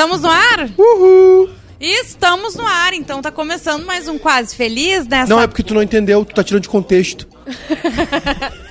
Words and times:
Estamos 0.00 0.22
no 0.22 0.30
ar? 0.30 0.70
Uhul! 0.78 1.50
Estamos 1.78 2.54
no 2.54 2.64
ar, 2.66 2.94
então 2.94 3.20
tá 3.20 3.30
começando 3.30 3.84
mais 3.84 4.08
um 4.08 4.18
Quase 4.18 4.56
Feliz 4.56 5.06
nessa... 5.06 5.28
Não, 5.28 5.42
é 5.42 5.46
porque 5.46 5.62
tu 5.62 5.74
não 5.74 5.82
entendeu, 5.82 6.24
tu 6.24 6.34
tá 6.34 6.42
tirando 6.42 6.62
de 6.62 6.70
contexto. 6.70 7.28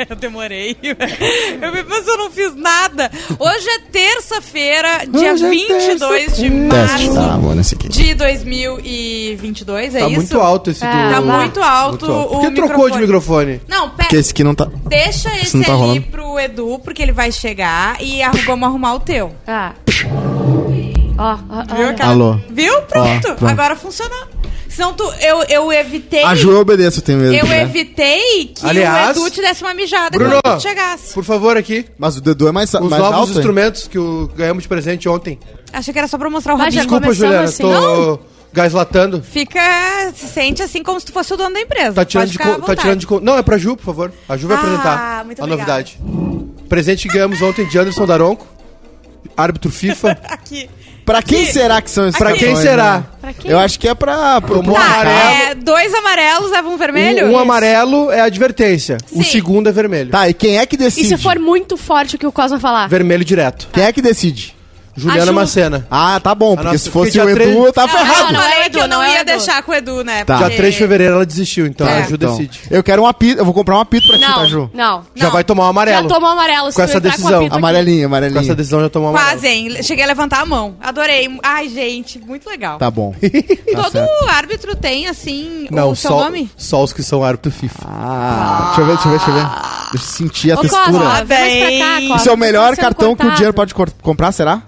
Eu 0.08 0.16
demorei. 0.16 0.76
Eu, 0.82 0.96
mas 1.88 2.06
eu 2.06 2.16
não 2.16 2.30
fiz 2.30 2.54
nada. 2.56 3.10
Hoje 3.38 3.68
é 3.68 3.78
terça-feira, 3.80 5.04
dia 5.06 5.32
Hoje 5.32 5.44
é 5.46 5.50
22 5.50 6.36
de 6.36 6.50
terça-feira. 6.50 6.66
março 6.74 6.96
Teste, 6.98 7.14
tá, 7.14 7.36
bom, 7.36 7.54
nesse 7.54 7.74
aqui. 7.74 7.88
de 7.88 8.14
2022, 8.14 9.94
é 9.94 10.00
Tá 10.00 10.06
isso? 10.06 10.16
muito 10.16 10.40
alto 10.40 10.70
esse 10.70 10.84
É, 10.84 10.88
do... 10.90 11.10
Tá 11.14 11.20
muito 11.20 11.60
alto 11.62 12.06
Muito 12.06 12.12
alto. 12.12 12.12
o 12.12 12.28
Por 12.28 12.40
que 12.40 12.50
trocou 12.54 12.90
de 12.90 12.98
microfone. 12.98 13.52
microfone? 13.54 13.60
Não, 13.68 13.90
Porque 13.90 14.08
pera. 14.08 14.20
esse 14.20 14.32
aqui 14.32 14.44
não 14.44 14.54
tá. 14.54 14.68
Deixa 14.86 15.28
esse 15.38 15.56
não 15.56 15.64
tá 15.64 15.72
ali 15.72 15.80
rolando. 15.80 16.02
pro 16.02 16.38
Edu, 16.40 16.78
porque 16.82 17.02
ele 17.02 17.12
vai 17.12 17.30
chegar 17.32 17.96
e 18.00 18.20
vamos 18.46 18.68
arrumar 18.68 18.94
o 18.94 19.00
teu. 19.00 19.32
Ah. 19.46 19.72
Ó, 21.22 21.38
ó, 21.50 21.76
Viu? 21.76 21.88
aquela- 21.90 22.10
Alô. 22.12 22.40
Viu? 22.50 22.80
Pronto. 22.82 23.28
Ó, 23.30 23.34
pronto. 23.34 23.46
Agora 23.50 23.76
funcionou. 23.76 24.26
Senão 24.68 24.94
tu, 24.94 25.02
eu, 25.20 25.42
eu 25.50 25.70
evitei... 25.72 26.22
A 26.24 26.34
Ju 26.34 26.52
eu 26.52 26.60
obedeço, 26.60 27.00
eu 27.00 27.02
tenho 27.04 27.18
medo. 27.18 27.34
Eu 27.34 27.44
né? 27.46 27.62
evitei 27.62 28.46
que 28.54 28.64
Aliás, 28.66 29.16
o 29.18 29.26
Edu 29.26 29.30
te 29.30 29.42
desse 29.42 29.62
uma 29.62 29.74
mijada 29.74 30.16
Bruno, 30.16 30.40
quando 30.42 30.56
tu 30.56 30.62
chegasse. 30.62 31.12
por 31.12 31.24
favor, 31.24 31.56
aqui. 31.56 31.84
Mas 31.98 32.16
o 32.16 32.20
Dedu 32.22 32.48
é 32.48 32.52
mais, 32.52 32.72
Os 32.72 32.80
mais 32.88 33.02
novos 33.02 33.18
alto. 33.18 33.32
hein? 33.32 33.36
instrumentos 33.38 33.86
que 33.88 33.98
o 33.98 34.30
ganhamos 34.34 34.62
de 34.62 34.68
presente 34.68 35.08
ontem. 35.08 35.38
Achei 35.72 35.92
que 35.92 35.98
era 35.98 36.08
só 36.08 36.16
pra 36.16 36.30
mostrar 36.30 36.54
o 36.54 36.56
Mas 36.58 36.66
rabinho. 36.74 36.82
Desculpa, 36.82 37.12
Juliana, 37.12 37.44
assim? 37.44 37.62
tô 37.64 38.20
gaslatando. 38.52 39.22
Fica. 39.22 39.60
Se 40.14 40.28
sente 40.28 40.62
assim 40.62 40.82
como 40.82 40.98
se 41.00 41.06
tu 41.06 41.12
fosse 41.12 41.34
o 41.34 41.36
dono 41.36 41.52
da 41.52 41.60
empresa. 41.60 41.92
Tá 41.92 42.04
tirando, 42.04 42.30
de, 42.30 42.38
tá 42.38 42.76
tirando 42.76 42.98
de... 43.00 43.06
co- 43.06 43.20
Não, 43.20 43.36
é 43.36 43.42
pra 43.42 43.58
Ju, 43.58 43.76
por 43.76 43.84
favor. 43.84 44.12
A 44.28 44.36
Ju 44.36 44.46
vai 44.48 44.56
Ah, 44.56 44.60
apresentar 44.60 45.24
muito 45.26 45.40
a 45.40 45.44
obrigada. 45.44 45.72
novidade. 45.72 46.00
Presente 46.68 47.06
que 47.08 47.12
ganhamos 47.14 47.42
ontem 47.42 47.66
de 47.66 47.76
Anderson 47.78 48.06
Daronco, 48.06 48.46
árbitro 49.36 49.70
FIFA. 49.70 50.12
Aqui. 50.30 50.70
Pra 51.10 51.22
quem 51.22 51.42
Aqui. 51.42 51.52
será 51.52 51.82
que 51.82 51.90
são 51.90 52.06
esses 52.06 52.16
Pra 52.18 52.32
quem 52.32 52.40
cartões, 52.54 52.58
será? 52.60 52.98
né? 52.98 53.04
Pra 53.20 53.32
quê? 53.32 53.48
Eu 53.52 53.58
acho 53.58 53.80
que 53.80 53.88
é 53.88 53.94
pra. 53.94 54.40
pro 54.40 54.60
um 54.60 54.62
Tá, 54.62 54.80
amarelo. 54.80 55.10
é, 55.50 55.54
dois 55.56 55.92
amarelos 55.92 56.50
levam 56.52 56.74
um 56.74 56.76
vermelho? 56.76 57.26
Um, 57.26 57.32
um 57.32 57.38
amarelo 57.38 58.10
é 58.12 58.20
advertência. 58.20 58.96
O 59.10 59.24
Sim. 59.24 59.30
segundo 59.30 59.68
é 59.68 59.72
vermelho. 59.72 60.10
Tá, 60.10 60.28
e 60.28 60.34
quem 60.34 60.58
é 60.58 60.66
que 60.66 60.76
E 60.76 60.78
decide? 60.78 61.08
se 61.08 61.16
for 61.18 61.36
muito 61.38 61.76
forte 61.76 62.14
o 62.14 62.18
que 62.18 62.26
o 62.26 62.30
Cosma 62.30 62.60
falar? 62.60 62.86
Vermelho 62.88 63.24
direto. 63.24 63.68
Quem 63.72 63.82
é 63.84 63.92
que 63.92 64.00
decide? 64.00 64.54
Juliana 64.96 65.26
Ju. 65.26 65.32
Macena. 65.32 65.86
Ah, 65.90 66.18
tá 66.20 66.34
bom, 66.34 66.54
porque 66.56 66.64
nossa- 66.72 66.78
se 66.78 66.90
fosse 66.90 67.12
porque 67.12 67.20
o 67.26 67.30
Edu, 67.30 67.34
três- 67.34 67.56
eu 67.56 67.72
tava 67.72 67.92
Não, 67.92 67.98
ferrado. 67.98 68.20
eu 68.26 68.32
não 68.32 68.42
é 68.42 68.66
o 68.66 68.70
que 68.70 68.76
eu 68.76 68.80
não, 68.82 68.88
não 68.98 69.02
é 69.02 69.08
o 69.08 69.10
ia 69.12 69.20
Edu. 69.20 69.24
deixar 69.26 69.62
com 69.62 69.72
o 69.72 69.74
Edu, 69.74 70.04
né? 70.04 70.24
Tá. 70.24 70.34
Dia 70.36 70.42
porque- 70.46 70.56
3 70.56 70.74
de 70.74 70.78
fevereiro 70.78 71.14
ela 71.14 71.26
desistiu, 71.26 71.66
então 71.66 71.86
É. 71.88 71.98
a 71.98 72.02
Ju 72.02 72.14
Então, 72.14 72.36
decide. 72.36 72.60
eu 72.70 72.82
quero 72.82 73.02
um 73.02 73.06
apito, 73.06 73.40
eu 73.40 73.44
vou 73.44 73.54
comprar 73.54 73.76
um 73.76 73.80
apito 73.80 74.06
pra 74.08 74.18
ti, 74.18 74.24
tá, 74.24 74.36
Não, 74.38 74.46
Ju? 74.46 74.70
não. 74.74 75.04
Já 75.14 75.24
Não. 75.26 75.32
vai 75.32 75.44
tomar 75.44 75.64
um 75.64 75.68
amarelo. 75.68 76.02
Já 76.08 76.14
tomou 76.14 76.30
amarelo. 76.30 76.70
se 76.70 76.76
Com 76.76 76.82
essa 76.82 76.94
com 76.94 77.00
decisão. 77.00 77.28
apito 77.40 77.46
aqui. 77.54 77.56
Amarelinho, 77.58 78.08
Com 78.08 78.16
essa 78.38 78.54
decisão 78.54 78.80
já 78.80 78.88
tomou 78.90 79.08
um 79.08 79.10
amarelo. 79.16 79.32
Quase, 79.40 79.46
hein? 79.48 79.82
Cheguei 79.82 80.04
a 80.04 80.06
levantar 80.08 80.40
a 80.40 80.46
mão. 80.46 80.74
Adorei. 80.80 81.28
Ai, 81.42 81.68
gente, 81.68 82.18
muito 82.18 82.48
legal. 82.48 82.78
Tá 82.78 82.90
bom. 82.90 83.14
Tá 83.70 83.82
Todo 83.84 83.92
certo. 83.92 84.28
árbitro 84.28 84.76
tem, 84.76 85.06
assim, 85.06 85.66
Não, 85.70 85.90
o 85.90 85.96
seu 85.96 86.10
só, 86.10 86.24
nome? 86.24 86.50
só 86.56 86.82
os 86.82 86.92
que 86.92 87.02
são 87.02 87.22
árbitro 87.24 87.50
FIFA. 87.52 87.82
Ah, 87.86 88.62
deixa 88.66 88.80
eu 88.80 88.86
ver, 88.86 88.92
deixa 88.94 89.08
eu 89.08 89.12
ver, 89.12 89.18
deixa 89.18 89.30
eu 89.30 89.34
ver. 89.34 89.79
Deixa 89.92 90.06
eu 90.06 90.10
sentir 90.10 90.52
a 90.52 90.54
Ô, 90.54 90.60
textura. 90.60 90.84
Cosma, 90.84 91.24
vem 91.24 91.38
mais 91.38 91.78
pra 91.78 91.86
cá, 91.88 92.00
Cosma. 92.00 92.16
Isso 92.16 92.28
é 92.28 92.32
o 92.32 92.36
melhor 92.36 92.68
Tá 92.70 92.74
sendo 92.76 92.84
cartão 92.84 93.08
que 93.08 93.12
o 93.14 93.16
cortado. 93.16 93.34
dinheiro 93.36 93.54
pode 93.54 93.74
cor- 93.74 93.90
comprar, 94.02 94.32
será? 94.32 94.62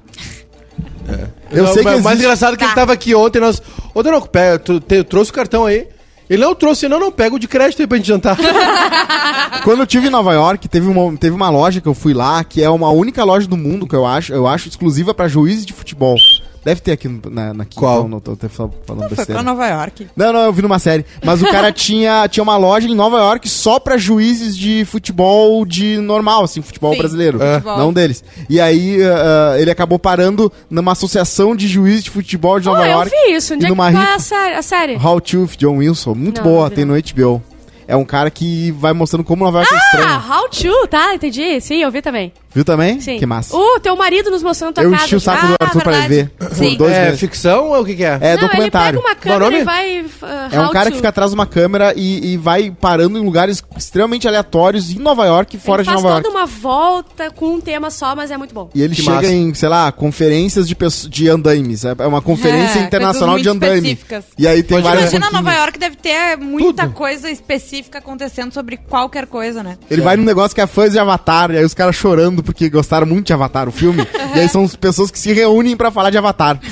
Eu 1.51 1.65
Não, 1.65 1.73
sei 1.75 1.83
que 1.83 1.91
mas- 1.91 2.01
O 2.01 2.03
mais 2.03 2.07
existe. 2.19 2.19
engraçado 2.25 2.55
é 2.55 2.57
que 2.57 2.61
Tá. 2.65 2.67
ele 2.67 2.75
tava 2.75 2.93
aqui 2.93 3.15
ontem, 3.15 3.41
nós... 3.41 3.61
Ô, 3.95 4.03
Danoco, 4.03 4.29
pega, 4.29 4.59
tu, 4.59 4.81
te- 4.81 5.05
trouxe 5.05 5.31
o 5.31 5.35
cartão 5.35 5.67
aí. 5.67 5.87
Ele 6.31 6.43
não 6.43 6.55
trouxe, 6.55 6.89
não, 6.89 6.99
não, 6.99 7.13
pega 7.13 7.35
o 7.35 7.39
de 7.39 7.47
crédito 7.47 7.81
aí 7.81 7.87
pra 7.87 7.99
gente 7.99 8.07
jantar. 8.09 8.39
Quando 9.65 9.81
eu 9.81 9.87
tive 9.87 10.07
em 10.07 10.11
Nova 10.11 10.33
York, 10.33 10.67
teve 10.69 10.89
uma, 10.89 11.15
teve 11.19 11.35
uma 11.37 11.51
loja 11.51 11.81
que 11.81 11.87
eu 11.89 11.93
fui 11.95 12.15
lá, 12.15 12.43
que 12.43 12.63
é 12.63 12.71
uma 12.71 12.89
única 12.91 13.23
loja 13.23 13.47
do 13.47 13.57
mundo 13.57 13.87
que 13.87 13.95
eu 13.95 14.07
acho, 14.07 14.33
eu 14.33 14.47
acho 14.47 14.69
exclusiva 14.69 15.13
pra 15.13 15.29
juízes 15.29 15.67
de 15.67 15.73
futebol. 15.75 16.17
Deve 16.65 16.81
ter 16.81 16.93
aqui 16.93 17.09
no- 17.09 17.21
na, 17.31 17.53
na 17.53 17.65
Qual? 17.65 17.99
Então, 17.99 18.09
não 18.09 18.21
tô, 18.21 18.37
tô 18.37 18.49
falando 18.49 18.73
Foi 18.87 19.09
besteira. 19.09 19.33
pra 19.35 19.43
Nova 19.43 19.67
York. 19.67 20.07
Não, 20.17 20.33
não, 20.33 20.41
eu 20.41 20.53
vi 20.53 20.63
numa 20.63 20.79
série. 20.79 21.05
Mas 21.25 21.43
o 21.43 21.47
cara 21.47 21.71
tinha, 21.75 22.29
tinha 22.29 22.43
uma 22.43 22.57
loja 22.57 22.87
em 22.89 22.95
Nova 22.95 23.17
York 23.19 23.49
só 23.49 23.81
pra 23.81 23.97
juízes 23.97 24.57
de 24.57 24.85
futebol 24.85 25.65
de 25.67 25.99
normal, 25.99 26.45
assim, 26.45 26.63
futebol 26.63 26.93
Sim, 26.93 26.99
brasileiro. 26.99 27.43
É. 27.43 27.55
futebol. 27.55 27.79
Não 27.79 27.93
deles. 27.93 28.23
E 28.49 28.61
aí 28.61 28.99
ah, 29.03 29.53
ah, 29.55 29.61
ele 29.61 29.71
acabou 29.73 29.99
parando 29.99 30.53
numa 30.71 30.93
associação 30.93 31.57
de 31.57 31.67
juízes 31.67 32.05
de 32.05 32.11
futebol 32.11 32.61
de 32.61 32.69
Oh, 32.69 32.73
Nova 32.73 32.87
eu 32.87 32.93
York. 32.93 33.11
vi 33.11 33.35
isso. 33.35 33.55
Onde 33.55 33.65
e 33.65 33.67
é 33.67 33.75
que 33.75 33.81
é 33.81 33.89
rifa- 33.89 34.15
a 34.15 34.19
série? 34.21 34.55
A 34.55 34.63
série? 34.63 34.97
How 34.97 35.21
to 35.21 35.49
John 35.59 35.79
Wilson. 35.79 36.15
Muito 36.15 36.39
Não, 36.39 36.51
boa, 36.51 36.69
não 36.69 36.77
tem 36.77 36.85
não. 36.85 36.95
no 36.95 37.03
HBO. 37.03 37.43
É 37.89 37.97
um 37.97 38.05
cara 38.05 38.31
que 38.31 38.71
vai 38.71 38.93
mostrando 38.93 39.25
como 39.25 39.45
Nova 39.45 39.59
York 39.59 39.75
é 39.75 39.77
Ah, 39.77 39.81
estranha. 39.81 40.23
How 40.39 40.49
to, 40.49 40.87
tá? 40.89 41.15
Entendi. 41.15 41.61
Sim, 41.61 41.83
eu 41.83 41.91
vi 41.91 42.01
também. 42.01 42.33
Viu 42.55 42.65
também? 42.65 43.01
Sim. 43.01 43.19
Que 43.19 43.25
massa. 43.27 43.57
Uh, 43.57 43.81
teu 43.81 43.97
marido 43.97 44.31
nos 44.31 44.43
mostrando 44.43 44.75
tua 44.75 44.85
eu 44.85 44.91
casa. 44.91 45.05
enchi 45.05 45.17
o 45.17 45.21
saco 45.21 45.47
do 45.47 45.53
Ah, 45.55 45.65
Arthur 45.65 45.83
pra 45.83 45.99
ele 45.99 46.09
ver. 46.09 46.29
Por 46.31 46.55
Sim. 46.55 46.77
dois 46.77 46.93
é 46.93 47.05
meses. 47.07 47.21
ficção 47.21 47.69
ou 47.71 47.81
o 47.81 47.85
que 47.85 47.95
que 47.97 48.05
é? 48.05 48.19
É 48.21 48.37
Não, 48.37 48.43
documentário. 48.43 48.99
ele 48.99 49.03
pega 49.03 49.09
uma 49.09 49.15
Qual 49.17 49.37
o 49.37 49.39
câmera 49.41 49.45
nome? 49.51 49.61
e 49.61 49.65
vai... 49.65 50.01
uh, 50.01 50.55
É 50.55 50.61
um 50.61 50.71
cara 50.71 50.85
to. 50.87 50.91
que 50.91 50.97
fica 50.97 51.09
atrás 51.09 51.31
de 51.31 51.35
uma 51.35 51.47
câmera 51.47 51.95
e, 51.97 52.33
e 52.33 52.37
vai 52.37 52.71
parando 52.71 53.19
em 53.19 53.25
lugares 53.25 53.63
extremamente 53.77 54.29
aleatórios 54.29 54.91
em 54.91 54.99
Nova 54.99 55.25
York 55.27 55.57
e 55.57 55.59
fora 55.61 55.81
ele 55.83 55.89
de 55.89 55.93
faz 55.93 56.03
Nova 56.03 56.17
toda 56.23 56.29
York. 56.29 56.39
uma 56.39 56.47
volta 56.47 57.31
com 57.31 57.55
um 57.55 57.61
tema 57.61 57.91
só, 57.91 58.15
mas 58.15 58.31
é 58.31 58.37
muito 58.37 58.55
bom. 58.55 58.69
E 58.75 58.83
ele 58.83 58.95
Que 58.95 59.03
chega 59.03 59.15
massa. 59.17 59.33
em, 59.33 59.55
sei 59.55 59.69
lá, 59.69 59.91
conferências 59.91 60.69
de, 60.69 60.77
de 61.09 61.29
andaimes. 61.29 61.85
É 61.85 62.07
uma 62.07 62.21
conferência 62.21 62.81
É, 62.81 62.83
internacional 62.85 63.39
de 63.39 63.49
andaime. 63.49 63.79
específicas. 63.93 64.25
E 64.39 64.47
aí 64.47 64.63
tem 64.63 64.77
Pode 64.77 64.83
várias 64.89 65.05
Imagina, 65.13 65.27
banquinhas. 65.27 65.45
Nova 65.45 65.57
York 65.59 65.79
deve 65.79 65.97
ter 65.97 66.37
muita 66.37 66.83
Tudo. 66.85 66.95
coisa 66.95 67.31
específica 67.31 67.99
acontecendo 67.99 68.53
sobre 68.53 68.77
qualquer 68.77 69.27
coisa, 69.27 69.63
né? 69.63 69.79
Ele 69.91 70.03
vai 70.03 70.17
num 70.17 70.25
negócio 70.25 70.55
que 70.55 70.61
é 70.61 70.67
fãs 70.67 70.93
de 70.93 70.99
Avatar, 70.99 71.51
e 71.53 71.59
aí 71.59 71.65
os 71.65 71.75
caras 71.75 71.97
chorando 71.97 72.42
porque 72.43 72.69
gostaram 72.69 73.07
muito 73.07 73.27
de 73.27 73.33
Avatar, 73.33 73.69
o 73.69 73.73
filme. 73.73 74.07
e 74.35 74.41
aí 74.41 74.49
são 74.49 74.65
as 74.65 74.75
pessoas 74.77 75.11
que 75.11 75.19
se 75.19 75.33
reúnem 75.33 75.77
pra 75.77 75.91
falar 75.91 76.11
de 76.11 76.19
Avatar. 76.19 76.59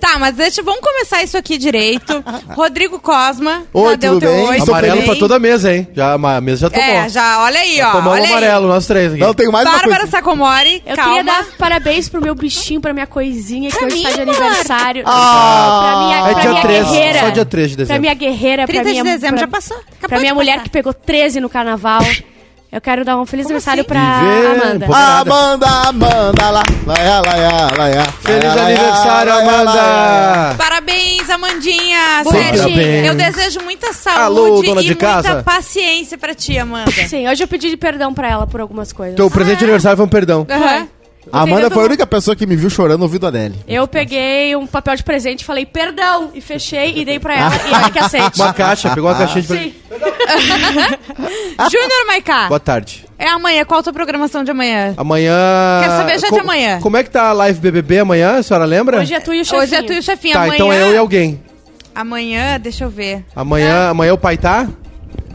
Tá, 0.00 0.18
mas 0.18 0.34
deixa, 0.34 0.62
vamos 0.62 0.80
começar 0.80 1.22
isso 1.22 1.36
aqui 1.36 1.56
direito. 1.56 2.22
Rodrigo 2.54 3.00
Cosma. 3.00 3.62
Oi, 3.72 3.90
já 3.90 3.96
deu 3.96 4.12
tudo 4.14 4.20
teu 4.20 4.32
bem? 4.32 4.48
oi, 4.48 4.58
Amarelo 4.60 5.02
pra 5.02 5.16
toda 5.16 5.36
a 5.36 5.38
mesa, 5.38 5.74
hein? 5.74 5.88
Já, 5.94 6.12
a 6.12 6.40
mesa 6.40 6.60
já 6.62 6.70
tomou. 6.70 6.84
É, 6.86 7.08
já, 7.08 7.40
olha 7.42 7.58
aí, 7.58 7.80
ó. 7.80 7.90
Tomamos 7.92 8.18
olha 8.20 8.28
amarelo, 8.28 8.68
nós 8.68 8.86
três 8.86 9.12
aqui. 9.12 9.20
Não, 9.20 9.32
tem 9.32 9.50
mais 9.50 9.66
uma 9.66 9.72
Bárbara 9.78 9.96
coisa. 10.00 10.10
Sacomori, 10.10 10.82
Eu 10.84 10.94
calma. 10.96 11.10
queria 11.16 11.24
dar 11.24 11.44
parabéns 11.58 12.08
pro 12.08 12.20
meu 12.20 12.34
bichinho, 12.34 12.80
pra 12.80 12.92
minha 12.92 13.06
coisinha, 13.06 13.70
que 13.70 13.76
Pra 13.78 13.86
hoje 13.86 13.96
mim, 13.96 14.02
tá 14.02 14.10
de 14.12 14.20
aniversário. 14.20 15.02
Ah, 15.06 15.80
pra 15.82 16.00
minha, 16.04 16.16
é 16.18 16.32
pra 16.32 16.40
dia 16.42 16.50
minha 16.50 16.62
13, 16.62 16.90
guerreira. 16.90 17.18
só 17.20 17.28
dia 17.30 17.44
3 17.44 17.70
de 17.70 17.76
Pra 17.76 17.82
dezembro. 17.84 18.00
minha 18.02 18.14
guerreira, 18.14 18.66
30 18.66 18.82
pra 18.82 18.92
de 18.92 19.02
minha... 19.02 19.14
dezembro 19.14 19.36
pra, 19.36 19.46
já 19.46 19.48
passou. 19.48 19.76
Acabou 19.78 20.08
pra 20.08 20.18
minha 20.20 20.32
de 20.32 20.36
mulher 20.36 20.62
que 20.62 20.68
pegou 20.70 20.92
13 20.92 21.40
no 21.40 21.48
carnaval. 21.48 22.02
Eu 22.74 22.80
quero 22.80 23.04
dar 23.04 23.16
um 23.20 23.24
feliz 23.24 23.46
aniversário 23.46 23.84
pra 23.84 24.18
Viver, 24.18 24.46
Amanda. 24.46 24.86
Amanda, 24.86 25.66
Amanda, 25.68 26.50
lá, 26.50 26.62
laia, 26.84 27.20
laia, 27.24 27.68
laia. 27.78 28.02
Feliz 28.20 28.42
laia, 28.42 28.54
laia, 28.56 28.78
aniversário. 28.78 29.32
Amanda! 29.32 30.54
Parabéns, 30.58 31.30
Amandinha. 31.30 32.24
Parabéns. 32.24 33.06
eu 33.06 33.14
desejo 33.14 33.60
muita 33.60 33.92
saúde 33.92 34.18
Alô, 34.18 34.64
e 34.64 34.74
muita 34.74 34.94
casa. 34.96 35.42
paciência 35.44 36.18
pra 36.18 36.34
ti, 36.34 36.58
Amanda. 36.58 36.90
Sim, 36.90 37.28
hoje 37.28 37.44
eu 37.44 37.46
pedi 37.46 37.76
perdão 37.76 38.12
pra 38.12 38.28
ela 38.28 38.44
por 38.44 38.60
algumas 38.60 38.92
coisas. 38.92 39.14
Teu 39.14 39.30
presente 39.30 39.58
de 39.58 39.64
aniversário 39.66 39.96
foi 39.96 40.06
um 40.06 40.08
perdão. 40.08 40.44
Aham. 40.50 40.88
A 41.32 41.40
Amanda 41.42 41.70
foi 41.70 41.82
a 41.82 41.86
única 41.86 42.06
pessoa 42.06 42.36
que 42.36 42.46
me 42.46 42.54
viu 42.56 42.68
chorando 42.70 42.98
no 42.98 43.04
ouvido 43.04 43.26
Adele. 43.26 43.54
Eu 43.66 43.86
peguei 43.88 44.54
um 44.56 44.66
papel 44.66 44.94
de 44.96 45.02
presente 45.02 45.40
e 45.40 45.44
falei 45.44 45.64
perdão 45.66 46.30
e 46.34 46.40
fechei 46.40 46.98
e 46.98 47.04
dei 47.04 47.18
pra 47.18 47.34
ela 47.36 47.54
e 47.68 47.72
ela 47.72 47.90
que 47.90 47.98
aceite. 47.98 48.40
Uma 48.40 48.52
caixa, 48.52 48.90
pegou 48.94 49.10
uma 49.10 49.16
caixinha 49.16 49.42
de 49.42 49.48
presente. 49.48 49.82
Júnior 51.70 52.06
Maiká, 52.06 52.48
Boa 52.48 52.60
tarde. 52.60 53.04
é 53.18 53.28
amanhã. 53.28 53.64
Qual 53.64 53.80
a 53.80 53.82
tua 53.82 53.92
programação 53.92 54.44
de 54.44 54.50
amanhã? 54.50 54.94
Amanhã. 54.96 55.32
Quero 55.82 55.92
saber 55.96 56.18
já 56.18 56.28
de 56.30 56.38
amanhã. 56.40 56.80
Como 56.80 56.96
é 56.96 57.02
que 57.02 57.10
tá 57.10 57.28
a 57.28 57.32
live 57.32 57.60
BBB 57.60 58.00
amanhã? 58.00 58.36
A 58.36 58.42
senhora 58.42 58.64
lembra? 58.64 59.00
Hoje 59.00 59.14
é 59.14 59.20
tu 59.20 59.32
e 59.32 59.40
o 59.40 59.44
chefinho. 59.44 59.62
Hoje 59.62 59.74
é 59.74 59.82
tu 59.82 59.92
e 59.92 59.98
o 59.98 60.02
chefinho. 60.02 60.34
Tá, 60.34 60.40
amanhã, 60.42 60.54
então 60.54 60.72
é 60.72 60.82
eu 60.82 60.94
e 60.94 60.96
alguém. 60.96 61.40
Amanhã, 61.94 62.58
deixa 62.60 62.84
eu 62.84 62.90
ver. 62.90 63.24
Amanhã, 63.36 63.88
amanhã 63.90 64.12
o 64.14 64.18
pai 64.18 64.36
tá? 64.36 64.68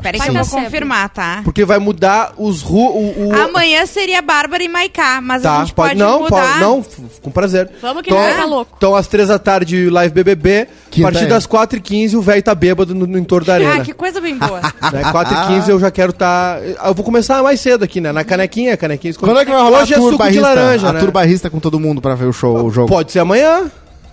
Peraí 0.01 0.19
que 0.21 0.29
eu 0.29 0.33
vou 0.33 0.43
sempre. 0.43 0.65
confirmar, 0.65 1.09
tá? 1.09 1.41
Porque 1.43 1.65
vai 1.65 1.77
mudar 1.79 2.33
os 2.37 2.61
ru. 2.61 2.77
O, 2.79 3.27
o- 3.29 3.35
Amanhã 3.35 3.85
seria 3.85 4.21
Bárbara 4.21 4.63
e 4.63 4.67
Maiká, 4.67 5.19
mas 5.21 5.45
a 5.45 5.49
Tá, 5.51 5.59
gente 5.59 5.73
pode, 5.73 5.95
não, 5.95 6.21
mudar. 6.21 6.29
pode, 6.29 6.59
não, 6.59 6.85
com 7.21 7.29
prazer. 7.31 7.69
Vamos 7.81 8.01
que 8.03 8.09
então, 8.09 8.17
ele 8.21 8.27
vai 8.27 8.35
ficar 8.35 8.45
louco. 8.47 8.73
Então, 8.77 8.95
às 8.95 9.07
três 9.07 9.27
da 9.27 9.37
tarde, 9.37 9.89
live 9.89 10.13
BBB. 10.13 10.61
A 10.61 10.89
Quinta 10.89 11.11
partir 11.11 11.25
é. 11.25 11.27
das 11.27 11.45
4h15, 11.45 12.15
o 12.15 12.21
velho 12.21 12.41
tá 12.41 12.55
bêbado 12.55 12.95
no, 12.95 13.05
no 13.05 13.17
entorno 13.17 13.45
da 13.45 13.53
arena. 13.55 13.75
Ah, 13.75 13.79
que 13.85 13.93
coisa 13.93 14.19
bem 14.21 14.37
boa. 14.37 14.61
Né? 14.91 15.03
4h15 15.03 15.69
eu 15.69 15.79
já 15.79 15.91
quero 15.91 16.11
estar. 16.11 16.59
eu 16.63 16.93
vou 16.93 17.03
começar 17.05 17.43
mais 17.43 17.59
cedo 17.59 17.83
aqui, 17.83 17.99
né? 18.01 18.11
Na 18.11 18.23
canequinha, 18.23 18.75
canequinha 18.77 19.11
escondida. 19.11 19.35
Quando 19.35 19.41
é 19.41 19.45
que 19.45 19.51
vai 19.51 19.61
rolar 19.61 19.81
Hoje 19.83 19.93
a 19.93 19.97
é 19.97 19.99
suco 19.99 20.31
de 20.31 20.39
laranja, 20.39 20.89
a 20.89 20.93
né? 20.93 20.99
tour 20.99 21.11
barrista 21.11 21.49
com 21.49 21.59
todo 21.59 21.79
mundo 21.79 22.01
pra 22.01 22.15
ver 22.15 22.25
o 22.25 22.33
show, 22.33 22.65
o 22.65 22.71
jogo. 22.71 22.87
Pode 22.87 23.11
ser 23.11 23.19
amanhã. 23.19 23.69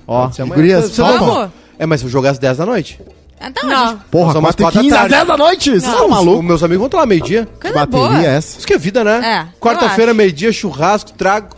Ó, 0.07 0.23
Pode 0.25 0.37
ser 0.37 0.43
amanhã. 0.43 0.55
gurias, 0.57 0.99
não 0.99 1.19
vão? 1.19 1.53
É, 1.79 1.87
mas 1.87 2.01
eu 2.01 2.05
vou 2.07 2.13
jogar 2.13 2.31
às 2.31 2.39
10 2.39 2.59
da 2.59 2.67
noite. 2.67 3.01
Então, 3.41 3.69
Não. 3.69 3.89
gente, 3.89 4.01
Porra, 4.11 4.33
somos 4.33 4.55
4 4.55 4.65
quatro 4.65 4.81
e 4.81 4.83
15 4.85 4.91
da 4.91 4.97
às 4.97 5.01
tarde. 5.11 5.15
10 5.27 5.27
da 5.27 5.37
noite? 5.37 5.71
Vocês 5.71 5.83
estão 5.85 6.05
Os 6.07 6.11
malucos? 6.11 6.45
meus 6.45 6.63
amigos 6.63 6.79
vão 6.79 6.87
estar 6.87 6.99
lá 6.99 7.07
meio-dia. 7.07 7.47
Que 7.61 7.61
coisa 7.71 7.87
boa. 7.87 8.09
bateria 8.09 8.29
é 8.31 8.37
essa? 8.37 8.59
Isso 8.59 8.67
que 8.67 8.73
é 8.73 8.79
vida, 8.79 9.05
né? 9.05 9.47
É, 9.53 9.59
Quarta-feira, 9.61 10.15
meio-dia, 10.15 10.53
churrasco, 10.53 11.13
trago. 11.13 11.55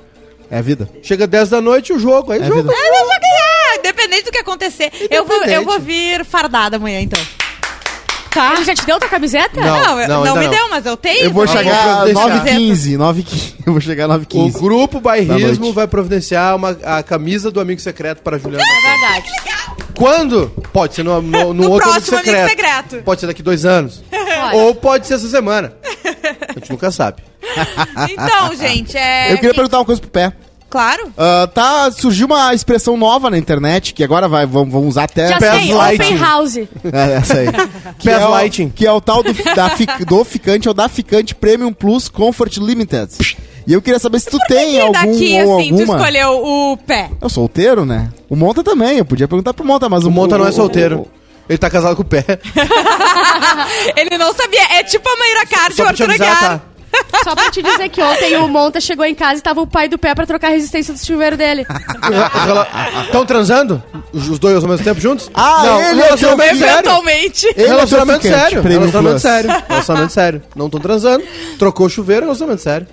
É 0.50 0.58
a 0.58 0.62
vida. 0.62 0.88
Chega 1.02 1.26
10 1.26 1.50
da 1.50 1.60
noite 1.60 1.92
o 1.92 1.98
jogo. 1.98 2.32
Aí 2.32 2.40
É 2.40 2.44
jogo. 2.46 2.62
vida. 2.62 2.72
É, 2.75 2.88
eu 2.88 3.06
ganhar, 3.20 3.78
independente 3.78 4.25
do 4.25 4.30
que 4.32 4.38
acontecer. 4.38 4.90
Eu 5.10 5.25
vou, 5.25 5.36
eu 5.44 5.64
vou 5.64 5.78
vir 5.78 6.25
fardada 6.25 6.76
amanhã, 6.76 7.00
então. 7.00 7.20
Tá. 8.30 8.54
Ele 8.54 8.64
já 8.64 8.75
te 8.75 8.84
deu 8.84 8.98
tua 8.98 9.08
camiseta? 9.08 9.60
Não. 9.60 9.66
Não, 9.82 10.00
eu- 10.00 10.08
não, 10.08 10.25
ainda 10.25 10.38
me 10.40 10.44
não. 10.46 10.52
deu, 10.52 10.69
mas 10.70 10.84
eu 10.86 10.96
tenho. 10.96 11.25
Eu 11.25 11.30
vou 11.32 11.46
também. 11.46 11.64
chegar 11.64 11.96
providenciar. 12.04 12.28
9h15, 12.44 12.96
9h15. 12.98 13.54
Eu 13.66 13.72
vou 13.72 13.80
chegar 13.80 14.08
O 14.08 14.12
9h15. 14.19 14.52
grupo 14.60 14.94
Da 14.96 15.00
Bairrismo 15.00 15.72
vai 15.72 15.86
providenciar 15.86 16.54
uma, 16.56 16.70
a 16.84 17.02
camisa 17.02 17.50
do 17.50 17.60
amigo 17.60 17.80
secreto 17.80 18.22
para 18.22 18.38
Juliana. 18.38 18.62
É 18.64 18.90
verdade. 18.98 19.28
Quando? 19.98 20.48
Pode 20.72 20.94
ser 20.94 21.02
no, 21.02 21.20
no, 21.20 21.52
no 21.52 21.54
No 21.64 21.70
outro 21.72 21.90
próximo 21.90 22.18
amigo 22.18 22.48
secreto. 22.48 23.02
Pode 23.02 23.20
ser 23.20 23.26
daqui 23.26 23.42
dois 23.42 23.64
anos. 23.64 24.00
Ou 24.54 24.72
pode 24.74 25.08
ser 25.08 25.14
essa 25.14 25.28
semana. 25.28 25.72
A 26.48 26.52
gente 26.58 26.70
nunca 26.70 26.90
sabe. 26.92 27.22
Então, 28.10 28.54
gente, 28.54 28.96
é. 28.96 29.32
Eu 29.32 29.36
queria 29.36 29.50
que- 29.50 29.56
perguntar 29.56 29.78
uma 29.78 29.84
coisa 29.84 30.00
pro 30.00 30.10
pé. 30.10 30.32
Claro. 30.70 31.10
Ah, 31.16 31.48
tá, 31.52 31.90
surgiu 31.90 32.26
uma 32.26 32.52
expressão 32.54 32.96
nova 32.96 33.30
na 33.30 33.38
internet, 33.38 33.94
que 33.94 34.04
agora 34.04 34.28
vai, 34.28 34.44
vão, 34.44 34.68
vão 34.68 34.86
usar 34.86 35.04
até... 35.04 35.28
Já 35.28 35.40
sei, 35.40 35.72
lighting. 35.72 36.02
open 36.04 36.18
house. 36.18 36.56
É, 36.56 37.12
essa 37.16 37.38
aí. 37.38 37.46
que, 37.98 38.04
Pés 38.04 38.20
é 38.20 38.26
o, 38.26 38.30
lighting. 38.30 38.68
que 38.68 38.86
é 38.86 38.92
o 38.92 39.00
tal 39.00 39.22
do, 39.22 39.32
da 39.32 39.68
do 40.06 40.24
ficante, 40.24 40.68
é 40.68 40.70
o 40.70 40.74
da 40.74 40.88
ficante 40.88 41.34
Premium 41.34 41.72
Plus 41.72 42.08
Comfort 42.08 42.58
Limited. 42.58 43.36
E 43.68 43.72
eu 43.74 43.82
queria 43.82 43.98
saber 44.00 44.18
se 44.18 44.30
tu 44.30 44.38
tem 44.48 44.76
E 44.76 44.80
algum 44.80 44.92
daqui, 44.92 45.42
ou 45.44 45.58
assim, 45.60 45.68
tu 45.68 45.80
alguma... 45.80 45.96
escolheu 45.98 46.30
o 46.44 46.76
pé. 46.78 47.10
Eu 47.20 47.28
solteiro, 47.28 47.84
né? 47.84 48.08
O 48.28 48.34
Monta 48.34 48.64
também, 48.64 48.96
eu 48.96 49.04
podia 49.04 49.28
perguntar 49.28 49.52
pro 49.52 49.62
Monta, 49.64 49.88
mas 49.90 50.04
o... 50.04 50.08
O 50.08 50.10
Monta 50.10 50.38
não 50.38 50.46
é 50.46 50.48
o- 50.48 50.52
solteiro. 50.52 51.00
o- 51.00 51.08
Ele 51.48 51.58
tá 51.58 51.68
casado 51.68 51.94
com 51.94 52.00
o 52.00 52.04
pé. 52.04 52.24
Ele 53.96 54.16
não 54.16 54.32
sabia. 54.34 54.62
É 54.78 54.82
tipo 54.84 55.06
a 55.08 55.16
Mayra 55.18 55.46
Card 55.46 55.72
e 55.72 55.76
Só 55.76 55.82
o 55.84 55.86
Arthur 55.88 56.04
avisar, 56.08 56.28
Aguiar. 56.36 56.58
tá? 56.58 56.60
Só 57.22 57.34
pra 57.34 57.50
te 57.50 57.62
dizer 57.62 57.88
que 57.90 58.02
ontem 58.02 58.36
o 58.38 58.48
Monta 58.48 58.80
chegou 58.80 59.04
em 59.04 59.14
casa 59.14 59.38
e 59.38 59.42
tava 59.42 59.60
o 59.60 59.66
pai 59.66 59.88
do 59.88 59.98
pé 59.98 60.14
pra 60.14 60.24
trocar 60.26 60.48
a 60.48 60.50
resistência 60.50 60.92
do 60.94 60.98
chuveiro 61.04 61.36
dele. 61.36 61.66
Estão 63.04 63.26
transando? 63.26 63.82
Os 64.12 64.38
dois 64.38 64.56
ao 64.62 64.68
mesmo 64.70 64.84
tempo 64.84 64.98
juntos? 65.00 65.30
Ah, 65.34 65.62
não, 65.64 65.80
ele 65.82 66.00
é 66.00 66.04
relacionamento 66.04 66.56
sério. 66.56 66.72
Eventualmente. 66.72 67.46
Ele 67.54 67.62
é 67.62 67.68
relacionamento 67.68 68.22
sério. 68.22 68.62
Relacionamento 68.62 69.20
sério. 69.20 69.50
Relacionamento 69.68 70.12
sério. 70.12 70.42
Não 70.56 70.66
estão 70.66 70.80
transando. 70.80 71.24
Trocou 71.58 71.86
o 71.86 71.90
chuveiro, 71.90 72.22
relacionamento 72.22 72.62
sério. 72.62 72.86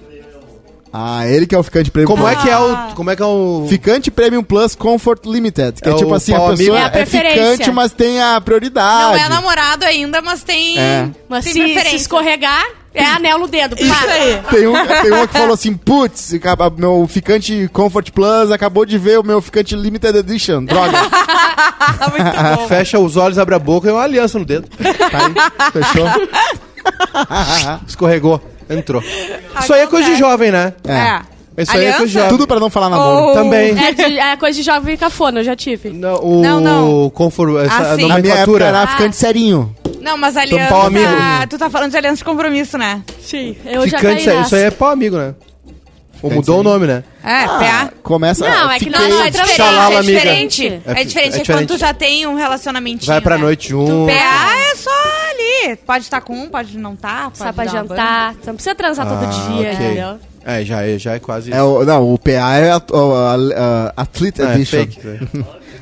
Ah, 0.98 1.28
ele 1.28 1.46
que 1.46 1.54
é 1.54 1.58
o 1.58 1.64
ficante 1.64 1.92
Premium 1.92 2.08
Como 2.08 2.24
Plus. 2.24 2.38
é 2.38 2.42
que 2.42 2.50
é 2.50 2.58
o. 2.58 2.96
Como 2.96 3.12
é 3.12 3.18
que 3.18 3.22
é 3.22 3.26
o. 3.26 3.66
Ficante 3.68 4.10
Premium 4.10 4.42
Plus 4.42 4.76
Comfort 4.76 5.26
Limited. 5.26 5.82
Que 5.82 5.90
é, 5.90 5.92
É 5.92 5.96
tipo 5.96 6.14
assim, 6.14 6.34
a 6.34 6.40
pessoa. 6.40 6.80
É 6.80 6.84
a 6.84 6.86
é, 6.86 6.90
preferência. 6.90 7.52
ficante, 7.52 7.72
mas 7.72 7.92
tem 7.92 8.22
a 8.22 8.40
prioridade. 8.40 9.20
Não 9.20 9.26
é 9.26 9.28
namorado 9.28 9.84
ainda, 9.84 10.22
mas 10.22 10.42
tem. 10.42 10.80
É. 10.80 11.10
Mas 11.28 11.44
tem 11.44 11.52
se, 11.52 11.60
preferência. 11.60 11.90
se 11.90 11.96
escorregar, 11.98 12.64
é 12.94 13.04
anel 13.04 13.40
no 13.40 13.48
dedo. 13.50 13.76
Isso 13.78 13.94
Pá. 13.94 14.10
aí. 14.10 14.40
Tem, 14.50 14.68
um, 14.68 14.74
tem 15.02 15.12
uma 15.12 15.28
que 15.28 15.34
falou 15.34 15.54
assim, 15.54 15.74
putz, 15.74 16.32
meu 16.78 17.06
ficante 17.10 17.70
Comfort 17.74 18.12
Plus 18.12 18.50
acabou 18.50 18.86
de 18.86 18.98
ver 18.98 19.20
o 19.20 19.24
meu 19.24 19.42
ficante 19.42 19.76
Limited 19.76 20.16
Edition. 20.16 20.64
Droga. 20.64 20.98
Muito 22.10 22.32
bom. 22.58 22.68
Fecha 22.70 22.98
os 23.00 23.18
olhos, 23.18 23.38
abre 23.38 23.56
a 23.56 23.60
boca 23.60 23.90
e 23.90 23.92
uma 23.92 24.02
aliança 24.02 24.40
no 24.40 24.46
dedo. 24.46 24.70
Tá 25.12 25.26
aí, 25.26 25.34
fechou? 25.74 26.08
Escorregou. 27.86 28.55
Entrou. 28.70 29.02
Isso 29.60 29.74
aí 29.74 29.82
é 29.82 29.88
coisa 29.88 30.10
de 30.10 30.16
jovem, 30.18 30.52
né? 30.52 30.74
É. 30.88 31.62
Isso 31.62 31.72
aí 31.78 31.86
é 31.86 31.92
coisa 31.94 32.08
de 32.08 32.14
jovem. 32.14 32.30
Tudo 32.30 32.46
pra 32.48 32.60
não 32.60 32.70
falar 32.70 32.90
namoro. 32.90 33.28
Ou- 33.28 33.34
Também. 33.34 33.72
É, 33.78 33.92
de- 33.94 34.20
é 34.20 34.36
coisa 34.38 34.58
de 34.58 34.64
jovem 34.64 34.98
cafona, 34.98 35.40
eu 35.40 35.44
já 35.44 35.56
tive. 35.56 35.90
Não, 35.90 36.16
o 36.22 36.42
Não, 36.42 36.60
não. 36.60 37.10
Confor, 37.12 37.64
essa 37.66 37.94
Ah, 37.94 37.96
sim. 37.96 38.08
Na 38.08 38.20
minha 38.20 38.34
época 38.34 38.48
nomenclatura. 38.52 38.66
era 38.66 38.88
ficante 38.88 39.16
serinho. 39.16 39.74
Não, 40.02 40.18
mas 40.18 40.36
aliança. 40.38 40.70
pau 40.70 40.86
amigo. 40.88 41.06
Tu 41.50 41.58
tá 41.58 41.70
falando 41.70 41.92
de 41.92 41.98
aliança 41.98 42.18
de 42.18 42.24
compromisso, 42.26 42.78
né? 42.78 43.02
Sim. 43.22 43.56
Eu 43.66 43.88
já 43.88 43.98
Ficante 44.00 44.26
caí. 44.26 44.42
Isso 44.42 44.56
aí 44.56 44.64
é 44.64 44.72
pau 44.72 44.90
amigo, 44.90 45.18
né? 45.18 45.34
Ou 46.22 46.32
mudou 46.32 46.60
o 46.62 46.64
nome, 46.64 46.88
né? 46.88 47.04
É, 47.24 47.46
PA. 47.46 47.92
Começa... 48.02 48.48
Não, 48.48 48.72
é 48.72 48.80
que 48.80 48.90
não, 48.90 49.00
Não, 49.00 49.22
é 49.24 49.30
diferente. 49.30 49.56
Xalala, 49.58 49.96
é 49.96 49.98
amiga. 50.00 50.20
diferente. 50.20 50.64
É 50.68 50.68
É, 50.68 50.78
diferente. 50.80 50.88
é 50.88 51.02
É, 51.02 51.06
diferente. 51.30 51.52
quando 51.52 51.68
tu 51.68 51.78
já 51.78 51.94
tem 51.94 52.26
um 52.26 52.36
relacionamentinho. 52.36 53.06
Vai 53.12 53.22
pra 53.22 53.38
né? 53.38 53.44
noite 53.44 53.70
junto. 53.70 54.08
PA 54.08 54.58
é 54.72 54.76
só 54.76 54.90
Pode 55.76 56.04
estar 56.04 56.22
com 56.22 56.34
um, 56.38 56.50
pode 56.50 56.78
não 56.78 56.94
estar. 56.94 57.32
Só 57.34 57.52
pra 57.54 57.66
jantar. 57.66 58.34
Tu 58.36 58.48
não 58.48 58.56
precisa 58.56 58.76
transar 58.76 59.08
todo 59.08 59.24
Ah, 59.24 59.28
dia, 59.30 59.72
ok. 59.72 59.86
entendeu? 59.86 60.20
É, 60.48 60.64
já 60.64 60.84
é, 60.84 61.00
já 61.00 61.14
é 61.16 61.20
quase 61.20 61.52
É 61.52 61.64
o, 61.64 61.84
não, 61.86 62.14
o 62.14 62.20
PA 62.20 62.30
é 62.58 62.72
a, 62.72 62.76
a, 62.76 63.94
a 63.98 64.02
Athlete 64.04 64.42
É, 64.42 64.54
Edition. 64.54 64.78
fake. 64.80 65.00
né? 65.08 65.20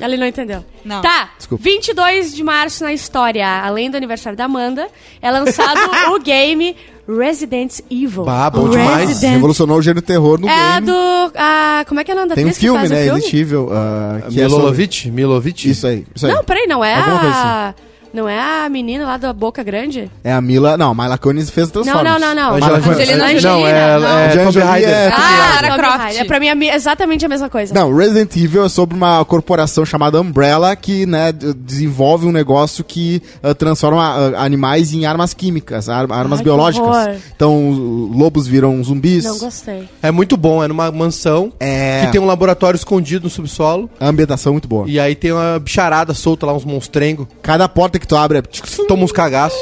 Ele 0.00 0.16
não 0.16 0.26
entendeu. 0.26 0.64
Não. 0.84 1.00
Tá, 1.02 1.30
Desculpa. 1.38 1.62
22 1.62 2.34
de 2.34 2.42
março 2.42 2.82
na 2.82 2.92
história, 2.92 3.46
além 3.62 3.90
do 3.90 3.96
aniversário 3.96 4.36
da 4.36 4.46
Amanda, 4.46 4.88
é 5.22 5.30
lançado 5.30 5.78
o 6.14 6.18
game 6.18 6.74
Resident 7.06 7.78
Evil. 7.90 8.24
Bah, 8.24 8.50
bom 8.50 8.68
demais. 8.70 9.08
Resident. 9.08 9.34
Revolucionou 9.34 9.78
o 9.78 9.82
gênero 9.82 10.02
terror 10.02 10.40
no 10.40 10.48
É 10.48 10.72
game. 10.80 10.86
do... 10.86 11.32
ah, 11.36 11.84
como 11.86 12.00
é 12.00 12.04
que 12.04 12.10
é 12.10 12.14
o 12.14 12.16
nome 12.16 12.28
da 12.30 12.34
Tem 12.34 12.44
um 12.44 12.48
atriz 12.48 12.58
que 12.58 12.64
filme, 12.64 12.78
faz 12.80 12.90
o 12.90 12.94
né? 12.94 13.00
Resident 13.04 13.34
Evil. 13.34 13.68
ah, 13.72 14.20
que 14.28 14.40
é 14.40 14.48
sobre- 14.48 14.62
Milovic? 14.64 15.10
Milovic? 15.10 15.70
Isso 15.70 15.86
aí, 15.86 16.04
isso 16.14 16.26
aí. 16.26 16.32
Não, 16.32 16.42
peraí, 16.42 16.66
não 16.66 16.82
é 16.84 16.94
Alguma 16.96 17.20
coisa 17.20 17.36
a... 17.36 17.74
Não 18.14 18.28
é 18.28 18.64
a 18.64 18.68
menina 18.68 19.04
lá 19.04 19.16
da 19.16 19.32
boca 19.32 19.62
grande? 19.64 20.08
É 20.22 20.32
a 20.32 20.40
Mila... 20.40 20.76
Não, 20.76 20.92
a 20.92 20.94
Mila 20.94 21.18
Kunis 21.18 21.50
fez 21.50 21.66
Não, 21.72 21.82
Transformers. 21.82 22.20
não, 22.20 22.34
não, 22.34 22.34
não. 22.34 22.54
Angela- 22.54 22.78
Angelina 22.78 23.16
Não, 23.32 23.38
Jolie, 23.40 23.64
é, 23.64 23.68
é, 23.70 23.98
Não. 23.98 24.08
é 24.08 24.26
Angela 24.28 24.44
Tomb 24.52 24.58
Raider. 24.60 24.88
é- 24.88 25.08
Ah, 25.12 25.60
Lara 25.62 25.76
Croft. 25.76 26.16
É 26.20 26.24
pra 26.24 26.38
mim 26.40 26.46
é 26.46 26.74
exatamente 26.76 27.26
a 27.26 27.28
mesma 27.28 27.50
coisa. 27.50 27.74
Não, 27.74 27.92
Resident 27.94 28.36
Evil 28.36 28.64
é 28.64 28.68
sobre 28.68 28.96
uma 28.96 29.24
corporação 29.24 29.84
chamada 29.84 30.20
Umbrella 30.20 30.76
que 30.76 31.04
né, 31.06 31.32
desenvolve 31.32 32.26
um 32.26 32.32
negócio 32.32 32.84
que 32.84 33.20
ah, 33.42 33.52
transforma 33.54 34.02
ah, 34.36 34.44
animais 34.44 34.92
em 34.92 35.06
armas 35.06 35.34
químicas, 35.34 35.88
ar- 35.88 36.10
armas 36.12 36.38
Ai, 36.38 36.44
biológicas. 36.44 37.18
Então, 37.34 37.68
os 37.70 38.16
lobos 38.16 38.46
viram 38.46 38.82
zumbis. 38.84 39.24
Não 39.24 39.38
gostei. 39.38 39.88
É 40.02 40.10
muito 40.12 40.36
bom, 40.36 40.62
é 40.62 40.68
numa 40.68 40.92
mansão 40.92 41.52
É. 41.58 42.02
que 42.06 42.12
tem 42.12 42.20
um 42.20 42.26
laboratório 42.26 42.76
escondido 42.76 43.24
no 43.24 43.30
subsolo. 43.30 43.90
A 43.98 44.06
ambientação 44.08 44.50
é 44.50 44.54
muito 44.54 44.68
boa. 44.68 44.84
E 44.88 45.00
aí 45.00 45.14
tem 45.16 45.32
uma 45.32 45.58
bicharada 45.58 46.14
solta 46.14 46.46
lá, 46.46 46.52
uns 46.54 46.64
monstrengos. 46.64 47.26
Cada 47.42 47.68
porta 47.68 47.98
que 47.98 48.03
tu 48.06 48.16
abre 48.16 48.38
é... 48.38 48.42
Toma 48.86 49.04
uns 49.04 49.12
cagaços. 49.12 49.58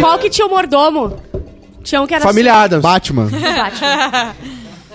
Qual 0.00 0.18
que 0.18 0.28
tinha 0.30 0.46
o 0.46 0.50
mordomo? 0.50 1.16
Tinha 1.82 2.02
um 2.02 2.06
que 2.06 2.14
era... 2.14 2.22
Família 2.24 2.54
Adams. 2.54 2.82
Batman. 2.82 3.26
Batman. 3.30 4.34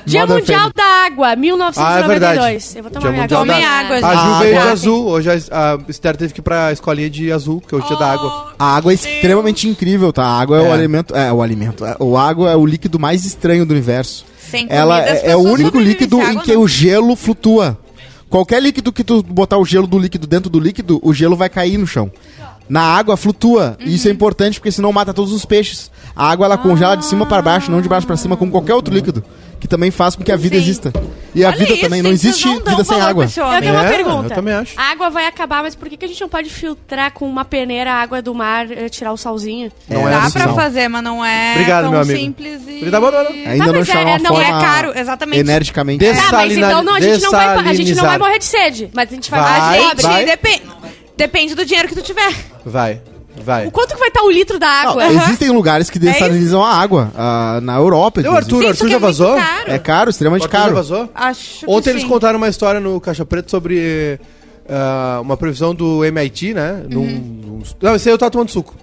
Dia 0.03 0.21
Modern 0.21 0.39
Mundial 0.39 0.59
Family. 0.59 0.73
da 0.75 0.83
Água, 1.05 1.35
1992. 1.35 2.39
Ah, 2.73 2.75
é. 2.75 2.79
Eu 2.79 2.83
vou 2.83 2.91
tomar 2.91 3.01
Dia 3.01 3.11
minha 3.11 3.23
água. 3.23 3.38
Tomem 3.38 3.61
da- 3.61 3.69
água, 3.69 3.95
A 3.95 3.99
gente. 4.15 4.23
Ju 4.25 4.33
Ah, 4.33 4.39
veio 4.39 4.51
de 4.61 4.67
azul. 4.67 5.07
Hoje 5.07 5.29
a, 5.29 5.33
a 5.73 5.79
Esther 5.88 6.17
teve 6.17 6.33
que 6.33 6.39
ir 6.39 6.43
pra 6.43 6.71
escolinha 6.71 7.09
de 7.09 7.31
azul, 7.31 7.61
que 7.61 7.75
hoje 7.75 7.85
é 7.85 7.88
dia 7.89 7.97
da 7.97 8.11
água. 8.11 8.53
A 8.57 8.75
água 8.75 8.91
é 8.91 8.95
extremamente 8.95 9.67
incrível, 9.69 10.11
tá? 10.11 10.23
A 10.23 10.39
água 10.41 10.59
é, 10.59 10.65
É. 10.65 10.69
o 10.69 10.73
alimento... 10.73 11.15
É, 11.15 11.31
o 11.31 11.41
alimento. 11.41 11.85
É, 11.85 11.95
o 11.99 12.17
água 12.17 12.51
é 12.51 12.55
o 12.55 12.65
líquido 12.65 12.99
mais 12.99 13.25
estranho 13.25 13.63
do 13.65 13.71
universo. 13.71 14.25
Sem 14.49 14.61
comida, 14.67 14.75
Ela 14.75 15.01
é, 15.05 15.29
é 15.31 15.35
o 15.35 15.39
único 15.39 15.79
líquido 15.79 16.19
em 16.19 16.39
que 16.39 16.53
não. 16.55 16.61
o 16.63 16.67
gelo 16.67 17.15
flutua. 17.15 17.77
Qualquer 18.31 18.63
líquido 18.63 18.93
que 18.93 19.03
tu 19.03 19.21
botar 19.21 19.57
o 19.57 19.65
gelo 19.65 19.85
do 19.85 20.00
líquido 20.00 20.25
dentro 20.25 20.50
do 20.50 20.57
líquido, 20.57 21.01
o 21.03 21.13
gelo 21.13 21.35
vai 21.35 21.50
cair 21.50 21.77
no 21.77 21.85
chão. 21.85 22.09
Na 22.71 22.83
água 22.83 23.17
flutua. 23.17 23.75
E 23.81 23.85
Uhum. 23.89 23.89
isso 23.95 24.07
é 24.07 24.11
importante 24.11 24.57
porque 24.59 24.71
senão 24.71 24.93
mata 24.93 25.13
todos 25.13 25.33
os 25.33 25.43
peixes. 25.43 25.91
A 26.15 26.29
água 26.31 26.45
ela 26.45 26.57
congela 26.57 26.95
de 26.95 27.03
cima 27.05 27.25
para 27.25 27.41
baixo, 27.41 27.69
não 27.69 27.81
de 27.81 27.89
baixo 27.89 28.07
para 28.07 28.15
cima, 28.15 28.37
como 28.37 28.49
qualquer 28.49 28.73
outro 28.73 28.93
líquido. 28.93 29.21
Que 29.59 29.67
também 29.67 29.91
faz 29.91 30.15
com 30.15 30.23
que 30.23 30.31
a 30.31 30.35
vida 30.37 30.55
Sim. 30.55 30.61
exista. 30.61 30.93
E 31.35 31.43
a 31.45 31.49
Olha 31.49 31.57
vida 31.57 31.73
isso, 31.73 31.81
também, 31.81 32.01
não 32.01 32.09
existe 32.09 32.47
não 32.47 32.55
vida 32.63 32.83
sem 32.83 32.99
água. 32.99 33.25
Eu 33.25 33.29
tenho 33.61 33.73
uma 33.75 33.85
É, 33.85 33.89
pergunta. 33.89 34.25
eu 34.25 34.35
também 34.35 34.53
acho. 34.55 34.73
A 34.79 34.83
água 34.91 35.09
vai 35.11 35.27
acabar, 35.27 35.61
mas 35.61 35.75
por 35.75 35.87
que, 35.87 35.97
que 35.97 36.05
a 36.05 36.07
gente 36.07 36.19
não 36.19 36.27
pode 36.29 36.49
filtrar 36.49 37.11
com 37.13 37.29
uma 37.29 37.45
peneira 37.45 37.91
a 37.91 38.01
água 38.01 38.21
do 38.23 38.33
mar 38.33 38.71
e 38.71 38.89
tirar 38.89 39.11
o 39.13 39.17
salzinho? 39.17 39.71
Não 39.87 40.07
é 40.07 40.11
Dá 40.11 40.23
assim, 40.23 40.31
pra 40.39 40.47
não. 40.47 40.55
fazer, 40.55 40.87
mas 40.87 41.03
não 41.03 41.23
é 41.23 41.51
Obrigado, 41.51 41.83
tão 41.83 41.91
meu 41.91 42.01
amigo. 42.01 42.19
simples 42.19 42.61
e... 42.67 42.85
Não. 42.85 42.97
Ainda 43.51 43.65
Tá, 43.65 43.71
não 43.71 43.79
é- 43.81 43.85
chama 43.85 43.99
é- 43.99 44.05
uma 44.05 44.17
não, 44.19 44.35
forma 44.35 44.43
é 44.47 44.61
caro, 44.61 44.91
exatamente. 44.97 45.39
energicamente. 45.39 46.05
Tá, 46.05 46.29
mas 46.31 46.57
então 46.57 46.81
não, 46.83 46.95
a, 46.95 46.99
gente 47.01 47.21
não 47.21 47.31
vai, 47.31 47.47
a 47.57 47.73
gente 47.73 47.95
não 47.95 48.03
vai 48.05 48.17
morrer 48.17 48.39
de 48.39 48.45
sede. 48.45 48.89
Mas 48.95 49.09
a 49.11 49.13
gente 49.13 49.29
vai, 49.29 49.41
Vai, 49.41 49.79
A 49.79 49.89
gente 49.89 50.01
vai. 50.01 50.25
depende... 50.25 50.63
Depende 51.21 51.53
do 51.55 51.63
dinheiro 51.65 51.87
que 51.87 51.93
tu 51.95 52.01
tiver. 52.01 52.33
Vai, 52.65 52.99
vai. 53.43 53.67
O 53.67 53.71
quanto 53.71 53.93
que 53.93 53.99
vai 53.99 54.07
estar 54.07 54.23
o 54.23 54.31
litro 54.31 54.57
da 54.57 54.83
Não, 54.85 54.89
água? 54.91 55.05
existem 55.07 55.49
lugares 55.51 55.87
que 55.89 55.99
dessalinizam 55.99 56.63
a 56.63 56.73
água. 56.75 57.11
ah, 57.15 57.59
na 57.61 57.75
Europa, 57.77 58.21
Deu. 58.23 58.31
Arthur, 58.35 58.65
Arthur 58.65 58.85
que 58.85 58.91
já 58.91 58.97
é 58.97 58.99
muito 58.99 59.01
vazou? 59.01 59.35
caro. 59.35 59.71
É 59.71 59.77
caro, 59.79 60.09
extremamente 60.09 60.43
Arthur 60.45 60.57
já 60.57 60.63
caro. 60.63 60.75
vazou? 60.75 61.09
Acho 61.13 61.59
que 61.65 61.71
Ontem 61.71 61.89
eles 61.91 62.01
sim. 62.01 62.07
contaram 62.07 62.37
uma 62.37 62.47
história 62.49 62.79
no 62.79 62.99
Caixa 62.99 63.23
Preto 63.25 63.51
sobre 63.51 64.19
ah, 64.67 65.19
uma 65.21 65.37
previsão 65.37 65.75
do 65.75 66.03
MIT, 66.03 66.53
né? 66.55 66.83
Num- 66.89 67.05
num- 67.05 67.61
não, 67.81 67.95
esse 67.95 68.09
aí 68.09 68.13
eu 68.13 68.17
tava 68.17 68.31
tomando 68.31 68.49
suco. 68.49 68.73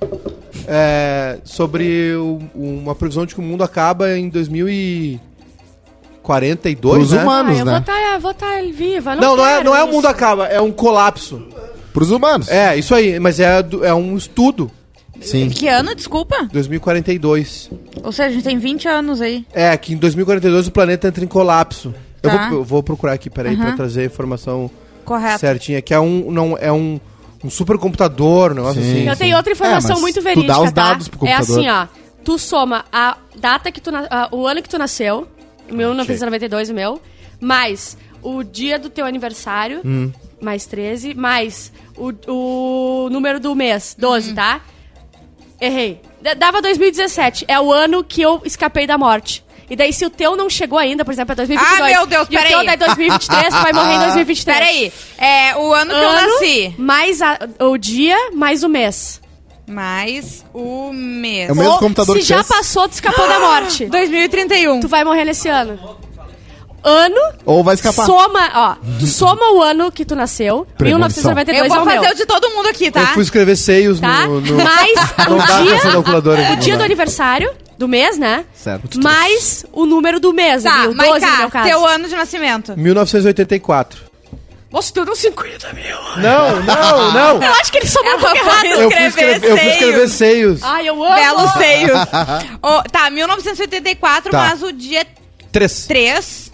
É, 0.68 1.38
sobre 1.45 2.14
o- 2.14 2.38
uma 2.54 2.95
previsão 2.95 3.26
de 3.26 3.35
que 3.35 3.40
o 3.40 3.45
mundo 3.45 3.64
acaba 3.64 4.16
em 4.16 4.28
2042, 4.28 6.99
Pros 6.99 7.11
né? 7.12 7.23
humanos. 7.23 7.57
Ah, 7.57 7.61
eu 7.61 7.64
né? 7.64 7.73
vou 7.73 7.80
estar 7.80 8.18
vou 8.21 8.35
tá 8.35 8.47
viva. 8.73 9.16
Não, 9.16 9.35
não 9.37 9.45
é, 9.47 9.52
quero 9.57 9.64
não 9.64 9.75
é 9.75 9.80
o 9.83 9.87
isso. 9.87 9.92
mundo 9.95 10.07
acaba, 10.07 10.47
é 10.47 10.61
um 10.61 10.71
colapso. 10.71 11.42
Pros 11.99 12.11
humanos. 12.12 12.49
É, 12.49 12.76
isso 12.76 12.95
aí, 12.95 13.19
mas 13.19 13.40
é, 13.40 13.64
é 13.83 13.93
um 13.95 14.17
estudo. 14.17 14.71
Sim. 15.21 15.49
Que 15.49 15.67
ano, 15.67 15.95
desculpa? 15.97 16.49
2042. 16.52 17.71
Ou 18.05 18.12
seja, 18.12 18.28
a 18.28 18.33
gente 18.33 18.45
tem 18.45 18.57
20 18.59 18.87
anos 18.87 19.21
aí. 19.21 19.45
É, 19.52 19.76
que 19.76 19.93
em 19.93 19.97
2042 19.97 20.69
o 20.69 20.71
planeta 20.71 21.09
entra 21.09 21.25
em 21.25 21.26
colapso. 21.28 21.93
Eu 22.23 22.31
Tá. 22.31 22.49
vou, 22.49 22.59
eu 22.59 22.64
vou 22.64 22.83
procurar 22.85 23.14
aqui, 23.14 23.28
peraí, 23.28 23.55
Aham. 23.55 23.64
pra 23.67 23.73
trazer 23.76 24.02
a 24.02 24.05
informação 24.05 24.71
Correto. 25.05 25.40
certinha. 25.40 25.83
Que 25.83 25.93
é 25.93 25.99
um, 25.99 26.31
não, 26.31 26.57
é 26.57 26.71
um, 26.73 27.00
um 27.43 27.50
supercomputador, 27.50 28.52
um 28.52 28.55
negócio 28.55 28.81
Sim. 28.83 28.90
assim. 28.93 29.09
Eu 29.09 29.17
tenho 29.17 29.37
outra 29.37 29.52
informação 29.52 29.97
É, 29.97 30.00
muito 30.00 30.14
tu 30.21 30.23
verídica, 30.23 30.52
dá 30.52 30.61
os 30.61 30.71
tá? 30.73 30.83
dados 30.90 31.09
pro 31.09 31.26
é 31.26 31.33
computador. 31.37 31.59
assim, 31.59 31.69
ó. 31.69 31.87
Tu 32.25 32.38
soma 32.38 32.85
a 32.93 33.17
data 33.40 33.73
que 33.73 33.81
tu... 33.81 33.90
na- 33.90 34.07
a- 34.11 34.28
o 34.31 34.47
ano 34.47 34.62
que 34.62 34.69
tu 34.69 34.78
nasceu, 34.78 35.26
1992 35.71 36.71
o 36.71 36.75
meu, 36.75 37.00
mais 37.40 37.97
o 38.23 38.43
dia 38.43 38.78
do 38.78 38.90
teu 38.90 39.07
aniversário, 39.07 39.81
Hum. 39.85 40.11
mais 40.40 40.67
13, 40.67 41.14
mais 41.14 41.73
o, 41.99 43.07
o 43.07 43.11
número 43.11 43.38
do 43.40 43.55
mês, 43.55 43.95
12, 43.99 44.35
tá? 44.35 44.61
Errei. 45.61 46.00
D- 46.23 46.35
Dava 46.35 46.62
2017. 46.62 47.45
É 47.49 47.59
o 47.61 47.73
ano 47.73 48.02
que 48.05 48.23
eu 48.23 48.40
escapei 48.45 48.87
da 48.87 48.97
morte. 48.97 49.45
E 49.71 49.76
daí, 49.76 49.93
se 49.93 50.05
o 50.07 50.09
teu 50.11 50.35
não 50.35 50.49
chegou 50.49 50.78
ainda, 50.78 51.05
por 51.05 51.12
exemplo, 51.12 51.33
é 51.33 51.37
2022. 51.37 51.81
Ah, 51.83 51.85
meu 51.99 52.07
Deus, 52.07 52.26
e 52.31 52.35
o 52.37 52.38
peraí. 52.38 52.49
teu 52.52 52.61
é 52.61 52.76
2023, 52.76 53.55
tu 53.55 53.61
vai 53.62 53.73
morrer 53.75 53.95
em 53.97 53.99
2023. 53.99 54.57
Peraí, 54.59 54.93
é 55.19 55.57
o 55.59 55.73
ano 55.75 55.90
que 55.90 55.97
eu 55.97 56.09
Ano, 56.09 56.28
nasci, 56.33 56.75
mais 56.78 57.21
a- 57.21 57.38
o 57.61 57.76
dia, 57.76 58.17
mais 58.33 58.62
o 58.62 58.69
mês. 58.69 59.21
mais 59.69 60.43
o 60.55 60.90
mês. 60.90 61.50
É 61.50 61.52
o 61.52 61.57
mesmo 61.57 61.73
Ou, 61.73 61.78
computador 61.78 62.14
se 62.17 62.23
que 62.23 62.26
já 62.28 62.37
fez. 62.43 62.49
passou, 62.49 62.88
tu 62.88 62.93
escapou 62.93 63.28
da 63.28 63.38
morte. 63.40 63.85
2031. 63.93 64.81
Tu 64.81 64.88
vai 64.88 65.05
morrer 65.05 65.26
nesse 65.26 65.49
ano. 65.50 65.78
Ano, 66.83 67.21
Ou 67.45 67.65
vai 67.65 67.75
escapar. 67.75 68.07
soma, 68.07 68.51
ó, 68.55 68.77
tu 69.01 69.07
soma 69.07 69.53
o 69.53 69.63
ano 69.63 69.91
que 69.91 70.05
tu 70.05 70.15
nasceu, 70.15 70.67
Premonição. 70.79 71.33
1992 71.35 71.59
Eu 71.65 71.69
vou 71.69 71.77
é 71.79 71.81
o 71.81 71.85
fazer 71.85 72.01
meu. 72.01 72.11
o 72.13 72.15
de 72.15 72.25
todo 72.27 72.51
mundo 72.55 72.69
aqui, 72.69 72.87
Eu 72.87 72.93
tá? 72.93 73.07
fui 73.09 73.23
escrever 73.25 73.57
seios 73.57 73.99
Tá? 74.01 74.27
no, 74.27 74.41
no... 74.41 74.61
Essa 74.61 75.29
o 75.29 76.35
dia, 76.37 76.53
o 76.53 76.57
dia 76.57 76.77
do 76.77 76.85
aniversário 76.85 77.51
do 77.77 77.89
mês, 77.89 78.17
né? 78.19 78.45
Certo. 78.55 79.01
Mais 79.03 79.67
o 79.73 79.87
número 79.87 80.21
do 80.21 80.33
mês, 80.33 80.63
Tá, 80.63 80.85
o 80.87 80.95
12 80.95 81.27
no 81.27 81.37
meu 81.39 81.51
caso. 81.51 81.69
teu 81.69 81.85
ano 81.87 82.09
de 82.09 82.15
nascimento. 82.17 82.75
1984. 82.77 84.09
Nossa, 84.71 84.93
tu 84.93 85.05
deu 85.05 85.17
50 85.17 85.73
mil. 85.73 85.97
Não, 86.19 86.61
não, 86.63 87.13
não. 87.13 87.43
Eu 87.43 87.53
acho 87.55 87.73
que 87.73 87.79
ele 87.79 87.89
somou 87.89 88.11
um 88.11 88.19
Ela 88.19 88.21
pouco 88.21 88.37
errado. 88.37 88.65
Eu 88.67 88.91
fui 88.91 89.03
escrever 89.07 89.35
eu 89.37 89.41
fui 89.41 89.59
seios. 89.59 89.73
escrever 89.75 90.09
seios. 90.09 90.63
Ai, 90.63 90.89
eu 90.89 91.03
amo. 91.05 91.15
Belos 91.15 91.53
seios. 91.53 91.99
Ô, 92.63 92.83
tá, 92.93 93.09
1984, 93.11 94.31
Tá. 94.31 94.39
mas 94.39 94.63
o 94.63 94.73
dia 94.73 95.07
Três. 95.51 95.87
3, 95.87 96.48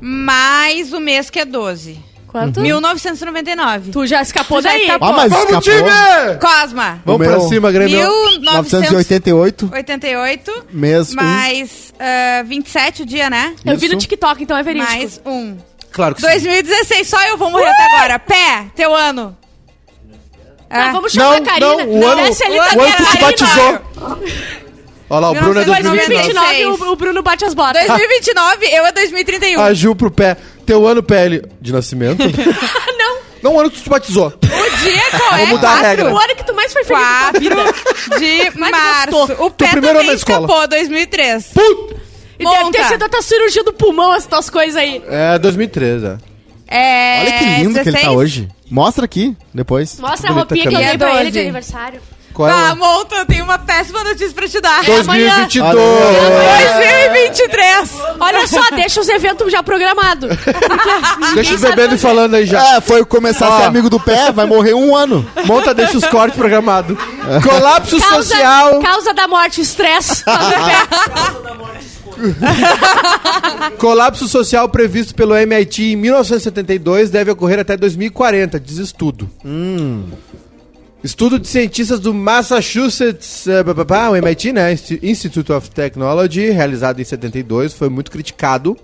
mais 0.00 0.92
o 0.92 1.00
mês 1.00 1.30
que 1.30 1.40
é 1.40 1.44
12. 1.44 1.98
Quanto? 2.28 2.60
1999. 2.60 3.90
Tu 3.90 4.06
já 4.06 4.20
escapou 4.20 4.58
Tu 4.58 4.64
já 4.64 4.70
daí. 4.70 4.82
escapou. 4.82 5.08
Ah, 5.08 5.12
mas 5.12 5.32
Vamos, 5.32 5.44
escapou. 5.46 5.62
time! 5.62 6.38
Cosma. 6.38 7.00
Vamos 7.04 7.26
pra 7.26 7.40
cima, 7.40 7.72
Grêmio. 7.72 7.98
988, 8.42 9.64
1988, 9.64 10.64
mês 10.70 11.12
um. 11.12 11.16
mais 11.16 11.94
ah, 11.98 12.42
27 12.44 13.02
o 13.02 13.06
dia, 13.06 13.30
né? 13.30 13.54
Eu 13.64 13.78
vi 13.78 13.86
no 13.88 13.94
Isso. 13.94 14.00
TikTok, 14.02 14.42
então 14.42 14.56
é 14.58 14.62
verídico. 14.62 14.92
Mais 14.92 15.20
um. 15.24 15.56
Claro 15.90 16.14
que 16.14 16.20
sim. 16.20 16.26
2016, 16.28 17.08
só 17.08 17.22
eu 17.28 17.38
vou 17.38 17.50
morrer 17.50 17.66
até 17.68 17.96
agora. 17.96 18.18
Pé, 18.18 18.66
teu 18.76 18.94
ano. 18.94 19.34
Ah, 20.68 20.92
vamos 20.92 21.12
chamar 21.12 21.30
Não, 21.30 21.36
a 21.38 21.40
Karina. 21.40 21.66
não, 21.66 21.88
o 21.88 22.06
ano, 22.06 22.22
desce 22.24 22.44
ali 22.44 22.60
o 22.60 22.62
também, 22.62 22.78
o 22.78 22.82
ano 22.82 22.92
que 22.94 23.04
Karina. 23.04 23.26
batizou. 23.26 23.80
Olha 25.10 25.20
lá, 25.20 25.30
o 25.30 25.34
Bruno 25.34 25.60
é 25.60 25.64
2029. 25.64 26.14
2029 26.14 26.64
o, 26.84 26.92
o 26.92 26.96
Bruno 26.96 27.22
bate 27.22 27.44
as 27.44 27.54
botas. 27.54 27.86
2029, 27.86 28.66
eu 28.66 28.86
é 28.86 28.92
2031. 28.92 29.60
A 29.62 29.72
Ju 29.74 29.94
pro 29.94 30.10
pé. 30.10 30.36
Teu 30.66 30.86
ano 30.86 31.02
PL 31.02 31.42
de 31.60 31.72
nascimento. 31.72 32.18
não. 32.98 33.18
Não, 33.42 33.54
o 33.54 33.60
ano 33.60 33.70
que 33.70 33.78
tu 33.78 33.84
te 33.84 33.88
batizou. 33.90 34.26
O 34.26 34.76
dia 34.82 35.02
qual 35.10 35.32
é? 35.34 35.36
Vamos 35.36 35.48
mudar 35.50 35.68
a 35.68 35.72
Quatro. 35.78 35.88
regra. 35.88 36.12
O 36.14 36.18
ano 36.18 36.34
que 36.36 36.44
tu 36.44 36.54
mais 36.54 36.72
foi 36.72 36.84
feliz 36.84 37.00
na 37.02 37.08
tua 37.08 37.32
4 37.32 37.40
vida. 37.40 37.54
de 38.18 38.58
Mais 38.58 38.72
março. 38.72 39.10
gostou. 39.12 39.46
O 39.46 39.50
pé 39.50 39.68
primeiro 39.68 39.98
ano 39.98 39.98
também 39.98 40.06
na 40.08 40.12
escola. 40.14 40.46
escapou, 40.46 40.68
2003. 40.68 41.46
Puta! 41.54 41.96
E 42.40 42.44
deve 42.44 42.64
Monta. 42.64 42.78
ter 42.78 42.84
sido 42.84 43.04
a 43.04 43.08
tua 43.08 43.22
cirurgia 43.22 43.64
do 43.64 43.72
pulmão, 43.72 44.12
essas 44.12 44.26
tuas 44.26 44.50
coisas 44.50 44.76
aí. 44.76 45.02
É, 45.08 45.38
2013. 45.38 46.06
é. 46.06 46.18
É, 46.70 47.20
Olha 47.22 47.32
que 47.38 47.44
lindo 47.44 47.72
que 47.74 47.78
ele 47.78 47.84
16. 47.92 48.04
tá 48.04 48.10
hoje. 48.10 48.48
Mostra 48.70 49.04
aqui, 49.06 49.34
depois. 49.54 49.98
Mostra 49.98 50.30
a 50.30 50.34
roupinha 50.34 50.68
que 50.68 50.74
eu 50.74 50.80
dei 50.80 50.98
pra 50.98 51.12
ele 51.20 51.30
de 51.30 51.38
12. 51.38 51.40
aniversário. 51.40 52.00
Qual 52.38 52.48
é? 52.48 52.52
Ah, 52.52 52.72
monta, 52.76 53.16
eu 53.16 53.26
tenho 53.26 53.42
uma 53.42 53.58
péssima 53.58 54.04
notícia 54.04 54.30
pra 54.32 54.46
te 54.48 54.60
dar. 54.60 54.84
2022. 54.84 55.74
Olha 55.74 57.08
2023. 57.10 57.90
Olha 58.20 58.46
só, 58.46 58.60
deixa 58.76 59.00
os 59.00 59.08
eventos 59.08 59.50
já 59.50 59.60
programados. 59.60 60.30
Deixa 61.34 61.54
os 61.54 61.60
bebendo 61.60 61.96
e 61.96 61.98
falando 61.98 62.36
aí 62.36 62.46
já. 62.46 62.76
É, 62.76 62.80
foi 62.80 63.04
começar 63.04 63.48
a 63.48 63.56
ser 63.58 63.64
amigo 63.64 63.90
do 63.90 63.98
pé, 63.98 64.30
vai 64.30 64.46
morrer 64.46 64.72
um 64.72 64.94
ano. 64.94 65.28
Monta, 65.46 65.74
deixa 65.74 65.98
os 65.98 66.06
cortes 66.06 66.38
programados. 66.38 66.96
Colapso 67.42 67.98
Causa, 68.00 68.22
social. 68.22 68.78
causa 68.82 69.12
da 69.12 69.26
morte, 69.26 69.60
estresse. 69.60 70.22
Colapso 73.78 74.28
social 74.28 74.68
previsto 74.68 75.12
pelo 75.12 75.34
MIT 75.36 75.92
em 75.92 75.96
1972 75.96 77.10
deve 77.10 77.32
ocorrer 77.32 77.58
até 77.58 77.76
2040, 77.76 78.60
diz 78.60 78.78
estudo. 78.78 79.28
Estudo 81.02 81.38
de 81.38 81.46
cientistas 81.46 82.00
do 82.00 82.12
Massachusetts, 82.12 83.44
pá, 83.86 84.08
o 84.10 84.16
MIT, 84.16 84.52
né? 84.52 84.72
Insti- 84.72 84.98
Institute 85.02 85.52
of 85.52 85.70
Technology, 85.70 86.50
realizado 86.50 87.00
em 87.00 87.04
72, 87.04 87.72
foi 87.72 87.88
muito 87.88 88.10
criticado 88.10 88.76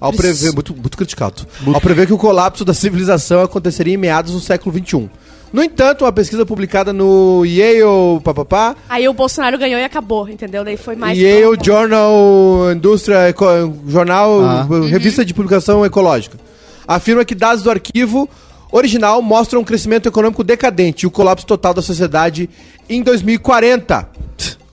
ao 0.00 0.12
prever 0.12 0.52
muito, 0.52 0.74
muito 0.74 0.96
criticado, 0.96 1.46
ao 1.72 1.80
prever 1.80 2.06
que 2.08 2.12
o 2.12 2.18
colapso 2.18 2.64
da 2.64 2.74
civilização 2.74 3.42
aconteceria 3.42 3.94
em 3.94 3.96
meados 3.96 4.32
do 4.32 4.40
século 4.40 4.72
21. 4.72 5.08
No 5.52 5.62
entanto, 5.62 6.04
uma 6.04 6.12
pesquisa 6.12 6.44
publicada 6.46 6.92
no 6.94 7.44
Yale, 7.44 8.20
papapá, 8.24 8.74
Aí 8.88 9.06
o 9.06 9.12
Bolsonaro 9.12 9.56
ganhou 9.58 9.78
e 9.78 9.84
acabou, 9.84 10.28
entendeu? 10.28 10.64
Daí 10.64 10.76
foi 10.78 10.96
mais... 10.96 11.16
Yale 11.18 11.58
Journal 11.62 12.72
Indústria 12.74 13.28
Eco- 13.28 13.44
Jornal 13.86 14.42
Ah. 14.42 14.66
Revista 14.88 15.24
de 15.24 15.32
Publicação 15.34 15.84
Ecológica 15.84 16.38
afirma 16.88 17.24
que 17.24 17.34
dados 17.34 17.62
do 17.62 17.70
arquivo 17.70 18.28
original 18.72 19.20
mostram 19.22 19.60
um 19.60 19.64
crescimento 19.64 20.08
econômico 20.08 20.42
decadente 20.42 21.04
e 21.04 21.06
o 21.06 21.10
colapso 21.10 21.46
total 21.46 21.74
da 21.74 21.82
sociedade 21.82 22.48
em 22.88 23.02
2040. 23.02 24.08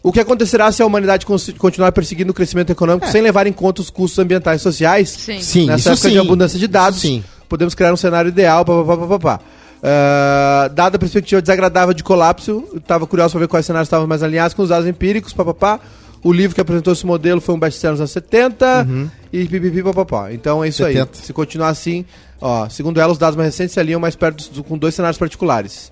O 0.01 0.13
que 0.13 0.20
acontecerá 0.20 0.72
se 0.72 0.82
a 0.82 0.86
humanidade 0.86 1.25
continuar 1.58 1.91
perseguindo 1.91 2.32
o 2.32 2.34
crescimento 2.34 2.72
econômico 2.72 3.08
sem 3.08 3.22
levar 3.22 3.46
em 3.46 3.53
conta 3.53 3.82
os 3.82 3.89
custos 3.89 4.18
ambientais 4.18 4.62
e 4.62 4.63
sociais? 4.63 5.10
Sim. 5.10 5.41
Sim, 5.41 5.65
Nessa 5.68 5.79
isso 5.79 5.89
época 5.89 6.08
sim. 6.08 6.13
de 6.13 6.20
abundância 6.20 6.58
de 6.58 6.68
dados, 6.68 7.01
sim. 7.01 7.24
podemos 7.50 7.75
criar 7.75 7.94
um 7.94 7.98
cenário 7.98 8.29
ideal, 8.29 8.63
papapá, 8.63 8.98
papapá. 9.06 9.39
Ah, 9.82 10.70
dada 10.74 10.98
a 10.98 11.00
perspectiva 11.00 11.41
desagradável 11.41 11.94
de 11.94 12.03
colapso, 12.03 12.65
eu 12.72 12.77
estava 12.77 13.06
curioso 13.06 13.34
para 13.34 13.41
ver 13.41 13.48
quais 13.48 13.65
cenários 13.65 13.88
estavam 13.88 14.08
mais 14.08 14.24
alinhados 14.24 14.53
com 14.53 14.62
os 14.62 14.70
dados 14.70 14.88
empíricos, 14.88 15.34
papapá. 15.34 15.79
O 16.22 16.34
livro 16.34 16.53
que 16.53 16.60
apresentou 16.60 16.91
esse 16.91 17.06
modelo 17.06 17.39
foi 17.39 17.56
um 17.56 17.60
best-seller 17.60 17.94
nos 17.94 18.01
anos 18.01 18.12
70 18.12 18.88
e 19.32 19.46
pipipi, 19.46 19.82
papapá. 19.82 20.34
Então 20.34 20.63
é 20.63 20.68
isso 20.68 20.84
70. 20.84 21.01
aí. 21.01 21.25
Se 21.25 21.32
continuar 21.32 21.70
assim, 21.70 22.06
ó, 22.41 22.67
segundo 22.69 23.00
ela, 23.00 23.12
os 23.12 23.17
dados 23.17 23.36
mais 23.36 23.48
recentes 23.48 23.74
se 23.74 23.79
alinham 23.79 24.00
mais 24.00 24.15
perto 24.15 24.50
do- 24.51 24.63
com 24.63 24.77
dois 24.77 24.96
cenários 24.96 25.17
particulares. 25.17 25.91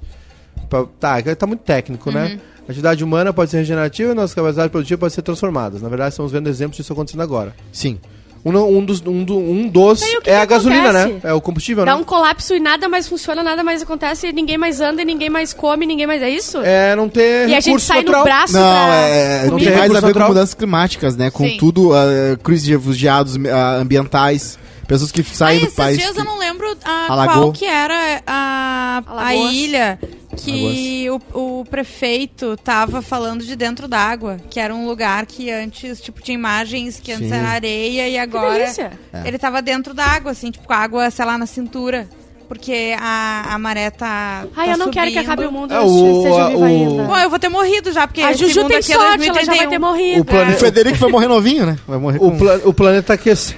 Pa- 0.69 0.85
Tá, 0.99 1.21
tá 1.35 1.47
muito 1.47 1.61
técnico, 1.61 2.11
né? 2.11 2.39
A 2.67 2.71
atividade 2.71 3.03
humana 3.03 3.31
pode 3.31 3.49
ser 3.51 3.57
regenerativa 3.57 4.11
e 4.11 4.15
nossa 4.15 4.35
capacidade 4.35 4.69
produtiva 4.69 4.99
pode 4.99 5.13
ser 5.13 5.21
transformadas. 5.21 5.81
Na 5.81 5.87
verdade, 5.87 6.09
estamos 6.09 6.31
vendo 6.31 6.49
exemplos 6.49 6.75
disso 6.77 6.91
acontecendo 6.91 7.21
agora. 7.21 7.55
Sim. 7.71 7.97
Um, 8.45 8.77
um 8.77 8.85
dos, 8.85 9.01
um, 9.05 9.23
do- 9.25 9.37
um 9.37 9.67
dos 9.67 10.01
Aí 10.03 10.15
o 10.17 10.21
que 10.21 10.29
é 10.29 10.33
que 10.35 10.39
a 10.39 10.45
gasolina, 10.45 10.89
acontece? 10.89 11.13
né? 11.13 11.19
É 11.23 11.33
o 11.33 11.41
combustível, 11.41 11.83
Dá 11.83 11.95
né? 11.95 12.01
um 12.01 12.03
colapso 12.03 12.53
e 12.55 12.59
nada 12.59 12.87
mais 12.87 13.07
funciona, 13.07 13.43
nada 13.43 13.61
mais 13.63 13.81
acontece, 13.81 14.27
e 14.27 14.31
ninguém 14.33 14.57
mais 14.57 14.79
anda, 14.79 15.01
e 15.01 15.05
ninguém 15.05 15.29
mais 15.29 15.53
come, 15.53 15.85
ninguém 15.85 16.05
mais... 16.07 16.21
É 16.21 16.29
isso? 16.29 16.57
É 16.61 16.95
não 16.95 17.09
ter 17.09 17.49
e 17.49 17.55
a 17.55 17.59
gente 17.59 17.81
sai 17.81 17.97
natural. 17.99 18.19
no 18.19 18.25
braço 18.25 18.53
Não, 18.53 18.61
pra... 18.61 18.95
é, 18.95 19.47
Não 19.47 19.57
tem 19.57 19.69
mais 19.75 19.91
a 19.91 19.93
ver 19.95 20.01
natural. 20.07 20.27
com 20.27 20.33
mudanças 20.33 20.53
climáticas, 20.53 21.17
né? 21.17 21.29
Com 21.31 21.45
Sim. 21.45 21.57
tudo, 21.57 21.91
uh, 21.91 22.37
crise 22.43 22.65
de 22.65 22.71
refugiados 22.71 23.35
ah, 23.51 23.75
ambientais, 23.81 24.57
pessoas 24.87 25.11
que 25.11 25.21
Aí, 25.21 25.27
saem 25.27 25.59
do 25.59 25.65
esses 25.65 25.75
país. 25.75 25.97
dias 25.97 26.11
que- 26.13 26.19
eu 26.19 26.25
não 26.25 26.37
lembro 26.39 26.75
a, 26.83 27.11
Alagoas. 27.11 27.37
qual 27.39 27.51
que 27.51 27.65
era 27.65 28.21
a, 28.25 29.03
a 29.17 29.35
ilha 29.35 29.99
que 30.37 31.07
o, 31.33 31.59
o 31.61 31.65
prefeito 31.65 32.55
tava 32.63 33.01
falando 33.01 33.43
de 33.43 33.55
dentro 33.55 33.87
d'água, 33.87 34.37
que 34.49 34.59
era 34.59 34.73
um 34.73 34.85
lugar 34.87 35.25
que 35.25 35.49
antes, 35.51 35.99
tipo, 35.99 36.21
tinha 36.21 36.35
imagens 36.35 36.99
que 36.99 37.11
antes 37.11 37.27
Sim. 37.29 37.33
era 37.35 37.47
areia 37.49 38.07
e 38.07 38.17
agora. 38.17 38.63
É. 38.63 38.91
ele 39.25 39.37
tava 39.37 39.61
dentro 39.61 39.93
d'água, 39.93 40.31
assim, 40.31 40.51
tipo, 40.51 40.65
com 40.67 40.73
a 40.73 40.77
água, 40.77 41.09
sei 41.09 41.25
lá, 41.25 41.37
na 41.37 41.45
cintura. 41.45 42.07
Porque 42.47 42.95
a, 42.97 43.55
a 43.55 43.57
maré 43.59 43.89
tá. 43.89 44.45
Ai, 44.55 44.67
tá 44.67 44.71
eu 44.73 44.77
não 44.77 44.89
quero 44.89 45.07
que 45.07 45.15
subindo. 45.15 45.31
acabe 45.31 45.47
o 45.47 45.51
mundo 45.51 45.73
É, 45.73 45.81
o- 45.81 46.23
seja 46.23 46.47
viva 46.47 46.59
o- 46.59 46.63
ainda. 46.63 47.03
Bom, 47.03 47.17
eu 47.17 47.29
vou 47.29 47.39
ter 47.39 47.49
morrido 47.49 47.91
já, 47.91 48.07
porque 48.07 48.21
A 48.21 48.31
esse 48.31 48.39
Juju 48.47 48.61
mundo 48.61 48.67
tem 48.69 48.77
aqui 48.77 48.91
é 48.93 48.95
sorte, 48.95 49.05
ela 49.07 49.17
já 49.17 49.33
vai 49.33 49.45
2031. 49.57 49.69
ter 49.69 49.79
morrido. 49.79 50.21
O 50.21 50.25
plane- 50.25 50.53
O 50.53 50.57
Federico 50.57 50.97
vai 50.97 51.11
morrer 51.11 51.27
novinho, 51.27 51.65
né? 51.65 51.75
Vai 51.85 51.97
morrer 51.99 52.17
O, 52.19 52.31
com... 52.31 52.37
pla- 52.37 52.61
o 52.63 52.73
planeta 52.73 53.13
aquece. 53.13 53.53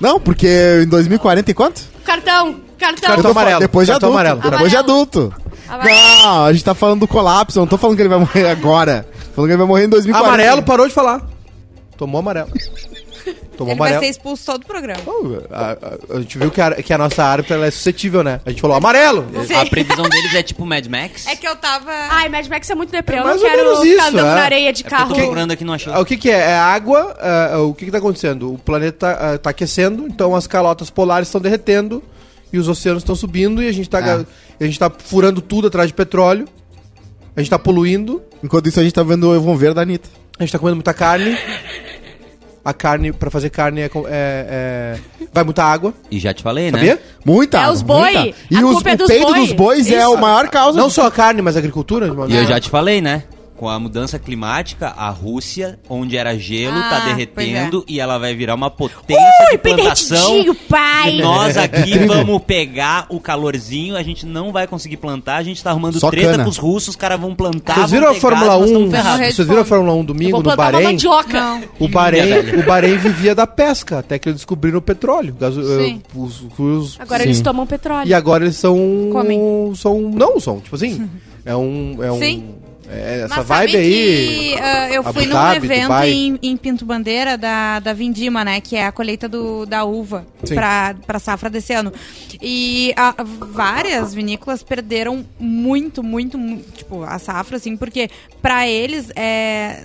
Não, 0.00 0.18
porque 0.18 0.80
em 0.84 0.88
2040 0.88 1.50
e 1.50 1.54
quanto? 1.54 1.82
Cartão, 2.04 2.56
cartão. 2.78 3.08
Cartão 3.08 3.30
amarelo, 3.32 3.60
Depois 3.60 3.86
de 3.86 3.92
cartão 3.92 4.08
adulto. 4.10 4.28
amarelo. 4.30 4.50
Depois 4.50 4.70
de 4.70 4.76
adulto. 4.76 5.34
Amarelo. 5.68 5.98
Não, 6.22 6.44
a 6.46 6.52
gente 6.52 6.64
tá 6.64 6.74
falando 6.74 7.00
do 7.00 7.08
colapso. 7.08 7.58
Eu 7.58 7.60
não 7.62 7.68
tô 7.68 7.76
falando 7.78 7.96
que 7.96 8.02
ele 8.02 8.08
vai 8.08 8.18
morrer 8.18 8.48
agora. 8.48 9.06
Tô 9.28 9.34
falando 9.36 9.48
que 9.48 9.52
ele 9.52 9.58
vai 9.58 9.66
morrer 9.66 9.84
em 9.84 9.88
2040. 9.88 10.26
Amarelo 10.34 10.62
parou 10.62 10.88
de 10.88 10.94
falar. 10.94 11.22
Tomou 11.96 12.18
amarelo. 12.20 12.48
Tomou 13.60 13.72
Ele 13.74 13.78
vai 13.78 13.98
ser 13.98 14.06
expulso 14.06 14.46
todo 14.46 14.62
o 14.62 14.66
programa. 14.66 15.00
Pô, 15.04 15.36
a, 15.50 15.72
a- 15.72 16.16
a 16.16 16.20
gente 16.20 16.38
viu 16.38 16.50
que 16.50 16.62
a, 16.62 16.70
que 16.82 16.92
a 16.94 16.96
nossa 16.96 17.22
árbitra 17.22 17.56
ela 17.56 17.66
é 17.66 17.70
suscetível, 17.70 18.24
né? 18.24 18.40
A 18.46 18.48
gente 18.48 18.62
falou 18.62 18.74
amarelo. 18.74 19.26
A 19.54 19.66
previsão 19.66 20.08
deles 20.08 20.34
é 20.34 20.42
tipo 20.42 20.64
Mad 20.64 20.86
Max. 20.86 21.26
É 21.26 21.36
que 21.36 21.46
eu 21.46 21.54
tava. 21.56 21.90
Ai, 21.92 22.30
Mad 22.30 22.46
Max 22.48 22.70
é 22.70 22.74
muito 22.74 22.90
deprê. 22.90 23.18
Eu 23.18 23.20
É 23.20 23.24
mais 23.24 23.42
não 23.42 23.48
quero 23.50 23.68
ficar 23.76 23.86
isso, 23.86 24.00
andando 24.08 24.18
é. 24.18 24.34
na 24.34 24.42
areia 24.42 24.72
de 24.72 24.80
É 24.80 24.82
porque 24.84 24.94
eu 24.94 24.98
carro. 24.98 25.10
tô 25.10 25.20
procurando 25.20 25.50
aqui 25.50 25.62
não 25.64 25.74
achei. 25.74 25.92
Ah, 25.92 26.00
O 26.00 26.06
que, 26.06 26.16
que 26.16 26.30
é? 26.30 26.38
É 26.52 26.54
água. 26.58 27.14
ah, 27.20 27.58
o 27.58 27.74
que, 27.74 27.84
que 27.84 27.90
tá 27.90 27.98
acontecendo? 27.98 28.54
O 28.54 28.56
planeta 28.58 29.10
ah, 29.10 29.36
tá 29.36 29.50
aquecendo, 29.50 30.06
então 30.06 30.34
as 30.34 30.46
calotas 30.46 30.88
polares 30.88 31.28
estão 31.28 31.38
derretendo 31.40 32.02
e 32.50 32.58
os 32.58 32.66
oceanos 32.66 33.02
estão 33.02 33.14
subindo 33.14 33.62
e 33.62 33.68
a 33.68 33.72
gente 33.72 33.90
tá, 33.90 34.00
É. 34.00 34.24
a 34.58 34.64
gente 34.66 34.78
tá 34.78 34.90
furando 34.90 35.42
tudo 35.42 35.68
atrás 35.68 35.86
de 35.88 35.92
petróleo. 35.92 36.48
A 37.36 37.40
gente 37.40 37.50
tá 37.50 37.58
poluindo. 37.58 38.22
Enquanto 38.42 38.68
isso, 38.70 38.80
a 38.80 38.82
gente 38.82 38.94
tá 38.94 39.02
vendo 39.02 39.28
o 39.28 39.34
Evon 39.36 39.54
Ver 39.54 39.74
da 39.74 39.82
Anitta. 39.82 40.08
A 40.38 40.42
gente 40.42 40.50
tá 40.52 40.58
comendo 40.58 40.76
muita 40.76 40.94
carne. 40.94 41.36
A 42.64 42.74
carne, 42.74 43.10
pra 43.12 43.30
fazer 43.30 43.48
carne, 43.50 43.80
é, 43.80 43.84
é- 43.84 43.90
é- 44.08 44.98
vai 45.32 45.42
muita 45.44 45.64
água. 45.64 45.94
E 46.10 46.18
já 46.18 46.34
te 46.34 46.42
falei, 46.42 46.70
né? 46.70 46.78
Sabia? 46.78 47.00
Muita. 47.24 47.58
É 47.62 47.70
os 47.70 47.80
boi. 47.80 48.12
muita. 48.12 48.36
E 48.50 48.56
A 48.56 48.60
os, 48.66 48.72
culpa 48.74 48.90
é 48.90 48.94
o 48.94 48.96
dos 48.98 49.06
peido 49.08 49.26
boi. 49.26 49.40
dos 49.40 49.52
bois 49.52 49.90
é 49.90 49.98
Isso. 49.98 50.12
o 50.12 50.16
maior 50.20 50.48
causa. 50.48 50.78
Não 50.78 50.90
só 50.90 51.06
a 51.06 51.10
carne, 51.10 51.40
mas 51.40 51.56
a 51.56 51.58
agricultura. 51.58 52.06
de 52.06 52.12
uma 52.12 52.26
E 52.26 52.36
eu 52.36 52.44
já 52.44 52.60
te 52.60 52.68
falei, 52.68 53.00
né? 53.00 53.22
Com 53.60 53.68
a 53.68 53.78
mudança 53.78 54.18
climática, 54.18 54.88
a 54.96 55.10
Rússia, 55.10 55.78
onde 55.86 56.16
era 56.16 56.34
gelo, 56.38 56.78
Ah, 56.78 56.88
tá 56.88 57.00
derretendo 57.00 57.84
e 57.86 58.00
ela 58.00 58.16
vai 58.16 58.34
virar 58.34 58.54
uma 58.54 58.70
potência 58.70 59.22
Ui, 59.50 59.52
de 59.52 59.58
plantação. 59.58 60.56
pai! 60.66 61.16
E 61.16 61.20
nós 61.22 61.58
aqui 61.60 61.98
vamos 62.06 62.40
pegar 62.44 63.04
o 63.10 63.20
calorzinho, 63.20 63.96
a 63.98 64.02
gente 64.02 64.24
não 64.24 64.50
vai 64.50 64.66
conseguir 64.66 64.96
plantar, 64.96 65.36
a 65.36 65.42
gente 65.42 65.62
tá 65.62 65.68
arrumando 65.72 66.00
Só 66.00 66.10
treta 66.10 66.30
cana. 66.30 66.44
com 66.44 66.48
os 66.48 66.56
russos, 66.56 66.88
os 66.88 66.96
caras 66.96 67.20
vão 67.20 67.34
plantar. 67.34 67.74
Vocês 67.74 67.90
viram 67.90 68.08
a 68.08 68.14
Fórmula 68.14 68.58
nós 68.58 68.70
1? 68.70 68.72
tamo 68.72 68.90
ferrado. 68.90 69.10
morrer 69.10 69.28
de 69.28 69.34
Vocês 69.34 69.46
viram 69.48 69.60
a. 69.60 69.64
Fórmula 69.66 69.92
1 69.92 69.98
Eu 69.98 70.04
domingo 70.04 70.42
no 70.42 70.56
Bahrein? 70.56 70.96
O 71.78 71.86
Bahrein, 71.88 72.60
o 72.60 72.62
Bahrein 72.64 72.96
vivia 72.96 73.34
da 73.34 73.46
pesca, 73.46 73.98
até 73.98 74.18
que 74.18 74.26
eles 74.30 74.38
descobriram 74.40 74.78
o 74.78 74.82
petróleo. 74.82 75.36
Gaso- 75.38 75.62
Sim. 75.62 76.00
eh, 76.02 76.18
os- 76.18 76.46
os- 76.58 76.98
Agora 76.98 77.22
Sim. 77.22 77.28
eles 77.28 77.40
tomam 77.42 77.66
petróleo. 77.66 78.08
e 78.08 78.14
agora 78.14 78.44
eles 78.44 78.56
são. 78.56 78.74
Comem. 79.12 79.38
São. 79.76 80.00
Não, 80.00 80.40
são, 80.40 80.60
tipo 80.60 80.76
assim. 80.76 81.06
É 81.42 81.56
um. 81.56 81.96
É 82.02 82.12
um 82.12 82.18
Sim. 82.18 82.54
É 82.92 83.20
essa 83.24 83.36
Mas 83.36 83.46
vibe 83.46 83.76
aí. 83.76 84.54
que 84.54 84.60
ah, 84.60 84.90
eu 84.90 85.00
Abu 85.02 85.12
fui 85.12 85.26
num 85.26 85.32
Dhabi, 85.32 85.66
evento 85.66 85.82
Dubai. 85.82 86.10
em, 86.10 86.38
em 86.42 86.56
Pinto 86.56 86.84
Bandeira 86.84 87.38
da, 87.38 87.78
da 87.80 87.92
Vindima, 87.92 88.44
né? 88.44 88.60
Que 88.60 88.76
é 88.76 88.86
a 88.86 88.92
colheita 88.92 89.28
do, 89.28 89.64
da 89.66 89.84
uva 89.84 90.26
Sim. 90.44 90.54
pra, 90.54 91.18
safra 91.18 91.48
desse 91.48 91.72
ano. 91.72 91.92
E 92.42 92.92
ah, 92.96 93.14
várias 93.24 94.12
vinícolas 94.14 94.62
perderam 94.62 95.24
muito, 95.38 96.02
muito, 96.02 96.36
mu- 96.38 96.62
tipo, 96.74 97.02
a 97.02 97.18
safra, 97.18 97.56
assim, 97.56 97.76
porque 97.76 98.10
pra 98.42 98.66
eles, 98.68 99.10
é, 99.14 99.84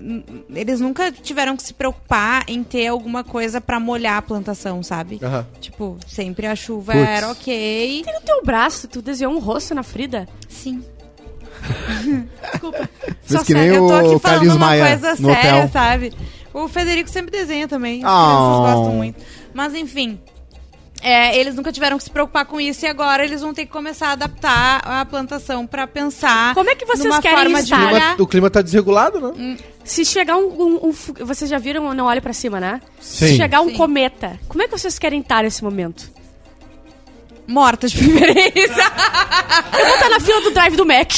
eles 0.54 0.80
nunca 0.80 1.12
tiveram 1.12 1.56
que 1.58 1.64
se 1.64 1.74
preocupar 1.74 2.44
em 2.48 2.64
ter 2.64 2.88
alguma 2.88 3.24
coisa 3.24 3.60
pra 3.62 3.80
molhar 3.80 4.18
a 4.18 4.22
plantação, 4.22 4.82
sabe? 4.82 5.20
Aham. 5.22 5.46
Tipo, 5.60 5.98
sempre 6.08 6.48
a 6.48 6.56
chuva 6.56 6.94
Putz. 6.94 7.08
era 7.08 7.32
ok. 7.32 8.04
No 8.14 8.22
teu 8.22 8.44
braço, 8.44 8.88
tu 8.88 9.02
desenhou 9.02 9.34
um 9.34 9.40
rosto 9.40 9.76
na 9.76 9.84
Frida? 9.84 10.28
Sim. 10.48 10.84
Fez 11.62 13.40
Só 13.40 13.44
que 13.44 13.54
nem 13.54 13.64
sério, 13.64 13.76
eu 13.76 13.88
tô 13.88 13.94
aqui 13.96 14.16
o 14.16 14.20
falando 14.20 14.48
uma 14.50 14.58
Maia 14.58 14.88
coisa 14.88 15.10
no 15.22 15.34
séria, 15.34 15.56
hotel. 15.56 15.70
sabe? 15.72 16.14
O 16.54 16.68
Federico 16.68 17.10
sempre 17.10 17.32
desenha 17.32 17.68
também. 17.68 18.02
Ah. 18.06 18.26
crianças 18.26 18.76
gostam 18.76 18.94
muito. 18.96 19.22
Mas 19.54 19.74
enfim. 19.74 20.20
é, 21.02 21.38
eles 21.38 21.56
nunca 21.56 21.72
tiveram 21.72 21.98
que 21.98 22.04
se 22.04 22.10
preocupar 22.10 22.46
com 22.46 22.60
isso 22.62 22.86
e 22.86 22.88
agora 22.88 23.24
eles 23.26 23.42
vão 23.42 23.54
ter 23.54 23.66
que 23.66 23.72
começar 23.72 24.08
a 24.10 24.12
adaptar 24.14 24.82
a 24.86 25.06
plantação 25.06 25.68
pra 25.68 25.86
pensar. 25.86 26.54
Como 26.54 26.70
é 26.70 26.76
que 26.76 26.86
vocês 26.86 27.06
numa 27.06 27.22
querem 27.22 27.38
forma 27.40 27.58
de 27.58 27.64
estar? 27.66 27.78
molhar. 27.80 28.10
Clima- 28.16 28.24
o 28.24 28.28
clima 28.28 28.50
tá 28.50 28.62
desregulado, 28.62 29.20
né? 29.20 29.58
Se 29.84 30.06
chegar 30.06 30.38
um. 30.38 30.48
um- 30.48 30.90
um 30.90 30.94
vocês 31.26 31.50
já 31.50 31.58
viram 31.58 31.94
Não 31.94 32.06
Olhe 32.06 32.22
Pra 32.22 32.34
Cima, 32.34 32.60
né? 32.60 32.80
Sim. 33.00 33.28
Se 33.28 33.36
chegar 33.38 33.62
um 33.62 33.70
Sim. 33.70 33.76
cometa, 33.76 34.40
como 34.48 34.64
é 34.64 34.68
que 34.68 34.78
vocês 34.78 34.98
querem 34.98 35.20
estar 35.20 35.44
nesse 35.44 35.64
momento? 35.64 36.10
Morta 37.48 37.88
de 37.88 37.96
preferência. 37.98 38.92
Eu 39.80 39.86
vou 39.86 39.96
estar 39.96 40.10
na 40.10 40.20
fila 40.20 40.42
do 40.42 40.52
drive 40.52 40.76
do 40.76 40.86
Mac. 40.86 41.12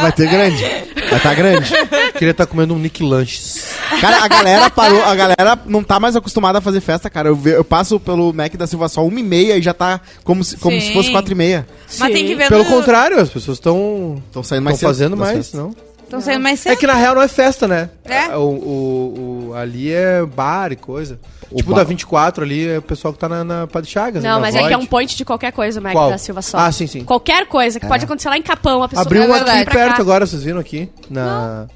vai 0.00 0.12
ter 0.12 0.28
grande. 0.28 0.62
Vai 1.08 1.16
estar 1.18 1.34
grande. 1.34 1.70
Queria 2.12 2.30
estar 2.32 2.46
comendo 2.46 2.74
um 2.74 2.78
Nick 2.78 3.02
Lanches. 3.02 3.64
Cara, 4.00 4.24
a 4.24 4.28
galera 4.28 4.70
parou, 4.70 5.02
a 5.04 5.14
galera 5.14 5.58
não 5.66 5.82
tá 5.82 5.98
mais 6.00 6.16
acostumada 6.16 6.58
a 6.58 6.60
fazer 6.60 6.80
festa, 6.80 7.08
cara. 7.10 7.28
Eu, 7.28 7.36
ve- 7.36 7.56
eu 7.56 7.64
passo 7.64 7.98
pelo 8.00 8.32
Mac 8.32 8.54
da 8.56 8.66
Silva 8.66 8.88
Sol 8.88 9.06
uma 9.08 9.20
e 9.20 9.22
meia 9.22 9.56
e 9.56 9.62
já 9.62 9.72
tá 9.74 10.00
como 10.24 10.42
se, 10.44 10.56
como 10.56 10.80
Sim. 10.80 10.86
se 10.88 10.92
fosse 10.92 11.10
quatro 11.10 11.32
e 11.32 11.34
meia. 11.36 11.66
Mas 11.98 12.12
tem 12.12 12.26
que 12.26 12.34
ver 12.34 12.48
Pelo 12.48 12.64
no- 12.64 12.70
contrário, 12.70 13.18
as 13.20 13.28
pessoas 13.28 13.56
estão. 13.58 14.22
Estão 14.26 14.42
saindo 14.42 14.64
mais 14.64 14.76
Estão 14.76 14.88
cedo 14.92 14.96
fazendo 14.98 15.10
das 15.16 15.18
mais, 15.26 15.36
festas. 15.38 15.60
não? 15.60 15.74
Estão 16.10 16.20
saindo 16.20 16.42
mais 16.42 16.58
cedo. 16.60 16.72
É 16.72 16.76
que 16.76 16.86
na 16.86 16.94
real 16.94 17.14
não 17.14 17.22
é 17.22 17.28
festa, 17.28 17.68
né? 17.68 17.88
É? 18.04 18.36
O, 18.36 18.40
o- 18.40 19.48
o- 19.50 19.54
ali 19.54 19.92
é 19.92 20.24
bar 20.26 20.72
e 20.72 20.76
coisa. 20.76 21.20
O 21.50 21.56
tipo, 21.56 21.70
bar- 21.70 21.76
da 21.78 21.84
24 21.84 22.44
ali 22.44 22.68
é 22.68 22.78
o 22.78 22.82
pessoal 22.82 23.12
que 23.14 23.18
tá 23.20 23.28
na, 23.28 23.44
na 23.44 23.66
Padre 23.66 23.88
Chagas. 23.90 24.22
Não, 24.22 24.32
na 24.34 24.40
mas 24.40 24.54
é 24.54 24.58
que 24.58 24.72
é 24.72 24.76
um 24.76 24.80
Void. 24.80 24.88
point 24.90 25.16
de 25.16 25.24
qualquer 25.24 25.52
coisa, 25.52 25.78
o 25.80 25.82
Mac 25.82 25.92
Qual? 25.92 26.10
da 26.10 26.18
Silva 26.18 26.42
Sol. 26.42 26.58
Ah, 26.60 26.70
sim, 26.72 26.86
sim. 26.86 27.04
Qualquer 27.04 27.46
coisa 27.46 27.78
que 27.80 27.86
pode 27.86 28.04
acontecer 28.04 28.28
lá 28.28 28.36
em 28.36 28.42
Capão, 28.42 28.82
a 28.82 28.88
pessoa 28.88 29.06
Abriu 29.06 29.26
vai 29.28 29.40
um 29.40 29.44
aqui 29.44 29.64
perto 29.70 29.96
cá. 29.96 30.02
agora, 30.02 30.26
vocês 30.26 30.42
viram 30.42 30.58
aqui? 30.60 30.88
Na, 31.08 31.66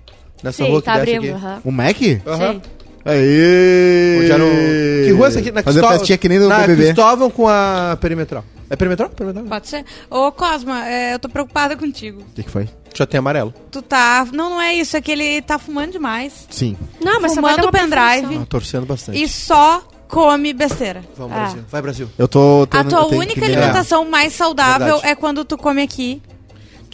nessa 0.42 0.64
Sim, 0.64 0.70
rua 0.70 0.81
que 0.81 0.87
tá 0.87 0.94
abrindo. 0.94 1.18
aqui. 1.25 1.31
aham. 1.31 1.61
O 1.64 1.70
Mac? 1.73 1.97
Aham. 2.27 2.53
Sim. 2.55 2.62
Aê! 3.07 4.18
Onde 4.23 4.33
era 4.33 4.44
o... 4.44 4.49
Que 5.05 5.12
rua 5.12 5.27
é 5.27 5.29
essa 5.29 5.38
aqui? 5.38 5.51
Na 5.53 5.62
Fazer 5.62 5.79
Cristóvão- 5.81 5.99
festinha 5.99 6.18
que 6.18 6.29
nem 6.29 6.38
no 6.38 6.49
na 6.49 6.59
BBB. 6.61 6.83
Cristóvão 6.85 7.31
com 7.31 7.49
a 7.49 7.97
Perimetral. 8.01 8.44
É 8.74 8.76
Perimetral? 8.76 9.08
Perimetral? 9.10 9.46
Pode 9.46 9.68
ser. 9.68 9.84
Ô, 10.10 10.32
Cosma, 10.32 10.84
é, 10.88 11.14
eu 11.14 11.18
tô 11.20 11.28
preocupada 11.28 11.76
contigo. 11.76 12.22
O 12.22 12.34
que, 12.34 12.42
que 12.42 12.50
foi? 12.50 12.68
Já 12.92 13.06
tem 13.06 13.18
amarelo. 13.18 13.54
Tu 13.70 13.80
tá. 13.80 14.26
Não, 14.32 14.50
não 14.50 14.60
é 14.60 14.74
isso, 14.74 14.96
é 14.96 15.00
que 15.00 15.12
ele 15.12 15.40
tá 15.42 15.58
fumando 15.58 15.92
demais. 15.92 16.46
Sim. 16.50 16.76
Não, 17.00 17.20
mas 17.20 17.34
Fumando 17.34 17.56
dar 17.58 17.62
uma 17.64 17.72
pendrive. 17.72 17.94
perfeição. 18.20 18.42
Ah, 18.42 18.46
torcendo 18.46 18.87
bastante. 18.87 19.22
E 19.22 19.28
só 19.28 19.82
come 20.08 20.52
besteira. 20.52 21.02
Vamos, 21.16 21.37
Ah. 21.37 21.40
Brasil. 21.40 21.64
Vai, 21.70 21.82
Brasil. 21.82 22.10
Eu 22.18 22.26
tô. 22.28 22.62
A 22.64 22.66
tendo- 22.66 22.88
tua 22.90 22.98
eu 23.00 23.08
tenho 23.10 23.20
única 23.20 23.40
me- 23.40 23.46
alimentação 23.46 24.04
mais 24.10 24.32
saudável 24.32 24.87
Verdade. 24.94 25.06
é 25.08 25.14
quando 25.14 25.44
tu 25.44 25.56
come 25.56 25.82
aqui. 25.82 26.20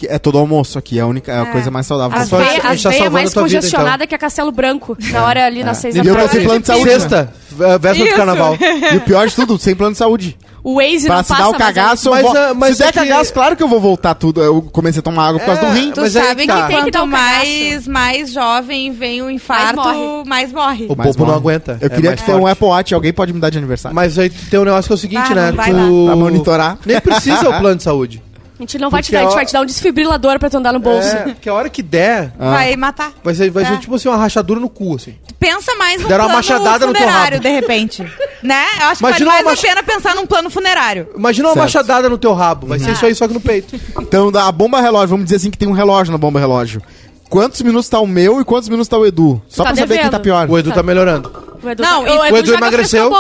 Que 0.01 0.07
é 0.07 0.19
todo 0.19 0.39
almoço 0.39 0.79
aqui, 0.79 0.99
é 0.99 1.03
a 1.03 1.07
única 1.07 1.31
é 1.31 1.39
a 1.39 1.43
É. 1.43 1.45
coisa 1.53 1.71
mais 1.71 1.85
saudável. 1.87 2.17
As 2.19 2.31
que 2.31 2.35
veias 2.35 2.49
as 2.49 2.61
tá 2.61 2.65
mais 2.65 2.85
a 2.87 2.89
tua 3.03 3.11
vida, 3.11 3.29
então. 3.29 3.43
congestionada 3.43 4.07
que 4.07 4.15
a 4.15 4.19
Castelo 4.19 4.51
Branco, 4.51 4.97
na 5.13 5.25
hora 5.27 5.45
ali 5.45 5.63
nas 5.63 5.77
seis 5.77 5.95
da 5.95 6.03
E 6.03 6.07
eu 6.07 6.15
tarde. 6.15 6.31
sem 6.33 6.43
plano 6.45 6.61
de 6.61 6.67
saúde. 6.67 6.91
Sexta, 6.91 7.33
véspera 7.51 7.95
Isso. 7.99 8.05
do 8.09 8.17
carnaval. 8.17 8.57
E 8.93 8.97
o 8.97 9.01
pior 9.03 9.29
de 9.29 9.35
tudo, 9.35 9.59
sem 9.59 9.75
plano 9.77 9.93
de 9.93 9.99
saúde. 9.99 10.39
O 10.65 10.77
Waze 10.77 11.07
Pra 11.07 11.17
não 11.17 11.23
se 11.23 11.29
passa 11.29 11.43
dar 11.43 11.49
o 11.49 11.53
mais 11.53 11.65
cagaço, 11.65 12.09
eu 12.09 12.13
Mas, 12.13 12.23
vou... 12.23 12.55
mas 12.55 12.73
se 12.77 12.83
der 12.83 12.89
é 12.89 12.93
que- 12.93 12.99
cagaço, 12.99 13.33
claro 13.35 13.57
que 13.57 13.63
eu 13.63 13.69
vou 13.69 13.79
voltar 13.81 14.15
tudo. 14.15 14.43
Eu 14.43 14.63
comecei 14.63 15.01
a 15.01 15.03
tomar 15.03 15.29
água 15.29 15.41
por 15.41 15.47
causa 15.47 15.61
É, 15.63 15.65
do 15.67 15.73
rim. 15.75 15.91
Tu 15.93 16.01
Mas 16.01 16.13
sabe 16.13 16.35
que 16.35 16.41
que, 16.43 16.47
tá. 16.49 16.67
Tem 16.67 16.85
que 16.85 16.91
dar 16.91 17.01
quanto 17.01 17.09
um 17.09 17.11
cagaço. 17.11 17.37
mais, 17.39 17.89
mais 17.89 18.33
jovem 18.33 18.93
vem 18.93 19.21
o 19.23 19.31
infarto, 19.31 19.77
morre. 19.83 20.25
mais 20.29 20.51
morre. 20.53 20.87
O 20.89 20.97
povo 20.97 21.27
não 21.27 21.35
aguenta. 21.35 21.77
Eu 21.81 21.87
é 21.87 21.91
queria 21.91 22.11
mais 22.11 22.21
que 22.21 22.27
tenha 22.27 22.39
um. 22.39 22.47
Apple 22.47 22.67
Watch. 22.67 22.95
Alguém 22.95 23.13
pode 23.13 23.33
me 23.35 23.41
dar 23.41 23.51
de 23.51 23.59
aniversário? 23.59 23.95
Mas 23.95 24.19
aí 24.19 24.31
tem 24.31 24.61
um 24.61 24.65
negócio 24.65 24.87
que 24.89 24.93
é 24.93 24.97
o 24.97 24.99
seguinte, 24.99 25.33
Ah, 25.33 25.35
né? 25.35 25.53
vai 25.53 25.71
tu... 25.71 26.05
Pra 26.07 26.17
monitorar. 26.17 26.79
Nem 26.87 26.99
precisa 27.01 27.41
o 27.49 27.59
plano 27.59 27.77
de 27.77 27.83
saúde. 27.83 28.23
A 28.61 28.63
gente 28.63 28.79
não 28.79 28.91
vai 28.91 29.03
te 29.03 29.11
dar, 29.11 29.21
a 29.21 29.23
gente 29.23 29.33
a- 29.33 29.37
vai 29.37 29.47
te 29.47 29.53
dar 29.55 29.63
um 29.63 29.65
desfibrilador 29.65 30.39
pra 30.39 30.51
tu 30.51 30.59
andar 30.59 30.71
no 30.75 30.79
bolso. 30.79 31.09
É, 31.17 31.35
que 31.41 31.49
a 31.49 31.55
hora 31.55 31.71
que 31.71 31.83
der, 31.83 32.31
Ah. 32.39 32.51
Vai 32.51 32.77
matar. 32.77 33.11
vai 33.25 33.35
ser, 33.35 33.51
vai 33.51 33.63
É. 33.63 33.67
ser 33.69 33.79
tipo 33.79 33.95
assim, 33.95 34.07
uma 34.07 34.19
rachadura 34.19 34.61
no 34.61 34.69
cu, 34.69 34.97
assim. 34.97 35.15
Pensa 35.39 35.75
mais 35.77 36.03
num 36.03 36.07
Deram 36.09 36.27
uma 36.27 36.43
plano 36.43 36.59
machadada 36.59 36.87
no 36.87 36.93
teu 36.93 37.01
funerário, 37.03 37.39
rabo. 37.39 37.43
de 37.43 37.49
repente. 37.55 38.03
né? 38.43 38.65
Eu 38.81 38.87
acho 38.89 38.99
que 38.99 39.07
Imagina 39.07 39.31
vale 39.31 39.43
uma 39.43 39.45
mais 39.47 39.59
mach- 39.63 39.65
a 39.65 39.69
pena 39.75 39.83
pensar 39.83 40.15
num 40.15 40.27
plano 40.27 40.51
funerário. 40.51 41.09
Imagina 41.17 41.49
uma 41.49 41.55
Certo. 41.55 41.65
machadada 41.65 42.09
no 42.11 42.19
teu 42.19 42.35
rabo. 42.35 42.67
Vai 42.67 42.77
Ah. 42.79 42.85
ser 42.85 42.91
isso 42.93 43.07
aí, 43.07 43.15
só 43.15 43.27
que 43.27 43.33
no 43.33 43.41
peito. 43.41 43.81
Então, 43.99 44.31
da 44.31 44.53
bomba 44.53 44.79
relógio, 44.79 45.09
vamos 45.09 45.25
dizer 45.25 45.37
assim 45.37 45.51
que 45.51 45.57
tem 45.57 45.67
um 45.67 45.73
relógio 45.73 46.13
na 46.13 46.19
bomba 46.19 46.39
relógio. 46.39 46.83
Quantos 47.31 47.63
minutos 47.63 47.89
tá 47.89 47.99
o 47.99 48.07
meu 48.07 48.43
e 48.43 48.45
quantos 48.45 48.69
minutos 48.69 48.89
tá 48.89 48.99
o 48.99 49.07
Edu? 49.07 49.41
Só 49.49 49.63
tá 49.63 49.71
pra 49.71 49.77
saber 49.81 49.95
quem 49.95 49.97
devendo. 50.05 50.11
tá 50.13 50.21
pior. 50.21 50.51
O 50.51 50.59
Edu 50.59 50.71
tá 50.73 50.83
melhorando. 50.83 51.33
O 51.63 51.71
Edu, 51.71 51.83
Não, 51.83 52.05
tá- 52.05 52.11
e- 52.29 52.33
o 52.33 52.37
Edu 52.37 52.51
já 52.51 52.57
emagreceu. 52.57 53.11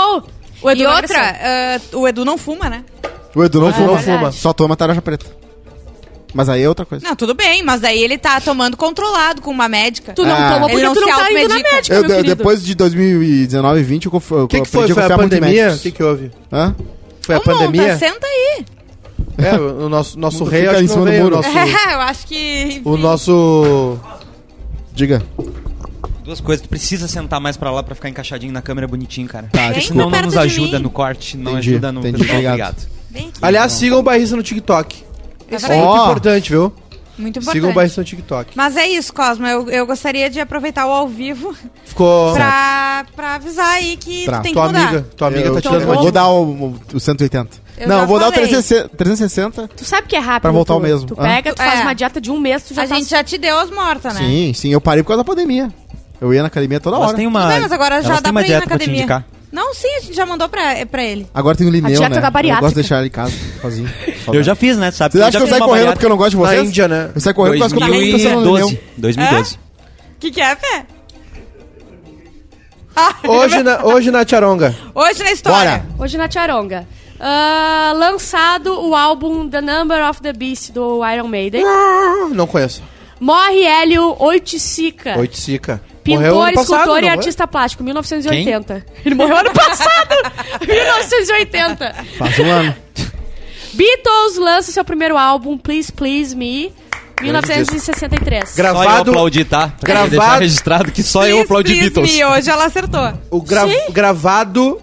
O 0.63 0.71
Edu 0.71 0.83
e 0.83 0.87
outra, 0.87 1.37
ah, 1.41 1.81
o 1.97 2.07
Edu 2.07 2.25
não 2.27 2.37
fuma, 2.37 2.69
né? 2.69 2.85
O 3.35 3.45
Edu 3.45 3.61
não 3.61 3.69
Ah, 3.69 3.73
fuma. 3.73 3.93
é 3.99 4.03
verdade. 4.03 4.37
Só 4.37 4.53
toma 4.53 4.77
tarja 4.77 5.01
preta. 5.03 5.27
Mas 6.33 6.49
aí 6.49 6.63
é 6.63 6.69
outra 6.69 6.85
coisa. 6.87 7.05
Não, 7.07 7.17
tudo 7.17 7.35
bem, 7.35 7.61
mas 7.63 7.81
daí 7.81 8.01
ele 8.03 8.17
tá 8.17 8.41
tomando 8.41 8.77
controlado 8.77 9.43
com 9.43 9.51
uma 9.51 9.69
médica. 9.69 10.13
Tu 10.13 10.25
não 10.25 10.33
Ah. 10.35 10.53
toma 10.55 10.61
porque 10.69 10.77
Ele 10.77 10.83
não 10.85 10.95
tu 10.95 11.01
não 11.01 11.09
se 11.09 11.15
tá 11.15 11.21
indo 11.31 11.35
na 11.35 11.43
automedica. 11.43 11.75
médica, 11.75 11.95
Eu, 11.97 12.01
meu 12.03 12.09
de- 12.11 12.17
querido. 12.17 12.37
depois 12.37 12.65
de 12.65 12.75
2019 12.77 13.81
e 13.81 13.83
20, 13.83 14.05
eu, 14.07 14.11
conf- 14.13 14.31
eu 14.31 14.45
O 14.45 14.49
que, 14.49 14.61
que 14.61 14.63
aprendi 14.69 14.71
foi? 14.71 14.83
a 14.85 14.95
Foi 14.95 15.03
a 15.03 15.07
confiar 15.09 15.19
muito 15.19 15.33
em 15.35 15.39
pandemia? 15.41 15.63
O 15.63 15.65
médicos. 15.67 15.83
que, 15.83 15.91
que 15.91 16.03
houve? 16.05 16.31
Hã? 16.53 16.75
Foi 17.23 17.35
a 17.35 17.39
Ô, 17.39 17.41
Monta, 17.45 17.53
pandemia? 17.67 17.99
senta 17.99 18.27
aí. 18.27 18.65
É, 19.39 19.55
o 19.57 19.89
nosso, 19.89 20.19
nosso 20.19 20.39
Mundo 20.45 20.51
rei 20.51 20.61
fica 20.63 20.73
acho 20.73 20.81
em 20.81 20.87
que 20.87 20.93
cima 20.93 20.99
não 20.99 21.05
do 21.07 21.11
veio. 21.11 21.21
O 21.23 21.25
muro. 21.31 21.37
nosso, 21.37 21.49
É, 21.91 21.95
eu 21.95 22.01
acho 22.01 22.27
que. 22.27 22.83
o 22.85 22.97
nosso... 22.97 23.99
Diga. 24.93 25.23
Duas 26.25 26.41
coisas, 26.41 26.63
tu 26.65 26.69
precisa 26.69 27.09
sentar 27.09 27.41
mais 27.41 27.57
pra 27.57 27.73
lá 27.73 27.83
pra 27.83 27.95
ficar 27.97 28.09
encaixadinho 28.09 28.53
na 28.53 28.63
câmera 28.63 28.87
bonitinho, 28.87 29.27
cara. 29.27 29.49
Tá, 29.51 29.67
Porque 29.67 29.81
senão 29.81 30.05
não 30.05 30.11
perto 30.13 30.25
nos 30.27 30.35
de 30.35 30.39
ajuda 30.39 30.77
mim. 30.77 30.83
no 30.85 30.91
corte, 30.91 31.37
não 31.37 31.53
Entendi, 31.53 31.71
ajuda 31.71 31.91
no 31.93 32.01
entendi, 32.07 32.23
obrigado. 32.31 32.77
Vem 33.11 33.29
aqui. 33.29 33.39
Aliás, 33.43 33.73
sigam 33.73 33.99
o 33.99 34.03
Barrista 34.03 34.37
no 34.37 34.43
TikTok. 34.43 35.05
Isso 35.51 35.67
É 35.71 35.77
muito 35.77 36.03
importante, 36.03 36.51
viu? 36.51 36.73
Muito 37.19 37.39
importante. 37.39 37.53
Sigam 37.57 37.71
o 37.71 37.75
Barrista 37.75 38.01
no 38.01 38.05
TikTok. 38.05 38.53
Mas 38.55 38.77
é 38.77 38.87
isso, 38.89 39.13
Cosma. 39.13 39.49
Eu, 39.51 39.69
eu 39.69 39.87
gostaria 39.87 40.31
de 40.31 40.41
aproveitar 40.41 40.87
o 40.87 40.91
ao 40.91 41.07
vivo 41.09 41.55
Ficou... 41.85 42.33
pra, 42.33 43.05
pra 43.15 43.35
avisar 43.35 43.67
aí 43.75 43.97
que 43.97 44.25
Pra 44.25 44.39
tu 44.39 44.43
tem 44.45 44.53
Tua 44.55 44.63
que 44.69 44.73
mudar. 44.73 44.89
amiga, 44.89 45.07
tua 45.17 45.29
amiga 45.29 45.49
eu, 45.49 45.55
tá 45.55 45.61
te 45.61 45.65
dando 45.65 45.75
eu 45.75 45.81
uma 45.81 45.87
vou- 45.87 45.95
vou 45.97 46.03
dica. 46.05 46.13
dar 46.13 46.29
o, 46.29 46.77
o 46.95 47.01
180. 47.01 47.59
Eu 47.77 47.89
não, 47.89 47.97
já 47.97 48.03
eu 48.03 48.07
vou 48.07 48.19
dar 48.19 48.29
o 48.29 48.33
falei. 48.33 48.49
360, 48.49 48.89
360. 48.97 49.69
Tu 49.77 49.85
sabe 49.85 50.07
que 50.07 50.15
é 50.17 50.19
rápido. 50.19 50.43
Pra 50.43 50.51
voltar 50.51 50.73
tu, 50.75 50.77
ao 50.77 50.81
mesmo. 50.81 51.07
Tu 51.09 51.15
Hã? 51.19 51.23
pega, 51.23 51.55
tu 51.55 51.61
É. 51.63 51.67
faz 51.67 51.81
uma 51.81 51.95
dieta 51.95 52.21
de 52.21 52.31
um 52.31 52.39
mês, 52.39 52.63
tu 52.63 52.73
já 52.75 52.85
A 52.85 52.87
tá... 52.89 52.95
gente 52.95 53.09
já 53.11 53.25
te 53.25 53.37
deu 53.39 53.59
as 53.59 53.71
mortas, 53.71 54.15
né? 54.15 54.21
Sim, 54.21 54.53
sim, 54.55 54.69
eu 54.73 54.81
parei 54.81 55.03
por 55.03 55.09
causa 55.09 55.23
da 55.23 55.27
pandemia. 55.27 55.69
Eu 56.21 56.33
ia 56.33 56.43
na 56.43 56.49
academia 56.49 56.79
toda 56.81 56.97
Elas 56.97 57.09
hora. 57.09 57.17
têm 57.17 57.27
uma, 57.27 57.41
Tudo 57.41 57.51
bem, 57.53 57.61
mas 57.63 57.73
agora 57.73 57.95
elas 57.97 58.07
já 58.07 58.15
têm 58.15 58.23
dá 58.23 58.31
uma 58.31 58.41
pra 58.41 58.49
ir 58.49 58.53
na 58.53 58.57
dieta 58.59 58.67
pra 58.69 58.79
te 58.79 58.83
academia. 58.83 59.01
indicar. 59.03 59.25
Não, 59.53 59.75
sim, 59.75 59.89
a 59.97 60.01
gente 60.01 60.15
já 60.15 60.25
mandou 60.25 60.49
pra, 60.49 60.87
pra 60.87 61.03
ele. 61.03 61.27
Agora 61.35 61.57
tem 61.57 61.67
o 61.67 61.71
Lineu, 61.71 61.91
dieta 61.91 62.09
né? 62.15 62.21
da 62.21 62.29
Eu 62.29 62.31
bariátrica. 62.33 62.61
gosto 62.61 62.75
de 62.77 62.81
deixar 62.83 62.99
ele 62.99 63.09
em 63.09 63.11
casa, 63.11 63.33
sozinho. 63.61 63.91
Eu 64.33 64.43
já 64.45 64.55
fiz, 64.55 64.77
né? 64.77 64.91
Sabe? 64.93 65.13
Vocês 65.13 65.23
Eu 65.23 65.29
acham 65.29 65.41
já 65.41 65.47
que 65.47 65.53
eu 65.53 65.59
saio 65.59 65.69
correndo 65.69 65.93
porque 65.93 66.05
eu 66.07 66.11
não 66.11 66.17
gosto 66.17 66.31
de 66.31 66.37
Na 66.37 66.43
vocês? 66.49 66.69
Índia, 66.69 66.87
né? 66.89 67.11
Eu 67.15 67.21
saio 67.21 67.35
correndo 67.35 67.59
porque 67.69 67.75
eu 67.75 67.79
pensando 68.13 68.41
no 68.41 68.57
Lineu. 68.57 68.69
2012. 68.69 68.81
2012. 68.99 69.55
O 69.57 69.59
que, 70.21 70.31
que 70.31 70.41
é, 70.41 70.55
Fê? 70.57 70.83
Hoje 73.27 73.63
na, 73.63 73.85
hoje 73.85 74.11
na 74.11 74.25
Tcharonga. 74.25 74.75
Hoje 74.95 75.23
na 75.23 75.33
história. 75.33 75.79
Bora. 75.79 75.87
Hoje 76.05 76.19
na 76.19 76.31
Charonga. 76.31 76.87
Ah, 77.19 77.93
lançado 77.97 78.73
o 78.81 78.95
álbum 78.95 79.49
The 79.49 79.61
Number 79.61 80.09
of 80.09 80.21
the 80.21 80.33
Beast 80.33 80.73
do 80.73 81.01
Iron 81.09 81.29
Maiden. 81.29 81.63
Ah, 81.65 82.29
Não 82.33 82.47
conheço. 82.47 82.83
Morre 83.19 83.63
Hélio 83.65 84.17
Oiticica. 84.19 85.19
Oiticica. 85.19 85.81
Pintor, 86.19 86.53
passado, 86.55 86.61
escultor 86.63 86.99
e 86.99 87.01
foi? 87.03 87.09
artista 87.11 87.47
plástico, 87.47 87.83
1980. 87.85 88.87
Ele 89.05 89.15
morreu 89.15 89.37
ano 89.37 89.51
passado, 89.53 90.15
1980. 90.67 91.95
Faz 92.19 92.39
um 92.39 92.51
ano. 92.51 92.75
Beatles 93.75 94.37
lança 94.39 94.73
seu 94.73 94.85
primeiro 94.85 95.17
álbum, 95.17 95.57
Please 95.57 95.91
Please 95.93 96.35
Me. 96.37 96.73
1963. 97.23 98.49
Só 98.49 98.53
eu 98.53 98.57
Gravado, 98.57 99.11
aplaudi, 99.11 99.45
tá? 99.45 99.69
Pra 99.79 99.87
Gravado- 99.89 100.11
deixar 100.11 100.39
registrado 100.39 100.91
que 100.93 101.03
só 101.03 101.21
eu 101.27 101.37
Please, 101.37 101.43
aplaudi 101.45 101.73
please 101.75 101.91
Beatles. 101.91 102.13
me, 102.15 102.25
hoje 102.25 102.51
ela 102.51 102.65
acertou. 102.65 103.13
o 103.31 103.43
gra- 103.43 103.67
gravado 103.91 104.81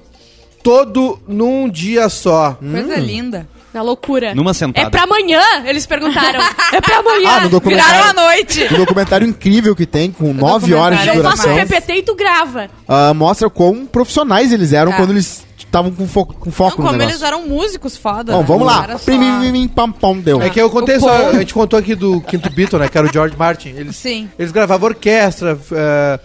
todo 0.63 1.19
num 1.27 1.67
dia 1.67 2.07
só. 2.09 2.53
Coisa 2.53 2.95
linda. 2.97 3.47
Na 3.77 3.83
loucura. 3.83 4.33
Numa 4.33 4.53
sentada. 4.55 4.87
É 4.87 4.89
pra 4.89 5.03
amanhã, 5.03 5.39
eles 5.65 5.85
perguntaram. 5.85 6.39
é 6.73 6.81
pra 6.81 6.97
amanhã. 6.97 7.29
Ah, 7.29 7.41
no 7.41 7.49
documentário. 7.49 7.93
Viraram 7.93 8.09
a 8.09 8.23
noite. 8.27 8.63
O 8.73 8.77
documentário 8.77 9.27
incrível 9.27 9.75
que 9.75 9.85
tem, 9.85 10.11
com 10.11 10.33
nove 10.33 10.73
horas 10.73 10.99
de 10.99 11.05
documentário 11.05 11.11
é 11.11 11.17
Eu 11.17 11.23
faço 11.23 11.47
o 11.47 11.51
duração, 11.51 11.67
PPT 11.67 11.93
e 11.99 12.01
tu 12.03 12.15
grava. 12.15 12.69
ah, 12.87 13.13
mostra 13.13 13.49
quão 13.49 13.85
profissionais 13.85 14.51
eles 14.51 14.73
eram 14.73 14.91
É. 14.93 14.95
quando 14.95 15.11
eles 15.11 15.45
estavam 15.57 15.91
com, 15.91 16.07
fo 16.07 16.25
com 16.25 16.45
Não, 16.45 16.51
foco 16.51 16.71
no 16.81 16.87
como 16.87 16.91
negócio. 16.97 17.11
eles 17.11 17.21
eram 17.21 17.45
músicos 17.47 17.95
foda. 17.95 18.31
Bom, 18.33 18.39
né? 18.39 18.45
vamos 18.47 18.65
Não 18.65 18.73
lá. 18.73 18.87
Pim, 19.05 19.19
pim, 19.19 19.51
pim, 19.51 19.67
pam, 19.67 19.91
pam, 19.91 20.17
deu. 20.17 20.41
É 20.41 20.49
que 20.49 20.59
eu 20.59 20.69
contei 20.71 20.99
só, 20.99 21.27
a 21.29 21.33
gente 21.33 21.53
contou 21.53 21.77
aqui 21.77 21.93
do 21.93 22.19
quinto 22.21 22.49
Beatle, 22.49 22.79
né? 22.79 22.87
Que 22.89 22.97
era 22.97 23.05
o 23.07 23.13
George 23.13 23.35
Martin. 23.37 23.69
Eles, 23.75 23.95
Sim. 23.95 24.27
eles 24.39 24.51
gravavam 24.51 24.89
orquestra, 24.89 25.59
eh, 25.71 26.19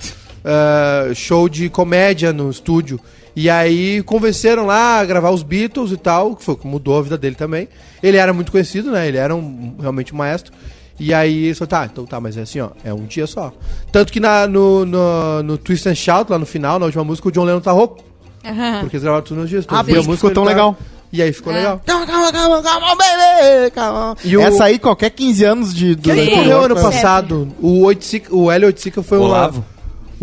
eh, 0.44 1.12
show 1.14 1.48
de 1.48 1.68
comédia 1.68 2.32
no 2.32 2.50
estúdio. 2.50 2.98
E 3.35 3.49
aí 3.49 4.03
convenceram 4.03 4.66
lá 4.66 4.99
a 5.01 5.05
gravar 5.05 5.31
os 5.31 5.42
Beatles 5.42 5.90
e 5.90 5.97
tal, 5.97 6.37
que 6.37 6.45
foi 6.45 6.55
o 6.55 6.57
que 6.57 6.66
mudou 6.66 6.99
a 6.99 7.03
vida 7.03 7.16
dele 7.16 7.35
também. 7.35 7.66
Ele 8.03 8.16
era 8.18 8.33
muito 8.33 8.53
conhecido, 8.53 8.90
né? 8.90 9.09
Ele 9.09 9.16
era 9.16 9.35
um, 9.35 9.75
realmente 9.81 10.12
um 10.12 10.16
maestro. 10.18 10.53
E 11.01 11.14
aí 11.14 11.47
eles 11.47 11.59
falaram, 11.59 11.87
tá, 11.88 11.90
então 11.92 12.05
tá, 12.07 12.21
mas 12.21 12.37
é 12.37 12.42
assim, 12.42 12.61
ó, 12.61 12.68
é 12.85 12.92
um 12.92 13.07
dia 13.07 13.27
só. 13.27 13.51
Tanto 13.90 14.12
que 14.12 14.21
na, 14.21 14.47
no, 14.47 14.85
no, 14.85 15.42
no 15.42 15.59
Twist 15.59 15.88
and 15.88 15.95
Shout, 15.95 16.31
lá 16.31 16.38
no 16.38 16.45
final, 16.47 16.79
na 16.79 16.85
última 16.87 17.03
música, 17.03 17.29
o 17.29 17.33
John 17.33 17.45
Lennon 17.45 17.61
tá 17.61 17.73
rouco. 17.73 18.05
Aham. 18.45 18.81
Porque 18.81 18.97
eles 18.97 19.03
gravaram 19.03 19.25
tudo 19.25 19.40
nos 19.40 19.49
dias. 19.51 19.64
Tu 19.64 19.75
Ah, 19.75 19.83
por 19.83 19.90
isso 19.97 20.12
ficou 20.12 20.31
tão 20.31 20.42
ele 20.45 20.51
tá- 20.51 20.57
legal. 20.57 20.77
E 21.12 21.21
aí 21.23 21.33
ficou 21.33 21.53
É. 21.53 21.57
legal. 21.57 21.81
Calma, 21.85 22.07
calma, 22.07 22.33
calma, 22.33 22.62
calma, 22.62 22.87
baby, 22.97 23.71
calma. 23.75 24.16
E 24.25 24.37
o- 24.37 24.40
Essa 24.42 24.64
aí, 24.64 24.79
qualquer 24.79 25.11
15 25.11 25.45
anos 25.45 25.75
de... 25.75 25.95
do 25.95 26.03
Quem 26.03 26.37
morreu 26.37 26.62
ano 26.62 26.79
é- 26.79 26.83
passado? 26.83 27.49
O, 27.61 27.87
o 28.31 28.51
Hélio 28.51 28.66
Oiticica 28.66 29.03
foi 29.03 29.18
Olavo? 29.18 29.59
uma... 29.59 29.71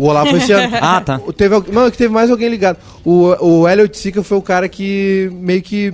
O 0.00 0.06
Olavo 0.06 0.30
foi 0.30 0.38
esse 0.38 0.52
ano. 0.52 0.74
Ah, 0.80 1.00
tá. 1.00 1.18
Teve, 1.36 1.56
é 1.56 1.90
que 1.90 1.98
teve 1.98 2.12
mais 2.14 2.30
alguém 2.30 2.48
ligado. 2.48 2.78
O, 3.04 3.34
o 3.60 3.68
Hélio 3.68 3.82
Oiticica 3.82 4.22
foi 4.22 4.38
o 4.38 4.42
cara 4.42 4.66
que 4.68 5.28
meio 5.34 5.60
que 5.60 5.92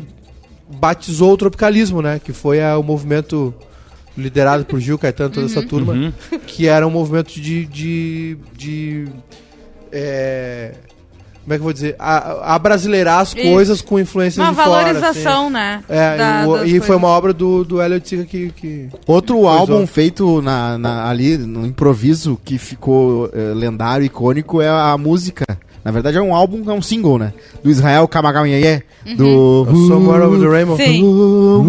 batizou 0.79 1.33
o 1.33 1.37
tropicalismo, 1.37 2.01
né? 2.01 2.21
Que 2.25 2.33
foi 2.33 2.62
a- 2.62 2.79
o 2.79 2.83
movimento 2.85 3.53
liderado 4.16 4.64
por 4.64 4.79
Gil 4.81 4.97
Caetano, 4.99 5.31
toda 5.31 5.47
essa 5.47 5.61
turma. 5.62 5.92
Uhum. 5.92 6.12
Que 6.47 6.69
era 6.69 6.87
um 6.87 6.90
movimento 6.90 7.33
de... 7.40 7.66
de, 7.66 8.37
de 8.57 9.09
é, 9.92 10.73
como 11.47 11.55
é 11.55 11.57
que 11.59 11.61
eu 11.61 11.65
vou 11.65 11.73
dizer? 11.73 11.95
A, 11.97 12.55
a 12.57 12.59
brasileirar 12.59 13.21
as 13.21 13.29
Isso. 13.33 13.41
coisas 13.53 13.81
com 13.81 14.01
influências 14.01 14.45
Uma 14.45 14.51
de 14.53 14.57
fora. 14.57 14.93
valorização, 14.93 15.49
né? 15.49 15.77
assim. 15.89 15.99
É, 15.99 16.17
da- 16.17 16.43
e, 16.43 16.47
o- 16.49 16.65
e 16.77 16.81
foi 16.81 16.97
uma 16.97 17.07
obra 17.07 17.33
do, 17.33 17.63
do 17.65 17.81
Hélio 17.81 17.95
Oiticica 17.95 18.25
que... 18.25 18.51
que... 18.51 18.89
Outro 19.07 19.37
Coisou. 19.37 19.49
álbum 19.53 19.87
feito 19.87 20.43
na, 20.43 20.77
na- 20.77 21.09
ali 21.09 21.39
no 21.39 21.65
improviso 21.65 22.37
que 22.45 22.59
ficou 22.59 23.31
eh, 23.33 23.53
lendário, 23.55 24.05
icônico, 24.05 24.61
é 24.61 24.69
a 24.69 24.99
música. 24.99 25.45
Na 25.87 25.92
verdade 25.92 26.18
é 26.18 26.20
um 26.20 26.35
álbum, 26.35 26.68
é 26.68 26.75
um 26.75 26.83
single, 26.83 27.16
né? 27.16 27.33
Do 27.62 27.70
Israel 27.70 28.09
Kamagamiye, 28.09 28.83
do... 29.16 29.64
Somewhere 29.87 30.25
Over 30.25 30.40
the 30.40 30.49
Rainbow. 30.49 30.77
Sim. 30.77 31.05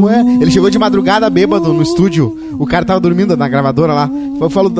É? 0.09 0.41
Ele 0.41 0.49
chegou 0.49 0.71
de 0.71 0.79
madrugada 0.79 1.29
bêbado 1.29 1.71
no 1.71 1.83
estúdio. 1.83 2.35
O 2.57 2.65
cara 2.65 2.83
tava 2.83 2.99
dormindo 2.99 3.37
na 3.37 3.47
gravadora 3.47 3.93
lá. 3.93 4.09
Eu 4.41 4.49
falo, 4.49 4.73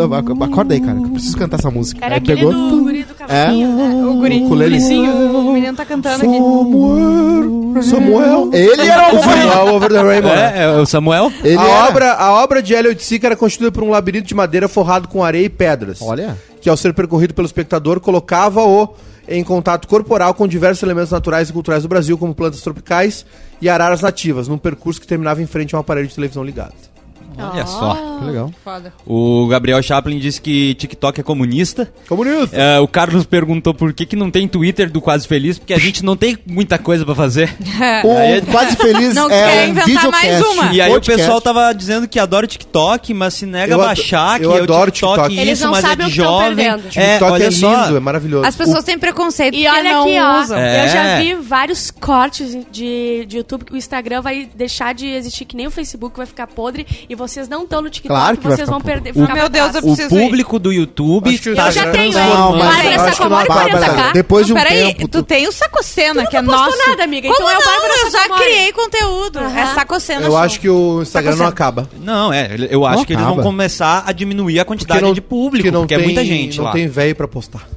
acorda 0.44 0.74
aí, 0.74 0.82
cara, 0.82 0.98
que 0.98 1.06
eu 1.06 1.10
preciso 1.12 1.38
cantar 1.38 1.60
essa 1.60 1.70
música. 1.70 2.04
Era 2.04 2.16
Aí 2.16 2.22
pegou. 2.22 2.52
do 2.52 2.82
guri 2.82 3.04
do 3.04 3.14
cavaquinho, 3.14 3.76
né? 3.76 4.06
O 4.08 4.14
guri. 4.16 4.42
O. 4.42 5.48
O 5.50 5.54
menino 5.54 5.76
tá 5.78 5.86
cantando 5.86 6.16
aqui. 6.16 6.36
Samuel. 6.36 7.84
Samuel. 7.84 8.50
Ele 8.54 8.82
era 8.88 9.16
o 9.16 9.20
Samuel 9.22 9.76
Over 9.76 9.90
the 9.92 10.02
Rainbow. 10.02 10.32
né? 10.32 10.54
É, 10.56 10.64
é 10.64 10.82
o 10.82 10.86
Samuel? 10.88 11.32
Ele 11.44 11.58
a, 11.58 11.64
era- 11.64 11.90
obra, 11.90 12.14
a 12.14 12.44
obra 12.44 12.64
de 12.64 12.74
Hélio 12.74 12.90
Oiticica 12.90 13.28
era 13.28 13.36
constituída 13.36 13.72
por 13.72 13.84
um 13.84 13.92
labirinto 13.92 14.28
de 14.28 14.34
madeira 14.34 14.68
forrado 14.68 15.08
com 15.08 15.24
areia 15.24 15.46
e 15.46 15.50
pedras. 15.50 16.02
Olha. 16.02 16.36
Que 16.60 16.68
ao 16.72 16.76
ser 16.76 16.92
percorrido 16.96 17.36
pelo 17.36 17.46
espectador, 17.46 18.00
colocava-o 18.00 18.90
em 19.28 19.44
contato 19.44 19.88
corporal 19.88 20.34
com 20.34 20.48
diversos 20.48 20.84
elementos 20.84 21.12
naturais 21.12 21.50
e 21.50 21.54
culturais 21.54 21.84
do 21.84 21.90
Brasil, 21.90 22.18
como 22.18 22.34
plantas 22.34 22.62
tropicais 22.62 23.26
e 23.62 23.68
araras 23.68 24.02
nativas, 24.02 24.48
num 24.48 24.58
percurso 24.58 25.02
que 25.02 25.08
terminava 25.08 25.42
em 25.42 25.48
frente 25.48 25.76
a 25.76 25.78
um 25.78 25.82
aparelho 25.82 26.08
de 26.08 26.16
televisão 26.16 26.44
ligado. 26.44 26.97
Olha 27.38 27.66
só. 27.66 27.96
Que 28.20 28.26
legal. 28.26 28.52
Foda. 28.64 28.94
O 29.06 29.48
Gabriel 29.48 29.82
Chaplin 29.84 30.18
disse 30.20 30.42
que 30.42 30.74
TikTok 30.76 31.20
é 31.20 31.24
comunista. 31.24 31.92
Comunista. 32.08 32.56
É, 32.56 32.80
o 32.80 32.88
Carlos 32.88 33.26
perguntou 33.26 33.74
por 33.74 33.94
que, 33.94 34.06
que 34.06 34.16
não 34.16 34.32
tem 34.32 34.48
Twitter 34.48 34.90
do 34.92 35.00
Quase 35.02 35.28
Feliz, 35.28 35.58
porque 35.60 35.74
a 35.74 35.78
gente 35.80 36.04
não 36.04 36.16
tem 36.18 36.38
muita 36.46 36.78
coisa 36.78 37.06
pra 37.06 37.16
fazer. 37.16 37.54
O 38.04 38.52
Quase 38.52 38.76
Feliz 38.76 39.14
Não 39.16 39.30
é 39.30 39.30
quer 39.30 39.68
um 39.68 39.70
inventar 39.70 39.86
videocast. 39.86 40.12
mais 40.28 40.42
uma. 40.42 40.74
E 40.74 40.82
aí 40.82 40.90
podcast. 40.92 41.12
o 41.12 41.18
pessoal 41.18 41.42
tava 41.42 41.74
dizendo 41.74 42.08
que 42.08 42.20
adora 42.20 42.46
o 42.46 42.48
TikTok, 42.48 43.14
mas 43.14 43.34
se 43.34 43.46
nega 43.46 43.74
Eu 43.74 43.82
a 43.82 43.86
baixar, 43.88 44.40
que 44.40 44.46
eu 44.46 44.52
é 44.56 44.60
o 44.60 44.64
adoro 44.64 44.92
TikTok, 44.92 45.14
TikTok. 45.16 45.34
isso, 45.34 45.42
Eles 45.42 45.60
não 45.62 45.72
mas 45.72 45.82
sabem 45.82 46.04
é 46.04 46.08
o 46.08 46.10
de 46.10 46.16
jovem. 46.16 46.68
É, 46.68 46.78
TikTok 46.78 47.32
olha 47.32 47.44
é 47.46 47.52
só. 47.52 47.84
lindo, 47.86 47.98
é 47.98 48.00
maravilhoso. 48.00 48.46
As 48.48 48.56
pessoas 48.56 48.84
têm 48.84 48.98
preconceito 48.98 49.56
E 49.56 49.68
olha 49.68 49.92
não 49.92 50.04
aqui, 50.04 50.20
ó. 50.20 50.42
usam. 50.42 50.58
É. 50.58 50.86
Eu 50.86 50.90
já 50.90 51.18
vi 51.20 51.36
vários 51.36 51.92
cortes 51.92 52.58
de, 52.72 53.26
de 53.26 53.38
YouTube. 53.38 53.66
O 53.72 53.78
Instagram 53.78 54.22
vai 54.22 54.50
deixar 54.56 54.94
de 54.94 55.08
existir 55.08 55.46
que 55.46 55.56
nem 55.56 55.68
o 55.68 55.72
Facebook 55.72 56.16
vai 56.18 56.26
ficar 56.26 56.48
podre. 56.48 56.86
E 57.10 57.16
vocês 57.28 57.48
não 57.50 57.64
estão 57.64 57.82
no 57.82 57.90
TikTok. 57.90 58.08
Claro 58.20 58.38
vocês 58.42 58.70
vão 58.70 58.80
perder. 58.82 59.12
O- 59.16 59.34
meu 59.34 59.50
Deus, 59.50 59.76
eu 59.76 59.82
O 59.82 59.96
preciso 59.96 60.16
ir. 60.16 60.24
público 60.24 60.58
do 60.60 60.72
YouTube 60.72 61.30
Acho 61.30 61.42
que 61.42 61.56
tá 61.56 61.68
Eu 61.68 61.72
já 61.72 61.92
tenho, 61.92 62.14
não, 62.14 62.22
hein? 62.22 62.30
Não, 62.34 62.52
mas 62.58 62.76
Bárbara 62.76 62.96
eu 62.96 63.02
acho 63.02 63.18
que 63.22 63.30
não 63.30 63.38
Sacomori, 63.38 63.44
acaba, 63.52 63.70
40k. 63.86 63.96
cara. 63.96 64.14
Depois 64.14 64.48
de 64.48 64.54
um 64.54 64.56
Peraí, 64.56 64.94
tempo... 64.94 65.08
tu 65.08 65.24
tem 65.24 65.48
o 65.48 65.52
Sacocena, 65.52 66.26
que 66.28 66.38
é 66.38 66.42
postou 66.42 66.66
nosso. 66.66 66.90
nada, 66.90 67.04
amiga, 67.04 67.28
Como 67.28 67.40
então 67.40 67.50
é 67.52 67.58
o 67.58 67.60
não? 67.60 67.66
Bárbara 67.66 67.94
Eu 68.04 68.12
já 68.12 68.30
criei 68.30 68.72
conteúdo. 68.72 69.40
É 69.40 69.66
Sacocena 69.74 70.22
Eu 70.22 70.28
Show. 70.32 70.38
acho 70.38 70.60
que 70.60 70.70
o 70.70 71.02
Instagram 71.02 71.36
não 71.36 71.48
acaba. 71.48 71.90
Não, 72.00 72.32
é, 72.34 72.50
eu 72.70 72.86
acho 72.86 72.98
Não 73.00 73.06
que 73.06 73.14
eles 73.14 73.26
vão 73.26 73.38
começar 73.42 74.04
a 74.06 74.12
diminuir 74.12 74.60
a 74.60 74.66
quantidade 74.66 75.12
de 75.14 75.22
público, 75.22 75.70
porque, 75.72 75.96
não 75.96 76.02
é 76.02 76.06
muita 76.06 76.24
gente 76.26 76.58
não 76.58 76.66
lá. 76.66 76.72
tem 76.72 76.88
velho 76.88 77.16
pra 77.16 77.28
postar. 77.28 77.68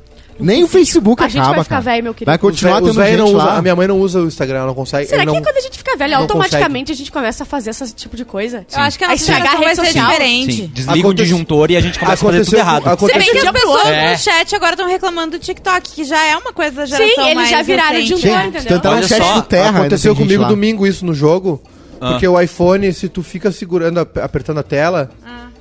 Nem 0.40 0.64
o 0.64 0.68
Facebook 0.68 1.22
A 1.22 1.28
gente 1.28 1.38
acaba, 1.40 1.54
vai 1.56 1.64
ficar 1.64 1.80
velho, 1.80 2.02
meu 2.04 2.14
querido. 2.14 2.30
Vai 2.30 2.38
continuar 2.38 2.80
tendo 2.80 2.92
gente 2.92 3.16
não 3.16 3.32
lá. 3.32 3.58
A 3.58 3.62
minha 3.62 3.76
mãe 3.76 3.86
não 3.88 3.98
usa 4.00 4.20
o 4.20 4.26
Instagram, 4.26 4.58
ela 4.58 4.66
não 4.68 4.74
consegue. 4.74 5.06
Será 5.08 5.20
que 5.20 5.26
não, 5.26 5.40
quando 5.42 5.56
a 5.56 5.60
gente 5.60 5.78
fica 5.78 5.96
velho, 5.96 6.16
automaticamente 6.16 6.92
a 6.92 6.94
gente 6.94 7.10
começa 7.12 7.42
a 7.42 7.46
fazer 7.46 7.70
esse 7.70 7.94
tipo 7.94 8.16
de 8.16 8.24
coisa? 8.24 8.66
Eu 8.72 8.80
acho 8.80 8.98
que 8.98 9.04
a 9.04 9.14
geração 9.14 9.60
vai 9.60 9.74
ser 9.74 9.84
social. 9.86 10.06
diferente. 10.10 10.52
Sim, 10.52 10.70
desliga 10.72 10.96
o 10.98 11.00
Acontece- 11.10 11.22
disjuntor 11.28 11.70
e 11.70 11.76
a 11.76 11.80
gente 11.80 11.98
começa 11.98 12.14
a 12.14 12.16
fazer 12.30 12.44
tudo 12.44 12.56
Aconteceu, 12.56 12.58
errado. 12.58 12.82
Se 12.82 12.88
aconteceu, 12.88 13.20
bem 13.20 13.30
que 13.42 13.46
as 13.46 13.52
pessoas. 13.52 13.86
É. 13.86 14.10
no 14.12 14.18
chat 14.18 14.54
agora 14.56 14.72
estão 14.72 14.88
reclamando 14.88 15.30
do 15.32 15.38
TikTok, 15.38 15.90
que 15.92 16.04
já 16.04 16.24
é 16.26 16.36
uma 16.36 16.52
coisa 16.52 16.72
da 16.76 16.86
geração 16.86 17.14
Sim, 17.14 17.22
eles 17.22 17.34
mais 17.34 17.50
já 17.50 17.62
viraram 17.62 17.90
recente. 17.92 18.08
de 18.08 18.14
um 18.14 18.18
Sim, 18.18 18.28
entendeu? 18.48 18.60
se 18.80 18.84
no 18.84 18.90
Olha 18.90 19.08
chat 19.08 19.18
só, 19.22 19.34
do 19.34 19.42
Terra... 19.42 19.78
Aconteceu 19.80 20.14
gente 20.14 20.22
comigo 20.22 20.44
domingo 20.44 20.86
isso 20.86 21.04
no 21.04 21.14
jogo. 21.14 21.60
Ah. 22.00 22.12
Porque 22.12 22.26
o 22.26 22.40
iPhone, 22.40 22.92
se 22.94 23.08
tu 23.08 23.22
fica 23.22 23.52
segurando, 23.52 23.98
ap- 24.00 24.18
apertando 24.18 24.58
a 24.58 24.62
tela, 24.62 25.10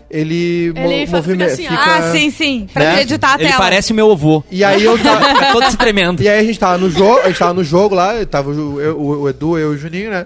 ele, 0.09 0.73
Ele 0.75 1.07
fa- 1.07 1.17
movime- 1.17 1.37
fica 1.49 1.53
assim, 1.53 1.67
ó. 1.67 1.73
Ah, 1.79 2.11
sim, 2.11 2.31
sim. 2.31 2.67
Pra 2.73 2.83
Né? 2.95 3.01
editar 3.01 3.31
a 3.31 3.35
Ele 3.35 3.45
tela. 3.49 3.57
parece 3.57 3.91
o 3.91 3.95
meu 3.95 4.11
avô. 4.11 4.43
E 4.51 4.63
aí 4.63 4.83
eu 4.83 4.97
tava, 4.97 5.25
Fica 5.29 5.51
todo 5.53 5.69
se 5.71 5.77
tremendo. 5.77 6.21
E 6.23 6.27
aí 6.29 6.39
a 6.39 6.43
gente 6.43 6.59
tava 6.59 6.77
no 6.77 6.89
jogo, 6.89 7.19
a 7.19 7.27
gente 7.27 7.37
tava 7.39 7.53
no 7.53 7.63
jogo 7.63 7.93
lá, 7.95 8.15
eu 8.15 8.25
tava 8.25 8.49
o, 8.51 8.81
eu- 8.81 8.97
o- 8.99 9.21
o 9.21 9.29
Edu, 9.29 9.57
eu 9.57 9.73
e 9.73 9.75
o 9.75 9.77
Juninho, 9.77 10.09
né? 10.11 10.25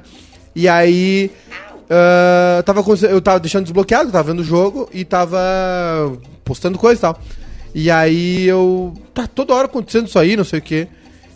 E 0.56 0.68
aí 0.70 1.32
ah, 1.90 2.64
tava, 2.66 2.84
eu 3.10 3.22
tava 3.22 3.40
deixando 3.40 3.64
desbloqueado, 3.64 4.12
tava 4.12 4.32
vendo 4.32 4.40
o 4.40 4.44
jogo 4.44 4.90
e 4.94 5.04
tava 5.04 5.38
postando 6.44 6.78
coisa 6.78 7.00
e 7.00 7.02
tal. 7.02 7.20
E 7.76 7.90
aí 7.92 8.46
eu. 8.48 8.94
Tá 9.14 9.28
toda 9.28 9.54
hora 9.54 9.66
acontecendo 9.66 10.08
isso 10.08 10.18
aí, 10.20 10.36
não 10.38 10.44
sei 10.44 10.60
o 10.60 10.62
quê. 10.62 10.88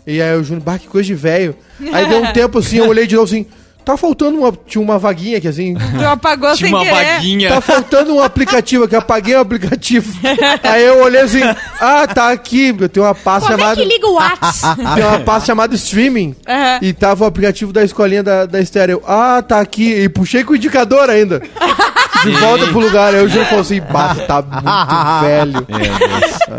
E 0.06 0.22
aí 0.22 0.36
o 0.36 0.42
Júnior, 0.44 0.64
bah, 0.64 0.78
que 0.78 0.86
coisa 0.88 1.06
de 1.06 1.14
velho. 1.14 1.54
Aí 1.92 2.08
deu 2.08 2.22
um 2.22 2.30
tempo 2.32 2.58
assim, 2.58 2.78
eu 2.78 2.88
olhei 2.88 3.06
de 3.06 3.14
novo 3.14 3.26
assim, 3.26 3.44
tá 3.88 3.96
faltando 3.96 4.38
uma. 4.38 4.52
Tinha 4.66 4.82
uma 4.82 4.98
vaguinha 4.98 5.38
aqui 5.38 5.48
assim. 5.48 5.74
Tu 5.74 6.06
apagou 6.06 6.54
Tinha 6.54 6.68
sem 6.68 6.74
uma 6.76 6.84
querer. 6.84 7.14
vaguinha. 7.14 7.48
Tá 7.48 7.60
faltando 7.62 8.14
um 8.14 8.22
aplicativo 8.22 8.84
aqui, 8.84 8.94
eu 8.94 8.98
apaguei 8.98 9.34
o 9.34 9.40
aplicativo. 9.40 10.12
Aí 10.62 10.84
eu 10.84 11.02
olhei 11.02 11.22
assim, 11.22 11.40
ah, 11.80 12.06
tá 12.06 12.30
aqui, 12.30 12.76
eu 12.78 12.88
tenho 12.88 13.06
uma 13.06 13.14
pasta 13.14 13.48
Como 13.48 13.54
é 13.54 13.62
chamada. 13.62 13.80
que 13.80 13.88
liga 13.88 14.06
o 14.06 14.14
WhatsApp? 14.14 14.82
Tem 14.94 15.04
uma 15.04 15.20
pasta 15.20 15.46
chamada 15.46 15.74
streaming. 15.74 16.36
Aham. 16.46 16.78
E 16.82 16.92
tava 16.92 17.24
o 17.24 17.26
aplicativo 17.26 17.72
da 17.72 17.82
escolinha 17.82 18.22
da, 18.22 18.44
da 18.44 18.60
estéreo. 18.60 19.02
Ah, 19.06 19.42
tá 19.42 19.58
aqui. 19.58 19.90
E 19.90 20.08
puxei 20.08 20.44
com 20.44 20.52
o 20.52 20.56
indicador 20.56 21.08
ainda. 21.08 21.40
De 22.24 22.30
volta 22.32 22.66
pro 22.68 22.80
lugar. 22.80 23.14
Aí 23.14 23.24
o 23.24 23.28
Júlio 23.28 23.46
falou 23.46 23.60
assim: 23.60 23.80
Bah, 23.80 24.14
tá 24.14 24.42
muito 24.42 25.20
velho. 25.26 25.66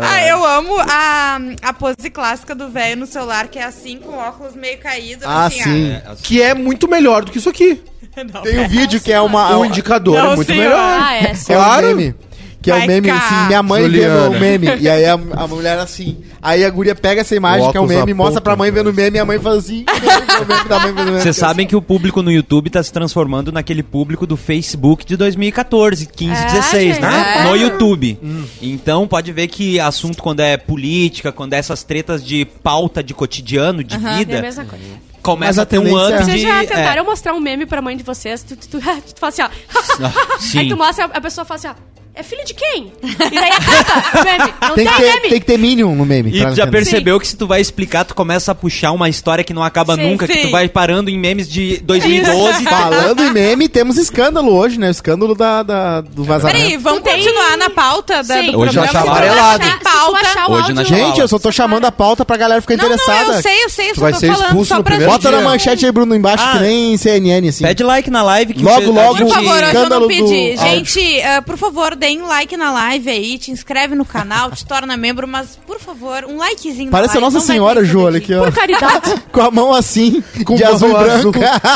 Ah, 0.00 0.26
eu 0.26 0.44
amo 0.44 0.74
a, 0.80 1.38
a 1.62 1.72
pose 1.72 2.10
clássica 2.10 2.54
do 2.54 2.68
velho 2.68 3.00
no 3.00 3.06
celular, 3.06 3.48
que 3.48 3.58
é 3.58 3.64
assim, 3.64 3.98
com 3.98 4.16
óculos 4.16 4.54
meio 4.54 4.78
caído. 4.78 5.24
Ah, 5.26 5.46
assim, 5.46 5.62
sim. 5.62 6.00
Que 6.22 6.42
é 6.42 6.54
muito 6.54 6.88
melhor 6.88 7.24
do 7.24 7.30
que 7.30 7.38
isso 7.38 7.48
aqui. 7.50 7.82
Tem 8.42 8.60
um 8.60 8.68
vídeo 8.68 9.00
que 9.00 9.12
é 9.12 9.20
uma... 9.20 9.56
O 9.56 9.64
indicador 9.64 10.18
Não, 10.18 10.32
é 10.32 10.36
muito 10.36 10.48
senhor. 10.52 10.62
melhor. 10.64 11.00
Ah, 11.00 11.14
é. 11.14 11.34
sim. 11.34 11.52
É 11.52 11.56
um 11.56 11.60
Claro. 11.60 12.14
Que 12.62 12.70
é 12.70 12.74
o 12.74 12.86
meme, 12.86 13.08
cá. 13.08 13.16
assim, 13.16 13.46
minha 13.46 13.62
mãe 13.62 13.82
Juliana. 13.84 14.20
vendo 14.28 14.36
o 14.36 14.40
meme. 14.40 14.66
E 14.80 14.88
aí 14.88 15.04
a, 15.06 15.14
a 15.14 15.46
mulher 15.46 15.78
assim. 15.78 16.18
Aí 16.42 16.62
a 16.64 16.68
guria 16.70 16.94
pega 16.94 17.22
essa 17.22 17.34
imagem, 17.34 17.70
que 17.70 17.76
é 17.76 17.80
o 17.80 17.86
meme, 17.86 18.12
mostra 18.12 18.40
pra 18.40 18.54
mãe 18.54 18.70
vendo 18.70 18.90
o 18.90 18.92
meme 18.92 19.16
e 19.16 19.20
a 19.20 19.24
mãe 19.24 19.38
faz 19.38 19.56
assim. 19.58 19.84
o 19.88 20.46
meme 20.46 20.68
da 20.68 20.78
mãe 20.78 20.92
vendo 20.92 21.08
o 21.08 21.12
meme. 21.12 21.20
Vocês 21.22 21.36
sabem 21.36 21.66
que 21.66 21.74
o 21.74 21.80
público 21.82 22.22
no 22.22 22.30
YouTube 22.30 22.68
tá 22.70 22.82
se 22.82 22.92
transformando 22.92 23.50
naquele 23.50 23.82
público 23.82 24.26
do 24.26 24.36
Facebook 24.36 25.04
de 25.06 25.16
2014, 25.16 26.06
15, 26.06 26.32
É, 26.32 26.44
16, 26.46 26.94
gente, 26.96 27.00
né? 27.02 27.34
é. 27.38 27.44
No 27.44 27.56
YouTube. 27.56 28.18
Então 28.60 29.06
pode 29.08 29.32
ver 29.32 29.48
que 29.48 29.80
assunto 29.80 30.22
quando 30.22 30.40
é 30.40 30.56
política, 30.56 31.32
quando 31.32 31.54
é 31.54 31.58
essas 31.58 31.82
tretas 31.82 32.24
de 32.24 32.44
pauta 32.44 33.02
de 33.02 33.14
cotidiano, 33.14 33.82
de 33.82 33.94
Aham, 33.96 34.08
É 34.08 34.12
a 34.12 34.18
vida, 34.18 34.42
mesma 34.42 34.64
coisa. 34.64 34.84
Começa 35.22 35.62
a 35.62 35.66
ter 35.66 35.78
um 35.78 35.96
ano 35.96 36.14
é- 36.16 36.18
de... 36.18 36.24
Vocês 36.24 36.40
já 36.42 36.62
é. 36.62 36.66
tentaram 36.66 37.04
mostrar 37.04 37.34
um 37.34 37.40
meme 37.40 37.66
pra 37.66 37.80
mãe 37.82 37.96
de 37.96 38.02
vocês? 38.02 38.42
Tu, 38.42 38.56
tu, 38.56 38.68
tu, 38.68 38.78
tu 38.80 39.20
fala 39.20 39.28
assim, 39.32 39.42
ó. 39.42 39.48
sim. 40.40 40.58
Aí 40.60 40.68
tu 40.68 40.76
mostra, 40.76 41.04
a 41.06 41.20
pessoa 41.20 41.44
fala 41.44 41.58
assim, 41.58 41.68
ó. 41.68 41.74
É 42.12 42.24
filho 42.24 42.44
de 42.44 42.52
quem? 42.54 42.92
E 43.02 43.14
daí 43.14 43.50
acaba 43.52 44.20
o 44.20 44.24
meme. 44.24 44.54
Não 44.60 44.74
Tem 44.74 44.84
tem, 44.84 44.92
que, 44.94 45.00
ter, 45.00 45.06
meme. 45.14 45.28
tem 45.28 45.40
que 45.40 45.46
ter 45.46 45.56
Minion 45.58 45.94
no 45.94 46.04
meme. 46.04 46.36
E 46.36 46.44
tu 46.44 46.54
já 46.56 46.66
percebeu 46.66 47.20
que 47.20 47.26
se 47.26 47.36
tu 47.36 47.46
vai 47.46 47.60
explicar, 47.60 48.04
tu 48.04 48.16
começa 48.16 48.50
a 48.50 48.54
puxar 48.54 48.90
uma 48.90 49.08
história 49.08 49.44
que 49.44 49.54
não 49.54 49.62
acaba 49.62 49.94
Sim, 49.94 50.10
nunca, 50.10 50.26
que 50.26 50.32
sim. 50.34 50.42
tu 50.42 50.50
vai 50.50 50.68
parando 50.68 51.08
em 51.08 51.16
memes 51.16 51.48
de 51.48 51.78
2012. 51.84 52.64
Falando 52.64 53.22
em 53.22 53.30
meme, 53.32 53.68
temos 53.68 53.96
escândalo 53.96 54.52
hoje, 54.52 54.76
né? 54.78 54.88
O 54.88 54.90
escândalo 54.90 55.36
da, 55.36 55.62
da- 55.62 56.00
do 56.00 56.24
vazamento. 56.24 56.58
Peraí, 56.58 56.76
vamos 56.76 57.00
tem- 57.02 57.14
continuar 57.14 57.56
na 57.56 57.70
pauta 57.70 58.22
da, 58.24 58.34
Sim. 58.42 58.50
do 58.52 58.58
Hoje 58.58 58.72
programa. 58.72 59.02
tu 59.04 59.08
amarelado. 59.08 59.62
achar 59.62 59.72
Se 59.72 59.78
tu 59.78 59.84
pauta- 59.84 60.18
achar 60.20 60.50
o 60.50 60.52
Hoje 60.52 60.60
áudio- 60.62 60.74
na 60.74 60.82
Gente, 60.82 61.20
eu 61.20 61.28
só 61.28 61.38
tô 61.38 61.52
chamando 61.52 61.84
a 61.84 61.92
pauta 61.92 62.24
pra 62.24 62.36
galera 62.36 62.60
ficar 62.60 62.76
Não, 62.76 62.86
interessada. 62.86 63.24
não, 63.28 63.34
eu 63.36 63.42
sei, 63.42 63.64
eu 63.64 63.68
sei, 63.70 63.90
eu 63.90 63.94
Tu 63.94 63.94
só 63.94 64.00
vai 64.00 64.12
tô 64.12 64.18
ser 64.18 64.32
falando 64.34 64.64
só 64.64 64.82
pra 64.82 64.96
Bota 65.12 65.28
dia. 65.30 65.38
na 65.38 65.48
manchete 65.48 65.86
aí, 65.86 65.92
Bruno, 65.92 66.14
embaixo, 66.14 66.44
Ah. 66.46 66.52
que 66.52 66.58
nem 66.60 66.96
CNN, 66.96 67.48
assim. 67.48 67.64
Pede 67.64 67.82
like 67.82 68.10
na 68.10 68.22
live 68.22 68.54
que 68.54 68.62
Logo, 68.62 68.90
logo, 68.92 69.14
a 69.14 69.18
Por 69.18 69.28
favor, 69.28 69.62
hoje 69.62 69.74
eu 69.76 69.88
não 69.88 70.06
pedi. 70.08 70.22
áudio. 70.22 70.58
Gente, 70.58 71.22
ah, 71.22 71.42
por 71.42 71.56
favor, 71.56 71.94
deem 71.96 72.22
um 72.22 72.26
like 72.26 72.56
na 72.56 72.70
live 72.72 73.10
aí, 73.10 73.38
te 73.38 73.50
inscreve 73.50 73.94
no 73.94 74.04
canal, 74.04 74.50
te 74.50 74.64
torna 74.64 74.96
membro, 74.96 75.26
mas, 75.28 75.58
por 75.66 75.78
favor, 75.80 76.24
um 76.28 76.36
likezinho 76.38 76.90
Parece 76.90 77.16
a 77.16 77.20
live. 77.20 77.34
Nossa 77.34 77.46
Senhora, 77.46 77.84
Jô, 77.84 78.02
olha 78.04 78.18
aqui, 78.18 78.34
ó. 78.34 78.44
Por 78.44 78.52
caridade. 78.52 79.14
Com 79.32 79.40
a 79.40 79.50
mão 79.50 79.74
assim, 79.74 80.22
Com 80.44 80.54
de 80.56 80.64
azul 80.64 80.88
mão 80.90 81.02
branco. 81.02 81.32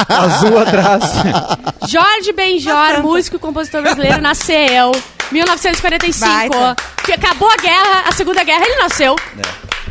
azul 0.09 0.59
atrás. 0.59 1.05
Jorge 1.88 2.33
Benjor, 2.33 3.03
músico 3.03 3.37
e 3.37 3.38
compositor 3.38 3.83
brasileiro, 3.83 4.20
nasceu 4.20 4.92
1945. 5.33 6.27
Baita. 6.31 6.77
Que 7.05 7.12
Acabou 7.12 7.49
a 7.51 7.57
guerra, 7.57 8.05
a 8.09 8.12
Segunda 8.12 8.42
Guerra, 8.44 8.64
ele 8.66 8.77
nasceu. 8.77 9.14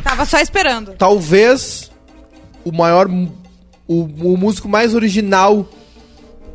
Tava 0.03 0.25
só 0.25 0.39
esperando. 0.39 0.93
Talvez 0.97 1.89
o 2.65 2.71
maior. 2.71 3.09
O, 3.85 4.03
o 4.03 4.37
músico 4.37 4.69
mais 4.69 4.95
original 4.95 5.67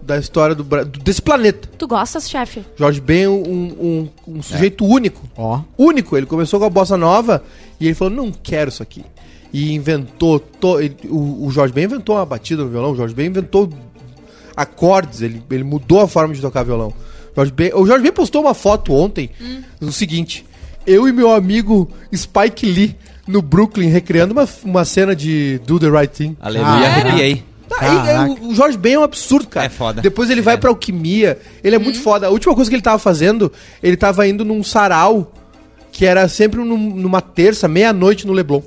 da 0.03 0.17
história 0.19 0.55
do, 0.55 0.65
desse 1.05 1.21
planeta. 1.21 1.69
Tu 1.77 1.87
gostas, 1.87 2.29
chefe? 2.31 2.65
Jorge 2.77 3.01
Ben 3.03 3.25
é 3.25 3.29
um, 3.29 4.09
um, 4.27 4.37
um 4.37 4.43
sujeito 4.43 4.85
único. 4.87 5.29
Ó. 5.37 5.61
Único. 5.77 6.17
Ele 6.17 6.25
começou 6.25 6.59
com 6.59 6.65
a 6.67 6.71
bossa 6.71 6.97
nova 6.97 7.43
e 7.79 7.85
ele 7.87 7.95
falou: 7.95 8.15
não 8.15 8.33
quero 8.33 8.71
isso 8.71 8.83
aqui. 8.83 9.05
E 9.53 9.73
inventou. 9.75 10.41
to- 10.41 10.81
ele- 10.81 10.97
o, 11.05 11.47
o 11.47 11.51
Jorge 11.51 11.73
Ben 11.75 11.85
inventou 11.85 12.17
uma 12.17 12.25
batida 12.25 12.63
no 12.65 12.71
violão. 12.71 12.93
O 12.93 12.97
Jorge 12.97 13.15
Ben 13.15 13.27
inventou 13.27 13.69
acordes. 14.57 15.21
Ele, 15.23 15.43
ele 15.51 15.65
mudou 15.65 16.01
a 16.01 16.09
forma 16.09 16.35
de 16.35 16.41
tocar 16.41 16.63
violão. 16.63 16.93
Jorge 17.37 17.53
Ben, 17.53 17.71
o 17.75 17.87
Jorge 17.87 18.03
Ben 18.03 18.13
postou 18.13 18.41
uma 18.43 18.55
foto 18.55 18.93
ontem 18.95 19.31
no 19.81 19.93
seguinte: 19.93 20.45
eu 20.87 21.07
e 21.07 21.13
meu 21.13 21.31
amigo 21.33 21.89
Spike 22.15 22.67
Lee 22.67 22.97
no 23.29 23.41
Brooklyn 23.43 23.89
recriando 23.91 24.33
uma, 24.33 24.49
uma 24.65 24.85
cena 24.85 25.15
de 25.15 25.61
Do 25.67 25.79
the 25.79 25.89
Right 25.89 26.09
Thing. 26.13 26.37
Aleluia, 26.41 26.67
Ah, 26.69 26.87
arrepiei. 26.87 27.45
Tá, 27.69 27.77
aí, 27.81 27.97
Caraca. 28.07 28.43
o- 28.43 28.55
Jorge 28.55 28.79
Ben 28.79 28.95
é 28.95 28.99
um 28.99 29.03
absurdo, 29.03 29.47
cara. 29.47 29.67
É 29.67 29.69
foda. 29.69 30.01
Depois 30.01 30.31
ele 30.31 30.41
vai 30.41 30.55
É. 30.55 30.57
pra 30.57 30.71
alquimia. 30.71 31.39
Ele 31.63 31.77
é 31.77 31.79
muito 31.79 32.01
foda. 32.01 32.27
A 32.27 32.31
última 32.31 32.55
coisa 32.55 32.71
que 32.71 32.75
ele 32.75 32.83
tava 32.83 32.99
fazendo, 32.99 33.53
ele 33.83 33.97
tava 33.97 34.27
indo 34.27 34.43
num 34.45 34.65
sarau, 34.65 35.31
que 35.93 36.07
era 36.07 36.27
sempre 36.29 36.61
num- 36.65 36.95
numa 36.97 37.21
terça, 37.21 37.69
meia-noite 37.69 38.27
no 38.27 38.33
Leblon. 38.33 38.63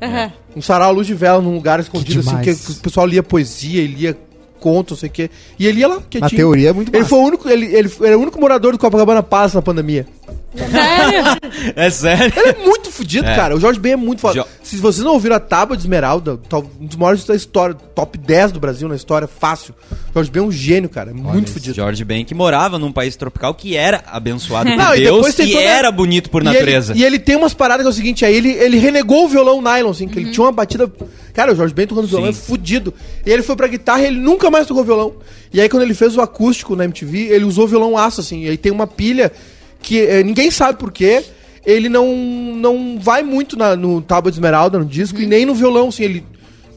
Aham. 0.00 0.32
Um 0.56 0.62
sarau 0.62 0.88
à 0.88 0.92
luz 0.92 1.06
de 1.06 1.14
vela, 1.14 1.40
num 1.42 1.54
lugar 1.54 1.80
escondido, 1.80 2.20
assim, 2.20 2.28
demais. 2.40 2.64
que 2.66 2.72
o 2.72 2.74
pessoal 2.76 3.06
lia 3.06 3.22
poesia, 3.22 3.82
ele 3.82 3.94
lia 3.94 4.16
contos, 4.58 4.92
não 4.96 5.00
sei 5.00 5.08
o 5.08 5.12
quê. 5.12 5.30
E 5.58 5.66
ele 5.66 5.80
ia 5.80 5.88
lá, 5.88 5.96
quietinho. 6.08 6.20
Na 6.22 6.28
teoria 6.30 6.70
é 6.70 6.72
muito 6.72 6.88
Ele 6.90 6.98
massa. 6.98 7.08
foi 7.08 7.18
o 7.18 7.22
único, 7.22 7.48
ele, 7.48 7.66
ele 7.66 7.88
foi- 7.88 8.08
era 8.08 8.18
o 8.18 8.20
único 8.22 8.40
morador 8.40 8.72
do 8.72 8.78
Copacabana 8.78 9.22
Palace 9.22 9.54
na 9.54 9.62
pandemia. 9.62 10.06
Sério? 10.54 11.24
É 11.76 11.90
sério? 11.90 12.32
Ele 12.36 12.48
é 12.50 12.64
muito 12.64 12.90
fudido, 12.90 13.26
É. 13.28 13.34
cara. 13.36 13.56
O 13.56 13.60
Jorge 13.60 13.78
Ben 13.78 13.92
é 13.92 13.96
muito 13.96 14.20
foda. 14.20 14.40
Jo- 14.40 14.46
Se 14.62 14.76
vocês 14.76 15.04
não 15.04 15.12
ouviram 15.12 15.36
a 15.36 15.40
Tábua 15.40 15.76
de 15.76 15.82
Esmeralda, 15.82 16.38
um 16.80 16.86
dos 16.86 16.96
maiores 16.96 17.24
da 17.24 17.34
história, 17.34 17.74
top 17.74 18.16
10 18.18 18.52
do 18.52 18.60
Brasil 18.60 18.88
na 18.88 18.96
história, 18.96 19.26
fácil. 19.28 19.74
O 20.10 20.14
Jorge 20.14 20.30
Ben 20.30 20.42
é 20.42 20.46
um 20.46 20.50
gênio, 20.52 20.88
cara. 20.88 21.10
É 21.10 21.14
muito 21.14 21.50
fudido. 21.50 21.74
Jorge 21.74 22.04
Ben, 22.04 22.24
que 22.24 22.34
morava 22.34 22.78
num 22.78 22.92
país 22.92 23.14
tropical 23.16 23.54
que 23.54 23.76
era 23.76 24.02
abençoado 24.06 24.70
por 24.70 24.76
Não, 24.76 24.94
e 24.94 25.00
Deus 25.02 25.38
e 25.38 25.46
toda- 25.52 25.60
era 25.62 25.90
bonito 25.92 26.30
por 26.30 26.42
E 26.42 26.44
natureza. 26.46 26.92
ele- 26.92 27.00
E 27.00 27.04
ele, 27.04 27.18
tem 27.18 27.36
umas 27.36 27.54
paradas 27.54 27.82
que 27.84 27.88
é 27.88 27.90
o 27.90 27.94
seguinte, 27.94 28.24
aí 28.24 28.34
ele, 28.34 28.50
ele 28.50 28.78
renegou 28.78 29.24
o 29.24 29.28
violão 29.28 29.60
nylon, 29.62 29.90
assim, 29.90 30.08
que 30.08 30.18
ele 30.18 30.30
tinha 30.30 30.44
uma 30.44 30.52
batida... 30.52 30.90
Cara, 31.34 31.52
o 31.52 31.56
Jorge 31.56 31.72
Ben 31.74 31.86
tocando 31.86 32.08
violão 32.08 32.28
é 32.28 32.32
Sim. 32.32 32.40
fudido. 32.42 32.92
E 33.24 33.30
ele 33.30 33.42
foi 33.42 33.54
pra 33.56 33.68
guitarra 33.68 34.02
e 34.02 34.06
ele 34.06 34.18
nunca 34.18 34.50
mais 34.50 34.66
tocou 34.66 34.82
violão. 34.84 35.14
E 35.52 35.60
aí 35.60 35.68
quando 35.68 35.82
ele 35.84 35.94
fez 35.94 36.16
o 36.16 36.20
acústico 36.20 36.74
na 36.74 36.84
MTV, 36.84 37.28
ele 37.28 37.44
usou 37.44 37.66
violão 37.68 37.96
aço, 37.96 38.20
assim. 38.20 38.44
E 38.44 38.48
aí 38.48 38.56
tem 38.56 38.72
uma 38.72 38.86
pilha 38.86 39.30
que 39.82 40.00
eh, 40.00 40.22
ninguém 40.22 40.50
sabe 40.50 40.78
por 40.78 40.90
quê. 40.92 41.24
Ele 41.64 41.88
não, 41.90 42.06
não 42.56 42.98
vai 42.98 43.22
muito 43.22 43.56
na- 43.56 43.76
no 43.76 44.00
Tábua 44.00 44.30
de 44.30 44.36
Esmeralda, 44.36 44.78
no 44.78 44.84
disco, 44.84 45.20
e 45.20 45.26
nem 45.26 45.44
no 45.44 45.54
violão, 45.54 45.88
assim. 45.88 46.04
Ele 46.04 46.24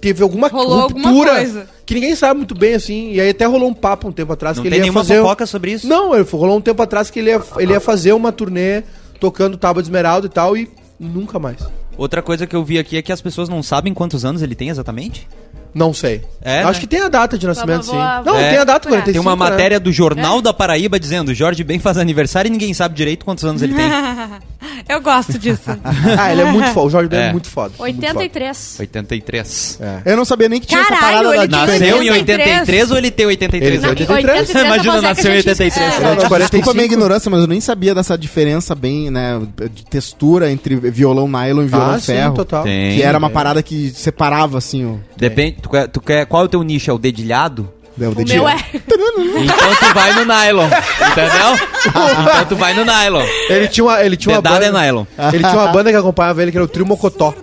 teve 0.02 0.22
alguma 0.22 0.50
Rolou 0.50 0.82
alguma 0.82 1.10
ruptura 1.10 1.36
coisa. 1.36 1.68
que 1.86 1.94
ninguém 1.94 2.14
sabe 2.16 2.38
muito 2.40 2.54
bem, 2.54 2.74
assim. 2.74 3.12
E 3.14 3.22
aí 3.22 3.30
até 3.30 3.46
rolou 3.46 3.70
um 3.70 3.74
papo 3.74 4.10
um 4.10 4.12
tempo 4.12 4.34
atrás 4.34 4.58
Não 4.58 4.64
que 4.64 4.70
tem 4.70 4.80
ele 4.80 4.88
ia 4.88 4.94
fazer... 4.94 5.20
um- 5.20 5.24
fofoca 5.24 5.46
sobre 5.46 5.72
isso? 5.72 5.88
Não, 5.88 6.14
ele 6.14 6.28
rolou 6.30 6.58
um 6.58 6.62
tempo 6.62 6.82
atrás 6.82 7.10
que 7.10 7.20
ele 7.20 7.30
ia, 7.30 7.42
ele 7.58 7.72
ia 7.72 7.80
fazer 7.80 8.12
uma 8.12 8.32
turnê 8.34 8.84
tocando 9.22 9.56
Tábua 9.58 9.82
de 9.82 9.88
Esmeralda 9.88 10.28
e 10.28 10.30
tal, 10.30 10.58
e 10.58 10.70
nunca 11.00 11.40
mais. 11.40 11.60
Outra 11.98 12.22
coisa 12.22 12.46
que 12.46 12.56
eu 12.56 12.64
vi 12.64 12.78
aqui 12.78 12.98
é 12.98 13.02
que 13.02 13.12
as 13.14 13.22
pessoas 13.22 13.48
não 13.48 13.64
sabem 13.64 13.94
quantos 13.94 14.26
anos 14.26 14.42
ele 14.42 14.54
tem 14.56 14.68
exatamente. 14.68 15.28
Não 15.74 15.94
sei. 15.94 16.22
É, 16.42 16.62
Acho 16.62 16.74
né? 16.74 16.80
que 16.82 16.88
tem 16.88 17.02
a 17.02 17.08
data 17.10 17.38
de 17.38 17.48
nascimento, 17.48 17.86
sim. 17.86 17.96
Não, 18.26 18.38
É. 18.38 18.50
tem 18.50 18.60
a 18.60 18.64
data, 18.64 18.88
45, 18.90 19.12
Tem 19.14 19.20
uma 19.22 19.32
né? 19.32 19.50
matéria 19.52 19.80
do 19.80 19.92
Jornal 19.92 20.42
da 20.42 20.54
Paraíba 20.54 21.00
dizendo 21.00 21.34
Jorge 21.34 21.64
Ben 21.64 21.80
faz 21.80 21.98
aniversário 21.98 22.50
e 22.50 22.52
ninguém 22.52 22.74
sabe 22.74 22.94
direito 22.96 23.24
quantos 23.26 23.44
anos 23.46 23.62
ele 23.62 23.74
tem. 23.74 23.86
Eu 24.90 25.02
gosto 25.02 25.38
disso. 25.40 25.64
Ah, 26.20 26.32
ele 26.32 26.42
é 26.42 26.46
muito 26.46 26.68
foda. 26.70 26.88
O 26.88 26.90
Jorge 26.90 27.10
Ben 27.10 27.20
é, 27.20 27.28
É. 27.28 27.32
muito 27.32 27.48
foda. 27.50 27.74
muito 27.80 27.82
83. 28.04 28.78
83. 28.80 29.78
foda. 29.78 30.02
É. 30.06 30.12
Eu 30.12 30.18
não 30.18 30.26
sabia 30.26 30.50
nem 30.50 30.60
que 30.60 30.68
tinha 30.68 30.82
essa 30.82 30.90
Caralho, 30.96 31.30
parada 31.30 31.38
da 31.38 31.46
diferença. 31.46 31.72
Nasceu 31.86 32.04
em 32.04 32.10
83. 32.12 32.50
83 32.60 32.92
ou 32.92 32.98
ele 32.98 33.12
tem 33.12 33.26
83? 33.26 33.72
Ele 33.74 33.82
tem 33.82 33.90
anos? 33.90 34.10
83. 34.10 34.50
Imagina, 34.66 34.98
é 34.98 35.02
nasceu 35.02 35.32
em 35.32 35.36
gente- 35.38 35.50
83. 35.50 35.78
É. 35.78 36.00
Não, 36.00 36.16
45. 36.16 36.40
Desculpa 36.40 36.72
a 36.72 36.74
minha 36.74 36.86
ignorância, 36.86 37.32
mas 37.32 37.40
eu 37.42 37.48
nem 37.48 37.62
sabia 37.62 37.96
dessa 37.96 38.18
diferença 38.18 38.76
bem, 38.76 39.10
né, 39.10 39.42
de 39.74 39.86
textura 39.86 40.52
entre 40.52 40.76
violão 40.76 41.28
nylon 41.28 41.64
e 41.64 41.68
violão 41.68 41.92
Ah, 41.92 42.00
sim, 42.00 42.06
ferro. 42.14 42.36
total. 42.36 42.64
Tem. 42.64 42.96
Que 42.96 43.02
era 43.04 43.18
uma 43.18 43.30
parada 43.30 43.64
que 43.64 43.90
separava, 43.96 44.58
assim, 44.58 44.86
o... 44.86 45.00
Depende, 45.16 45.58
tu 45.64 45.70
quer, 45.70 45.88
tu 45.88 46.00
quer, 46.02 46.26
qual 46.28 46.44
é 46.44 46.46
o 46.46 46.50
teu 46.50 46.62
nicho? 46.62 46.92
É 46.92 46.94
o 46.94 46.98
dedilhado? 47.00 47.72
o 47.98 48.02
O 48.10 48.26
meu 48.26 48.48
é. 48.50 48.56
Então 48.74 49.76
tu 49.80 49.94
vai 49.94 50.14
no 50.14 50.26
nylon, 50.26 50.66
entendeu? 50.68 51.68
Então 51.86 52.46
tu 52.50 52.56
vai 52.56 52.74
no 52.74 52.84
nylon. 52.86 53.24
Ele 53.50 53.68
tinha 53.68 53.84
uma, 53.84 54.02
ele 54.04 54.18
tinha 54.18 54.36
uma 54.36 54.42
Dedado 54.42 54.66
banda. 54.66 54.80
é 54.80 54.82
nylon. 54.86 55.06
Ele 55.32 55.40
tinha 55.44 55.54
uma 55.54 55.68
banda 55.68 55.92
que 55.92 55.98
acompanhava 55.98 56.42
ele, 56.42 56.52
que 56.52 56.58
era 56.58 56.66
o 56.66 56.68
Trio 56.68 56.86
Mocotó. 56.86 57.34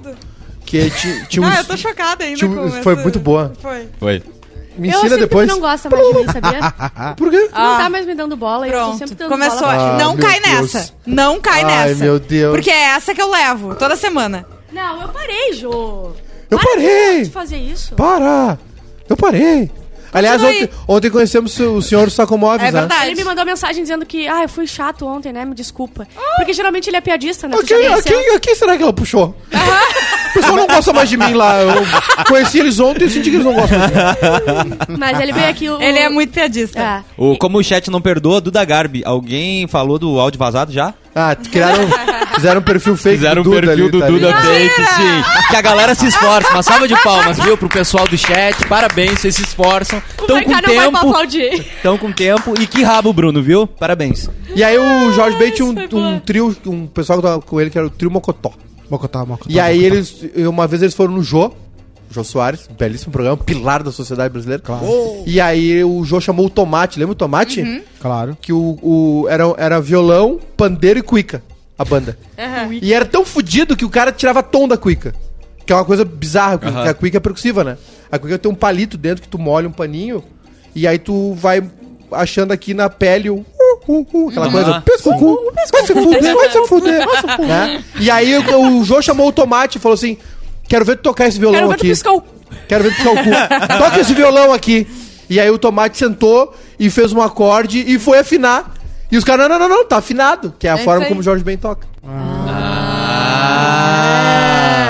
Que 0.66 0.76
ele 0.76 0.90
tinha, 0.90 1.24
tinha 1.26 1.46
uns- 1.46 1.54
Ah, 1.54 1.60
eu 1.60 1.64
tô 1.64 1.76
chocada 1.76 2.24
ainda 2.24 2.36
tinha 2.36 2.50
com 2.50 2.70
Foi 2.82 2.92
essa- 2.94 3.02
muito 3.02 3.18
boa. 3.18 3.52
Foi. 3.60 3.88
Foi. 3.98 4.22
Me 4.78 4.88
eu 4.88 4.94
ensina 4.94 5.10
sinto 5.10 5.20
depois. 5.20 5.48
não 5.48 5.58
gosta 5.60 5.90
mais 5.90 6.06
de 6.06 6.14
mim, 6.14 6.26
sabia? 6.26 6.70
Por 7.16 7.30
quê? 7.30 7.48
Ah. 7.52 7.64
Não 7.64 7.76
tá 7.78 7.90
mais 7.90 8.06
me 8.06 8.14
dando 8.14 8.36
bola 8.36 8.66
e 8.66 8.70
eu 8.70 8.78
tô 8.78 8.84
Pronto, 8.84 8.98
sempre 8.98 9.14
dando 9.16 9.28
começou. 9.28 9.66
Ah, 9.68 9.96
não 10.00 10.16
cai 10.16 10.40
Deus. 10.40 10.72
nessa. 10.74 10.92
Não 11.06 11.40
cai 11.40 11.64
Ai, 11.64 11.88
nessa. 11.88 12.04
meu 12.04 12.18
Deus. 12.20 12.54
Porque 12.54 12.70
é 12.70 12.82
essa 12.94 13.12
que 13.14 13.20
eu 13.20 13.30
levo 13.30 13.74
toda 13.74 13.96
semana. 13.96 14.46
Não, 14.72 15.02
eu 15.02 15.08
parei, 15.08 15.52
Jô. 15.54 16.12
Eu 16.50 16.58
Para 16.58 16.70
parei. 16.70 17.22
de 17.22 17.30
fazer 17.30 17.56
isso. 17.58 17.94
Para! 17.94 18.58
Eu 19.08 19.16
parei. 19.16 19.70
Aliás, 20.12 20.42
ontem, 20.42 20.68
ontem 20.88 21.08
conhecemos 21.08 21.56
o 21.60 21.80
senhor 21.80 22.10
Sacomóveis, 22.10 22.68
É 22.68 22.72
né? 22.72 22.80
verdade. 22.80 23.06
Ele 23.06 23.14
me 23.14 23.22
mandou 23.22 23.44
mensagem 23.44 23.80
dizendo 23.80 24.04
que, 24.04 24.26
ah, 24.26 24.42
eu 24.42 24.48
fui 24.48 24.66
chato 24.66 25.06
ontem, 25.06 25.32
né? 25.32 25.44
Me 25.44 25.54
desculpa. 25.54 26.04
Porque 26.36 26.52
geralmente 26.52 26.90
ele 26.90 26.96
é 26.96 27.00
piadista, 27.00 27.46
né? 27.46 27.54
A 27.56 27.60
Tu 27.60 27.66
já 27.68 27.76
quem, 27.76 27.86
a, 27.86 27.90
conheceu? 27.92 28.18
quem, 28.18 28.34
a 28.34 28.40
quem 28.40 28.54
será 28.56 28.76
que 28.76 28.82
ela 28.82 28.92
puxou? 28.92 29.36
O 29.52 30.32
pessoal 30.32 30.56
não 30.56 30.66
gosta 30.66 30.92
mais 30.92 31.08
de 31.08 31.16
mim 31.16 31.32
lá. 31.32 31.60
Eu 31.62 32.24
conheci 32.26 32.58
eles 32.58 32.80
ontem 32.80 33.04
e 33.04 33.10
senti 33.10 33.30
que 33.30 33.36
eles 33.36 33.46
não 33.46 33.54
gostam 33.54 33.78
de 33.78 33.86
mim. 33.86 34.98
Mas 34.98 35.20
ele 35.20 35.32
veio 35.32 35.48
aqui. 35.48 35.68
O... 35.70 35.80
Ele 35.80 35.98
é 36.00 36.08
muito 36.08 36.32
piadista. 36.32 36.80
É. 36.80 37.02
O, 37.16 37.36
como 37.38 37.58
o 37.58 37.62
chat 37.64 37.88
não 37.88 38.00
perdoa, 38.00 38.40
Duda 38.40 38.64
Garbi. 38.64 39.02
Alguém 39.04 39.68
falou 39.68 39.96
do 39.96 40.18
áudio 40.18 40.38
vazado 40.40 40.72
já? 40.72 40.92
Ah, 41.14 41.36
criaram, 41.36 41.84
fizeram 42.40 42.60
um 42.60 42.64
perfil 42.64 42.96
fake 42.96 43.16
Fizeram 43.18 43.40
um 43.42 43.44
do 43.44 43.50
Duda 43.50 43.66
perfil 43.66 43.84
ali, 43.84 43.92
do 43.92 44.00
tá 44.00 44.06
Duda? 44.06 44.34
Fake, 44.42 44.74
sim. 44.74 45.48
Que 45.50 45.56
a 45.56 45.62
galera 45.62 45.94
se 45.94 46.06
esforça. 46.06 46.50
Uma 46.50 46.62
salva 46.62 46.88
de 46.88 46.96
palmas, 47.02 47.38
viu? 47.38 47.56
Pro 47.56 47.68
pessoal 47.68 48.06
do 48.08 48.16
chat. 48.16 48.66
Parabéns, 48.66 49.20
vocês 49.20 49.34
se 49.34 49.42
esforçam. 49.42 50.02
Estão 50.20 50.42
com 50.42 50.50
vai 50.50 50.62
pra 50.62 50.70
tempo. 50.72 50.96
aplaudir. 50.96 51.52
Estão 51.60 51.98
com 51.98 52.12
tempo. 52.12 52.54
E 52.60 52.66
que 52.66 52.82
rabo, 52.82 53.12
Bruno, 53.12 53.42
viu? 53.42 53.66
Parabéns. 53.66 54.28
E 54.54 54.62
aí 54.64 54.76
o 54.78 55.12
Jorge 55.12 55.36
Ben 55.38 55.50
tinha 55.52 55.66
um, 55.66 55.98
um 56.14 56.18
trio, 56.20 56.56
um 56.66 56.86
pessoal 56.86 57.18
que 57.20 57.26
tava 57.26 57.40
com 57.40 57.60
ele 57.60 57.70
que 57.70 57.78
era 57.78 57.86
o 57.86 57.90
trio 57.90 58.10
Mocotó. 58.10 58.52
Mocotó, 58.90 59.24
mocotó, 59.24 59.50
E 59.50 59.60
aí 59.60 59.78
mocotó. 59.82 59.94
eles, 59.96 60.46
uma 60.48 60.66
vez 60.66 60.82
eles 60.82 60.94
foram 60.94 61.12
no 61.14 61.22
Jô, 61.22 61.52
Jô 62.10 62.24
Soares, 62.24 62.68
belíssimo 62.76 63.12
programa, 63.12 63.36
pilar 63.36 63.84
da 63.84 63.92
sociedade 63.92 64.32
brasileira. 64.32 64.60
E 65.26 65.40
aí 65.40 65.84
o 65.84 66.04
Jô 66.04 66.20
chamou 66.20 66.46
o 66.46 66.50
Tomate, 66.50 66.98
lembra 66.98 67.12
o 67.12 67.14
Tomate? 67.14 67.82
Claro. 68.00 68.36
Que 68.42 68.52
o, 68.52 68.78
o- 68.82 69.26
era, 69.28 69.44
era 69.56 69.80
violão, 69.80 70.40
pandeiro 70.56 70.98
e 70.98 71.02
cuica, 71.02 71.40
a 71.80 71.84
banda. 71.84 72.18
E 72.82 72.92
era 72.92 73.06
tão 73.06 73.24
fudido 73.24 73.74
que 73.74 73.86
o 73.86 73.88
cara 73.88 74.12
tirava 74.12 74.42
tom 74.42 74.68
da 74.68 74.76
cuica. 74.76 75.14
Que 75.64 75.72
é 75.72 75.76
uma 75.76 75.84
coisa 75.84 76.04
bizarra, 76.04 76.58
porque 76.58 76.76
Aham. 76.76 76.90
a 76.90 76.92
cuica 76.92 77.16
é 77.16 77.20
percussiva, 77.20 77.64
né? 77.64 77.78
A 78.12 78.18
cuica 78.18 78.38
tem 78.38 78.52
um 78.52 78.54
palito 78.54 78.98
dentro 78.98 79.22
que 79.22 79.28
tu 79.28 79.38
molha 79.38 79.66
um 79.66 79.72
paninho 79.72 80.22
e 80.74 80.86
aí 80.86 80.98
tu 80.98 81.32
vai 81.32 81.62
achando 82.12 82.52
aqui 82.52 82.74
na 82.74 82.90
pele 82.90 83.30
o... 83.30 83.36
uh, 83.36 83.46
uh, 83.88 84.06
uh, 84.12 84.28
aquela 84.28 84.50
coisa, 84.50 84.80
pescocu, 84.82 85.38
vai 85.72 85.86
se 85.86 85.94
fuder, 85.94 86.34
vai 86.34 86.50
se 86.50 86.66
fuder, 86.66 87.06
né? 87.46 87.82
E 87.98 88.10
aí 88.10 88.36
o, 88.36 88.78
o 88.80 88.84
Jô 88.84 89.00
chamou 89.00 89.28
o 89.28 89.32
Tomate 89.32 89.78
e 89.78 89.80
falou 89.80 89.94
assim, 89.94 90.18
quero 90.68 90.84
ver 90.84 90.96
tu 90.96 91.02
tocar 91.04 91.28
esse 91.28 91.38
violão 91.38 91.60
Quero 91.60 91.68
ver 91.70 91.76
tu 91.76 91.80
aqui. 91.80 91.88
piscar 91.88 92.12
o. 92.12 92.22
Quero 92.68 92.84
ver 92.84 92.90
tu 92.90 92.96
piscar 92.96 93.12
o 93.12 93.16
cu. 93.16 93.78
Toca 93.78 94.00
esse 94.00 94.12
violão 94.12 94.52
aqui. 94.52 94.86
E 95.30 95.40
aí 95.40 95.48
o 95.48 95.56
Tomate 95.56 95.96
sentou 95.96 96.54
e 96.78 96.90
fez 96.90 97.10
um 97.12 97.22
acorde 97.22 97.82
e 97.86 97.98
foi 97.98 98.18
afinar. 98.18 98.74
E 99.10 99.16
os 99.18 99.24
caras, 99.24 99.48
não, 99.48 99.58
não, 99.58 99.68
não, 99.68 99.76
não, 99.78 99.84
tá 99.86 99.96
afinado. 99.98 100.54
Que 100.58 100.66
é 100.68 100.70
a 100.70 100.74
É 100.74 100.76
isso 100.76 100.84
forma 100.84 101.02
aí. 101.04 101.08
como 101.08 101.20
o 101.20 101.22
Jorge 101.22 101.42
Ben 101.44 101.56
toca. 101.58 101.86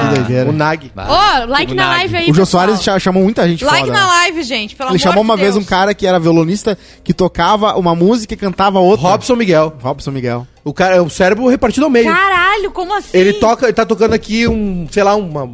Que 0.00 0.14
doideira. 0.16 0.50
O 0.50 0.52
Nag. 0.52 0.90
Ô, 0.96 1.46
like 1.46 1.72
o 1.72 1.74
na 1.74 1.88
live 1.88 2.16
aí. 2.16 2.30
O 2.30 2.34
Jô 2.34 2.42
pessoal. 2.42 2.64
Soares 2.64 2.82
cha- 2.82 2.98
chamou 2.98 3.22
muita 3.22 3.46
gente 3.48 3.64
Like 3.64 3.86
foda. 3.86 3.92
na 3.98 4.06
live, 4.06 4.42
gente, 4.42 4.74
pelo 4.76 4.88
Ele 4.90 4.96
amor 4.96 5.00
chamou 5.00 5.24
de 5.24 5.30
uma 5.30 5.36
vez 5.36 5.54
Deus. 5.54 5.64
um 5.64 5.68
cara 5.68 5.94
que 5.94 6.06
era 6.06 6.18
violonista 6.18 6.76
que 7.04 7.12
tocava 7.12 7.76
uma 7.76 7.94
música 7.94 8.34
e 8.34 8.36
cantava 8.36 8.78
outra. 8.78 9.08
Robson 9.08 9.36
Miguel. 9.36 9.72
Robson 9.80 10.10
Miguel. 10.10 10.46
O 10.64 10.72
cara, 10.74 11.02
o 11.02 11.08
cérebro 11.10 11.46
repartido 11.48 11.84
ao 11.84 11.90
meio. 11.90 12.12
Caralho, 12.12 12.70
como 12.70 12.94
assim? 12.96 13.16
Ele 13.16 13.34
toca, 13.34 13.66
ele 13.66 13.72
tá 13.72 13.84
tocando 13.86 14.12
aqui 14.14 14.46
um, 14.46 14.86
sei 14.90 15.02
lá, 15.02 15.14
uma, 15.14 15.48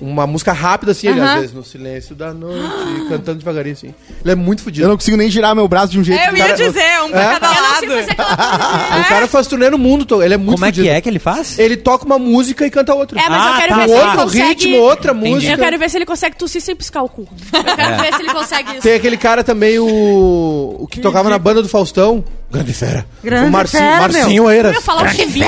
uma 0.00 0.26
música 0.26 0.52
rápida, 0.52 0.92
assim, 0.92 1.08
ele, 1.08 1.20
Aham. 1.20 1.32
às 1.34 1.40
vezes, 1.40 1.54
no 1.54 1.64
silêncio 1.64 2.14
da 2.14 2.32
noite, 2.32 2.62
cantando 3.08 3.38
devagarinho, 3.38 3.72
assim. 3.74 3.94
Ele 4.22 4.32
é 4.32 4.34
muito 4.34 4.60
Eu 4.60 4.64
fodido. 4.64 4.88
não 4.88 4.96
consigo 4.96 5.16
nem 5.16 5.28
girar 5.28 5.54
meu 5.54 5.66
braço 5.66 5.88
de 5.92 5.98
um 5.98 6.04
jeito 6.04 6.20
É, 6.20 6.28
eu 6.28 6.32
que 6.34 6.38
ia 6.38 6.44
cara- 6.44 6.56
dizer, 6.56 7.02
um 7.04 7.10
pra 7.10 7.20
É? 7.22 7.38
cada 7.38 7.46
Eu 7.46 7.54
não 7.54 7.62
lado. 7.62 7.78
sei 7.80 7.88
fazer 7.88 8.10
aquela 8.12 9.00
O 9.00 9.08
cara 9.08 9.26
faz 9.26 9.46
turnê 9.46 9.70
no 9.70 9.78
mundo 9.78 10.04
todo, 10.04 10.22
ele 10.22 10.34
é 10.34 10.36
muito 10.36 10.52
Como 10.52 10.64
é 10.64 10.68
fudido. 10.68 10.84
que 10.86 10.90
é 10.90 11.00
que 11.00 11.08
ele 11.08 11.18
faz? 11.18 11.58
Ele 11.58 11.76
toca 11.76 12.04
uma 12.04 12.18
música 12.18 12.66
e 12.66 12.70
canta 12.70 12.94
outra. 12.94 13.18
É, 13.20 13.28
mas 13.28 13.42
Ah, 13.42 13.50
eu 13.50 13.56
quero 13.56 13.68
tá, 13.68 13.76
ver 13.76 13.82
Um 13.82 13.86
se 13.88 13.92
ele 13.94 14.00
outro 14.06 14.22
consegue... 14.22 14.48
ritmo, 14.48 14.76
outra 14.78 15.12
Entendi. 15.12 15.30
música. 15.30 15.52
Eu 15.52 15.58
quero 15.58 15.78
ver 15.78 15.90
se 15.90 15.98
ele 15.98 16.06
consegue 16.06 16.36
tossir 16.36 16.60
sem 16.60 16.76
piscar 16.76 17.02
o 17.02 17.08
cu. 17.08 17.28
Eu 17.52 17.64
quero 17.76 17.96
ver 18.02 18.14
se 18.14 18.22
ele 18.22 18.32
consegue 18.32 18.70
isso. 18.72 18.82
Tem 18.82 18.94
aquele 18.94 19.16
cara 19.16 19.42
também, 19.42 19.78
o. 19.78 20.76
O 20.80 20.86
que 20.86 21.00
tocava 21.00 21.28
na 21.28 21.38
banda 21.38 21.60
do 21.62 21.68
Faustão. 21.68 22.24
Grande 22.50 22.72
fera. 22.72 23.06
Grande 23.22 23.48
o 23.48 23.52
Marcinho, 23.52 23.82
fera, 23.82 24.00
Marcinho 24.00 24.44
Eu 24.44 24.50
Eiras. 24.50 24.74
ia 24.74 24.80
falar 24.80 25.04
o 25.04 25.08
Chevy. 25.10 25.40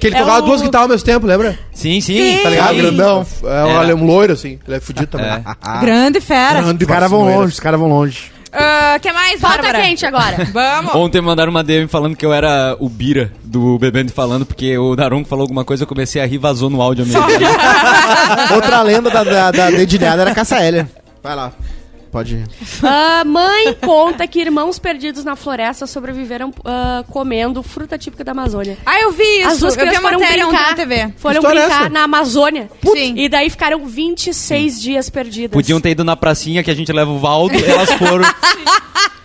Que 0.00 0.06
ele 0.06 0.16
É 0.16 0.18
tocava 0.18 0.38
o- 0.38 0.42
duas 0.42 0.62
guitarras 0.62 0.84
ao 0.86 0.88
mesmo 0.88 1.04
tempo, 1.04 1.26
lembra? 1.26 1.58
Sim, 1.74 2.00
sim. 2.00 2.38
Tá 2.42 2.48
ligado? 2.48 2.70
Sim. 2.74 2.76
Grandão. 2.82 3.26
É 3.44 3.64
um, 3.64 3.82
Era. 3.82 3.96
um 3.96 4.04
loiro, 4.06 4.32
assim. 4.32 4.58
Ele 4.66 4.76
é 4.76 4.80
fudido 4.80 5.06
também. 5.08 5.28
É. 5.28 5.44
Grande 5.80 6.20
fera. 6.20 6.62
Grande 6.62 6.84
Os 6.84 6.90
caras 6.90 7.10
vão 7.10 7.24
longe, 7.24 7.52
os 7.52 7.60
caras 7.60 7.78
vão 7.78 7.88
longe. 7.90 8.32
Ah, 8.50 8.98
que 8.98 9.12
mais, 9.12 9.38
Bárbara? 9.38 9.82
quente 9.82 10.06
agora. 10.06 10.42
Vamos. 10.50 10.94
Ontem 10.94 11.20
mandaram 11.20 11.50
uma 11.50 11.62
DM 11.62 11.86
falando 11.86 12.16
que 12.16 12.24
eu 12.24 12.32
era 12.32 12.74
o 12.80 12.88
Bira 12.88 13.30
do 13.44 13.78
Bebendo 13.78 14.10
Falando, 14.10 14.46
porque 14.46 14.76
o 14.78 14.96
Daronco 14.96 15.28
falou 15.28 15.42
alguma 15.42 15.66
coisa, 15.66 15.82
eu 15.82 15.86
comecei 15.86 16.22
a 16.22 16.24
rir, 16.26 16.38
vazou 16.38 16.70
no 16.70 16.80
áudio 16.80 17.04
mesmo. 17.04 17.20
Outra 18.54 18.80
lenda 18.82 19.10
da, 19.10 19.22
da, 19.22 19.50
da 19.50 19.70
dedilhada 19.70 20.22
era 20.22 20.30
a 20.30 20.34
Caça 20.34 20.56
Hélia. 20.56 20.88
Vai 21.22 21.36
lá. 21.36 21.52
Pode 22.10 22.36
ir. 22.36 22.48
Ah, 22.82 23.22
mãe 23.24 23.74
conta 23.74 24.26
que 24.26 24.40
irmãos 24.40 24.78
perdidos 24.78 25.24
na 25.24 25.36
floresta 25.36 25.86
sobreviveram 25.86 26.52
ah, 26.64 27.04
comendo 27.10 27.62
fruta 27.62 27.98
típica 27.98 28.24
da 28.24 28.32
Amazônia. 28.32 28.78
Ah, 28.84 29.00
eu 29.00 29.12
vi 29.12 29.22
isso. 29.40 29.48
As 29.48 29.58
duas 29.58 29.74
eu 29.74 29.80
crianças 29.80 30.02
foram 30.02 30.18
brincar, 30.18 30.70
na 30.70 30.74
TV. 30.74 31.12
foram 31.16 31.36
História 31.36 31.58
é 31.58 31.62
brincar 31.62 31.80
essa? 31.82 31.88
na 31.90 32.02
Amazônia. 32.02 32.70
Sim. 32.82 33.14
E 33.16 33.28
daí 33.28 33.50
ficaram 33.50 33.86
26 33.86 34.80
dias 34.80 35.10
perdidas. 35.10 35.52
Podiam 35.52 35.80
ter 35.80 35.90
ido 35.90 36.04
na 36.04 36.16
pracinha 36.16 36.62
que 36.62 36.70
a 36.70 36.74
gente 36.74 36.92
leva 36.92 37.10
o 37.10 37.18
Valdo, 37.18 37.54
elas 37.64 37.92
foram. 37.92 38.24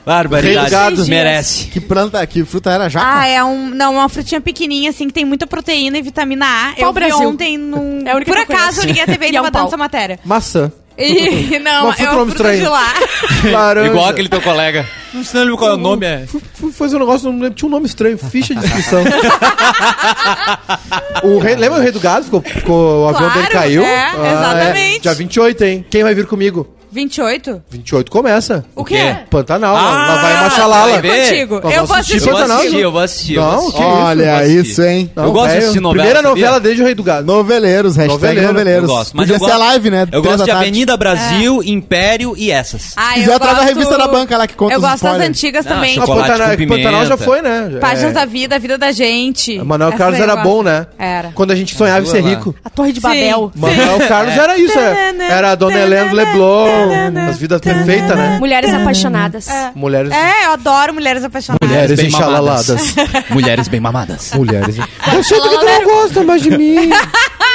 Barbaridade. 0.06 1.10
Merece. 1.10 1.68
Que 1.68 1.80
planta, 1.80 2.26
que 2.28 2.44
fruta 2.44 2.72
era 2.72 2.90
jaca? 2.90 3.06
Ah, 3.08 3.26
é 3.26 3.44
um, 3.44 3.70
não, 3.70 3.94
uma 3.96 4.10
frutinha 4.10 4.42
pequenininha, 4.42 4.90
assim, 4.90 5.08
que 5.08 5.14
tem 5.14 5.26
muita 5.26 5.48
proteína 5.48 5.98
e 5.98 6.02
vitamina 6.02 6.46
A. 6.46 6.74
Pau 6.74 6.76
eu 6.78 6.94
vi 6.94 7.00
Brasil. 7.00 7.30
ontem 7.30 7.58
num... 7.58 8.02
É 8.06 8.12
a 8.12 8.16
única 8.16 8.32
Por 8.32 8.42
acaso, 8.42 8.82
eu 8.82 8.86
liguei 8.86 9.02
a 9.04 9.06
TV 9.06 9.30
e 9.32 9.36
é 9.36 9.42
um 9.42 9.46
tava 9.46 9.52
dando 9.52 9.68
essa 9.68 9.78
matéria. 9.78 10.20
Maçã. 10.26 10.72
E, 10.98 11.58
não, 11.60 11.92
é 11.92 11.96
nome 11.96 12.16
uma 12.16 12.26
fruta 12.26 12.28
de 12.28 12.32
estranho. 12.32 12.70
lá. 12.72 12.94
Laranja. 13.52 13.90
Igual 13.90 14.10
aquele 14.10 14.30
teu 14.30 14.42
colega. 14.42 14.86
Não 15.14 15.24
sei 15.24 15.42
lembro 15.42 15.58
qual 15.58 15.72
é 15.72 15.74
o 15.76 15.78
nome, 15.78 16.06
é. 16.06 16.26
Fui, 16.28 16.42
fui 16.54 16.72
fazer 16.72 16.96
um 16.96 17.00
negócio, 17.00 17.32
não 17.32 17.40
lembro, 17.40 17.56
tinha 17.56 17.68
um 17.68 17.72
nome 17.72 17.86
estranho, 17.86 18.18
ficha 18.18 18.56
de 18.56 18.66
inscrição. 18.66 19.04
o 21.24 21.38
rei, 21.40 21.56
lembra 21.56 21.80
o 21.80 21.82
rei 21.82 21.92
do 21.92 22.00
gado? 22.00 22.26
Ficou, 22.26 22.42
ficou- 22.42 23.04
o 23.04 23.08
avião 23.10 23.30
Claro, 23.30 23.42
dele 23.42 23.54
caiu? 23.54 23.84
é, 23.84 24.12
exatamente. 24.32 25.00
Dia 25.02 25.14
28, 25.14 25.64
hein? 25.64 25.86
Quem 25.90 26.04
vai 26.04 26.16
vir 26.16 26.26
comigo? 26.26 26.73
28? 26.94 27.62
28 27.70 28.12
começa. 28.12 28.64
O 28.76 28.86
quê? 28.86 29.16
Pantanal, 29.30 29.76
Ah, 29.76 29.82
lá 29.82 30.16
vai 30.22 30.34
vai 30.34 30.44
Machalala. 30.44 31.02
ver? 31.02 31.30
Contigo. 31.30 31.56
Nós 31.56 31.64
Eu 31.64 31.72
vamos 31.72 31.88
vou 31.90 31.98
assistir 31.98 32.14
assistir 32.14 32.30
Eu 32.30 32.34
vou 32.34 32.42
Pantanal. 32.42 32.58
assistir, 32.62 32.80
eu 32.82 32.92
vou 32.92 33.02
assistir. 33.02 33.34
eu 33.36 33.42
vou 33.44 33.52
Não, 33.52 33.60
assistir. 33.60 33.78
que 33.78 33.84
isso? 33.84 33.94
Olha 34.04 34.24
eu 34.24 34.38
gosto 34.38 34.52
isso, 34.70 34.82
hein? 34.84 35.12
Não, 35.16 35.24
Eu 35.26 35.32
gosto 35.32 35.52
de 35.52 35.58
assistir 35.58 35.80
novela, 35.80 36.04
Primeira 36.04 36.16
sabia? 36.30 36.30
novela 36.46 36.60
desde 36.60 36.82
o 36.82 36.86
Rei 36.86 36.96
do 36.96 37.04
Gado. 37.04 37.26
Noveleiros, 37.28 37.96
hashtag 37.96 38.14
Noveleiro. 38.14 38.48
noveleiros. 38.48 38.90
Eu 38.90 38.96
gosto. 38.96 39.12
Mas 39.18 39.24
Podia 39.26 39.36
eu 39.36 39.40
ser 39.40 39.46
gosto, 39.46 39.56
a 39.56 39.66
live, 39.66 39.90
né? 39.90 40.08
Eu 40.12 40.22
gosto 40.22 40.38
da 40.38 40.44
de 40.46 40.52
tarde. 40.52 40.64
Avenida 40.68 40.98
Brasil, 40.98 41.64
Império 41.64 42.34
e 42.38 42.52
essas. 42.52 42.94
Ah, 42.96 43.14
Se 43.14 43.20
quiser, 43.22 43.34
atrás 43.34 43.58
da 43.58 43.64
revista 43.64 43.98
da 43.98 44.08
banca 44.08 44.38
lá 44.38 44.48
que 44.48 44.54
conta 44.56 44.74
Eu 44.74 44.78
os 44.80 44.84
gosto 44.86 45.04
das 45.04 45.20
antigas 45.22 45.66
Não, 45.66 45.74
também. 45.74 45.98
Ah, 46.00 46.06
Pantanal, 46.06 47.06
já 47.06 47.18
foi, 47.18 47.42
né? 47.42 47.78
Páginas 47.82 48.12
É. 48.12 48.14
da 48.14 48.26
vida, 48.26 48.56
a 48.56 48.60
vida 48.60 48.78
da 48.78 48.92
gente. 48.92 49.58
Manuel 49.60 49.90
Essa 49.90 49.98
Carlos 49.98 50.20
era 50.20 50.36
gosto. 50.36 50.48
bom, 50.48 50.64
né? 50.64 50.88
Era. 50.98 51.32
Quando 51.34 51.52
a 51.52 51.56
gente 51.56 51.76
sonhava 51.76 52.02
em 52.06 52.10
ser 52.10 52.22
rico. 52.24 52.54
A 52.64 52.70
Torre 52.70 52.92
de 52.92 53.00
Babel. 53.00 53.52
Manuel 53.56 54.00
Carlos 54.08 54.38
era 54.38 54.58
isso, 54.58 54.78
é. 54.78 55.16
era 55.30 55.52
a 55.52 55.56
Dona 55.56 55.80
Helena 55.80 56.12
Leblon, 56.14 56.83
as 57.30 57.38
vidas 57.38 57.62
perfeitas, 57.62 58.16
né? 58.16 58.38
Mulheres 58.40 58.74
apaixonadas. 58.74 59.48
Mulheres, 59.76 60.12
É, 60.12 60.46
eu 60.46 60.52
adoro 60.52 60.94
mulheres 60.94 61.24
apaixonadas. 61.24 61.68
mulheres 61.68 61.98
bem 62.00 62.08
enxalaladas. 62.08 62.96
Mulheres 63.30 63.68
bem 63.68 63.80
mamadas. 63.80 64.32
mulheres. 64.34 64.76
Eu 65.14 65.24
sei 65.24 65.40
porque 65.40 65.58
tu 65.58 65.66
não 65.66 65.84
gosta 65.84 66.24
mais 66.24 66.42
de 66.42 66.58
mim. 66.58 66.90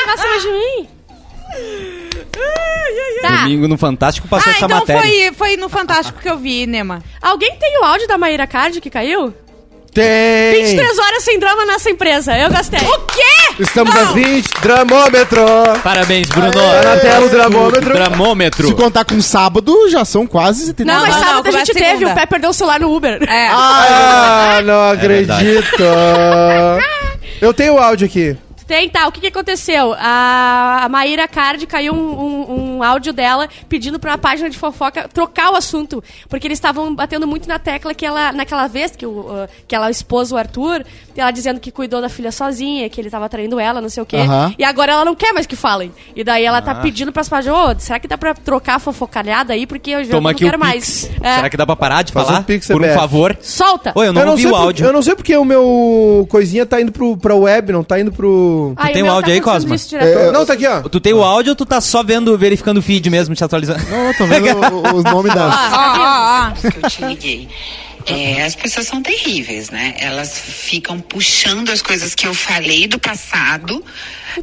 Gosta 0.08 0.26
mais 0.26 0.42
de 0.42 0.48
mim? 0.48 0.88
Tá. 3.20 3.28
Domingo 3.42 3.66
no 3.68 3.76
Fantástico 3.76 4.28
passou 4.28 4.50
Ah, 4.52 4.56
essa 4.56 4.64
então 4.66 4.78
matéria. 4.78 5.02
foi, 5.02 5.32
foi 5.34 5.56
no 5.56 5.68
Fantástico 5.68 6.20
que 6.20 6.28
eu 6.30 6.38
vi, 6.38 6.66
Nema. 6.66 7.02
Alguém 7.20 7.56
tem 7.56 7.78
o 7.80 7.84
áudio 7.84 8.06
da 8.06 8.16
Maíra 8.16 8.46
Card 8.46 8.80
que 8.80 8.88
caiu? 8.88 9.34
Tem. 9.92 10.52
23 10.62 10.98
horas 10.98 11.24
sem 11.24 11.38
drama 11.38 11.66
nessa 11.66 11.90
empresa. 11.90 12.36
Eu 12.38 12.50
gostei. 12.50 12.78
O 12.78 12.98
quê? 13.00 13.22
Estamos 13.58 13.94
às 13.96 14.12
20. 14.12 14.48
Dramômetro. 14.62 15.44
Parabéns, 15.82 16.28
Bruno. 16.28 16.52
Tá 16.52 16.82
na 16.82 16.96
tela 16.98 17.26
o 17.26 17.28
dramômetro. 17.28 17.92
Dramômetro. 17.92 18.68
Se 18.68 18.74
contar 18.74 19.04
com 19.04 19.20
sábado, 19.20 19.88
já 19.90 20.04
são 20.04 20.26
quase 20.26 20.66
70 20.66 20.92
Não, 20.92 21.00
mas 21.00 21.14
não, 21.14 21.22
sábado 21.22 21.38
a 21.40 21.42
começa 21.50 21.58
gente 21.66 21.74
teve. 21.74 21.88
segunda. 21.98 22.12
O 22.12 22.14
Pé 22.14 22.26
perdeu 22.26 22.50
o 22.50 22.52
celular 22.52 22.80
no 22.80 22.94
Uber. 22.94 23.18
É. 23.28 23.48
Ah, 23.50 24.60
não 24.64 24.90
acredito. 24.90 25.82
Eu 27.40 27.52
tenho 27.52 27.74
o 27.74 27.78
áudio 27.78 28.06
aqui. 28.06 28.36
Tem, 28.68 28.88
tá. 28.88 29.08
O 29.08 29.12
que, 29.12 29.20
que 29.22 29.26
aconteceu? 29.28 29.94
A, 29.98 30.82
a 30.84 30.88
Maíra 30.90 31.26
Card 31.26 31.66
caiu 31.66 31.94
um, 31.94 32.20
um- 32.20 32.76
um 32.76 32.82
áudio 32.82 33.12
dela 33.12 33.48
pedindo 33.68 33.98
pra 33.98 34.16
página 34.18 34.48
de 34.50 34.56
fofoca 34.58 35.08
trocar 35.08 35.50
o 35.52 35.56
assunto. 35.56 36.04
Porque 36.28 36.46
eles 36.46 36.58
estavam 36.58 36.94
batendo 36.94 37.26
muito 37.26 37.48
na 37.48 37.58
tecla 37.58 37.94
que 37.94 38.04
ela, 38.06 38.30
naquela 38.30 38.66
vez 38.68 38.94
que, 38.94 39.06
o, 39.06 39.20
uh, 39.20 39.48
que 39.66 39.74
ela 39.74 39.90
expôs 39.90 40.30
o 40.30 40.36
Arthur, 40.36 40.84
ela 41.16 41.30
dizendo 41.30 41.58
que 41.58 41.72
cuidou 41.72 42.00
da 42.02 42.08
filha 42.10 42.30
sozinha, 42.30 42.88
que 42.90 43.00
ele 43.00 43.08
tava 43.10 43.28
traindo 43.28 43.58
ela, 43.58 43.80
não 43.80 43.88
sei 43.88 44.02
o 44.02 44.06
quê. 44.06 44.18
E 44.58 44.62
agora 44.62 44.92
ela 44.92 45.04
não 45.04 45.14
quer 45.16 45.32
mais 45.32 45.46
que 45.46 45.56
falem. 45.56 45.90
E 46.14 46.22
daí 46.22 46.44
ela 46.44 46.60
tá 46.60 46.74
pedindo 46.74 47.10
pras 47.10 47.28
páginas, 47.28 47.56
ô, 47.58 47.80
será 47.80 47.98
que 47.98 48.06
dá 48.06 48.18
pra 48.18 48.34
trocar 48.34 48.74
a 48.76 48.78
fofocalhada 48.78 49.54
aí? 49.54 49.66
Porque 49.66 49.90
eu 49.92 50.04
já 50.04 50.10
Toma 50.10 50.24
não 50.24 50.30
aqui 50.30 50.44
quero 50.44 50.58
o 50.58 50.60
mais. 50.60 51.10
É. 51.22 51.36
Será 51.36 51.48
que 51.50 51.56
dá 51.56 51.64
pra 51.64 51.74
parar 51.74 52.02
de 52.02 52.12
Faz 52.12 52.26
falar? 52.26 52.40
um 52.40 52.42
Pix, 52.42 52.66
Por 52.66 52.82
um 52.84 52.94
favor. 52.94 53.36
Solta! 53.40 53.92
Oi, 53.94 54.08
eu 54.08 54.12
não 54.12 54.22
eu 54.22 54.28
ouvi 54.28 54.42
sei 54.42 54.50
o 54.50 54.54
por- 54.54 54.60
áudio. 54.60 54.86
Eu 54.86 54.92
não 54.92 55.00
sei 55.02 55.14
porque 55.14 55.34
o 55.36 55.44
meu 55.44 56.26
coisinha 56.30 56.66
tá 56.66 56.78
indo 56.80 56.92
pro, 56.92 57.16
pra 57.16 57.34
web, 57.34 57.72
não 57.72 57.82
tá 57.82 57.98
indo 57.98 58.12
pro. 58.12 58.57
Ai, 58.76 58.92
tem 58.92 59.02
o 59.02 59.06
meu 59.06 59.14
áudio 59.14 59.28
tá 59.28 59.34
aí, 59.34 59.40
Cosma? 59.40 59.74
isso 59.74 59.88
direto. 59.88 60.18
É, 60.18 60.32
não, 60.32 60.44
tá 60.46 60.52
aqui, 60.52 60.66
ó. 60.66 60.82
Tu 60.82 61.00
tem 61.00 61.12
o 61.12 61.22
áudio 61.22 61.50
ou 61.52 61.56
tu 61.56 61.64
tá 61.66 61.80
só 61.80 62.02
vendo, 62.02 62.36
verificando 62.36 62.78
o 62.78 62.82
feed 62.82 63.08
mesmo, 63.10 63.34
te 63.34 63.44
atualizando? 63.44 63.80
Não, 63.90 64.08
eu 64.08 64.16
tô 64.16 64.26
vendo 64.26 64.46
os 64.96 65.04
nomes 65.04 65.34
das. 65.34 65.54
Ó, 65.54 65.68
ó, 65.72 66.48
ó. 66.48 66.70
que 66.70 66.84
eu 66.84 66.90
te 66.90 67.04
liguei. 67.04 67.48
É, 68.06 68.42
as 68.42 68.54
pessoas 68.54 68.86
são 68.86 69.02
terríveis, 69.02 69.70
né? 69.70 69.94
Elas 69.98 70.38
ficam 70.38 70.98
puxando 71.00 71.70
as 71.70 71.82
coisas 71.82 72.14
que 72.14 72.26
eu 72.26 72.32
falei 72.34 72.86
do 72.86 72.98
passado 72.98 73.84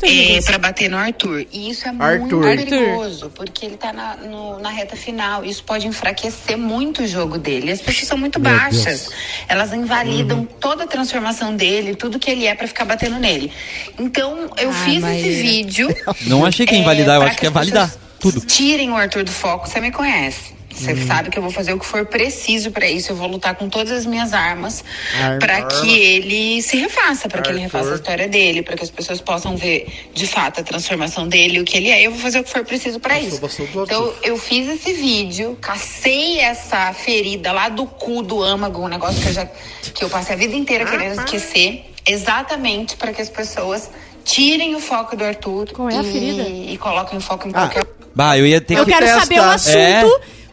é, 0.03 0.39
para 0.41 0.57
bater 0.57 0.89
no 0.89 0.97
Arthur. 0.97 1.45
E 1.51 1.69
isso 1.71 1.87
é 1.87 1.91
Arthur. 1.97 2.19
muito 2.19 2.39
perigoso, 2.41 3.31
porque 3.33 3.65
ele 3.65 3.77
tá 3.77 3.91
na, 3.93 4.15
no- 4.17 4.59
na 4.59 4.69
reta 4.69 4.95
final. 4.95 5.43
Isso 5.43 5.63
pode 5.63 5.87
enfraquecer 5.87 6.57
muito 6.57 7.03
o 7.03 7.07
jogo 7.07 7.37
dele. 7.37 7.71
As 7.71 7.81
pessoas 7.81 8.07
são 8.07 8.17
muito 8.17 8.39
baixas. 8.39 9.09
Elas 9.47 9.73
invalidam 9.73 10.39
Uhum. 10.39 10.45
toda 10.45 10.83
a 10.83 10.87
transformação 10.87 11.55
dele, 11.55 11.95
tudo 11.95 12.19
que 12.19 12.29
ele 12.29 12.45
é 12.45 12.53
para 12.53 12.67
ficar 12.67 12.85
batendo 12.85 13.17
nele. 13.19 13.51
Então, 13.97 14.49
eu 14.57 14.69
Ai, 14.71 14.85
fiz 14.85 15.01
Maíra. 15.01 15.27
esse 15.27 15.41
vídeo. 15.41 15.95
Não 16.27 16.45
achei 16.45 16.65
que 16.65 16.73
ia 16.75 16.81
invalidar, 16.81 17.15
eu 17.15 17.21
pra 17.21 17.29
acho 17.31 17.39
que 17.39 17.47
é 17.47 17.49
validar 17.49 17.91
tudo. 18.19 18.41
Tirem 18.41 18.91
o 18.91 18.95
Arthur 18.95 19.23
do 19.23 19.31
foco, 19.31 19.67
você 19.67 19.79
me 19.79 19.91
conhece. 19.91 20.53
Você 20.75 20.91
Uhum. 20.91 21.07
sabe 21.07 21.29
que 21.29 21.37
eu 21.39 21.41
vou 21.41 21.51
fazer 21.51 21.73
o 21.73 21.79
que 21.79 21.85
for 21.85 22.05
preciso 22.05 22.69
pra 22.69 22.85
isso. 22.89 23.11
Eu 23.11 23.15
vou 23.15 23.27
lutar 23.27 23.55
com 23.55 23.69
todas 23.69 23.91
as 23.93 24.05
minhas 24.05 24.33
armas 24.33 24.83
Arma. 25.21 25.39
pra 25.39 25.61
que 25.63 25.89
ele 25.89 26.61
se 26.61 26.75
refaça, 26.77 27.29
pra 27.29 27.41
que 27.41 27.49
ele 27.49 27.59
refaça 27.61 27.93
a 27.93 27.95
história 27.95 28.27
dele, 28.27 28.61
pra 28.61 28.75
que 28.75 28.83
as 28.83 28.89
pessoas 28.91 29.21
possam 29.21 29.55
ver 29.55 29.87
de 30.13 30.27
fato 30.27 30.59
a 30.59 30.63
transformação 30.63 31.27
dele, 31.27 31.61
o 31.61 31.63
que 31.63 31.77
ele 31.77 31.89
é. 31.89 32.01
Eu 32.05 32.11
vou 32.11 32.19
fazer 32.19 32.39
o 32.39 32.43
que 32.43 32.49
for 32.49 32.65
preciso 32.65 32.99
pra 32.99 33.17
isso. 33.19 33.39
passou. 33.39 33.65
Então 33.73 34.13
eu 34.21 34.37
fiz 34.37 34.67
esse 34.67 34.91
vídeo, 34.93 35.57
cacei 35.61 36.39
essa 36.39 36.91
ferida 36.93 37.51
lá 37.53 37.69
do 37.69 37.85
cu 37.85 38.21
do 38.21 38.43
âmago, 38.43 38.81
um 38.83 38.87
negócio 38.89 39.21
que 39.21 39.29
eu 39.29 39.33
já 39.33 39.45
que 39.93 40.03
eu 40.03 40.09
passei 40.09 40.35
a 40.35 40.37
vida 40.37 40.55
inteira 40.55 40.83
querendo 40.85 41.19
esquecer, 41.21 41.85
exatamente 42.05 42.97
pra 42.97 43.13
que 43.13 43.21
as 43.21 43.29
pessoas 43.29 43.89
tirem 44.25 44.75
o 44.75 44.79
foco 44.79 45.15
do 45.15 45.23
Arthur 45.23 45.71
Qual 45.71 45.89
é 45.89 45.97
a 45.97 46.01
e, 46.01 46.11
ferida? 46.11 46.41
e 46.49 46.77
coloquem 46.77 47.17
o 47.17 47.21
foco 47.21 47.47
em 47.47 47.51
Ah. 47.53 47.67
qualquer 47.69 47.85
Bah, 48.15 48.37
eu 48.37 48.45
ia 48.47 48.59
ter 48.61 48.75
Eu 48.77 48.85
que... 48.85 48.91
quero 48.91 49.05
testa. 49.05 49.19
saber 49.21 49.39
o 49.39 49.43
assunto, 49.43 49.77
É. 49.77 50.03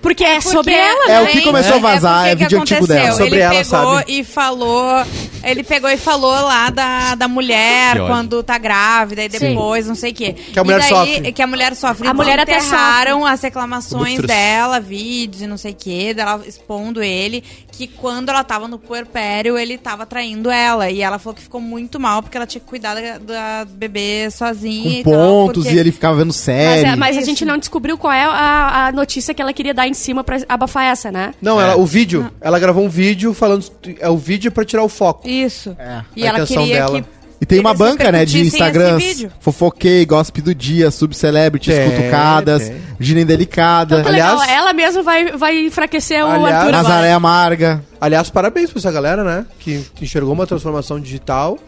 porque 0.02 0.24
é 0.24 0.40
sobre 0.40 0.74
Porque 0.74 0.86
ela, 0.86 1.04
É 1.04 1.08
né? 1.08 1.22
o 1.22 1.26
que 1.28 1.40
começou 1.42 1.76
a 1.76 1.78
vazar, 1.78 2.18
porque 2.18 2.30
é 2.30 2.34
vídeo 2.34 2.48
que 2.48 2.62
antigo 2.62 2.78
aconteceu? 2.84 3.02
dela. 3.04 3.16
Sobre 3.16 3.26
Ele 3.34 3.40
ela, 3.40 3.50
pegou 3.54 3.64
sabe? 3.64 4.04
e 4.12 4.24
falou 4.24 5.04
Ele 5.44 5.64
pegou 5.64 5.90
e 5.90 5.96
falou 5.96 6.30
lá 6.30 6.70
da, 6.70 7.14
da 7.16 7.26
mulher 7.28 7.94
Que 7.94 7.98
ódio. 8.00 8.12
quando 8.14 8.42
tá 8.44 8.58
grávida 8.58 9.24
e 9.24 9.28
depois, 9.28 9.86
não 9.88 9.94
sei 9.96 10.12
o 10.12 10.14
quê. 10.14 10.34
Que 10.52 10.58
a 10.58 10.62
mulher 10.62 10.76
e 10.76 10.80
daí, 10.80 10.88
sofre. 10.88 11.32
Que 11.32 11.42
a 11.42 11.46
mulher 11.48 11.74
sofre. 11.74 12.06
A 12.08 12.14
mulher 12.14 12.38
até 12.38 12.56
enterraram 12.58 13.26
as 13.26 13.40
reclamações 13.42 14.20
dela, 14.20 14.78
vídeos 14.78 15.42
e 15.42 15.46
não 15.48 15.56
sei 15.56 15.72
o 15.72 15.74
quê, 15.74 16.14
dela 16.14 16.40
expondo 16.46 17.02
ele, 17.02 17.42
que 17.72 17.88
quando 17.88 18.28
ela 18.28 18.44
tava 18.44 18.68
no 18.68 18.78
puerpério, 18.78 19.58
ele 19.58 19.76
tava 19.78 20.06
traindo 20.06 20.48
ela. 20.48 20.88
E 20.90 21.02
ela 21.02 21.18
falou 21.18 21.34
que 21.34 21.42
ficou 21.42 21.60
muito 21.60 21.98
mal 21.98 22.22
porque 22.22 22.36
ela 22.36 22.46
tinha 22.46 22.60
que 22.60 22.66
cuidar 22.68 22.94
da, 22.94 23.18
da 23.18 23.64
bebê 23.64 24.30
sozinha 24.30 25.02
Com 25.02 25.10
e 25.10 25.12
tal, 25.12 25.46
pontos 25.46 25.62
porque- 25.64 25.76
e 25.76 25.80
ele 25.80 25.90
ficava 25.90 26.16
vendo 26.18 26.26
Mas, 26.28 26.36
série. 26.36 26.88
é- 26.88 26.94
mas 26.96 27.18
a 27.18 27.20
gente 27.20 27.44
não 27.44 27.58
descobriu 27.58 27.98
qual 27.98 28.12
é 28.12 28.22
a, 28.24 28.86
a 28.86 28.92
notícia 28.92 29.34
que 29.34 29.42
ela 29.42 29.52
queria 29.52 29.74
dar 29.74 29.88
em 29.92 29.94
cima 29.94 30.24
pra 30.24 30.38
abafar 30.48 30.84
essa, 30.86 31.12
né? 31.12 31.32
Não, 31.40 31.60
ela, 31.60 31.76
o 31.76 31.86
vídeo. 31.86 32.30
Ela 32.40 32.58
gravou 32.58 32.84
um 32.84 32.88
vídeo 32.88 33.32
falando. 33.32 33.64
É 34.00 34.08
o 34.08 34.16
vídeo 34.16 34.50
pra 34.50 34.64
tirar 34.64 34.82
o 34.82 34.88
foco. 34.88 35.28
Isso. 35.28 35.76
É. 35.78 36.02
E 36.16 36.24
A 36.24 36.28
ela 36.30 36.46
queria 36.46 36.74
dela. 36.86 37.00
que 37.02 37.08
E 37.40 37.46
tem 37.46 37.58
uma 37.60 37.74
banca, 37.74 38.10
né, 38.12 38.24
de 38.24 38.40
Instagrams. 38.40 39.26
Fofoquei, 39.40 40.04
Gossip 40.06 40.40
do 40.40 40.54
Dia, 40.54 40.90
Subcelebrities, 40.90 41.74
Tem, 41.74 41.90
Cutucadas, 41.90 42.68
tem. 42.68 42.76
Gina 43.00 43.20
Indelicada, 43.20 43.98
Então, 44.00 44.12
Aliás- 44.12 44.40
legal, 44.40 44.56
ela 44.56 44.72
mesma 44.72 45.02
vai, 45.02 45.32
vai 45.36 45.58
enfraquecer 45.66 46.24
o 46.24 46.28
Aliás- 46.28 46.54
Arthur 46.54 46.68
agora. 46.68 46.82
Nazaré 46.82 47.12
Amarga. 47.12 47.84
Aliás, 48.00 48.30
parabéns 48.30 48.70
pra 48.70 48.78
essa 48.78 48.92
galera, 48.92 49.22
né? 49.24 49.44
Que 49.58 49.84
enxergou 50.00 50.32
uma 50.32 50.46
transformação 50.46 51.00
digital 51.00 51.58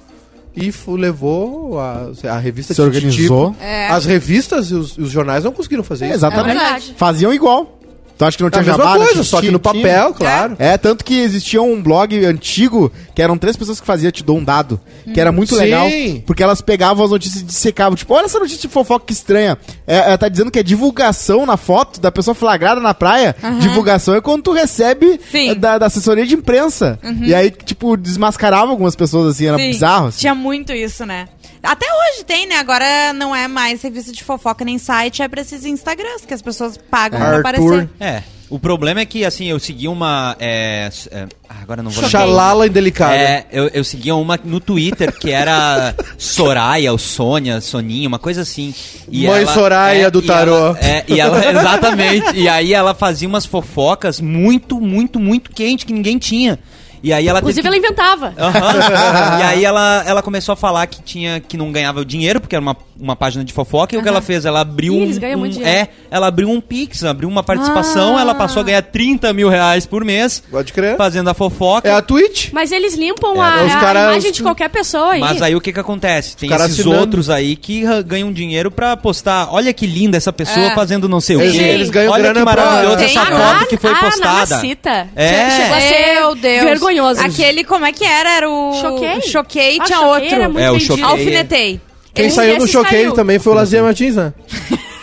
e 0.57 0.73
levou 0.97 1.81
a, 1.81 2.11
a 2.31 2.39
revista 2.39 2.73
Se 2.73 2.81
organizou. 2.81 3.51
Tipo. 3.51 3.65
É. 3.65 3.89
As 3.89 4.05
revistas 4.07 4.71
e 4.71 4.75
os, 4.75 4.97
os 4.97 5.11
jornais 5.11 5.43
não 5.43 5.51
conseguiram 5.51 5.83
fazer 5.83 6.05
É, 6.05 6.09
isso. 6.11 6.19
exatamente. 6.19 6.61
É. 6.93 6.95
Faziam 6.97 7.35
igual. 7.35 7.81
Tu 8.17 8.25
acha 8.25 8.37
que 8.37 8.43
não 8.43 8.49
É 8.49 8.51
tinha 8.53 8.63
a 8.63 8.65
mesma 8.67 8.85
jabá, 8.85 8.99
não 8.99 9.07
coisa, 9.07 9.25
só 9.25 9.41
que 9.41 9.51
no 9.51 9.59
papel, 9.59 10.15
claro. 10.15 10.57
É, 10.59 10.79
tanto 10.79 11.05
que 11.05 11.19
existia 11.21 11.61
um 11.61 11.83
blog 11.83 12.25
antigo 12.25 12.93
que 13.15 13.21
eram 13.21 13.37
três 13.37 13.57
pessoas 13.57 13.81
que 13.81 13.87
faziam 13.87 14.11
Te 14.13 14.23
Dou 14.23 14.39
um 14.39 14.45
Dado, 14.45 14.81
que 15.13 15.21
era 15.21 15.33
muito 15.33 15.55
Sim. 15.55 15.61
legal, 15.61 15.89
porque 16.25 16.43
elas 16.43 16.61
pegavam 16.61 17.05
as 17.05 17.11
notícias 17.11 17.43
e 17.43 17.45
dissecavam. 17.45 17.97
Tipo, 17.97 18.15
olha 18.15 18.27
essa 18.27 18.39
notícia 18.39 18.61
de 18.61 18.69
fofoca 18.69 19.07
que 19.07 19.13
estranha. 19.13 19.59
É, 19.87 19.97
ela 19.97 20.19
tá 20.19 20.29
dizendo 20.29 20.51
que 20.51 20.59
é 20.59 20.63
divulgação 20.63 21.45
na 21.45 21.57
foto 21.57 22.01
da 22.01 22.13
pessoa 22.13 22.35
flagrada 22.35 22.81
na 22.81 22.95
praia. 22.95 23.35
Divulgação 23.61 24.15
é 24.15 24.21
quando 24.21 24.43
tu 24.43 24.53
recebe 24.53 25.21
é, 25.33 25.55
da, 25.55 25.79
da 25.79 25.87
assessoria 25.87 26.27
de 26.27 26.35
imprensa. 26.35 26.99
E 27.23 27.35
aí, 27.35 27.51
tipo, 27.51 27.97
desmascarava 27.97 28.71
algumas 28.71 28.95
pessoas, 28.95 29.35
assim, 29.35 29.47
era 29.47 29.59
Sim, 29.59 29.69
bizarro. 29.71 30.07
Assim. 30.09 30.21
Tinha 30.21 30.35
muito 30.35 30.73
isso, 30.73 31.05
né? 31.05 31.27
Até 31.63 31.87
hoje 31.87 32.25
tem, 32.25 32.47
né? 32.47 32.57
Agora 32.57 33.13
não 33.13 33.35
é 33.35 33.49
mais 33.49 33.81
revista 33.83 34.13
de 34.13 34.23
fofoca 34.23 34.65
nem 34.65 34.79
site, 34.79 35.23
é 35.23 35.29
pra 35.29 35.41
esses 35.41 35.65
Instagrams 35.65 36.25
que 36.27 36.35
as 36.35 36.43
pessoas 36.43 36.77
pagam 36.77 37.19
pra 37.19 37.29
Arthur. 37.29 37.41
aparecer. 37.41 37.89
É. 38.01 38.23
O 38.51 38.59
problema 38.59 39.01
é 39.01 39.07
que, 39.07 39.25
assim, 39.25 39.47
eu 39.47 39.59
segui 39.59 39.89
uma. 39.89 40.37
é, 40.39 40.91
é, 41.11 41.27
ah, 41.49 41.55
agora 41.63 41.83
não 41.83 41.91
vou. 41.91 42.07
Xalala 42.09 42.67
indelicada. 42.67 43.15
É, 43.17 43.47
eu, 43.51 43.69
eu 43.69 43.83
seguia 43.83 44.15
uma 44.15 44.39
no 44.45 44.61
Twitter 44.61 45.11
que 45.19 45.31
era 45.31 45.95
Soraya, 46.19 46.93
ou 46.93 46.99
Sônia, 46.99 47.61
Soninha, 47.63 48.07
uma 48.07 48.19
coisa 48.19 48.43
assim. 48.43 48.73
E 49.11 49.27
Mãe 49.27 49.47
Soraya 49.47 50.11
do 50.11 50.21
e 50.23 50.27
tarô. 50.27 50.55
ela- 50.55 50.79
é, 50.79 51.05
e 51.09 51.19
ela, 51.19 51.39
exatamente. 51.51 52.37
E 52.37 52.47
aí 52.49 52.75
ela 52.75 52.95
fazia 52.95 53.27
umas 53.27 53.47
fofocas 53.47 54.21
muito, 54.21 54.79
muito, 54.79 55.19
muito 55.19 55.51
quente 55.51 55.87
que 55.87 55.93
ninguém 55.93 56.19
tinha. 56.19 56.59
E 57.05 57.13
aí 57.13 57.29
ela 57.29 57.41
Inclusive, 57.41 57.67
ela 57.69 57.77
que- 57.79 57.85
inventava. 57.85 58.33
Aham. 58.39 59.39
e 59.39 59.43
aí 59.43 59.65
ela, 59.65 60.03
ela 60.07 60.23
começou 60.23 60.55
a 60.55 60.57
falar 60.57 60.87
que 60.87 61.03
tinha 61.03 61.39
que 61.39 61.55
não 61.55 61.71
ganhava 61.71 62.03
dinheiro, 62.03 62.41
porque 62.41 62.57
era 62.57 62.63
uma, 62.63 62.75
uma 62.99 63.17
página 63.17 63.45
de 63.45 63.53
fofoca, 63.53 63.95
e 63.95 63.99
o 63.99 64.03
que 64.03 64.09
ela 64.09 64.21
fez? 64.23 64.45
Ela 64.45 64.61
abriu 64.61 64.95
Ih, 64.95 64.99
um, 64.99 65.03
eles 65.03 65.19
ganham 65.19 65.37
um- 65.37 65.41
muito 65.41 65.55
dinheiro. 65.55 65.77
É, 65.79 65.89
ela 66.11 66.27
abriu 66.29 66.49
um 66.49 66.61
Pix, 66.61 67.03
abriu 67.05 67.29
uma 67.29 67.43
participação, 67.43 68.17
Ah. 68.17 68.21
ela 68.21 68.35
passou 68.35 68.61
a 68.61 68.65
ganhar 68.65 68.83
30 68.83 69.33
mil 69.33 69.49
reais 69.49 69.85
por 69.87 70.05
mês 70.05 70.43
Pode 70.51 70.73
crer. 70.73 70.97
fazendo 70.97 71.29
a 71.29 71.35
fofoca. 71.35 71.89
É 71.89 71.93
a 71.93 72.01
Twitch. 72.03 72.51
Mas 72.53 72.71
eles 72.73 72.95
limpam 72.95 73.35
É, 73.37 73.41
a, 73.41 73.65
os 73.65 73.75
a 73.75 73.91
imagem 73.91 74.31
os- 74.31 74.37
de 74.37 74.43
qualquer 74.43 74.69
pessoa 74.71 75.13
aí. 75.13 75.21
Mas 75.21 75.43
aí 75.43 75.55
o 75.57 75.61
que 75.61 75.73
que 75.73 75.81
acontece? 75.81 76.37
Tem 76.37 76.49
caras 76.49 76.67
esses 76.67 76.81
assinando. 76.81 77.01
outros 77.01 77.31
aí 77.31 77.57
que 77.57 77.85
ah, 77.87 78.01
ganham 78.03 78.33
dinheiro 78.33 78.71
pra 78.71 78.97
postar. 78.97 79.49
Olha 79.53 79.73
que 79.73 79.87
linda 79.87 80.17
essa 80.17 80.33
pessoa 80.33 80.67
É. 80.67 80.75
fazendo 80.75 81.09
não 81.09 81.21
sei 81.21 81.37
o 81.37 81.41
Eles- 81.41 81.53
quê. 81.57 81.63
eles 81.63 81.91
ganham 81.91 82.13
Olha 82.13 82.23
grana 82.33 82.41
que 82.47 82.53
pra- 82.53 82.65
maravilhosa 82.65 82.97
Tem 82.97 83.07
essa 83.07 83.21
a 83.23 83.27
foto 83.27 83.67
que 83.69 83.77
foi 83.77 83.91
ah, 83.91 83.95
postada. 83.97 84.55
Mamacita. 84.57 85.09
É. 85.17 85.51
Chegou 85.51 85.77
a 85.77 85.81
ser 85.81 86.15
Meu 86.21 86.35
Deus. 86.35 86.65
vergonhoso. 86.65 87.21
Aquele, 87.21 87.65
como 87.65 87.85
é 87.85 87.93
que 87.93 88.05
era? 88.05 88.31
Era 88.37 88.49
o. 88.51 88.73
Choquei? 88.81 89.21
Choquei, 89.23 89.79
Ah, 89.81 89.85
tinha 89.85 89.99
choquei 89.99 90.23
outro. 90.33 90.43
muito 90.53 90.59
É, 90.61 90.71
o 90.71 90.73
vendido. 90.75 90.87
choquei. 90.97 91.05
Alfinetei. 91.05 91.81
Quem 92.15 92.31
saiu 92.31 92.59
no 92.59 92.67
choqueio 92.67 93.03
saiu. 93.03 93.13
também 93.13 93.39
foi 93.39 93.53
o 93.53 93.57
Lazier 93.57 93.83
Martins, 93.83 94.17
né? 94.17 94.33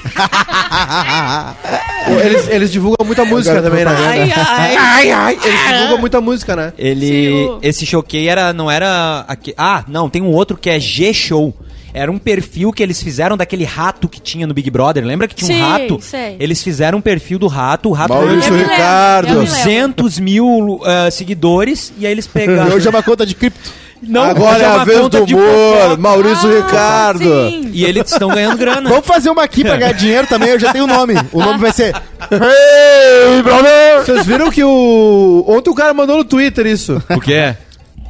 eles, 2.24 2.48
eles 2.48 2.72
divulgam 2.72 3.06
muita 3.06 3.26
música 3.26 3.58
Agora 3.58 3.70
também, 3.70 3.86
né? 3.86 3.92
Ai, 3.98 4.32
ai. 4.32 4.78
ai, 4.78 5.12
ai. 5.12 5.40
Eles 5.44 5.68
divulgam 5.74 5.98
muita 6.00 6.22
música, 6.22 6.56
né? 6.56 6.74
Ele. 6.78 7.08
Sim, 7.08 7.34
o- 7.46 7.60
Esse 7.62 7.86
choquei 7.86 8.28
era. 8.28 8.54
Não 8.54 8.70
era. 8.70 9.26
aque- 9.28 9.54
Ah, 9.58 9.84
não, 9.88 10.10
tem 10.10 10.22
um 10.22 10.32
outro 10.32 10.58
que 10.58 10.70
é 10.70 10.80
G-Show. 10.80 11.54
Era 11.94 12.10
um 12.10 12.18
perfil 12.18 12.72
que 12.72 12.82
eles 12.82 13.04
fizeram 13.04 13.36
daquele 13.36 13.66
rato 13.66 14.08
que 14.08 14.22
tinha 14.22 14.48
no 14.48 14.54
Big 14.54 14.70
Brother. 14.72 15.04
Lembra 15.06 15.28
que 15.28 15.36
tinha 15.36 15.54
Sim, 15.54 15.62
um 15.62 15.70
rato? 15.70 16.00
sei. 16.02 16.38
Eles 16.40 16.64
fizeram 16.64 17.00
um 17.00 17.02
perfil 17.02 17.38
do 17.38 17.48
rato. 17.48 17.90
O 17.90 17.92
rato 17.92 18.14
Maurício 18.14 18.54
Eu 18.56 18.60
Ricardo. 18.66 19.28
eu 19.28 19.34
me 19.42 19.46
lembro. 19.46 19.56
200 19.58 20.20
mil 20.20 20.82
ah, 20.86 21.12
seguidores. 21.12 21.92
E 22.00 22.06
aí 22.06 22.12
eles 22.14 22.28
pegaram. 22.28 22.74
Hoje 22.76 22.88
é 22.88 22.90
uma 22.90 23.04
conta 23.04 23.26
de 23.26 23.36
cripto. 23.36 23.60
Não, 24.02 24.24
Agora 24.24 24.56
hoje 24.56 24.64
é 24.64 24.66
a 24.66 24.84
vez 24.84 25.10
do 25.10 25.24
humor. 25.24 25.98
Maurício 26.00 26.50
Ah, 26.50 26.56
Ricardo. 26.66 27.24
sim. 27.50 27.70
E 27.72 27.86
eles 27.86 28.12
estão 28.12 28.30
ganhando 28.30 28.58
grana. 28.58 28.90
Vamos 28.90 29.06
fazer 29.06 29.30
uma 29.30 29.44
aqui 29.44 29.64
pra 29.64 29.78
ganhar 29.78 29.92
dinheiro 29.94 30.26
também, 30.28 30.50
eu 30.50 30.60
já 30.60 30.72
tenho 30.72 30.86
o 30.86 30.88
nome. 30.88 31.14
O 31.32 31.40
nome 31.40 31.60
vai 31.60 31.72
ser 31.72 31.96
Hey, 32.32 33.44
brother! 33.44 34.04
Vocês 34.06 34.26
viram 34.26 34.50
que 34.50 34.64
o. 34.64 35.46
Ontem 35.48 35.70
o 35.70 35.76
cara 35.76 35.94
mandou 35.94 36.18
no 36.18 36.24
Twitter 36.26 36.66
isso. 36.66 37.02
O 37.10 37.20
quê? 37.22 37.56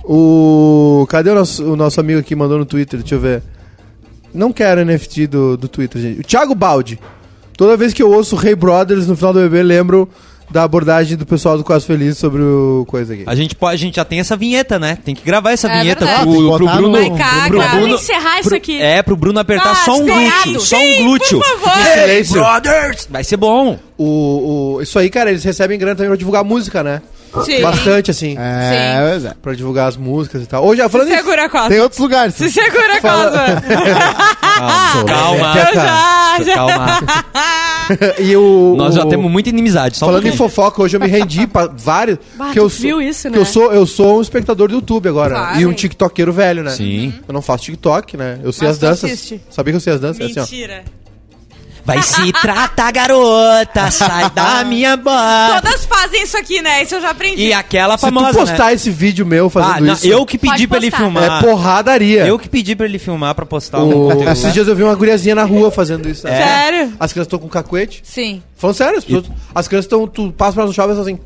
O. 0.04 1.06
Cadê 1.10 1.30
o 1.30 1.36
nosso, 1.36 1.64
o 1.74 1.76
nosso 1.76 2.00
amigo 2.00 2.24
que 2.24 2.36
mandou 2.36 2.58
no 2.58 2.66
Twitter? 2.66 3.00
Deixa 3.00 3.16
eu 3.16 3.20
ver. 3.20 3.44
Não 4.34 4.54
quero 4.54 4.86
NFT 4.86 5.28
do, 5.28 5.58
do 5.58 5.68
Twitter, 5.68 6.02
gente. 6.02 6.20
O 6.22 6.24
Thiago 6.24 6.56
Baldi. 6.56 6.98
Toda 7.58 7.76
vez 7.76 7.94
que 7.94 8.02
eu 8.02 8.10
ouço 8.12 8.36
Hey 8.46 8.56
Brothers 8.56 9.08
no 9.08 9.16
final 9.16 9.34
do 9.34 9.40
bebê, 9.42 9.62
lembro 9.62 10.08
da 10.52 10.64
abordagem 10.64 11.16
do 11.18 11.26
pessoal 11.26 11.58
do 11.58 11.64
Quase 11.64 11.86
Feliz 11.86 12.18
sobre 12.18 12.42
o 12.42 12.86
coisa 12.88 13.14
aqui. 13.14 13.24
A 13.26 13.34
gente, 13.36 13.56
pode, 13.56 13.74
a 13.76 13.78
gente 13.78 13.96
já 13.96 14.06
tem 14.06 14.20
essa 14.20 14.36
vinheta, 14.36 14.78
né? 14.78 14.98
Tem 15.04 15.16
que 15.16 15.24
gravar 15.24 15.52
essa 15.52 15.68
É 15.72 15.82
vinheta 15.82 16.06
verdade. 16.06 16.26
pro, 16.30 16.58
pro 16.58 16.68
Bruno. 16.68 16.82
no- 16.82 16.92
Vai 16.92 17.10
cá, 17.18 17.46
pro 17.48 17.62
Bruno 17.70 17.88
encerrar 17.96 18.40
isso 18.40 18.54
aqui. 18.56 18.82
É, 18.82 19.02
pro 19.02 19.16
Bruno 19.16 19.40
apertar 19.40 19.72
Ah, 19.72 19.76
só 19.76 19.96
um 19.96 20.06
glúteo. 20.06 20.60
Só 20.60 20.78
um 20.78 20.80
Sim, 20.80 21.04
glúteo. 21.04 21.40
por 21.40 21.60
favor. 21.60 21.84
Silêncio. 21.94 22.34
Brothers! 22.42 23.08
Vai 23.10 23.24
ser 23.24 23.38
bom. 23.38 23.80
O, 23.98 24.76
o, 24.78 24.82
isso 24.82 24.98
aí, 25.00 25.10
cara, 25.10 25.30
eles 25.30 25.44
recebem 25.44 25.78
grana 25.80 25.96
também 25.96 26.10
pra 26.10 26.18
divulgar 26.18 26.44
música, 26.44 26.84
né? 26.84 27.02
Sim. 27.46 27.62
Bastante, 27.62 28.12
assim. 28.12 28.36
É, 28.38 29.08
pois 29.10 29.24
é. 29.24 29.34
Pra 29.42 29.54
divulgar 29.54 29.88
as 29.88 29.96
músicas 29.96 30.44
e 30.44 30.46
tal. 30.46 30.66
Hoje, 30.66 30.82
falando 30.90 31.08
Se 31.08 31.16
segura, 31.16 31.48
Cosma. 31.48 31.70
Tem 31.70 31.80
outros 31.80 32.00
lugares. 32.02 32.36
Se 32.36 32.52
segura, 32.52 33.00
Fala- 33.02 33.32
Cosma. 33.32 33.62
Calma. 35.08 35.54
Eu 35.58 35.74
já, 35.76 36.38
já. 36.44 36.56
Calma. 36.56 37.00
e 38.20 38.36
o. 38.36 38.76
Nós 38.78 38.96
já 38.96 39.06
temos 39.06 39.30
muita 39.32 39.50
inimizade. 39.50 39.98
Só 39.98 40.06
um 40.06 40.10
Falando 40.10 40.26
em 40.28 40.32
pouquinho. 40.32 40.50
fofoca, 40.50 40.82
hoje 40.82 40.96
eu 40.96 41.02
me 41.02 41.08
rendi 41.08 41.48
pra 41.48 41.68
vários. 41.68 42.18
Bah, 42.36 42.52
que 42.52 42.60
eu 42.60 42.68
viu 42.68 42.98
sou, 42.98 43.02
isso, 43.02 43.30
que 43.30 43.36
né? 43.36 43.38
eu 43.38 43.46
sou 43.46 43.74
Eu 43.74 43.86
sou 43.86 44.18
um 44.18 44.22
espectador 44.22 44.68
do 44.70 44.76
YouTube 44.76 45.08
agora. 45.10 45.36
Claro. 45.36 45.60
E 45.60 45.66
um 45.66 45.74
tiktokeiro 45.74 46.32
velho, 46.32 46.64
né? 46.64 46.72
Sim. 46.72 47.14
Eu 47.28 47.34
não 47.34 47.42
faço 47.42 47.66
TikTok, 47.66 48.18
né? 48.18 48.40
Eu 48.44 48.52
sei 48.52 48.68
Mas 48.68 48.76
as 48.78 48.82
danças. 48.82 49.12
assiste. 49.12 49.42
Sabia 49.50 49.74
que 49.74 49.78
eu 49.78 49.82
sei 49.82 49.94
as 49.94 50.00
danças? 50.00 50.22
É 50.22 50.26
assim, 50.26 50.40
ó. 50.40 50.44
Mentira. 50.44 50.84
Vai 51.96 52.04
se 52.04 52.32
tratar, 52.34 52.92
garota. 52.92 53.92
Sai 53.92 54.30
da 54.32 54.64
minha 54.66 54.96
boca. 54.98 55.62
Todas 55.62 55.86
fazem 55.86 56.24
isso 56.24 56.38
aqui, 56.38 56.62
né? 56.62 56.84
Isso 56.84 56.96
eu 56.96 57.02
já 57.02 57.12
aprendi. 57.12 57.48
E 57.48 57.54
aquela 57.54 57.98
Se 57.98 58.06
tu 58.06 58.14
famosa, 58.14 58.40
postar 58.40 58.66
né? 58.68 58.74
esse 58.74 58.90
vídeo 58.90 59.26
meu 59.26 59.48
Ah, 59.48 59.50
fazendo 59.50 59.86
não, 59.86 59.94
isso, 59.94 60.08
eu 60.08 60.26
que 60.26 60.38
pedi 60.38 60.52
Pode 60.54 60.68
pra 60.68 60.78
ele 60.78 60.92
postar. 60.92 61.04
filmar. 61.04 61.24
é 61.24 61.42
porradaria. 61.42 62.26
Eu 62.28 62.38
que 62.40 62.48
pedi 62.50 62.76
pra 62.76 62.86
ele 62.86 63.00
filmar 63.00 63.36
pra 63.36 63.46
postar 63.46 63.80
O- 63.80 63.88
um 63.90 64.10
conteúdo. 64.10 64.30
Esses 64.32 64.54
dias 64.54 64.68
eu 64.68 64.76
vi 64.76 64.84
uma 64.84 64.96
guriazinha 64.96 65.36
na 65.36 65.44
rua 65.44 65.72
fazendo 65.72 66.08
isso. 66.10 66.26
né? 66.28 66.34
É. 66.40 66.46
Sério? 66.46 66.94
As 67.00 67.12
crianças 67.12 67.28
estão 67.28 67.40
com 67.40 67.48
cacuete. 67.50 68.02
Sim. 68.04 68.42
Falando 68.56 68.76
sério, 68.76 68.98
as, 68.98 69.04
pessoas- 69.06 69.26
as 69.56 69.68
crianças 69.68 69.86
estão. 69.86 70.08
Tu 70.08 70.32
passa 70.32 70.54
pra 70.54 70.66
no 70.66 70.74
shopping 70.74 70.90
e 70.92 70.94
elas 70.94 71.08
assim. 71.08 71.20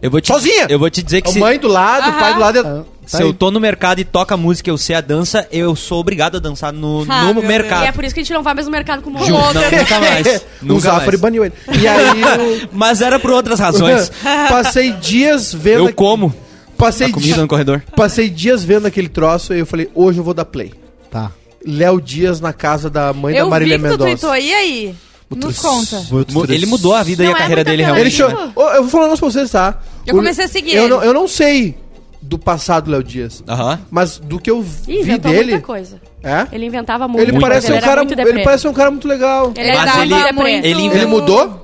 Eu 0.00 0.10
vou 0.10 0.20
te, 0.20 0.26
Sozinha? 0.28 0.66
Eu 0.68 0.78
vou 0.78 0.90
te 0.90 1.02
dizer 1.02 1.22
que 1.22 1.30
A 1.30 1.32
se, 1.32 1.38
mãe 1.38 1.58
do 1.58 1.68
lado, 1.68 2.10
o 2.10 2.12
pai 2.18 2.34
do 2.34 2.40
lado. 2.40 2.58
e- 2.58 2.91
se 3.06 3.22
eu 3.22 3.34
tô 3.34 3.50
no 3.50 3.58
mercado 3.60 4.00
e 4.00 4.04
toca 4.04 4.36
música 4.36 4.70
e 4.70 4.72
eu 4.72 4.78
sei 4.78 4.96
a 4.96 5.00
dança, 5.00 5.46
eu 5.50 5.74
sou 5.76 6.00
obrigado 6.00 6.36
a 6.36 6.40
dançar 6.40 6.72
no, 6.72 7.04
Ah, 7.08 7.24
no 7.24 7.34
meu 7.34 7.42
mercado. 7.42 7.84
E 7.84 7.88
é 7.88 7.92
por 7.92 8.04
isso 8.04 8.14
que 8.14 8.20
a 8.20 8.22
gente 8.22 8.32
não 8.32 8.42
vai 8.42 8.54
mais 8.54 8.66
no 8.66 8.72
mercado 8.72 9.02
com 9.02 9.10
o 9.10 9.12
Momo. 9.12 9.26
não, 9.28 9.52
nunca 9.52 10.00
mais. 10.00 10.26
o 10.62 10.64
Nunca 10.66 10.80
Zafari 10.82 11.06
mais. 11.08 11.20
baniu 11.20 11.44
ele. 11.44 11.54
E 11.80 11.86
aí 11.88 12.20
eu 12.62 12.68
Mas 12.72 13.02
era 13.02 13.18
por 13.18 13.30
outras 13.30 13.58
razões. 13.60 14.10
passei 14.48 14.92
dias 14.92 15.52
vendo. 15.52 15.88
Eu 15.88 15.94
como 15.94 16.34
Passei, 16.76 17.06
a 17.06 17.12
comida 17.12 17.34
di- 17.34 17.40
no 17.40 17.46
corredor. 17.46 17.80
passei 17.94 18.28
dias 18.28 18.64
vendo 18.64 18.86
aquele 18.86 19.08
troço 19.08 19.54
e 19.54 19.60
eu 19.60 19.66
falei, 19.66 19.88
hoje 19.94 20.18
eu 20.18 20.24
vou 20.24 20.34
dar 20.34 20.44
play. 20.44 20.72
Tá. 21.10 21.30
Léo 21.64 22.00
Dias 22.00 22.40
na 22.40 22.52
casa 22.52 22.90
da 22.90 23.12
mãe 23.12 23.36
Eu 23.36 23.44
da 23.44 23.50
Marília 23.50 23.78
vi 23.78 23.84
que 23.84 23.88
tu 23.90 23.98
Mendonça. 24.04 24.26
tweetou. 24.26 24.36
E 24.36 24.52
aí? 24.52 24.94
Nos 25.30 25.58
conta. 25.60 26.02
Ele 26.52 26.66
mudou 26.66 26.92
a 26.94 27.02
vida 27.04 27.22
e 27.22 27.26
Não 27.26 27.32
a 27.34 27.36
é 27.36 27.38
carreira 27.38 27.62
dele 27.64 27.84
coisa. 27.84 28.00
Ele 28.00 28.10
realmente. 28.10 28.36
chama... 28.36 28.52
Ô, 28.56 28.62
Eu 28.74 28.82
vou 28.82 28.90
falar 28.90 29.04
um 29.04 29.06
negócio 29.06 29.20
pra 29.24 29.30
vocês, 29.32 29.50
tá? 29.50 29.78
Eu 30.04 30.14
O- 30.14 30.16
comecei 30.18 30.44
a 30.44 30.48
seguir 30.48 30.74
eu 30.74 30.82
ele. 30.84 30.90
não, 30.92 31.04
eu 31.04 31.14
não 31.14 31.28
sei 31.28 31.76
do 32.32 32.38
passado 32.38 32.84
do 32.86 32.90
Léo 32.92 33.02
Dias. 33.04 33.44
Aham. 33.46 33.78
Mas 33.90 34.18
do 34.18 34.38
que 34.38 34.50
eu 34.50 34.60
Ih, 34.60 34.64
vi 34.86 35.00
inventou 35.00 35.30
dele. 35.30 35.52
muita 35.52 35.66
coisa. 35.66 36.00
É? 36.22 36.46
Ele 36.52 36.64
inventava 36.66 37.06
muito. 37.06 37.22
Ele 37.28 37.38
parece, 37.38 37.66
ele 37.66 37.76
um 37.78 37.80
cara, 37.80 38.04
muito 38.04 38.18
ele 38.20 38.42
parece 38.42 38.68
um 38.68 38.72
cara 38.72 38.90
muito 38.90 39.06
legal. 39.08 39.52
Ele 39.54 39.72
Mas 39.72 39.96
ele- 39.98 40.14
ele- 40.66 40.86
Ele 40.86 41.06
mudou? 41.06 41.61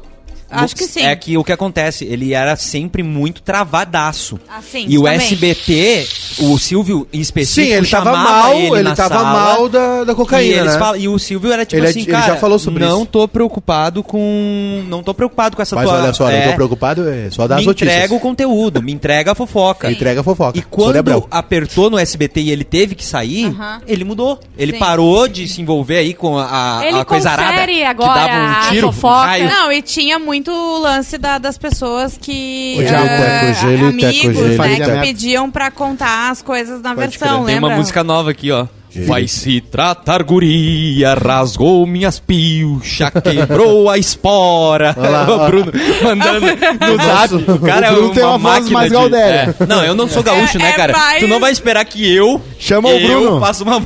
Acho 0.51 0.75
que 0.77 0.85
sim. 0.85 1.03
É 1.05 1.15
que 1.15 1.37
o 1.37 1.45
que 1.45 1.53
acontece, 1.53 2.05
ele 2.05 2.33
era 2.35 2.57
sempre 2.57 3.03
muito 3.03 3.43
travadaço. 3.43 4.39
Ah, 4.49 4.61
sim, 4.63 4.87
e 4.89 4.97
o 4.99 5.03
também. 5.03 5.17
SBT 5.19 6.07
o 6.41 6.59
Silvio 6.59 7.07
em 7.13 7.21
específico 7.21 7.67
Sim, 7.69 7.75
ele 7.77 7.87
tava 7.87 8.13
mal, 8.17 8.55
ele, 8.55 8.79
ele 8.79 8.95
tava 8.95 9.15
sala, 9.17 9.31
mal 9.33 9.69
da, 9.69 10.05
da 10.05 10.13
e, 10.13 10.17
cocaína, 10.17 10.57
eles 10.61 10.73
né? 10.75 10.79
falam- 10.79 10.97
e 11.01 11.09
o 11.09 11.19
Silvio 11.19 11.53
era 11.53 11.65
tipo 11.67 11.77
Ele 11.81 11.87
é- 11.87 11.91
assim, 11.91 12.01
ele 12.01 12.11
cara, 12.13 12.27
já 12.27 12.37
falou 12.37 12.59
sobre 12.59 12.85
não 12.85 12.99
isso. 13.03 13.07
tô 13.07 13.27
preocupado 13.29 14.03
com... 14.03 14.85
Não 14.89 15.03
tô 15.03 15.13
preocupado 15.13 15.57
com 15.57 15.63
essa 15.63 15.75
Mas 15.77 15.89
tua... 15.89 15.99
olha 16.01 16.13
só, 16.13 16.31
é, 16.31 16.41
não 16.45 16.51
tô 16.51 16.55
preocupado, 16.57 17.09
é 17.09 17.29
só 17.31 17.47
dar 17.47 17.57
me 17.57 17.61
as 17.63 17.67
notícias. 17.67 17.95
entrega 17.95 18.15
o 18.15 18.21
conteúdo, 18.21 18.83
me 18.83 18.93
entrega 18.93 19.33
a 19.33 19.35
fofoca. 19.35 19.89
Me 19.89 19.95
entrega 19.95 20.21
a 20.21 20.25
fofoca. 20.25 20.59
E 20.59 20.63
quando 20.63 20.99
apertou 21.31 21.91
no 21.91 21.99
SBT 21.99 22.41
e 22.41 22.51
ele 22.51 22.65
teve 22.65 22.95
que 22.95 23.05
sair, 23.05 23.47
Aham. 23.47 23.81
ele 23.87 24.05
mudou. 24.05 24.39
Ele 24.57 24.73
Sim. 24.73 24.79
parou 24.79 25.27
de 25.29 25.49
se 25.49 25.61
envolver 25.61 25.99
aí 25.99 26.15
com 26.15 26.39
a, 26.39 26.79
a, 26.79 26.87
Ele 26.87 26.99
a 26.99 27.05
coisa 27.05 27.31
arada. 27.31 27.53
confere 27.53 27.73
que 27.75 27.83
agora 27.85 28.15
dava 28.15 28.33
um 28.43 28.47
a 28.47 28.71
tiro, 28.71 28.89
um 28.89 28.93
fofoca. 28.93 29.27
raio. 29.27 29.49
Não, 29.49 29.73
e 29.73 29.83
tinha 29.83 30.19
muito 30.19 30.38
o 30.51 30.79
lance 30.79 31.17
da- 31.19 31.39
das 31.39 31.57
pessoas 31.59 32.17
que. 32.21 32.77
O 32.79 32.83
diabo 32.85 33.07
eh, 33.07 33.51
é 33.51 33.53
cogele, 33.55 33.85
amigos, 33.87 34.37
né? 34.43 34.57
fazia 34.57 34.85
Que 34.85 35.01
pediam 35.01 35.51
pra 35.51 35.71
contar 35.71 36.31
as 36.31 36.43
coisas 36.43 36.81
na 36.83 36.95
Pode 36.95 37.09
versão, 37.19 37.29
crer. 37.45 37.47
Tem 37.47 37.55
lembra? 37.57 37.71
uma 37.71 37.77
música 37.77 38.05
nova 38.05 38.31
aqui, 38.31 38.51
ó. 38.51 38.67
Vai 39.07 39.29
se 39.29 39.61
tratar 39.61 40.23
guria, 40.23 41.13
rasgou 41.15 41.87
minhas 41.87 42.19
pilchas, 42.19 43.11
quebrou 43.23 43.89
a 43.91 43.99
espora. 43.99 44.95
Olha 44.99 45.09
lá, 45.11 45.29
o. 45.37 45.47
Bruno 45.47 45.73
mandando 46.03 46.47
no 46.81 47.05
zap. 47.05 47.35
O 47.53 47.59
cara 47.61 47.93
O 47.93 47.95
Bruno 47.95 48.11
é 48.11 48.15
tem 48.15 48.23
uma, 48.25 48.31
uma 48.33 48.39
voz 48.39 48.71
máquina 48.71 48.79
mais 48.79 48.91
de... 49.11 49.17
É. 49.17 49.55
Não, 49.69 49.85
eu 49.85 49.95
não 49.95 50.09
sou 50.09 50.23
gaúcho, 50.23 50.57
É- 50.57 50.61
né, 50.63 50.71
é 50.71 50.73
cara? 50.73 50.93
mais- 50.95 51.21
Tu 51.21 51.29
não 51.29 51.39
vai 51.39 51.53
esperar 51.53 51.85
que 51.85 52.13
eu... 52.13 52.41
Chama 52.59 52.89
o 52.89 52.93
eu 52.93 53.21
Bruno. 53.21 53.41
faça 53.41 53.63
uma... 53.63 53.77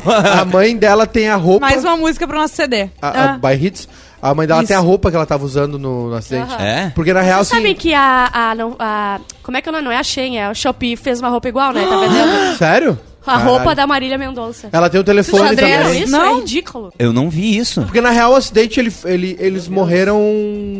A 0.40 0.44
mãe 0.44 0.76
dela 0.76 1.05
tem 1.05 1.28
a 1.28 1.36
roupa. 1.36 1.66
Mais 1.66 1.82
uma 1.84 1.96
música 1.96 2.26
pro 2.26 2.38
nosso 2.38 2.55
CD. 2.55 2.88
A, 3.03 3.09
a 3.09 3.24
Ah. 3.34 3.38
By 3.38 3.66
Hits. 3.66 3.88
A 4.22 4.32
mãe 4.34 4.46
dela 4.46 4.60
Isso. 4.60 4.68
tem 4.68 4.76
a 4.76 4.80
roupa 4.80 5.10
que 5.10 5.16
ela 5.16 5.26
tava 5.26 5.44
usando 5.44 5.78
no, 5.80 6.08
no 6.10 6.14
acidente. 6.14 6.54
Aham. 6.54 6.62
É? 6.64 6.92
Porque 6.94 7.12
na 7.12 7.20
real, 7.22 7.38
Vocês 7.44 7.48
sabem 7.58 7.72
assim. 7.72 7.80
que 7.80 7.92
a, 7.92 8.30
a, 8.32 8.54
não- 8.54 8.76
a- 8.78 9.18
Como 9.42 9.56
é 9.56 9.60
que 9.60 9.68
eu 9.68 9.72
não, 9.72 9.82
não 9.82 9.90
é 9.90 9.98
a 9.98 10.02
Shein, 10.04 10.38
é 10.38 10.48
o 10.48 10.54
Shopee 10.54 10.94
fez 10.96 11.18
uma 11.18 11.28
roupa 11.28 11.48
igual, 11.48 11.72
né? 11.72 11.84
Tá 11.84 11.98
vendendo? 11.98 12.56
Sério? 12.56 12.98
A 13.22 13.32
Caralho. 13.36 13.50
roupa 13.50 13.74
da 13.74 13.86
Marília 13.86 14.18
Mendonça. 14.18 14.68
Ela 14.72 14.90
tem 14.90 15.00
o 15.00 15.04
Vocês 15.04 15.26
telefone 15.26 15.56
já 15.56 15.66
viram 15.66 15.82
também. 15.84 16.02
isso? 16.02 16.12
Não. 16.12 16.36
É 16.36 16.40
ridículo. 16.40 16.92
Eu 16.98 17.12
não 17.12 17.30
vi 17.30 17.56
isso. 17.56 17.82
Porque 17.82 18.00
na 18.00 18.10
real 18.10 18.32
o 18.32 18.34
acidente 18.34 18.80
ele, 18.80 18.92
ele- 19.04 19.36
eles 19.38 19.68
morreram 19.68 20.20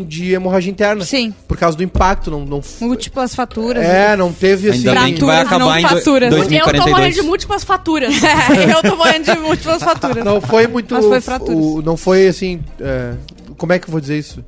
de 0.09 0.33
hemorragia 0.33 0.71
interna. 0.71 1.05
Sim. 1.05 1.33
Por 1.47 1.57
causa 1.57 1.77
do 1.77 1.83
impacto. 1.85 2.31
Não, 2.31 2.45
não, 2.45 2.61
Múltiplas 2.81 3.35
faturas. 3.35 3.85
é, 3.85 4.17
não 4.17 4.33
teve 4.33 4.71
assim. 4.71 4.89
Ainda 4.89 5.01
bem 5.03 5.15
que 5.15 5.25
vai 5.25 5.47
Fraturas, 5.47 5.59
não 5.61 5.71
acabar 5.71 5.81
em 5.81 5.83
do- 5.83 5.89
faturas. 6.01 6.33
Eu 6.33 6.39
tô 6.39 6.45
morrendo 6.45 6.65
2042. 6.65 7.15
de 7.15 7.23
múltiplas 7.23 7.65
faturas. 7.65 8.15
É, 8.23 8.73
eu 8.73 8.83
tô 8.83 8.97
morrendo 8.97 9.25
de 9.33 9.39
múltiplas 9.39 9.81
faturas. 9.85 10.25
Não 10.25 10.41
foi 10.41 10.67
muito. 10.67 10.95
Mas 10.95 11.05
foi 11.05 11.21
fraturas. 11.21 11.57
o- 11.65 11.83
não 11.83 11.97
foi 11.97 12.27
assim. 12.27 12.61
é, 12.81 13.13
como 13.57 13.73
é 13.73 13.79
que 13.79 13.87
eu 13.87 13.93
vou 13.93 14.01
dizer 14.01 14.19
isso? 14.19 14.45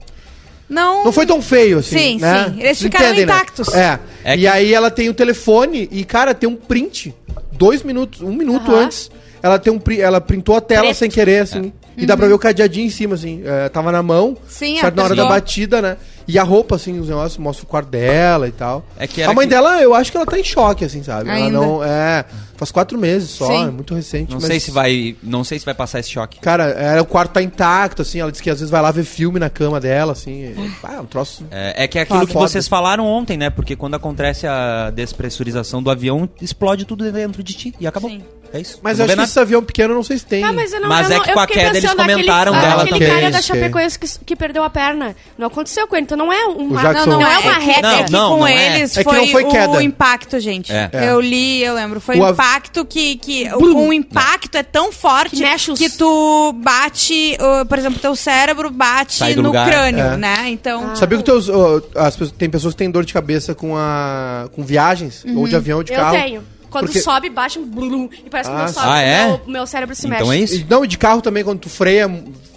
Não. 0.69 1.05
Não 1.05 1.13
foi 1.13 1.27
tão 1.27 1.41
feio 1.43 1.79
assim. 1.79 1.97
Sim, 1.99 2.19
né? 2.19 2.45
sim. 2.47 2.51
Eles 2.61 2.79
Vocês 2.79 2.79
ficaram 2.81 3.07
entendem, 3.07 3.27
né? 3.27 3.33
intactos. 3.35 3.69
É. 3.75 3.99
É 4.25 4.35
e 4.35 4.39
que- 4.41 4.47
aí 4.49 4.73
ela 4.75 4.91
tem 4.91 5.09
o 5.09 5.15
telefone 5.15 5.89
e, 5.93 6.05
cara, 6.05 6.35
tem 6.35 6.49
um 6.49 6.57
print. 6.57 7.15
Dois 7.57 7.83
minutos, 7.83 8.23
um 8.23 8.33
minuto 8.33 8.71
Aham. 8.71 8.85
antes. 8.85 9.11
Ela 9.43 9.59
tem 9.59 9.73
um 9.73 9.81
ela 9.99 10.21
printou 10.21 10.57
a 10.57 10.61
tela 10.61 10.85
Preto. 10.85 10.97
sem 10.97 11.11
querer, 11.11 11.43
assim. 11.43 11.73
E 11.97 12.07
dá 12.07 12.17
pra 12.17 12.27
ver 12.27 12.33
o 12.33 12.39
cadeadinho 12.39 12.87
em 12.87 12.91
cima, 12.91 13.15
assim. 13.15 13.43
É, 13.45 13.69
tava 13.69 13.93
na 13.93 14.03
mão. 14.03 14.29
Uhum. 14.29 14.37
Sim, 14.49 14.81
certo, 14.81 14.97
na 14.97 15.05
hora 15.05 15.15
da 15.15 15.27
batida, 15.27 15.83
né? 15.83 15.97
E 16.27 16.39
a 16.39 16.43
roupa, 16.43 16.77
assim, 16.77 16.99
os 16.99 17.09
negócios, 17.09 17.37
mostra 17.39 17.65
o 17.65 17.69
quarto 17.69 17.89
dela 17.91 18.49
e 18.49 18.53
tal. 18.53 18.85
É 18.99 19.07
que 19.07 19.23
a 19.23 19.33
mãe 19.35 19.47
que- 19.47 19.55
dela, 19.55 19.81
eu 19.83 19.95
acho 19.95 20.11
que 20.11 20.17
ela 20.17 20.25
tá 20.27 20.39
em 20.39 20.45
choque, 20.45 20.85
assim, 20.85 21.03
sabe? 21.03 21.29
Ela 21.29 21.39
Ainda. 21.39 21.59
não. 21.59 21.85
É. 21.85 22.25
Faz 22.57 22.71
quatro 22.71 22.97
meses 22.97 23.31
só, 23.31 23.47
Sim. 23.49 23.65
é 23.67 23.71
muito 23.71 23.95
recente. 23.95 24.31
Não 24.31 24.39
mas- 24.39 24.47
sei 24.47 24.61
se 24.61 24.71
vai... 24.71 25.17
Não 25.23 25.43
sei 25.43 25.59
se 25.59 25.65
vai 25.65 25.75
passar 25.75 25.99
esse 25.99 26.11
choque. 26.11 26.39
Cara, 26.41 26.65
é, 26.71 27.01
o 27.01 27.05
quarto 27.05 27.33
tá 27.33 27.43
intacto, 27.43 28.01
assim. 28.03 28.21
Ela 28.21 28.31
disse 28.31 28.43
que 28.43 28.49
às 28.49 28.59
vezes 28.61 28.71
vai 28.71 28.81
lá 28.81 28.91
ver 28.93 29.03
filme 29.05 29.41
na 29.41 29.51
cama 29.51 29.81
dela, 29.81 30.13
assim. 30.13 30.31
e- 30.45 30.71
Ah, 30.85 31.01
um 31.01 31.05
troço. 31.07 31.45
É, 31.51 31.85
é 31.85 31.89
que 31.89 31.99
é 31.99 32.03
aquilo 32.03 32.21
Ah, 32.21 32.27
que 32.27 32.33
foda. 32.33 32.49
vocês 32.49 32.69
falaram 32.69 33.05
ontem, 33.07 33.37
né? 33.37 33.51
Porque 33.51 33.75
quando 33.75 33.95
acontece 33.95 34.47
a 34.47 34.91
despressurização 34.95 35.83
do 35.83 35.91
avião, 35.91 36.29
explode 36.41 36.85
tudo 36.85 37.11
dentro 37.11 37.43
de 37.43 37.53
ti 37.55 37.75
e 37.81 37.87
acabou. 37.87 38.09
Sim. 38.11 38.23
É 38.53 38.61
isso. 38.61 38.79
Mas 38.85 39.01
eu 39.01 39.05
acho 39.05 39.11
que 39.13 39.17
nada. 39.17 39.29
esse 39.29 39.41
avião 39.41 39.65
pequeno, 39.65 39.93
eu 39.95 39.97
não 39.97 40.05
sei 40.05 40.17
se 40.17 40.25
tem. 40.25 40.45
Ah, 40.45 40.53
mas 40.53 40.73
eu 40.73 40.81
não, 40.81 40.89
Mas 40.89 41.11
eu 41.11 41.17
é 41.17 41.19
não, 41.19 41.25
que 41.25 41.33
com 41.33 41.41
a 41.41 41.47
queda 41.49 41.71
eles 41.71 41.81
pensando 41.81 41.97
naquele- 41.99 42.15
comentaram 42.23 42.53
dela 42.53 42.83
aquele 42.85 42.91
também. 43.01 43.09
cara 43.09 43.31
da. 43.33 43.43
Chapecoense 43.43 43.99
que, 43.99 44.07
que 44.25 44.37
perdeu 44.37 44.63
a 44.63 44.71
perna. 44.71 45.17
Não 45.37 45.49
aconteceu 45.49 45.89
com 45.89 45.97
ele, 45.97 46.07
então 46.15 46.27
não 46.27 46.33
é 46.33 46.45
uma, 46.47 46.81
Jackson- 46.83 47.11
não, 47.11 47.21
não 47.21 47.27
é 47.27 47.35
Não, 47.35 47.41
uma 47.43 47.51
é 47.53 47.59
que- 47.59 47.65
regra. 47.67 47.83
Não, 47.83 47.99
é 47.99 48.05
que 48.05 48.13
não, 48.13 48.31
com 48.31 48.39
não 48.39 48.47
é. 48.47 48.77
eles 48.77 48.97
É 48.97 49.05
que 49.05 49.11
foi, 49.11 49.19
não 49.19 49.27
foi 49.29 49.45
queda. 49.45 49.73
o 49.73 49.81
impacto, 49.81 50.41
gente. 50.41 50.73
É. 50.73 50.89
É. 50.93 51.11
Eu 51.11 51.21
li, 51.21 51.63
eu 51.63 51.75
lembro. 51.75 52.01
Foi 52.01 52.17
O 52.17 52.21
o 52.21 52.25
av- 52.25 52.35
impacto 52.35 52.85
que. 52.85 53.17
que 53.17 53.49
o, 53.55 53.89
o 53.89 53.93
impacto 53.93 54.57
é 54.57 54.63
tão 54.63 54.93
forte 54.93 55.37
Que 55.37 55.43
mexe 55.43 55.71
os- 55.71 55.79
que 55.79 55.91
tu 55.91 56.53
bate, 56.55 57.37
uh, 57.41 57.67
por 57.67 57.79
exemplo, 57.79 57.99
teu 57.99 58.15
cérebro 58.17 58.71
bate 58.71 59.23
no 59.37 59.43
lugar. 59.43 59.69
crânio, 59.69 60.05
É. 60.05 60.17
né? 60.17 60.45
Então. 60.49 60.95
Sabia 60.97 61.19
que 61.19 61.25
teus, 61.25 61.49
ó, 61.49 61.81
as 61.97 62.17
tem 62.39 62.49
pessoas 62.49 62.75
que 62.75 62.79
têm 62.79 62.91
dor 62.91 63.05
de 63.05 63.13
cabeça 63.13 63.55
com, 63.55 63.77
a, 63.77 64.49
com 64.55 64.63
viagens, 64.63 65.25
ou 65.37 65.47
de 65.49 65.57
avião 65.57 65.79
ou 65.79 65.85
de 65.85 65.93
Eu 65.93 65.99
carro. 65.99 66.17
tenho. 66.17 66.43
Quando 66.75 66.87
Porque- 66.87 67.01
sobe, 67.01 67.31
um 67.61 67.65
blum, 67.65 68.09
e 68.27 68.29
parece 68.29 68.51
que 68.51 68.57
Ah, 68.57 68.59
meu, 68.59 68.67
sim. 68.69 68.75
sobe, 68.75 68.87
Ah, 68.89 69.01
é? 69.01 69.27
meu, 69.29 69.41
meu 69.47 69.67
cérebro 69.67 69.95
se 69.95 70.09
Então 70.09 70.27
mexe. 70.27 70.33
é 70.33 70.37
isso. 70.45 70.55
E, 70.57 70.67
não, 70.69 70.85
e 70.85 70.89
de 70.89 70.99
carro 70.99 71.23
também, 71.23 71.45
quando 71.45 71.61
tu 71.61 71.69
freia, 71.69 72.09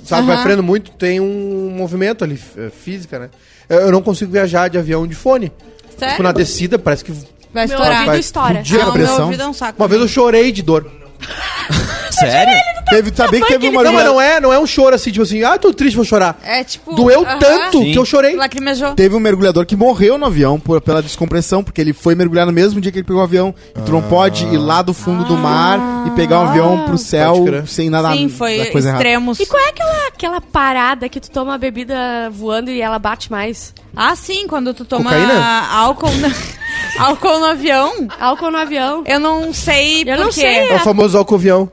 sabe, 0.04 0.26
vai 0.26 0.36
Aham. 0.38 0.44
freando 0.44 0.64
muito, 0.64 0.90
tem 0.90 1.20
um 1.20 1.70
movimento 1.78 2.24
ali, 2.24 2.34
f- 2.34 2.72
física, 2.72 3.20
né? 3.20 3.30
Eu, 3.70 3.82
eu 3.82 3.92
não 3.92 4.02
consigo 4.02 4.32
viajar 4.32 4.70
de 4.70 4.78
avião 4.80 5.06
de 5.06 5.14
fone. 5.14 5.52
Sério? 6.00 6.14
Tipo, 6.16 6.24
na 6.24 6.32
descida, 6.32 6.80
parece 6.80 7.06
que... 7.06 7.12
Vai 7.12 7.66
Meu 7.68 7.76
estourar. 7.76 7.92
ouvido 7.94 8.06
Vai 8.08 8.20
estoura. 8.20 8.64
a 8.82 8.86
Não, 8.86 8.94
pressão. 8.94 9.16
meu 9.18 9.26
ouvido 9.26 9.44
é 9.44 9.48
um 9.50 9.54
saco. 9.54 9.80
Uma 9.82 9.88
vez 9.88 10.02
eu 10.02 10.08
chorei 10.08 10.52
de 10.52 10.64
dor. 10.64 10.92
Sério? 12.12 12.54
Teve, 12.90 13.12
sabia 13.14 13.42
que 13.42 13.48
teve 13.48 13.68
uma 13.70 13.84
Não, 13.84 13.94
mas 13.94 14.06
não 14.06 14.20
é, 14.22 14.40
não 14.40 14.54
é 14.54 14.58
um 14.58 14.66
choro 14.66 14.96
assim, 14.96 15.12
tipo 15.12 15.24
assim, 15.24 15.44
ah, 15.44 15.58
tô 15.58 15.74
triste, 15.74 15.96
vou 15.96 16.06
chorar. 16.06 16.40
É 16.44 16.64
tipo. 16.64 16.96
Doeu 16.96 17.22
aham. 17.26 17.38
tanto 17.38 17.80
Sim. 17.80 17.92
que 17.92 17.98
eu 17.98 18.06
chorei. 18.06 18.36
Lacrimejou. 18.36 18.94
Teve 18.96 19.14
um 19.16 19.20
mergulhador 19.20 19.66
que 19.66 19.76
morreu 19.76 20.18
no 20.18 20.26
avião 20.26 20.60
por- 20.60 20.80
pela 20.82 21.02
descompressão, 21.04 21.64
porque 21.64 21.82
ele 21.82 21.92
foi 21.94 22.16
mergulhar 22.16 22.46
no 22.46 22.52
mesmo 22.54 22.80
dia 22.80 22.92
que 22.92 22.98
ele 23.00 23.06
pegou 23.06 23.22
o 23.22 23.24
avião. 23.26 23.54
E 23.78 23.82
tu 23.82 23.92
não 23.92 24.02
pode 24.02 24.46
ir 24.46 24.58
lá 24.58 24.82
do 24.82 24.94
fundo 24.94 25.26
do 25.26 25.36
mar 25.38 25.80
e 26.08 26.12
pegar 26.12 26.40
um 26.40 26.48
avião 26.48 26.86
pro 26.86 26.98
céu 26.98 27.46
sem 27.68 27.90
nada 27.90 28.14
Sim, 28.14 28.30
foi 28.30 28.58
da 28.58 28.72
coisa 28.72 28.90
errada. 28.90 29.04
extremos. 29.04 29.40
E 29.40 29.46
qual 29.46 29.62
é 29.62 29.70
aquela, 29.70 30.08
aquela 30.08 30.42
parada 30.42 31.10
que 31.10 31.20
tu 31.20 31.30
toma 31.30 31.56
a 31.56 31.58
bebida 31.58 32.30
voando 32.32 32.72
e 32.72 32.82
ela 32.82 32.98
bate 32.98 33.30
mais? 33.30 33.74
Ah, 33.96 34.16
sim, 34.16 34.48
quando 34.48 34.74
tu 34.74 34.86
toma 34.86 35.12
Cocaína? 35.12 35.68
álcool, 35.72 36.12
no... 36.12 36.28
álcool 36.98 37.40
no 37.40 37.46
avião. 37.46 38.08
Álcool 38.20 38.52
no 38.52 38.58
avião. 38.58 39.04
Eu 39.06 39.20
não 39.20 39.54
sei 39.54 40.02
Eu 40.02 40.16
por 40.16 40.18
não 40.18 40.26
quê. 40.28 40.42
sei. 40.42 40.70
É 40.70 40.76
o 40.76 40.80
famoso 40.80 41.18
álcool 41.18 41.36
avião. 41.36 41.72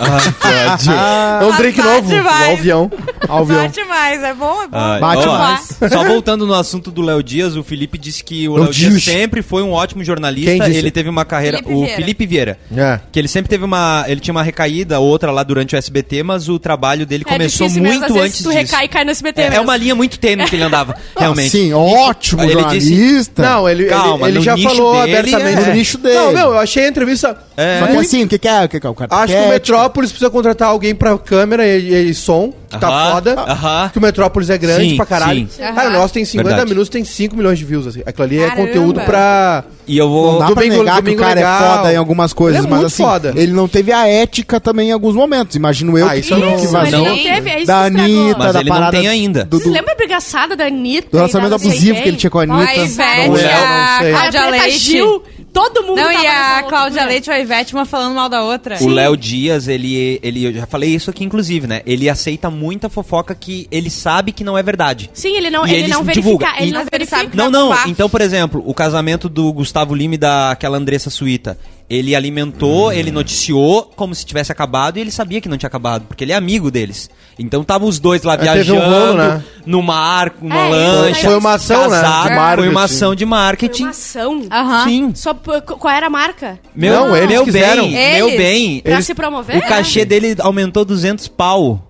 Ah, 0.00 1.40
É 1.40 1.44
um 1.44 1.56
drink 1.56 1.76
bate 1.80 1.88
novo, 1.88 2.08
demais. 2.08 2.48
o 2.48 2.52
avião. 2.52 2.90
ao 3.28 3.40
avião. 3.42 3.62
Bate 3.62 3.84
mais, 3.84 4.22
é 4.22 4.34
bom, 4.34 4.62
é 4.62 4.68
bom. 4.68 4.76
Ah, 4.76 4.98
Bate 5.00 5.26
ó, 5.28 5.38
mais. 5.38 5.78
Só 5.92 6.04
voltando 6.04 6.46
no 6.46 6.54
assunto 6.54 6.90
do 6.90 7.02
Léo 7.02 7.22
Dias, 7.22 7.56
o 7.56 7.62
Felipe 7.64 7.98
disse 7.98 8.22
que 8.22 8.48
o 8.48 8.56
Léo 8.56 8.72
Dias 8.72 8.90
Dias. 8.92 9.04
sempre 9.04 9.42
foi 9.42 9.62
um 9.62 9.72
ótimo 9.72 10.02
jornalista. 10.04 10.50
Quem 10.50 10.60
disse? 10.60 10.78
Ele 10.78 10.90
teve 10.90 11.08
uma 11.08 11.24
carreira. 11.24 11.58
Felipe 11.58 11.72
o 11.74 11.80
Vieira. 11.80 11.96
Felipe 11.96 12.26
Vieira. 12.26 12.58
É. 12.76 13.00
Que 13.10 13.18
ele 13.18 13.28
sempre 13.28 13.48
teve 13.48 13.64
uma. 13.64 14.04
Ele 14.08 14.20
tinha 14.20 14.32
uma 14.32 14.42
recaída, 14.42 14.98
outra 15.00 15.30
lá 15.30 15.42
durante 15.42 15.74
o 15.74 15.78
SBT, 15.78 16.22
mas 16.22 16.48
o 16.48 16.58
trabalho 16.58 17.06
dele 17.06 17.24
começou 17.24 17.66
é 17.66 17.70
mesmo, 17.70 17.82
muito 17.86 18.12
vezes, 18.14 18.22
antes 18.22 18.42
tu 18.42 18.50
disso. 18.50 18.58
recai 18.58 18.84
e 18.84 18.88
cai 18.88 19.04
no 19.04 19.10
SBT 19.10 19.40
É, 19.40 19.44
é 19.46 19.50
mesmo. 19.50 19.64
uma 19.64 19.76
linha 19.76 19.94
muito 19.94 20.18
tênue 20.18 20.46
que 20.46 20.56
ele 20.56 20.62
andava, 20.64 20.94
realmente. 21.18 21.50
Sim, 21.50 21.72
ótimo 21.72 22.42
Ele 22.42 22.54
disse- 22.64 22.90
jornalista. 22.94 23.42
Não, 23.42 23.68
ele, 23.68 23.84
Calma, 23.86 24.28
ele, 24.28 24.38
ele 24.38 24.44
já 24.44 24.56
falou 24.56 25.02
dele, 25.04 25.16
abertamente. 25.18 25.60
é. 25.62 25.66
No 25.66 25.72
nicho 25.74 25.98
dele. 25.98 26.14
Não, 26.16 26.32
meu, 26.32 26.46
eu 26.52 26.58
achei 26.58 26.84
a 26.84 26.88
entrevista. 26.88 27.36
É. 27.56 27.80
Só 27.80 27.86
que 27.86 27.96
assim, 27.96 28.24
o 28.24 28.28
que, 28.28 28.38
que 28.38 28.48
é? 28.48 28.64
O 28.64 28.68
que, 28.68 28.80
que 28.80 28.86
é? 28.86 28.90
O 28.90 28.94
cara 28.94 29.14
Acho 29.16 29.32
que 29.32 29.38
Metrópolis 29.56 30.10
precisa 30.10 30.30
contratar 30.30 30.68
alguém 30.68 30.94
pra 30.94 31.16
câmera 31.18 31.66
e, 31.66 32.10
e 32.10 32.14
som, 32.14 32.52
que 32.68 32.78
tá 32.78 32.88
Aham, 32.88 33.12
foda. 33.12 33.34
aham. 33.40 33.88
Que 33.90 33.98
o 33.98 34.02
Metrópolis 34.02 34.50
é 34.50 34.58
grande 34.58 34.90
Sim, 34.90 34.96
pra 34.96 35.06
caralho. 35.06 35.48
sim. 35.50 35.62
Cara, 35.62 35.88
o 35.88 35.92
nosso 35.92 36.12
tem 36.14 36.24
50 36.24 36.48
Verdade. 36.48 36.68
minutos, 36.70 36.88
tem 36.88 37.04
5 37.04 37.36
milhões 37.36 37.58
de 37.58 37.64
views. 37.64 37.86
Assim. 37.86 38.02
Aquilo 38.04 38.24
ali 38.24 38.38
é 38.38 38.48
Caramba. 38.48 38.66
conteúdo 38.66 39.00
pra. 39.00 39.64
E 39.88 39.96
eu 39.98 40.06
Não 40.06 40.12
vou. 40.12 40.38
dá 40.40 40.46
pra 40.46 40.54
Domingo- 40.56 40.76
negar 40.78 40.94
que 40.94 40.98
o 41.00 41.02
Domingo 41.04 41.22
cara 41.22 41.34
Legal. 41.34 41.54
é 41.54 41.76
foda 41.76 41.92
em 41.92 41.96
algumas 41.96 42.32
coisas, 42.32 42.58
Ele 42.58 42.66
é 42.66 42.70
mas 42.70 42.80
muito 42.80 42.92
assim, 42.92 43.02
foda. 43.04 43.32
ele 43.36 43.52
não 43.52 43.68
teve 43.68 43.92
a 43.92 44.06
ética 44.08 44.60
também 44.60 44.88
em 44.88 44.92
alguns 44.92 45.14
momentos. 45.14 45.54
Imagino 45.56 45.96
eu 45.96 46.06
Ah, 46.06 46.10
que, 46.14 46.18
isso 46.20 46.34
eu 46.34 46.38
não- 46.38 46.48
que 46.56 46.62
ele 46.62 46.66
vazou. 46.66 47.04
não 47.04 47.16
teve, 47.16 47.50
é 47.50 47.56
isso 47.58 47.66
da 47.66 47.82
que 47.84 47.88
estragou. 47.88 48.02
Anitta, 48.22 48.38
Mas 48.38 48.52
da 48.52 48.60
ele 48.60 48.68
não 48.68 48.76
parada 48.76 48.96
tem 48.98 49.08
ainda. 49.08 49.44
Do, 49.44 49.56
Vocês 49.58 49.68
do, 49.70 49.74
lembram 49.74 49.92
a 49.92 49.96
brigaçada 49.96 50.56
da 50.56 50.66
Anitta? 50.66 51.08
do 51.10 51.16
e 51.16 51.18
relacionamento 51.18 51.50
da 51.50 51.56
não 51.56 51.58
sei 51.60 51.70
abusivo 51.70 51.94
quem? 51.94 52.02
que 52.02 52.08
ele 52.08 52.16
tinha 52.16 52.30
com 52.30 52.38
a 52.38 52.42
A 52.42 52.44
Anitta. 52.44 52.74
Ivete, 52.80 53.18
Não, 53.20 53.28
não 53.28 53.36
sei. 53.36 53.46
a 53.46 53.94
A 54.26 54.28
Preta. 54.48 54.70
Gil, 54.70 55.22
todo 55.60 55.82
mundo 55.82 55.96
Não, 55.96 56.04
tava 56.12 56.22
e 56.22 56.26
a. 56.26 56.62
Cláudia 56.68 57.04
Leite 57.04 57.28
e 57.28 57.32
a 57.32 57.40
Ivete, 57.40 57.74
uma 57.74 57.84
falando 57.84 58.14
mal 58.14 58.28
da 58.28 58.42
outra. 58.42 58.76
O 58.82 58.88
Léo 58.88 59.16
Dias, 59.16 59.68
ele, 59.68 60.20
ele. 60.22 60.44
Eu 60.44 60.52
já 60.52 60.66
falei 60.66 60.94
isso 60.94 61.10
aqui, 61.10 61.24
inclusive, 61.24 61.66
né? 61.66 61.80
Ele 61.86 62.08
aceita 62.08 62.50
muita 62.50 62.88
fofoca 62.88 63.34
que 63.34 63.66
ele 63.70 63.88
sabe 63.90 64.32
que 64.32 64.44
não 64.44 64.56
é 64.58 64.62
verdade. 64.62 65.10
Sim, 65.14 65.36
ele 65.36 65.50
não, 65.50 65.66
E 65.66 65.70
ele 65.72 65.82
ele 65.84 65.88
não 65.92 66.04
divulga. 66.04 66.46
verifica. 66.46 66.62
Ele 66.62 66.70
E- 66.70 66.74
não 66.74 66.84
verifica. 66.90 67.26
que 67.26 67.36
Não, 67.36 67.50
não. 67.50 67.74
Então, 67.86 68.08
por 68.10 68.20
exemplo, 68.20 68.62
o 68.66 68.74
casamento 68.74 69.28
do 69.28 69.52
Gustavo 69.52 69.94
Lima 69.94 70.14
e 70.14 70.18
daquela 70.18 70.76
Andressa 70.76 71.10
Suíta. 71.10 71.58
Ele 71.88 72.16
alimentou, 72.16 72.92
ele 72.92 73.12
noticiou 73.12 73.84
como 73.94 74.12
se 74.12 74.26
tivesse 74.26 74.50
acabado 74.50 74.96
e 74.96 75.00
ele 75.00 75.12
sabia 75.12 75.40
que 75.40 75.48
não 75.48 75.56
tinha 75.56 75.68
acabado, 75.68 76.04
porque 76.08 76.24
ele 76.24 76.32
é 76.32 76.34
amigo 76.34 76.68
deles. 76.68 77.08
Então 77.38 77.62
tava 77.62 77.84
os 77.84 78.00
dois 78.00 78.22
lá 78.24 78.34
É, 78.34 78.38
teve 78.38 78.52
viajando 78.54 78.80
um 78.80 78.84
rolo, 78.90 79.14
né? 79.14 79.44
no 79.64 79.82
mar, 79.82 80.30
com 80.30 80.46
uma 80.46 80.66
É, 80.66 80.70
lancha. 80.70 81.28
Foi 81.28 81.36
uma 81.38 81.54
ação, 81.54 81.88
né, 81.88 81.96
de 81.96 82.02
casaco, 82.02 82.26
Foi 82.26 82.34
marketing. 82.36 82.68
uma 82.70 82.82
ação 82.82 83.14
de 83.14 83.24
Foi 83.24 83.30
marketing. 83.30 83.82
uma 83.84 83.90
ação. 83.90 84.42
Aham. 84.50 84.84
Sim. 84.84 85.12
Só, 85.14 85.32
p- 85.32 85.60
qual 85.60 85.94
era 85.94 86.08
a 86.08 86.10
marca? 86.10 86.58
Meu, 86.74 86.92
Não, 87.06 87.16
eles 87.16 87.28
meu 87.28 87.44
quiseram. 87.44 87.84
bem, 87.84 88.14
meu 88.16 88.28
Eles. 88.30 88.38
bem. 88.40 88.80
Pra 88.80 88.92
Eles- 88.94 89.06
se 89.06 89.14
promover? 89.14 89.56
O 89.56 89.62
cachê 89.68 90.04
dele 90.04 90.34
aumentou 90.40 90.84
200 90.84 91.28
pau. 91.28 91.82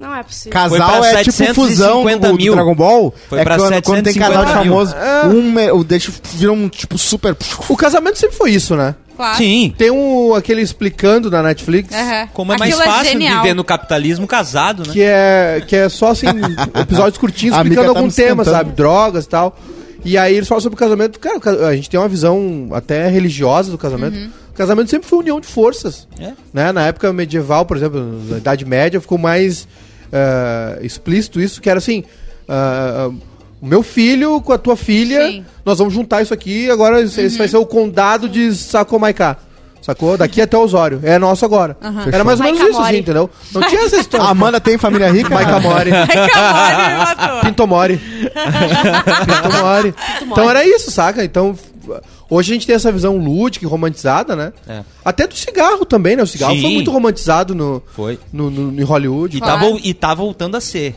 Não 0.00 0.12
é 0.12 0.22
possível. 0.24 0.50
Casal 0.52 0.78
pra 1.00 1.08
é 1.10 1.22
tipo 1.22 1.32
750 1.36 1.54
fusão 1.54 2.02
do, 2.04 2.18
do 2.30 2.34
mil. 2.34 2.54
Dragon 2.54 2.74
Ball. 2.74 3.14
Foi 3.28 3.38
é 3.38 3.44
pra 3.44 3.56
quando, 3.56 3.82
quando 3.84 4.02
tem 4.02 4.14
casal 4.14 4.44
de 4.46 4.50
750 4.50 4.64
mil. 4.64 4.86
famoso. 4.86 5.36
Um 5.36 5.52
me- 5.52 5.70
o 5.70 5.84
deixa 5.84 6.10
vira 6.34 6.52
um 6.52 6.68
tipo 6.68 6.98
super. 6.98 7.36
O 7.68 7.76
casamento 7.76 8.18
sempre 8.18 8.36
foi 8.36 8.50
isso, 8.50 8.74
né? 8.74 8.96
Claro. 9.22 9.36
Sim. 9.36 9.72
Tem 9.78 9.88
um, 9.88 10.34
aquele 10.34 10.62
explicando 10.62 11.30
na 11.30 11.44
Netflix. 11.44 11.94
Como 12.32 12.52
é 12.52 12.58
mais 12.58 12.74
Aquilo 12.74 12.90
fácil 12.90 13.12
genial. 13.12 13.40
viver 13.40 13.54
no 13.54 13.62
capitalismo 13.62 14.26
casado, 14.26 14.82
né? 14.84 14.92
Que 14.92 15.02
é, 15.02 15.64
que 15.64 15.76
é 15.76 15.88
só 15.88 16.10
assim, 16.10 16.26
episódios 16.74 17.18
curtinhos 17.18 17.56
explicando 17.56 17.92
tá 17.92 17.98
algum 18.00 18.10
tema, 18.10 18.42
esquentando. 18.42 18.50
sabe? 18.50 18.72
Drogas 18.72 19.24
e 19.24 19.28
tal. 19.28 19.56
E 20.04 20.18
aí 20.18 20.34
eles 20.34 20.48
falam 20.48 20.60
sobre 20.60 20.74
o 20.74 20.78
casamento. 20.78 21.20
Cara, 21.20 21.68
a 21.68 21.76
gente 21.76 21.88
tem 21.88 22.00
uma 22.00 22.08
visão 22.08 22.70
até 22.72 23.06
religiosa 23.06 23.70
do 23.70 23.78
casamento. 23.78 24.18
O 24.50 24.54
casamento 24.54 24.90
sempre 24.90 25.08
foi 25.08 25.20
união 25.20 25.40
de 25.40 25.46
forças. 25.46 26.08
É. 26.18 26.32
Né? 26.52 26.72
Na 26.72 26.86
época 26.88 27.12
medieval, 27.12 27.64
por 27.64 27.76
exemplo, 27.76 28.20
na 28.28 28.38
Idade 28.38 28.64
Média, 28.64 29.00
ficou 29.00 29.18
mais 29.18 29.68
ah, 30.12 30.78
explícito 30.82 31.40
isso, 31.40 31.60
que 31.60 31.70
era 31.70 31.78
assim. 31.78 32.02
ah, 32.48 33.10
o 33.62 33.66
meu 33.66 33.82
filho 33.82 34.40
com 34.42 34.52
a 34.52 34.58
tua 34.58 34.76
filha, 34.76 35.26
Sim. 35.28 35.44
nós 35.64 35.78
vamos 35.78 35.94
juntar 35.94 36.20
isso 36.20 36.34
aqui, 36.34 36.68
agora 36.70 37.00
esse 37.00 37.20
esse 37.20 37.38
vai 37.38 37.46
ser 37.48 37.56
o 37.56 37.64
condado 37.64 38.28
de 38.28 38.52
Sacomaiká. 38.54 39.36
Sacou? 39.80 40.16
Daqui 40.16 40.40
até 40.40 40.56
Osório. 40.56 41.00
É 41.02 41.18
nosso 41.18 41.44
agora. 41.44 41.76
Era 42.12 42.22
mais 42.22 42.38
ou 42.38 42.44
menos 42.46 42.60
Maica 42.60 42.70
isso, 42.70 42.80
assim, 42.80 42.90
Mori. 42.92 42.98
entendeu? 43.00 43.30
Não 43.52 43.62
tinha 43.68 43.80
essa 43.80 43.96
história. 43.96 44.26
A 44.26 44.30
Amanda 44.30 44.60
tem 44.60 44.78
família 44.78 45.10
rica? 45.10 45.28
Maica 45.34 45.58
Mori. 45.58 45.90
Acabou, 45.92 46.86
me 46.88 46.98
matou. 46.98 47.40
Pintomori. 47.40 48.00
Pintomori. 49.26 49.94
Então 50.22 50.48
era 50.50 50.64
isso, 50.64 50.90
saca? 50.90 51.24
Então, 51.24 51.56
hoje 52.30 52.52
a 52.52 52.54
gente 52.54 52.66
tem 52.66 52.76
essa 52.76 52.92
visão 52.92 53.16
lúdica 53.16 53.64
e 53.64 53.68
romantizada, 53.68 54.36
né? 54.36 54.52
É. 54.68 54.82
Até 55.04 55.26
do 55.26 55.34
cigarro 55.34 55.84
também, 55.84 56.16
né? 56.16 56.22
O 56.22 56.26
cigarro 56.26 56.54
Sim. 56.54 56.62
foi 56.62 56.70
muito 56.70 56.90
romantizado 56.90 57.54
no, 57.54 57.82
Foi. 57.94 58.18
no, 58.32 58.50
no- 58.50 58.80
em 58.80 58.84
Hollywood. 58.84 59.36
E, 59.36 59.40
Claro. 59.40 59.72
tá, 59.74 59.80
e 59.82 59.94
tá 59.94 60.14
voltando 60.14 60.56
a 60.56 60.60
ser. 60.60 60.94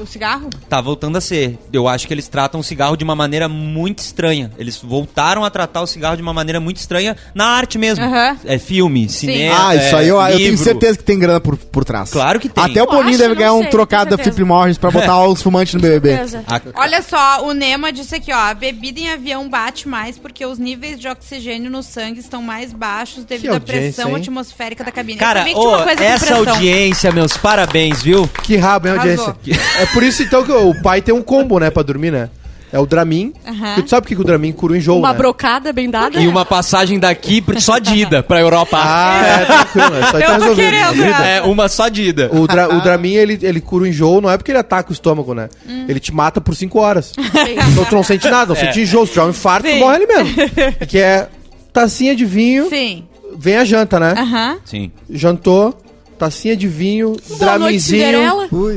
O 0.00 0.06
cigarro? 0.06 0.48
Tá 0.68 0.80
voltando 0.80 1.16
a 1.16 1.20
ser. 1.20 1.58
Eu 1.72 1.88
acho 1.88 2.06
que 2.06 2.14
eles 2.14 2.28
tratam 2.28 2.60
o 2.60 2.64
cigarro 2.64 2.96
de 2.96 3.04
uma 3.04 3.14
maneira 3.16 3.48
muito 3.48 3.98
estranha. 3.98 4.50
Eles 4.58 4.76
voltaram 4.82 5.44
a 5.44 5.50
tratar 5.50 5.82
o 5.82 5.86
cigarro 5.86 6.16
de 6.16 6.22
uma 6.22 6.32
maneira 6.32 6.60
muito 6.60 6.76
estranha 6.76 7.16
na 7.34 7.46
arte 7.46 7.76
mesmo. 7.78 8.04
Aham. 8.04 8.36
É 8.44 8.58
filme, 8.58 9.08
cinema. 9.08 9.68
Ah, 9.68 9.76
isso 9.76 9.96
aí 9.96 10.08
eu, 10.08 10.20
eu 10.20 10.26
tenho 10.36 10.50
livro. 10.50 10.64
certeza 10.64 10.98
que 10.98 11.04
tem 11.04 11.18
grana 11.18 11.40
por, 11.40 11.56
por 11.56 11.84
trás. 11.84 12.10
Claro 12.10 12.38
que 12.38 12.48
tem. 12.48 12.62
Até 12.64 12.80
o 12.82 12.84
Eu 12.84 12.90
Boninho 12.90 13.08
acho, 13.10 13.18
deve 13.18 13.28
não 13.30 13.36
ganhar 13.36 13.52
um 13.54 13.62
sei, 13.62 13.70
trocado 13.70 14.10
da 14.10 14.16
certeza. 14.16 14.34
Philip 14.36 14.48
Morris 14.48 14.78
pra 14.78 14.90
botar 14.90 15.22
os 15.26 15.42
fumantes 15.42 15.74
no 15.74 15.80
BBB. 15.80 16.10
Beleza. 16.16 16.44
A- 16.46 16.60
Olha 16.76 17.02
só, 17.02 17.44
o 17.46 17.52
Nema 17.52 17.92
disse 17.92 18.14
aqui, 18.14 18.32
ó, 18.32 18.36
a 18.38 18.54
bebida 18.54 19.00
em 19.00 19.10
avião 19.10 19.48
bate 19.48 19.88
mais 19.88 20.16
porque 20.18 20.44
os 20.46 20.58
níveis 20.58 20.98
de 21.00 21.08
oxigênio 21.08 21.70
no 21.70 21.82
sangue 21.82 22.20
estão 22.20 22.40
mais 22.42 22.72
baixos 22.72 23.24
devido 23.24 23.50
à 23.50 23.54
audiência, 23.54 23.80
pressão 23.94 24.10
hein? 24.10 24.16
atmosférica 24.16 24.84
da 24.84 24.92
cabine. 24.92 25.18
Eu 25.18 25.20
Cara, 25.20 25.40
sabia 25.40 25.54
que 25.54 25.60
tinha 25.60 25.68
ô, 25.70 25.74
uma 25.76 25.82
coisa 25.84 25.98
com 25.98 26.04
essa 26.04 26.26
pressão. 26.26 26.52
audiência, 26.54 27.12
meus 27.12 27.36
parabéns, 27.36 28.02
viu? 28.02 28.28
Que 28.42 28.56
rabo, 28.56 28.86
hein, 28.88 28.94
audiência? 28.96 29.24
Arrasou. 29.24 29.80
É 29.80 29.86
por 29.92 30.02
isso, 30.02 30.22
então, 30.22 30.44
que 30.44 30.52
o 30.52 30.74
pai 30.82 31.00
tem 31.02 31.14
um 31.14 31.22
combo, 31.22 31.58
né, 31.58 31.70
pra 31.70 31.82
dormir, 31.82 32.10
né? 32.10 32.28
É 32.72 32.78
o 32.78 32.86
Dramin. 32.86 33.32
Porque 33.44 33.82
tu 33.82 33.90
sabe 33.90 34.02
por 34.02 34.08
que 34.10 34.14
que 34.14 34.20
o 34.20 34.24
Dramin 34.24 34.52
cura 34.52 34.74
o 34.74 34.76
enjoo, 34.76 35.00
Uma 35.00 35.10
né? 35.10 35.18
brocada 35.18 35.72
bem 35.72 35.90
dada. 35.90 36.20
E 36.20 36.28
uma 36.28 36.44
passagem 36.44 37.00
daqui 37.00 37.42
só 37.58 37.78
de 37.80 37.96
ida 37.96 38.22
pra 38.22 38.38
Europa. 38.40 38.78
Ah, 38.80 39.22
é, 39.26 39.44
tranquilo. 39.44 39.96
É 39.96 40.06
só 40.06 40.18
Eu 40.18 40.20
tá 40.20 40.26
tô 40.26 40.32
resolvido. 40.34 40.54
querendo, 40.54 40.96
né? 40.98 41.36
É, 41.38 41.42
uma 41.42 41.68
só 41.68 41.88
de 41.88 42.02
ida. 42.04 42.30
O, 42.32 42.46
dra, 42.46 42.72
o 42.72 42.80
Dramin, 42.80 43.14
ele, 43.14 43.36
ele 43.42 43.60
cura 43.60 43.82
o 43.82 43.86
enjoo, 43.88 44.20
não 44.20 44.30
é 44.30 44.36
porque 44.36 44.52
ele 44.52 44.58
ataca 44.58 44.90
o 44.90 44.92
estômago, 44.92 45.34
né? 45.34 45.48
Ele 45.88 45.98
te 45.98 46.14
mata 46.14 46.40
por 46.40 46.54
5 46.54 46.78
horas. 46.78 47.12
Então 47.72 47.84
tu 47.86 47.94
não 47.96 48.04
sente 48.04 48.30
nada, 48.30 48.54
não 48.54 48.60
sente 48.60 48.80
enjoo. 48.82 49.04
Se 49.04 49.14
tiver 49.14 49.24
um 49.24 49.30
infarto, 49.30 49.66
tu 49.66 49.72
Sim. 49.72 49.80
morre 49.80 49.96
ali 49.96 50.06
mesmo. 50.06 50.32
Que 50.88 50.98
é 50.98 51.26
tacinha 51.72 52.14
de 52.14 52.24
vinho, 52.24 52.68
Sim. 52.68 53.02
vem 53.36 53.56
a 53.56 53.64
janta, 53.64 53.98
né? 53.98 54.14
Aham. 54.16 54.58
Sim. 54.64 54.92
Jantou, 55.10 55.76
tacinha 56.20 56.54
de 56.56 56.68
vinho, 56.68 57.16
Boa 57.28 57.38
Draminzinho, 57.38 58.20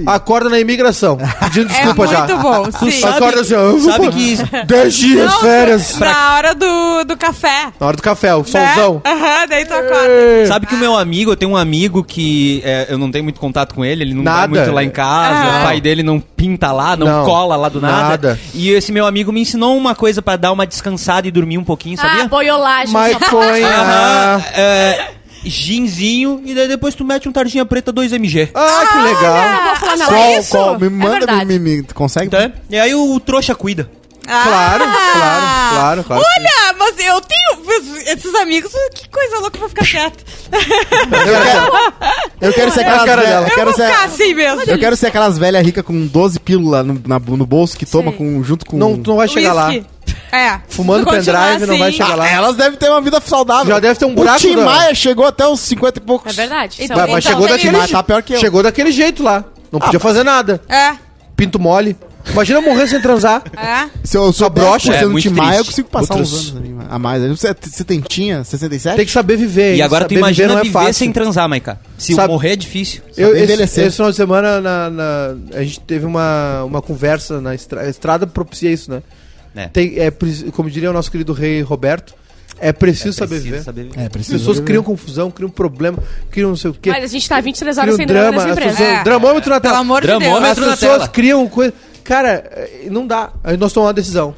acorda 0.07 0.49
na 0.49 0.59
imigração, 0.59 1.17
pedindo 1.41 1.65
É 1.71 1.73
desculpa 1.73 2.05
muito 2.05 2.11
já. 2.27 2.35
bom, 2.37 2.65
sim. 2.71 2.91
sabe- 2.91 3.15
Acorda 3.17 3.41
assim, 3.41 3.53
eu 3.53 3.77
vou 3.79 3.91
sabe 3.91 4.05
pra- 4.07 4.11
que- 4.59 4.65
10 4.65 4.93
dias, 4.95 5.31
Não, 5.31 5.39
férias. 5.41 5.99
Na 5.99 6.35
hora 6.35 6.55
do, 6.55 7.03
do 7.03 7.17
café. 7.17 7.67
Na 7.79 7.87
hora 7.87 7.97
do 7.97 8.01
café, 8.03 8.33
o 8.33 8.39
né? 8.39 8.45
solzão. 8.45 9.01
Aham, 9.05 9.47
daí 9.49 9.65
tu 9.65 9.73
acorda. 9.73 10.45
Sabe 10.47 10.65
que 10.67 10.75
o 10.75 10.77
meu 10.77 10.97
amigo, 10.97 11.31
eu 11.31 11.35
tenho 11.35 11.51
um 11.51 11.57
amigo 11.57 12.03
que 12.03 12.61
é, 12.65 12.87
eu 12.89 12.97
não 12.97 13.11
tenho 13.11 13.23
muito 13.23 13.39
contato 13.39 13.75
com 13.75 13.83
ele, 13.83 14.03
ele 14.03 14.13
não 14.13 14.23
Nada. 14.23 14.39
vai 14.47 14.47
muito 14.47 14.71
lá 14.73 14.83
em 14.83 14.89
casa, 14.89 15.39
Ah. 15.39 15.59
o 15.59 15.63
pai 15.65 15.81
dele 15.81 16.01
não 16.03 16.19
pinta 16.19 16.71
lá, 16.71 16.95
não, 16.95 17.05
Não, 17.07 17.25
cola 17.25 17.55
lá 17.55 17.69
do 17.69 17.81
nada. 17.81 18.03
nada. 18.09 18.39
E 18.53 18.69
esse 18.69 18.91
meu 18.91 19.05
amigo 19.05 19.31
me 19.31 19.41
ensinou 19.41 19.75
uma 19.77 19.93
coisa 19.95 20.21
pra 20.21 20.35
dar 20.37 20.51
uma 20.51 20.65
descansada 20.65 21.27
e 21.27 21.31
dormir 21.31 21.57
um 21.57 21.63
pouquinho, 21.63 21.97
Ah, 21.99 22.01
sabia? 22.07 22.27
boiolagem. 22.27 22.93
Mas 22.93 23.17
foi. 23.29 23.63
Aham, 23.63 23.73
Ah, 23.83 24.41
é, 24.53 25.07
ginzinho 25.45 26.41
e 26.45 26.53
daí 26.53 26.67
depois 26.67 26.95
tu 26.95 27.03
mete 27.03 27.27
um 27.27 27.31
tardinha 27.31 27.65
preta 27.65 27.91
2mg. 27.93 28.49
ah, 28.53 28.85
que 28.91 28.97
legal. 28.99 29.63
Vou 29.63 29.75
falar 29.75 29.97
na 29.97 30.05
Qual, 30.07 30.19
live. 30.31 30.47
qual? 30.49 30.79
Me 30.79 30.87
É 30.87 30.89
manda, 30.89 31.11
verdade. 31.19 31.45
me, 31.45 31.59
me, 31.59 31.77
me- 31.77 31.83
consegue? 31.93 32.29
Tá? 32.29 32.51
E 32.69 32.77
aí 32.79 32.93
o 32.95 33.19
trouxa 33.19 33.53
cuida. 33.55 33.89
Claro, 34.25 34.85
claro, 34.85 35.45
claro, 35.73 36.03
claro. 36.05 36.23
Olha, 36.25 36.75
mas 36.79 36.95
eu 36.97 37.19
tenho 37.19 38.03
esses 38.07 38.33
amigos, 38.35 38.71
que 38.95 39.09
coisa 39.09 39.39
louca 39.39 39.57
pra 39.59 39.67
ficar 39.67 39.85
quieto. 39.85 40.23
Eu 41.11 41.33
quero, 41.43 42.03
eu 42.39 42.53
quero 42.53 42.71
ser 42.71 42.79
aquelas 42.81 43.03
cara 43.05 43.21
velhas. 43.21 43.29
dela. 43.33 43.47
Eu 43.49 43.55
quero 43.55 43.65
vou 43.71 43.73
ser, 43.75 43.87
ficar 43.91 44.05
assim 44.05 44.33
mesmo. 44.33 44.61
eu 44.61 44.79
quero 44.79 44.95
ser 44.95 45.07
aquelas 45.07 45.37
velhas 45.37 45.65
ricas 45.65 45.83
com 45.83 46.05
12 46.07 46.39
pílulas 46.39 46.85
no, 46.85 47.01
na- 47.05 47.19
no 47.19 47.45
bolso 47.45 47.77
que 47.77 47.85
toma 47.85 48.13
com, 48.13 48.41
junto 48.43 48.65
com. 48.65 48.77
Não, 48.77 48.97
tu 48.97 49.09
não 49.09 49.17
vai 49.17 49.27
chegar 49.27 49.51
lá. 49.51 49.67
Whisky. 49.67 49.85
É. 50.33 50.59
Fumando 50.67 51.05
pendrive, 51.09 51.65
não 51.67 51.77
vai 51.77 51.89
assim- 51.89 51.97
chegar 51.97 52.15
lá. 52.15 52.25
Ah, 52.25 52.29
elas 52.31 52.55
devem 52.55 52.77
ter 52.77 52.89
uma 52.89 53.01
vida 53.01 53.21
saudável. 53.23 53.67
Já 53.73 53.79
deve 53.79 53.99
ter 53.99 54.05
um 54.05 54.15
buraco 54.15 54.37
O 54.37 54.41
Tim 54.41 54.55
da- 54.55 54.65
Maia 54.65 54.95
chegou 54.95 55.25
até 55.25 55.47
os 55.47 55.59
50 55.59 55.99
e 55.99 56.01
poucos. 56.01 56.31
É 56.31 56.35
verdade. 56.41 56.77
Então, 56.79 56.97
Mas, 56.97 57.11
mas 57.11 57.23
então, 57.25 57.31
chegou 57.33 57.47
tem 57.47 57.55
daquele 57.57 57.77
Mas 57.77 57.91
tá 57.91 58.03
pior 58.03 58.23
que 58.23 58.33
eu. 58.33 58.39
Chegou 58.39 58.63
daquele 58.63 58.91
jeito 58.91 59.21
lá. 59.23 59.43
Não 59.71 59.79
podia 59.79 59.99
fazer 59.99 60.23
nada. 60.23 60.61
É. 60.67 60.93
Pinto 61.35 61.59
mole. 61.59 61.95
Imagina 62.31 62.61
morrer 62.61 62.87
sem 62.87 63.01
transar. 63.01 63.43
É. 63.57 63.89
Se 64.01 64.15
eu 64.17 64.31
sou 64.31 64.49
brocha, 64.49 64.87
brocha, 64.87 64.93
é 64.95 64.99
sendo 64.99 65.19
Tim 65.19 65.29
Maia, 65.31 65.57
eu 65.57 65.65
consigo 65.65 65.89
passar 65.89 66.13
Outros- 66.13 66.31
uns 66.33 66.49
anos 66.55 66.57
ali 66.63 66.75
a 66.89 66.97
mais. 66.97 67.21
Você, 67.27 67.53
você 67.61 67.83
tem, 67.83 67.99
tinha 67.99 68.43
67? 68.45 68.95
Tem 68.95 69.05
que 69.05 69.11
saber 69.11 69.35
viver. 69.35 69.75
E 69.75 69.81
agora 69.81 70.05
tu 70.05 70.13
imagina 70.13 70.47
viver 70.47 70.53
não 70.53 70.59
é 70.61 70.63
viver 70.63 70.73
fácil. 70.73 70.93
sem 70.93 71.11
transar, 71.11 71.49
Maica. 71.49 71.77
Se 71.97 72.13
Sabe- 72.13 72.31
morrer 72.31 72.53
é 72.53 72.55
difícil. 72.55 73.01
Eu, 73.17 73.35
esse, 73.35 73.81
esse 73.81 73.91
final 73.97 74.09
de 74.09 74.15
semana 74.15 74.61
na, 74.61 74.89
na- 74.89 75.35
a 75.53 75.63
gente 75.63 75.81
teve 75.81 76.05
uma, 76.05 76.63
uma 76.63 76.81
conversa 76.81 77.41
na 77.41 77.53
estrada. 77.55 77.87
A 77.87 77.89
estrada 77.89 78.25
propicia 78.25 78.71
isso, 78.71 78.89
né? 78.89 79.01
É. 79.55 79.67
Tem, 79.67 79.99
é, 79.99 80.11
como 80.51 80.69
diria 80.69 80.89
o 80.89 80.93
nosso 80.93 81.11
querido 81.11 81.31
rei 81.33 81.61
Roberto, 81.61 82.13
é 82.59 82.71
preciso, 82.71 83.13
saber 83.13 83.35
Preciso 83.35 83.51
viver. 83.51 83.63
saber 83.63 83.83
viver. 83.83 83.99
É, 83.99 84.03
As 84.03 84.09
preciso. 84.09 84.37
pessoas 84.37 84.57
viver. 84.57 84.67
criam 84.67 84.83
confusão, 84.83 85.29
criam 85.31 85.49
problema, 85.49 85.97
criam 86.31 86.49
não 86.49 86.55
sei 86.57 86.71
o 86.71 86.73
quê. 86.73 86.89
Mas 86.89 87.03
a 87.03 87.07
gente 87.07 87.27
tá 87.27 87.39
23 87.41 87.77
horas 87.77 87.85
criam 87.95 87.97
sem 87.97 88.05
drama 88.07 88.31
drama, 88.31 88.37
nessa 88.37 88.49
as 88.49 88.57
empresa. 88.57 88.77
pessoas, 88.77 88.99
É. 88.99 89.03
dramômetro 89.03 89.49
na 89.49 89.59
Pelo 89.61 89.71
tela. 89.73 89.81
amor 89.81 90.01
de 90.01 90.07
Dramômetro 90.07 90.61
Deus. 90.63 90.73
As 90.73 90.79
pessoas 90.79 91.07
criam 91.09 91.47
coisa. 91.47 91.73
Cara, 92.03 92.43
eh, 92.51 92.87
não 92.89 93.05
dá. 93.07 93.31
Aí 93.43 93.57
nós 93.57 93.71
tomamos 93.73 93.89
uma 93.89 93.93
decisão. 93.93 94.35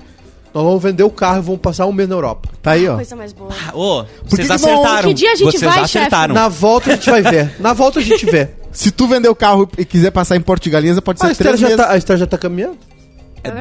Nós 0.53 0.63
vamos 0.63 0.82
vender 0.82 1.03
o 1.03 1.09
carro 1.09 1.39
e 1.39 1.41
vamos 1.41 1.59
passar 1.59 1.86
um 1.86 1.91
mês 1.91 2.07
na 2.07 2.16
Europa. 2.16 2.47
Tá 2.61 2.72
aí, 2.72 2.88
ó. 2.88 2.95
Coisa 2.95 3.16
mais 3.16 3.34
boa. 3.34 3.49
Ah, 3.51 3.76
Ô, 3.76 4.03
que 4.24 4.36
vocês 4.38 4.49
acertaram. 4.51 5.09
que 5.09 5.13
dia 5.13 5.32
a 5.32 5.36
gente 5.36 5.51
vocês 5.57 5.61
vai, 5.61 5.80
acertaram. 5.84 6.34
Na 6.34 6.47
volta 6.47 6.91
a 6.91 6.95
gente 6.95 7.09
vai 7.09 7.22
ver. 7.22 7.55
Na 7.59 7.74
volta 7.74 7.99
a 7.99 8.03
gente 8.03 8.26
vê. 8.26 8.49
Se 8.72 8.89
tu 8.91 9.07
vender 9.07 9.28
o 9.30 9.36
carro 9.36 9.70
e 9.78 9.84
quiser 9.84 10.11
passar 10.11 10.36
em 10.38 10.41
Porto 10.41 10.63
de 10.63 10.70
Galinhas, 10.70 10.99
pode 11.01 11.20
Ah, 11.22 11.26
a 11.26 11.28
ser 11.28 11.32
Esther 11.34 11.47
três 11.47 11.61
meses. 11.61 11.78
tá, 11.78 11.91
a 11.91 11.97
Esther 11.97 12.18
já 12.18 12.26
tá 12.28 12.38
caminhando. 12.38 12.78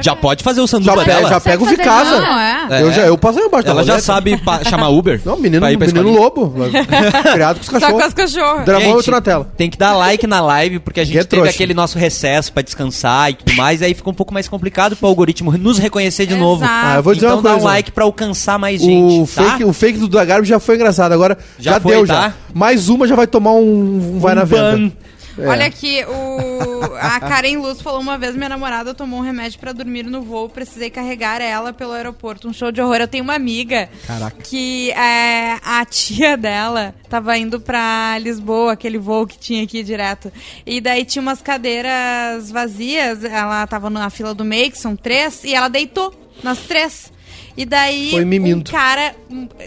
Já 0.01 0.15
pode 0.15 0.43
fazer 0.43 0.61
o 0.61 0.63
Já, 0.65 0.71
sanduba 0.71 0.97
pega, 1.03 1.13
dela. 1.15 1.29
já 1.29 1.39
pega 1.41 1.61
o 1.61 1.65
fazer 1.65 1.77
Vicasa. 1.77 2.21
Não, 2.21 2.39
é. 2.39 2.67
É. 2.71 2.81
Eu, 2.81 2.91
já, 2.91 3.01
eu 3.03 3.17
passo 3.17 3.39
aí 3.39 3.45
embaixo 3.45 3.67
Ela 3.67 3.83
da 3.83 3.93
já 3.95 3.99
sabe 4.01 4.39
chamar 4.69 4.89
Uber. 4.89 5.21
Não, 5.25 5.37
menino, 5.37 5.59
pra 5.61 5.71
ir 5.71 5.77
pra 5.77 5.87
menino 5.87 6.11
lobo. 6.11 6.53
Criado 7.33 7.57
com 7.57 7.61
os 7.61 7.65
Só 7.67 7.73
com 7.73 7.79
cachorros. 7.79 8.03
as 8.03 8.13
cachorras. 8.13 8.65
Dramômetro 8.65 9.01
Gente, 9.01 9.11
na 9.11 9.21
tela. 9.21 9.47
Tem 9.57 9.69
que 9.69 9.77
dar 9.77 9.93
like 9.95 10.25
na 10.27 10.41
live, 10.41 10.79
porque 10.79 10.99
a 10.99 11.03
gente 11.03 11.13
Que 11.13 11.19
é 11.19 11.23
teve 11.23 11.41
trouxa. 11.41 11.51
aquele 11.55 11.73
nosso 11.73 11.97
recesso 11.97 12.51
pra 12.51 12.61
descansar 12.63 13.31
e 13.31 13.35
tudo 13.35 13.53
mais, 13.55 13.81
e 13.81 13.85
aí 13.85 13.93
fica 13.93 14.09
um 14.09 14.13
pouco 14.13 14.33
mais 14.33 14.47
complicado 14.47 14.95
pro 14.95 15.07
algoritmo 15.07 15.51
nos 15.57 15.77
reconhecer 15.79 16.25
de 16.25 16.33
Exato. 16.33 16.43
novo. 16.45 16.65
Ah, 16.67 16.93
eu 16.97 17.03
vou 17.03 17.13
dizer 17.13 17.25
então 17.27 17.37
uma 17.37 17.43
dá 17.43 17.49
coisa. 17.51 17.65
um 17.65 17.67
like 17.69 17.91
pra 17.91 18.03
alcançar 18.03 18.57
mais 18.59 18.81
gente, 18.81 19.21
O, 19.21 19.27
tá? 19.27 19.43
fake, 19.51 19.63
o 19.63 19.73
fake 19.73 19.99
do 19.99 20.07
Dagarbo 20.07 20.45
já 20.45 20.59
foi 20.59 20.75
engraçado. 20.75 21.11
Agora 21.11 21.37
já, 21.59 21.73
Já 21.73 21.79
foi, 21.79 21.91
deu, 21.95 22.07
tá? 22.07 22.13
já. 22.29 22.33
Mais 22.53 22.89
uma 22.89 23.07
já 23.07 23.15
vai 23.15 23.27
tomar 23.27 23.51
um, 23.53 24.15
um 24.15 24.19
vai 24.19 24.33
Um 24.33 24.35
na 24.35 24.43
venda. 24.43 24.77
ban. 24.77 24.91
É. 25.37 25.47
Olha 25.47 25.65
aqui, 25.65 26.03
o... 26.05 26.95
a 26.99 27.19
Karen 27.21 27.57
Luz 27.57 27.81
falou 27.81 27.99
uma 27.99 28.17
vez: 28.17 28.35
minha 28.35 28.49
namorada 28.49 28.93
tomou 28.93 29.19
um 29.19 29.23
remédio 29.23 29.59
pra 29.59 29.71
dormir 29.71 30.03
no 30.03 30.21
voo, 30.21 30.47
precisei 30.49 30.89
carregar 30.89 31.41
ela 31.41 31.73
pelo 31.73 31.91
aeroporto. 31.91 32.47
Um 32.47 32.53
show 32.53 32.71
de 32.71 32.81
horror. 32.81 32.97
Eu 32.97 33.07
tenho 33.07 33.23
uma 33.23 33.35
amiga 33.35 33.89
Caraca. 34.07 34.41
que 34.41 34.91
é, 34.91 35.57
a 35.63 35.83
tia 35.85 36.37
dela 36.37 36.95
tava 37.09 37.37
indo 37.37 37.59
pra 37.59 38.17
Lisboa, 38.19 38.73
aquele 38.73 38.97
voo 38.97 39.27
que 39.27 39.37
tinha 39.37 39.63
aqui 39.63 39.83
direto. 39.83 40.31
E 40.65 40.79
daí 40.79 41.03
tinha 41.03 41.21
umas 41.21 41.41
cadeiras 41.41 42.49
vazias, 42.51 43.23
ela 43.23 43.65
tava 43.67 43.89
na 43.89 44.09
fila 44.09 44.33
do 44.33 44.45
meio, 44.45 44.71
que 44.71 44.77
são 44.77 44.95
três, 44.95 45.43
e 45.43 45.53
ela 45.53 45.67
deitou 45.67 46.13
nas 46.43 46.59
três. 46.59 47.13
E 47.57 47.65
daí 47.65 48.11
Foi 48.11 48.25
um 48.25 48.61
cara, 48.61 49.15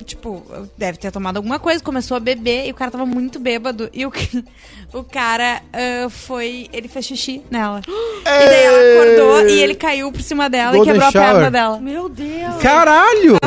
tipo, 0.04 0.44
deve 0.76 0.98
ter 0.98 1.10
tomado 1.10 1.38
alguma 1.38 1.58
coisa, 1.58 1.82
começou 1.82 2.16
a 2.18 2.20
beber 2.20 2.66
e 2.66 2.70
o 2.70 2.74
cara 2.74 2.90
tava 2.90 3.06
muito 3.06 3.38
bêbado. 3.38 3.88
E 3.94 4.04
o, 4.04 4.12
o 4.92 5.02
cara 5.04 5.60
ah, 5.72 6.08
foi. 6.10 6.68
Ele 6.72 6.88
fez 6.88 7.04
xixi 7.06 7.42
nela. 7.50 7.80
E 8.28 8.46
daí 8.46 8.64
ela 8.64 8.78
acordou 9.16 9.48
e 9.48 9.58
ele 9.62 9.74
caiu 9.74 10.12
por 10.12 10.20
cima 10.20 10.50
dela 10.50 10.72
Golden 10.72 10.92
e 10.92 10.94
quebrou 10.96 11.12
shower. 11.12 11.26
a 11.28 11.32
perna 11.32 11.50
dela. 11.50 11.80
Meu 11.80 12.08
Deus. 12.10 12.56
Caralho! 12.60 13.38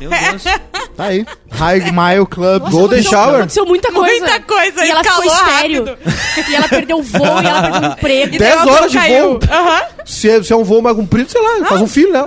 Meu 0.00 0.08
Deus. 0.10 0.44
Tá 0.96 1.04
aí. 1.06 1.24
High 1.50 1.92
Mile 1.92 2.26
Club. 2.26 2.62
Golden 2.70 3.00
Aconteceu- 3.00 3.10
Shower. 3.10 3.34
Aconteceu 3.36 3.66
muita 3.66 3.92
coisa. 3.92 4.18
Muita 4.26 4.40
coisa, 4.40 4.84
E 4.84 4.90
ela 4.90 5.04
ficou 5.04 5.24
estéreo. 5.24 5.84
rápido. 5.84 5.98
E 6.50 6.54
ela 6.54 6.68
perdeu 6.68 6.98
o 6.98 7.02
voo, 7.02 7.42
e 7.42 7.46
ela 7.46 7.62
perdeu 7.62 7.80
o 7.88 7.92
emprego. 7.92 8.34
E 8.34 8.38
daí 8.38 8.48
Dez 8.48 8.52
ela 8.52 8.64
não 8.66 8.72
horas 8.72 8.90
de 8.92 8.98
caiu. 8.98 9.22
voo. 9.30 9.40
Aham. 9.50 9.82
Se 10.04 10.30
é, 10.30 10.42
se 10.42 10.52
é 10.52 10.56
um 10.56 10.64
voo 10.64 10.82
mais 10.82 10.96
comprido, 10.96 11.30
sei 11.30 11.40
lá, 11.40 11.66
faz 11.66 11.80
um 11.80 11.86
filho, 11.86 12.12
né? 12.12 12.26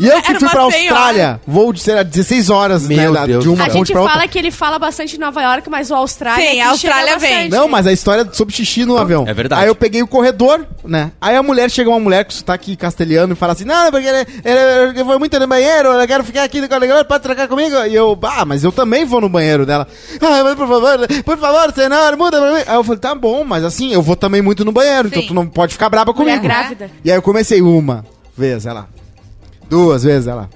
E 0.00 0.06
eu 0.08 0.22
que 0.22 0.30
Era 0.30 0.40
fui 0.40 0.48
pra. 0.48 0.62
Austrália, 0.62 1.40
voo 1.46 1.72
de 1.72 1.80
sei 1.80 1.94
lá, 1.96 2.02
16 2.02 2.50
horas, 2.50 2.88
né? 2.88 2.96
Meu 2.96 3.12
da- 3.12 3.26
Deus. 3.26 3.44
De 3.44 3.50
uma 3.50 3.64
A 3.64 3.68
gente 3.68 3.92
pra 3.92 4.00
outra. 4.00 4.14
fala 4.16 4.28
que 4.28 4.38
ele 4.38 4.50
fala 4.50 4.78
bastante 4.78 5.16
em 5.16 5.18
Nova 5.18 5.42
York, 5.42 5.68
mas 5.70 5.90
o 5.90 5.94
Austrália. 5.94 6.50
Sim, 6.50 6.60
a 6.60 6.68
Austrália 6.70 7.18
vem. 7.18 7.30
bastante. 7.30 7.50
Não, 7.50 7.68
mas 7.68 7.86
a 7.92 7.94
história 7.94 8.28
sobre 8.32 8.54
xixi 8.54 8.84
no 8.84 8.96
avião. 8.96 9.24
É 9.26 9.32
verdade. 9.32 9.62
Aí 9.62 9.68
eu 9.68 9.74
peguei 9.74 10.02
o 10.02 10.06
corredor, 10.06 10.66
né? 10.84 11.12
Aí 11.20 11.36
a 11.36 11.42
mulher, 11.42 11.70
chega 11.70 11.88
uma 11.88 12.00
mulher 12.00 12.24
com 12.24 12.30
sotaque 12.30 12.74
castelhano 12.76 13.32
e 13.34 13.36
fala 13.36 13.52
assim, 13.52 13.64
não, 13.64 13.90
porque 13.90 14.06
ele, 14.06 14.26
ele, 14.44 14.90
ele 14.90 15.04
foi 15.04 15.18
muito 15.18 15.38
no 15.38 15.46
banheiro, 15.46 15.88
eu 15.88 16.06
quero 16.06 16.24
ficar 16.24 16.42
aqui 16.44 16.60
no 16.60 16.68
corredor, 16.68 17.04
pode 17.04 17.22
trocar 17.22 17.46
comigo? 17.48 17.76
E 17.86 17.94
eu, 17.94 18.18
ah, 18.22 18.44
mas 18.44 18.64
eu 18.64 18.72
também 18.72 19.04
vou 19.04 19.20
no 19.20 19.28
banheiro 19.28 19.64
dela. 19.66 19.86
Ah, 20.24 20.44
mas 20.44 20.54
por 20.54 20.68
favor, 20.68 20.98
por 21.24 21.38
favor, 21.38 21.72
senhor, 21.74 22.16
muda 22.16 22.40
pra 22.40 22.52
mim. 22.54 22.62
Aí 22.66 22.74
eu 22.76 22.84
falei, 22.84 23.00
tá 23.00 23.14
bom, 23.14 23.44
mas 23.44 23.64
assim, 23.64 23.92
eu 23.92 24.00
vou 24.00 24.16
também 24.16 24.40
muito 24.40 24.64
no 24.64 24.72
banheiro, 24.72 25.08
então 25.08 25.20
Sim. 25.20 25.28
tu 25.28 25.34
não 25.34 25.46
pode 25.46 25.72
ficar 25.72 25.88
braba 25.88 26.12
Mulher 26.12 26.38
comigo. 26.38 26.42
grávida. 26.42 26.90
E 27.04 27.10
aí 27.10 27.16
eu 27.16 27.22
comecei 27.22 27.60
uma 27.60 28.04
vez, 28.36 28.64
ela. 28.64 28.88
Duas 29.68 30.04
vezes, 30.04 30.26
ela. 30.28 30.48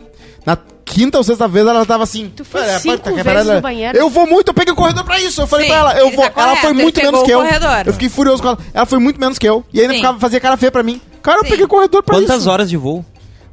Na 0.44 0.56
quinta 0.86 1.18
ou 1.18 1.24
sexta 1.24 1.46
vez 1.48 1.66
ela 1.66 1.84
tava 1.84 2.04
assim. 2.04 2.32
Tu 2.34 2.44
foi 2.44 2.62
"Olha, 2.62 2.78
cinco 2.78 3.02
que 3.02 3.22
vezes 3.22 3.24
pariu." 3.24 3.54
no 3.56 3.60
banheiro? 3.60 3.98
Eu 3.98 4.08
vou 4.08 4.26
muito, 4.26 4.48
eu 4.48 4.54
peguei 4.54 4.72
o 4.72 4.76
corredor 4.76 5.04
pra 5.04 5.20
isso. 5.20 5.42
Eu 5.42 5.46
falei 5.46 5.66
Sim, 5.66 5.72
pra 5.72 5.78
ela, 5.80 5.98
eu 5.98 6.10
vou. 6.12 6.24
tá 6.24 6.24
ela 6.24 6.32
correto, 6.34 6.60
foi 6.62 6.70
ele 6.70 6.82
muito 6.82 7.02
menos 7.02 7.22
que 7.22 7.30
eu. 7.32 7.40
corredor. 7.40 7.82
Eu 7.86 7.92
fiquei 7.92 8.08
furioso 8.08 8.42
com 8.42 8.48
ela. 8.50 8.58
Ela 8.72 8.86
foi 8.86 8.98
muito 8.98 9.20
menos 9.20 9.36
que 9.38 9.46
eu. 9.46 9.62
E 9.72 9.80
ainda 9.80 9.92
Sim. 9.92 9.98
ficava, 9.98 10.18
fazia 10.18 10.40
cara 10.40 10.56
feia 10.56 10.70
pra 10.72 10.82
mim. 10.82 11.00
Cara, 11.22 11.38
eu 11.40 11.42
Sim. 11.44 11.50
peguei 11.50 11.64
o 11.64 11.68
corredor 11.68 12.02
pra 12.02 12.14
Quantas 12.16 12.40
isso. 12.42 12.50
horas 12.50 12.70
de 12.70 12.76
voo? 12.76 13.04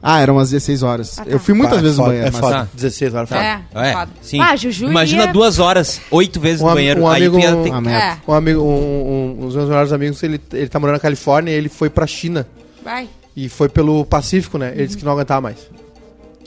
Ah, 0.05 0.19
eram 0.19 0.35
umas 0.35 0.49
16 0.51 0.83
horas. 0.83 1.15
tá. 1.15 1.23
Eu 1.25 1.39
fui 1.39 1.53
muitas 1.53 1.79
Ah, 1.79 1.81
vezes 1.81 1.97
no 1.97 2.03
banheiro. 2.05 2.27
É 2.27 2.31
mas- 2.31 2.39
foda. 2.41 2.55
Tá. 2.57 2.67
16 2.73 3.13
horas, 3.15 3.29
foda. 3.29 3.41
É, 3.41 3.61
É, 3.73 3.93
foda. 3.93 4.11
sim. 4.21 4.39
Ah, 4.41 4.53
Juju 4.55 4.85
Imagina 4.87 5.23
ia- 5.23 5.31
duas 5.31 5.59
horas, 5.59 6.01
oito 6.11 6.41
vezes 6.41 6.61
Um 6.61 6.67
no 6.67 6.73
banheiro. 6.73 7.01
um 7.03 7.07
aí 7.07 7.21
amigo- 7.25 7.37
tu 7.39 7.41
ia 7.41 7.55
um- 7.55 7.63
ter- 7.63 7.71
Ah. 7.73 8.17
É, 8.27 8.31
Um 8.31 8.33
amigo, 8.33 8.61
um, 8.61 8.65
um, 8.65 9.37
um 9.39 9.45
dos 9.45 9.55
meus 9.55 9.69
melhores 9.69 9.93
amigos, 9.93 10.21
ele, 10.21 10.41
ele 10.51 10.67
tá 10.67 10.77
morando 10.77 10.95
na 10.95 10.99
Califórnia 10.99 11.51
e 11.51 11.55
ele 11.55 11.69
foi 11.69 11.89
pra 11.89 12.05
China. 12.05 12.45
vai. 12.83 13.07
E 13.35 13.47
foi 13.49 13.67
pelo 13.69 14.03
Pacífico, 14.05 14.57
né? 14.57 14.73
Ele 14.75 14.85
disse 14.85 14.97
que 14.97 15.05
não 15.05 15.13
aguentava 15.13 15.39
mais. 15.41 15.57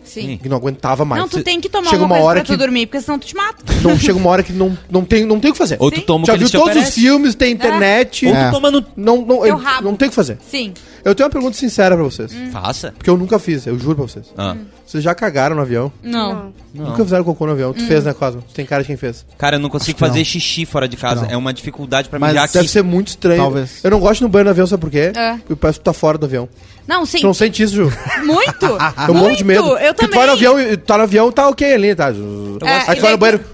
Sim. 0.07 0.39
Que 0.43 0.49
não 0.49 0.57
aguentava 0.57 1.05
mais. 1.05 1.21
Não, 1.21 1.29
tu 1.29 1.43
tem 1.43 1.61
que 1.61 1.69
tomar 1.69 1.91
Chega 1.91 2.03
uma 2.03 2.07
uma 2.07 2.15
coisa 2.15 2.27
hora 2.29 2.41
pra 2.41 2.47
tu 2.47 2.53
que- 2.53 2.57
dormir, 2.65 2.87
porque 2.87 3.01
senão 3.01 3.19
tu 3.19 3.27
te 3.27 3.35
mata. 3.37 3.63
Não 3.83 3.99
chega 3.99 4.19
uma 4.19 4.31
hora 4.31 4.43
que 4.43 4.53
não, 4.53 4.77
não, 4.91 5.05
tem, 5.05 5.25
não 5.25 5.39
tem 5.41 5.51
o 5.51 5.53
que 5.53 5.59
fazer. 5.59 5.77
Ou 5.81 5.91
tu 5.91 6.01
toma 6.03 6.25
Já 6.27 6.37
viu 6.37 6.49
todos 6.51 6.77
os 6.77 6.95
filmes, 6.95 7.35
tem 7.35 7.53
internet. 7.53 8.27
Ou 8.27 8.35
É. 8.35 8.49
tu 8.49 8.53
toma 8.53 8.71
no... 8.71 8.85
Não, 8.97 9.21
não, 9.25 9.57
rabo. 9.57 9.85
não 9.89 9.97
tem 9.97 10.07
o 10.07 10.11
que 10.11 10.15
fazer. 10.15 10.39
Sim. 10.49 10.73
Eu 11.05 11.15
tenho 11.15 11.27
uma 11.27 11.33
pergunta 11.33 11.57
sincera 11.57 11.95
pra 11.95 12.05
vocês. 12.05 12.33
Faça. 12.53 12.93
Porque 12.97 13.11
eu 13.11 13.17
nunca 13.17 13.39
fiz, 13.39 13.67
eu 13.67 13.79
juro 13.79 13.97
pra 13.97 14.05
vocês. 14.07 14.27
Ah. 14.37 14.57
Vocês 14.87 15.03
já 15.03 15.15
cagaram 15.17 15.57
no 15.57 15.63
avião? 15.63 15.91
Não. 16.03 16.53
Não. 16.73 16.87
Nunca 16.91 17.03
fizeram 17.03 17.25
cocô 17.25 17.45
no 17.47 17.53
avião. 17.53 17.73
Tu 17.73 17.85
fez, 17.87 18.05
né, 18.05 18.15
Cosmo? 18.15 18.41
Tu 18.43 18.55
tem 18.55 18.65
cara 18.65 18.83
de 18.83 18.87
quem 18.87 18.97
fez. 18.97 19.27
Cara, 19.37 19.57
eu 19.57 19.61
não 19.61 19.69
consigo 19.69 19.97
que 19.99 20.03
não. 20.03 20.09
fazer 20.09 20.25
xixi 20.25 20.65
fora 20.65 20.87
de 20.87 20.97
casa. 20.97 21.27
É 21.29 21.37
uma 21.37 21.53
dificuldade 21.53 22.09
pra 22.09 22.19
Mas 22.21 22.31
mijar 22.31 22.45
aqui. 22.45 22.55
Deve 22.55 22.69
ser 22.69 22.83
muito 22.85 23.09
estranho. 23.09 23.43
Talvez. 23.43 23.81
Eu 23.83 23.91
não 23.91 23.99
gosto 23.99 24.21
no 24.23 24.29
banho 24.29 24.45
no 24.45 24.51
avião, 24.53 24.67
sabe 24.67 24.81
por 24.81 24.91
quê? 24.91 25.13
É. 25.17 25.33
Porque 25.39 25.57
parece 25.57 25.79
que 25.81 25.83
tu 25.83 25.87
tá 25.87 25.93
fora 25.93 26.17
do 26.17 26.27
avião. 26.27 26.49
Não, 26.87 27.05
sim. 27.05 27.19
Tu 27.21 27.27
não 27.27 27.35
sente 27.35 27.63
isso, 27.65 27.75
Ju? 27.75 27.93
Muito. 28.25 28.79
Eu 29.09 29.15
morro 29.15 29.35
de 29.35 29.43
medo. 29.43 29.61
Eu 29.77 29.93
Porque 29.93 30.07
também. 30.07 30.11
tu 30.11 30.17
vai 30.19 30.27
no 30.27 30.33
avião 30.35 30.61
e 30.61 30.77
tu 30.77 30.85
tá 30.85 30.97
no 30.97 31.03
avião, 31.03 31.33
tá 31.33 31.49
ok 31.49 31.73
ali, 31.75 31.95
tá? 31.95 32.11
É, 32.11 32.85
Aí 32.91 32.97
tu 32.97 33.03
vai 33.03 33.11
no 33.13 33.19
banheiro. 33.19 33.45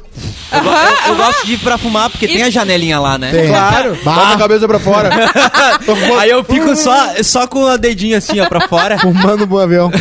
Eu, 0.52 0.60
go- 0.62 0.68
eu- 0.70 1.08
eu 1.12 1.16
gosto 1.16 1.46
de 1.46 1.54
ir 1.54 1.58
pra 1.60 1.78
fumar, 1.78 2.10
porque 2.10 2.28
tem 2.28 2.42
a 2.42 2.50
janelinha 2.50 3.00
lá, 3.00 3.16
né? 3.16 3.30
Tem. 3.30 3.48
Claro, 3.48 3.96
Bah. 4.04 4.14
bota 4.16 4.34
a 4.34 4.36
cabeça 4.36 4.68
pra 4.68 4.78
fora. 4.78 5.08
Aí 6.20 6.28
eu 6.28 6.44
fico 6.44 6.76
só, 6.76 7.14
só 7.22 7.46
com 7.46 7.66
a 7.66 7.78
dedinha 7.78 8.18
assim, 8.18 8.38
ó, 8.38 8.46
pra 8.46 8.68
fora. 8.68 8.98
Fumando 8.98 9.46
no 9.46 9.58
avião. 9.58 9.90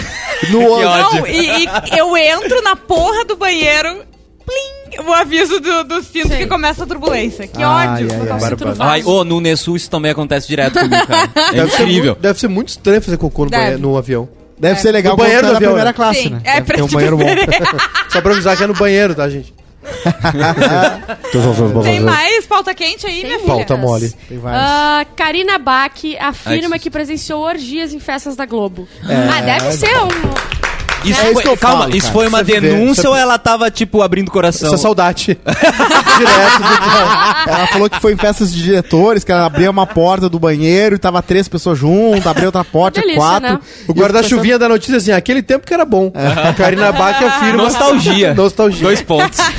No 0.49 0.59
Que 0.59 0.65
outro. 0.65 0.87
ódio. 0.89 1.19
Não, 1.21 1.27
e, 1.27 1.65
e 1.65 1.97
eu 1.97 2.17
entro 2.17 2.61
na 2.63 2.75
porra 2.75 3.23
do 3.25 3.35
banheiro, 3.35 4.03
plim, 4.45 5.05
o 5.07 5.13
aviso 5.13 5.59
do, 5.59 5.83
do 5.83 6.01
cinto 6.03 6.29
Sim. 6.29 6.37
que 6.37 6.47
começa 6.47 6.83
a 6.83 6.87
turbulência. 6.87 7.47
Que 7.47 7.61
Ai, 7.61 7.87
ódio. 7.87 8.07
ai, 8.11 8.19
o 8.19 8.81
ai. 8.83 8.89
Ai, 8.99 9.03
ô, 9.03 9.23
no 9.23 9.39
Nessul 9.39 9.75
isso 9.75 9.89
também 9.89 10.11
acontece 10.11 10.47
direto 10.47 10.79
comigo, 10.79 11.05
cara. 11.07 11.29
É 11.51 11.55
Deve 11.55 11.71
ser, 11.71 11.81
incrível. 11.83 12.05
muito, 12.13 12.21
deve 12.21 12.39
ser 12.39 12.47
muito 12.47 12.69
estranho 12.69 13.01
fazer 13.01 13.17
cocô 13.17 13.45
no, 13.45 13.51
banheiro, 13.51 13.79
no 13.79 13.97
avião. 13.97 14.27
Deve 14.59 14.79
ser 14.79 14.91
legal 14.91 15.13
No 15.13 15.17
banheiro 15.17 15.47
avião, 15.47 15.57
primeira 15.59 15.85
né? 15.85 15.93
classe, 15.93 16.21
Sim, 16.23 16.29
né? 16.29 16.41
é 16.43 16.53
Deve 16.55 16.65
pra 16.67 16.75
ter 16.75 16.81
um 16.83 16.87
banheiro 16.87 17.17
bom. 17.17 17.25
Só 18.09 18.21
pra 18.21 18.31
avisar 18.31 18.55
que 18.57 18.63
é 18.63 18.67
no 18.67 18.73
banheiro, 18.75 19.15
tá, 19.15 19.27
gente? 19.27 19.53
Tem 21.83 21.99
mais 21.99 22.45
pauta 22.45 22.73
quente 22.73 23.05
aí, 23.05 23.23
minha 23.23 23.39
filha? 23.39 23.53
Pauta 23.53 23.77
mole. 23.77 24.09
Tem 24.27 24.37
vários. 24.37 24.61
Ah, 24.61 25.05
Karina 25.15 25.57
Bach 25.57 25.91
afirma 26.19 26.75
Ai, 26.75 26.79
que 26.79 26.89
presenciou 26.89 27.41
orgias 27.41 27.93
em 27.93 27.99
festas 27.99 28.35
da 28.35 28.45
Globo. 28.45 28.87
É. 29.07 29.15
Ah, 29.15 29.41
deve 29.41 29.71
ser 29.73 29.95
um. 29.97 30.60
Isso 31.03 31.19
É 31.21 31.23
isso 31.25 31.33
foi, 31.33 31.43
que 31.43 31.49
eu 31.49 31.57
calma, 31.57 31.83
falo, 31.83 31.95
isso 31.95 32.01
cara. 32.07 32.13
foi 32.13 32.27
uma 32.27 32.39
é 32.39 32.43
viver, 32.43 32.61
denúncia 32.61 33.07
é- 33.07 33.09
ou 33.09 33.15
ela 33.15 33.37
tava, 33.37 33.69
tipo, 33.71 34.01
abrindo 34.01 34.27
o 34.27 34.31
coração? 34.31 34.67
Isso 34.67 34.75
é 34.75 34.77
saudade. 34.77 35.25
Direto 35.45 36.57
do 36.59 37.49
Ela 37.51 37.67
falou 37.67 37.89
que 37.89 37.99
foi 37.99 38.13
em 38.13 38.17
festas 38.17 38.51
de 38.53 38.61
diretores, 38.61 39.23
que 39.23 39.31
ela 39.31 39.45
abriu 39.45 39.71
uma 39.71 39.87
porta 39.87 40.29
do 40.29 40.39
banheiro 40.39 40.95
e 40.95 40.99
tava 40.99 41.21
três 41.21 41.47
pessoas 41.47 41.77
juntas, 41.79 42.27
abriu 42.27 42.45
outra 42.47 42.63
porta, 42.63 42.99
Delícia, 43.01 43.19
quatro. 43.19 43.49
né? 43.53 43.59
O 43.87 43.93
guarda-chuvinha 43.93 44.57
da 44.59 44.67
notícia 44.69 44.97
assim, 44.97 45.11
aquele 45.11 45.41
tempo 45.41 45.65
que 45.65 45.73
era 45.73 45.85
bom. 45.85 46.11
A 46.15 46.53
Karina 46.53 46.91
Bach 46.91 47.21
afirma. 47.23 47.63
Nostalgia. 47.63 48.33
Nostalgia. 48.33 48.83
Dois 48.83 49.01
pontos. 49.01 49.39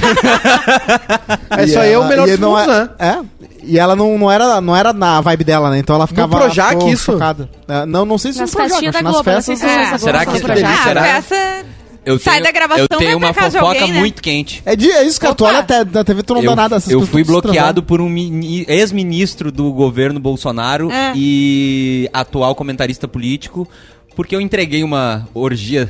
É 1.50 1.64
isso 1.64 1.78
aí, 1.78 1.92
é 1.92 1.98
o 1.98 2.04
melhor 2.08 2.26
dos 2.26 2.38
mundos, 2.38 2.62
é, 2.62 2.66
né? 2.66 2.88
É. 2.98 3.18
E 3.64 3.78
ela 3.78 3.94
não, 3.96 4.18
não, 4.18 4.30
era, 4.30 4.60
não 4.60 4.74
era 4.76 4.92
na 4.92 5.20
vibe 5.20 5.44
dela, 5.44 5.70
né? 5.70 5.78
Então 5.78 5.94
ela 5.96 6.06
ficava 6.06 6.36
Projac, 6.36 6.70
ficou 6.74 6.88
isso? 6.92 7.12
chocada. 7.12 7.48
É, 7.68 7.86
não, 7.86 8.04
não 8.04 8.18
sei 8.18 8.32
se 8.32 8.40
Nas 8.40 8.50
no 8.52 8.56
Projac, 8.56 8.82
da 8.90 8.92
nas 8.92 9.02
Globo, 9.02 9.16
não 9.16 9.24
festas. 9.24 9.44
sei 9.44 9.56
se 9.56 9.66
É. 9.66 9.82
é. 9.94 9.98
Será 9.98 10.26
que 10.26 10.40
Projac. 10.40 10.64
Ah, 10.72 10.82
será? 10.82 11.00
a 11.02 11.22
festa 11.22 11.64
Eu 12.04 12.18
Sai 12.18 12.32
tenho, 12.34 12.44
da 12.46 12.50
gravação, 12.50 12.86
eu 12.90 12.98
tenho 12.98 13.16
uma 13.18 13.32
fofoca 13.32 13.60
alguém, 13.64 13.92
né? 13.92 13.98
muito 14.00 14.20
quente. 14.20 14.60
É, 14.66 14.74
de, 14.74 14.90
é 14.90 15.04
isso, 15.04 15.20
cara. 15.20 15.34
Tu 15.36 15.44
Opa. 15.44 15.50
olha 15.52 15.60
até 15.60 15.84
da 15.84 16.02
TV, 16.02 16.24
tu 16.24 16.34
não 16.34 16.42
dá 16.42 16.50
eu, 16.50 16.56
nada. 16.56 16.76
essas 16.76 16.90
eu 16.92 17.06
fui 17.06 17.22
bloqueado 17.22 17.80
por 17.80 18.00
um 18.00 18.08
mini- 18.08 18.64
ex-ministro 18.66 19.52
do 19.52 19.70
governo 19.72 20.18
Bolsonaro 20.18 20.90
É. 20.90 21.12
e 21.14 22.10
atual 22.12 22.56
comentarista 22.56 23.06
político, 23.06 23.68
porque 24.16 24.34
eu 24.34 24.40
entreguei 24.40 24.82
uma 24.82 25.28
orgia. 25.32 25.88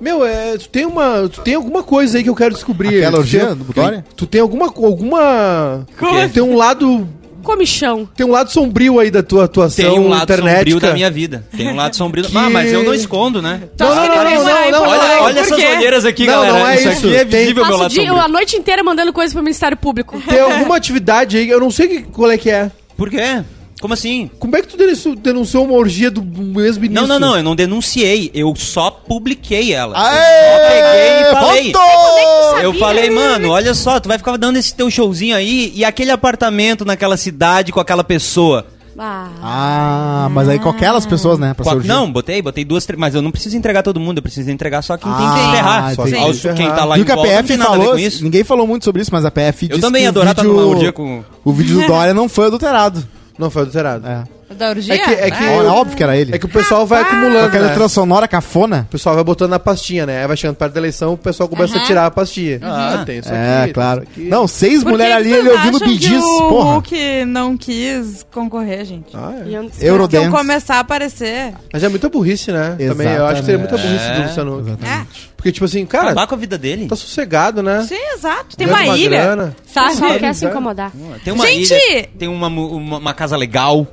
Meu, 0.00 0.24
é, 0.24 0.56
tu 0.58 0.68
tem 0.68 0.84
uma. 0.84 1.28
Tu 1.28 1.40
tem 1.40 1.54
alguma 1.54 1.82
coisa 1.82 2.18
aí 2.18 2.24
que 2.24 2.30
eu 2.30 2.34
quero 2.34 2.54
descobrir. 2.54 2.88
Aquela 2.98 3.12
Tu 3.12 3.18
orgia 3.18 3.46
tem- 3.46 3.56
do? 3.56 4.04
Tu 4.14 4.26
tem 4.26 4.40
alguma. 4.40 4.66
alguma 4.66 5.86
Como 5.98 6.28
Tem 6.28 6.42
um 6.42 6.56
lado. 6.56 7.08
Comichão. 7.42 8.08
Tem 8.16 8.26
um 8.26 8.30
lado 8.32 8.50
sombrio 8.50 8.98
aí 8.98 9.08
da 9.08 9.22
tua 9.22 9.44
atuação 9.44 9.84
Tem 9.88 10.00
um 10.00 10.08
lado 10.08 10.24
internética. 10.24 10.58
sombrio 10.72 10.80
da 10.80 10.92
minha 10.92 11.08
vida. 11.08 11.46
Tem 11.56 11.68
um 11.68 11.76
lado 11.76 11.94
sombrio. 11.96 12.24
Que- 12.24 12.36
Ah, 12.36 12.50
mas 12.50 12.72
eu 12.72 12.82
não 12.82 12.92
escondo, 12.92 13.40
né? 13.40 13.60
Não, 13.78 13.86
não, 13.88 13.94
não, 13.94 14.04
não, 14.08 14.24
não, 14.24 14.24
não, 14.24 14.42
Olha, 14.42 14.70
não, 14.72 15.22
olha 15.22 15.34
por 15.44 15.52
essas 15.52 15.52
olheiras 15.76 16.04
aqui, 16.04 16.26
Não, 16.26 16.32
galera. 16.34 16.52
não 16.58 16.66
é 16.66 16.74
isso, 16.74 16.88
isso. 16.88 17.06
aqui 17.06 17.16
é 17.16 17.24
Tem- 17.24 17.40
visível 17.42 17.64
meu 17.64 17.76
lado 17.76 17.90
dia, 17.90 18.02
sombrio. 18.04 18.24
a 18.24 18.26
noite 18.28 18.56
inteira 18.56 18.82
mandando 18.82 19.12
coisas 19.12 19.32
pro 19.32 19.44
Ministério 19.44 19.76
Público. 19.76 20.20
Tem 20.28 20.40
alguma 20.40 20.76
atividade 20.76 21.36
aí, 21.36 21.48
eu 21.48 21.60
não 21.60 21.70
sei 21.70 21.86
que, 21.86 22.02
qual 22.02 22.30
é 22.32 22.36
que 22.36 22.50
é. 22.50 22.68
Por 22.96 23.08
quê? 23.10 23.44
Como 23.80 23.92
assim? 23.92 24.30
Como 24.38 24.56
é 24.56 24.62
que 24.62 24.68
tu 24.68 24.76
denunciou, 24.76 25.14
denunciou 25.14 25.64
uma 25.66 25.74
orgia 25.74 26.10
do 26.10 26.60
ex-ministro? 26.62 27.06
Não, 27.06 27.18
não, 27.20 27.28
não, 27.30 27.36
eu 27.36 27.42
não 27.42 27.54
denunciei, 27.54 28.30
eu 28.32 28.54
só 28.56 28.90
publiquei 28.90 29.72
ela. 29.74 29.94
Eu 29.96 30.02
Aê! 30.02 30.14
só 30.50 30.68
peguei 30.68 31.20
e 31.20 31.32
falei. 31.32 31.72
Ponto! 31.72 32.58
Eu 32.62 32.74
falei, 32.74 33.10
mano, 33.10 33.50
olha 33.50 33.74
só, 33.74 34.00
tu 34.00 34.08
vai 34.08 34.16
ficar 34.18 34.36
dando 34.38 34.56
esse 34.56 34.74
teu 34.74 34.90
showzinho 34.90 35.36
aí 35.36 35.72
e 35.74 35.84
aquele 35.84 36.10
apartamento 36.10 36.84
naquela 36.84 37.16
cidade 37.18 37.70
com 37.70 37.78
aquela 37.80 38.02
pessoa. 38.02 38.66
Ah. 38.98 39.28
Ah, 39.42 40.28
mas 40.30 40.48
aí 40.48 40.58
com 40.58 40.70
aquelas 40.70 41.04
pessoas, 41.04 41.38
né? 41.38 41.54
Orgia. 41.62 41.92
não, 41.92 42.10
botei, 42.10 42.40
botei 42.40 42.64
duas, 42.64 42.86
três, 42.86 42.98
mas 42.98 43.14
eu 43.14 43.20
não 43.20 43.30
preciso 43.30 43.54
entregar 43.54 43.82
todo 43.82 44.00
mundo, 44.00 44.18
eu 44.18 44.22
preciso 44.22 44.50
entregar 44.50 44.80
só 44.80 44.96
quem 44.96 45.12
tem 45.12 45.26
Ah, 45.26 45.34
que 45.34 45.56
ferrar. 45.56 45.92
entendi. 45.92 46.34
Só 46.38 46.52
quem 46.54 46.66
tá 46.70 46.84
lá 46.86 46.94
Viu 46.94 47.02
em 47.02 47.06
que 47.06 47.12
a 47.12 47.16
PF 47.18 47.48
tem 47.48 47.58
falou, 47.58 47.90
com 47.90 47.98
isso. 47.98 48.24
ninguém 48.24 48.42
falou 48.42 48.66
muito 48.66 48.86
sobre 48.86 49.02
isso, 49.02 49.10
mas 49.12 49.26
a 49.26 49.30
PF 49.30 49.66
Eu 49.66 49.68
disse 49.68 49.80
também 49.82 50.00
que 50.10 50.18
ia 50.18 50.50
o 50.50 50.74
vídeo, 50.74 50.92
com... 50.94 51.22
o 51.44 51.52
vídeo 51.52 51.78
do 51.82 51.84
Dória 51.86 52.14
não 52.14 52.26
foi 52.26 52.46
adulterado. 52.46 53.06
Não, 53.38 53.50
foi 53.50 53.62
adulterado. 53.62 54.06
É. 54.06 54.35
Da 54.54 54.68
orgia? 54.68 54.94
É 54.94 54.98
que, 54.98 55.10
é 55.10 55.30
que, 55.30 55.44
É 55.44 55.56
óbvio 55.64 55.96
que 55.96 56.02
era 56.02 56.16
ele. 56.16 56.34
é 56.34 56.38
que 56.38 56.46
o 56.46 56.48
pessoal 56.48 56.86
vai 56.86 57.02
acumulando, 57.02 57.46
aquela 57.48 57.66
né? 57.66 57.72
trilha 57.72 57.88
sonora 57.88 58.28
cafona. 58.28 58.86
O 58.88 58.92
pessoal 58.92 59.14
vai 59.16 59.24
botando 59.24 59.50
na 59.50 59.58
pastinha, 59.58 60.06
né? 60.06 60.20
Aí 60.20 60.26
vai 60.28 60.36
chegando 60.36 60.56
perto 60.56 60.72
da 60.72 60.78
eleição, 60.80 61.14
o 61.14 61.18
pessoal 61.18 61.48
começa 61.48 61.76
a 61.76 61.80
tirar 61.80 62.06
a 62.06 62.10
pastinha. 62.12 62.60
Ah, 62.62 63.02
tem 63.04 63.18
isso 63.18 63.28
aqui. 63.28 63.38
É, 63.38 63.64
tem 63.64 63.72
claro. 63.72 64.02
isso 64.02 64.10
aqui. 64.12 64.28
Não, 64.28 64.46
seis 64.46 64.82
Por 64.84 64.86
que 64.86 64.92
mulheres 64.92 65.16
ali, 65.16 65.28
vocês 65.30 65.40
ele 65.40 65.50
ouvindo 65.50 65.76
acham 65.76 65.88
bidis, 65.88 66.08
que 66.08 66.14
o 66.16 66.48
porra. 66.48 66.72
Hulk 66.74 67.24
não 67.26 67.56
quis 67.56 68.26
concorrer, 68.32 68.84
gente. 68.84 69.08
Ah, 69.14 69.34
é. 69.44 69.48
E 69.48 69.54
eu- 69.54 69.68
Que 69.70 69.84
Eurodance. 69.84 70.26
eu 70.26 70.30
começar 70.32 70.76
a 70.76 70.80
aparecer. 70.80 71.52
Mas 71.72 71.82
é 71.82 71.88
muita 71.88 72.08
burrice, 72.08 72.52
né? 72.52 72.76
Também, 72.78 73.08
eu 73.08 73.26
acho 73.26 73.40
que 73.40 73.46
seria 73.46 73.58
muita 73.58 73.76
burrice 73.76 74.06
do 74.12 74.20
É. 74.22 74.26
Luciano 74.26 74.58
Huck. 74.60 74.84
É. 74.84 75.06
Porque, 75.36 75.50
tipo 75.52 75.64
assim, 75.64 75.84
cara, 75.86 76.06
Acabar 76.06 76.26
com 76.28 76.34
a 76.34 76.38
vida 76.38 76.56
dele. 76.56 76.86
tá 76.86 76.96
sossegado, 76.96 77.62
né? 77.62 77.84
Sim, 77.88 77.98
exato. 78.14 78.56
Tem 78.56 78.66
Ganha 78.66 78.78
uma 78.80 78.86
uma 78.92 78.96
ilha. 78.98 79.22
grana. 79.22 79.56
Só 79.66 79.90
Sabe? 79.90 80.18
quer 80.20 80.34
se 80.34 80.46
incomodar. 80.46 80.92
Tem 81.24 81.32
uma 81.32 81.46
Gente! 81.46 81.72
ilha, 81.74 82.08
tem 82.18 82.28
uma, 82.28 82.48
mu- 82.48 82.68
uma, 82.76 82.98
uma 82.98 83.12
casa 83.14 83.36
legal. 83.36 83.86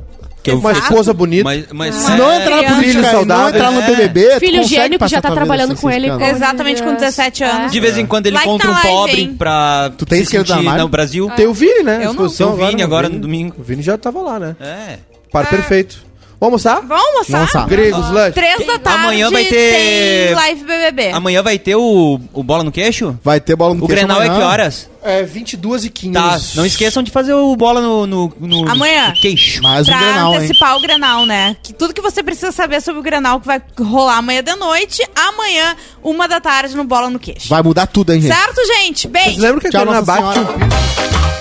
Que 0.44 0.52
eu 0.52 0.60
Uma 0.60 0.74
esposa 0.74 1.14
bonita. 1.14 1.46
Mas, 1.46 1.66
mas 1.72 1.96
Se 1.96 2.12
não 2.18 2.30
é, 2.30 2.42
entrar 2.42 2.62
na 2.62 2.76
política, 2.76 3.02
não 3.02 3.12
saudável. 3.12 3.48
entrar 3.56 3.72
no 3.72 3.80
É. 3.82 3.88
BBB, 3.88 4.30
tu 4.34 4.40
Filho 4.42 4.64
gênio 4.66 5.00
que 5.00 5.08
já 5.08 5.22
tá 5.22 5.32
trabalhando 5.32 5.74
com 5.76 5.90
ele. 5.90 6.10
com- 6.10 6.20
Exatamente, 6.22 6.84
com 6.84 6.94
17 6.94 7.44
anos. 7.46 7.72
de 7.72 7.80
vez 7.80 7.98
em 7.98 8.06
quando 8.06 8.28
ele 8.28 8.36
Like 8.36 8.48
encontra 8.50 8.70
um 8.70 8.74
live, 8.74 8.88
pobre 8.90 9.22
hein? 9.22 9.36
pra 9.38 9.92
Tu 9.98 10.06
tem 10.06 10.20
se 10.26 10.32
sentir 10.32 10.52
live? 10.52 10.82
no 10.82 10.90
Brasil. 10.90 11.32
Tem 11.36 11.48
o 11.48 11.54
Vini, 11.54 11.82
né? 11.84 12.02
Eu 12.04 12.14
não. 12.14 12.28
Tem 12.30 12.46
o 12.46 12.56
Vini 12.56 12.76
né? 12.76 12.84
agora 12.84 13.08
no 13.08 13.20
domingo. 13.20 13.56
O 13.58 13.64
Vini 13.64 13.82
já 13.82 13.98
tava 13.98 14.22
lá, 14.22 14.38
né? 14.38 14.56
É. 14.60 14.98
Par 15.32 15.46
É. 15.46 15.48
perfeito. 15.48 16.04
Vamos 16.44 16.66
almoçar? 16.66 16.82
Vamos 16.86 17.06
almoçar? 17.06 17.38
Vamos 17.38 17.56
almoçar. 17.56 17.70
Gregos, 17.70 18.10
lanche. 18.12 18.32
Três 18.34 18.68
da 18.68 18.78
tarde 18.80 19.00
Amanhã 19.04 19.32
vai 19.32 19.46
ter- 19.46 20.26
tem 20.28 20.36
live 20.36 20.64
BBB. 20.66 21.12
Amanhã 21.12 21.42
vai 21.42 21.58
ter 21.58 21.76
o, 21.78 22.20
o 22.34 22.44
bola 22.44 22.64
no 22.66 22.72
queixo? 22.72 23.18
Vai 23.24 23.40
ter 23.40 23.56
bola 23.56 23.74
no 23.74 23.84
O 23.86 23.88
queixo 23.88 24.00
Grenal 24.02 24.22
é 24.22 24.26
amanhã. 24.26 24.40
que 24.42 24.46
horas? 24.46 24.90
É 25.02 25.24
22 25.24 25.86
e 25.86 25.90
15. 25.90 26.14
Tá, 26.14 26.40
não 26.56 26.66
esqueçam 26.66 27.02
de 27.02 27.12
fazer 27.12 27.34
o 27.34 27.56
bola 27.56 27.80
no, 27.82 28.06
no, 28.06 28.34
no- 28.42 28.70
Amanhã. 28.70 29.10
no 29.10 29.14
queixo. 29.16 29.62
Mais 29.64 29.88
um 29.88 29.92
pra 29.92 30.00
Grenal, 30.02 30.32
hein? 30.34 30.38
antecipar 30.40 30.76
o 30.78 30.82
Grenal, 30.82 31.26
né? 31.26 31.56
Que 31.64 31.72
tudo 31.74 31.94
que 31.94 32.02
você 32.02 32.22
precisa 32.22 32.52
saber 32.52 32.82
sobre 32.82 33.00
o 33.00 33.04
Grenal 33.04 33.40
que 33.40 33.48
vai 33.48 33.62
rolar 33.80 34.18
amanhã 34.18 34.44
de 34.44 34.56
noite, 34.56 35.02
amanhã, 35.16 35.78
uma 36.04 36.28
da 36.28 36.42
tarde, 36.42 36.76
no 36.76 36.84
Bola 36.84 37.10
no 37.10 37.20
Queixo. 37.20 37.48
Vai 37.48 37.62
mudar 37.64 37.88
tudo, 37.88 38.12
hein, 38.14 38.20
gente? 38.22 38.34
Certo, 38.36 38.66
gente? 38.66 39.08
Vocês 39.08 39.26
Beijo! 39.26 39.42
lembram 39.42 39.60
que 39.62 39.68
a 39.68 39.72
Tchau, 39.72 39.86
Nossa 39.86 40.04
tinha 40.04 40.30
um 40.30 40.34
Senhora. 40.34 41.33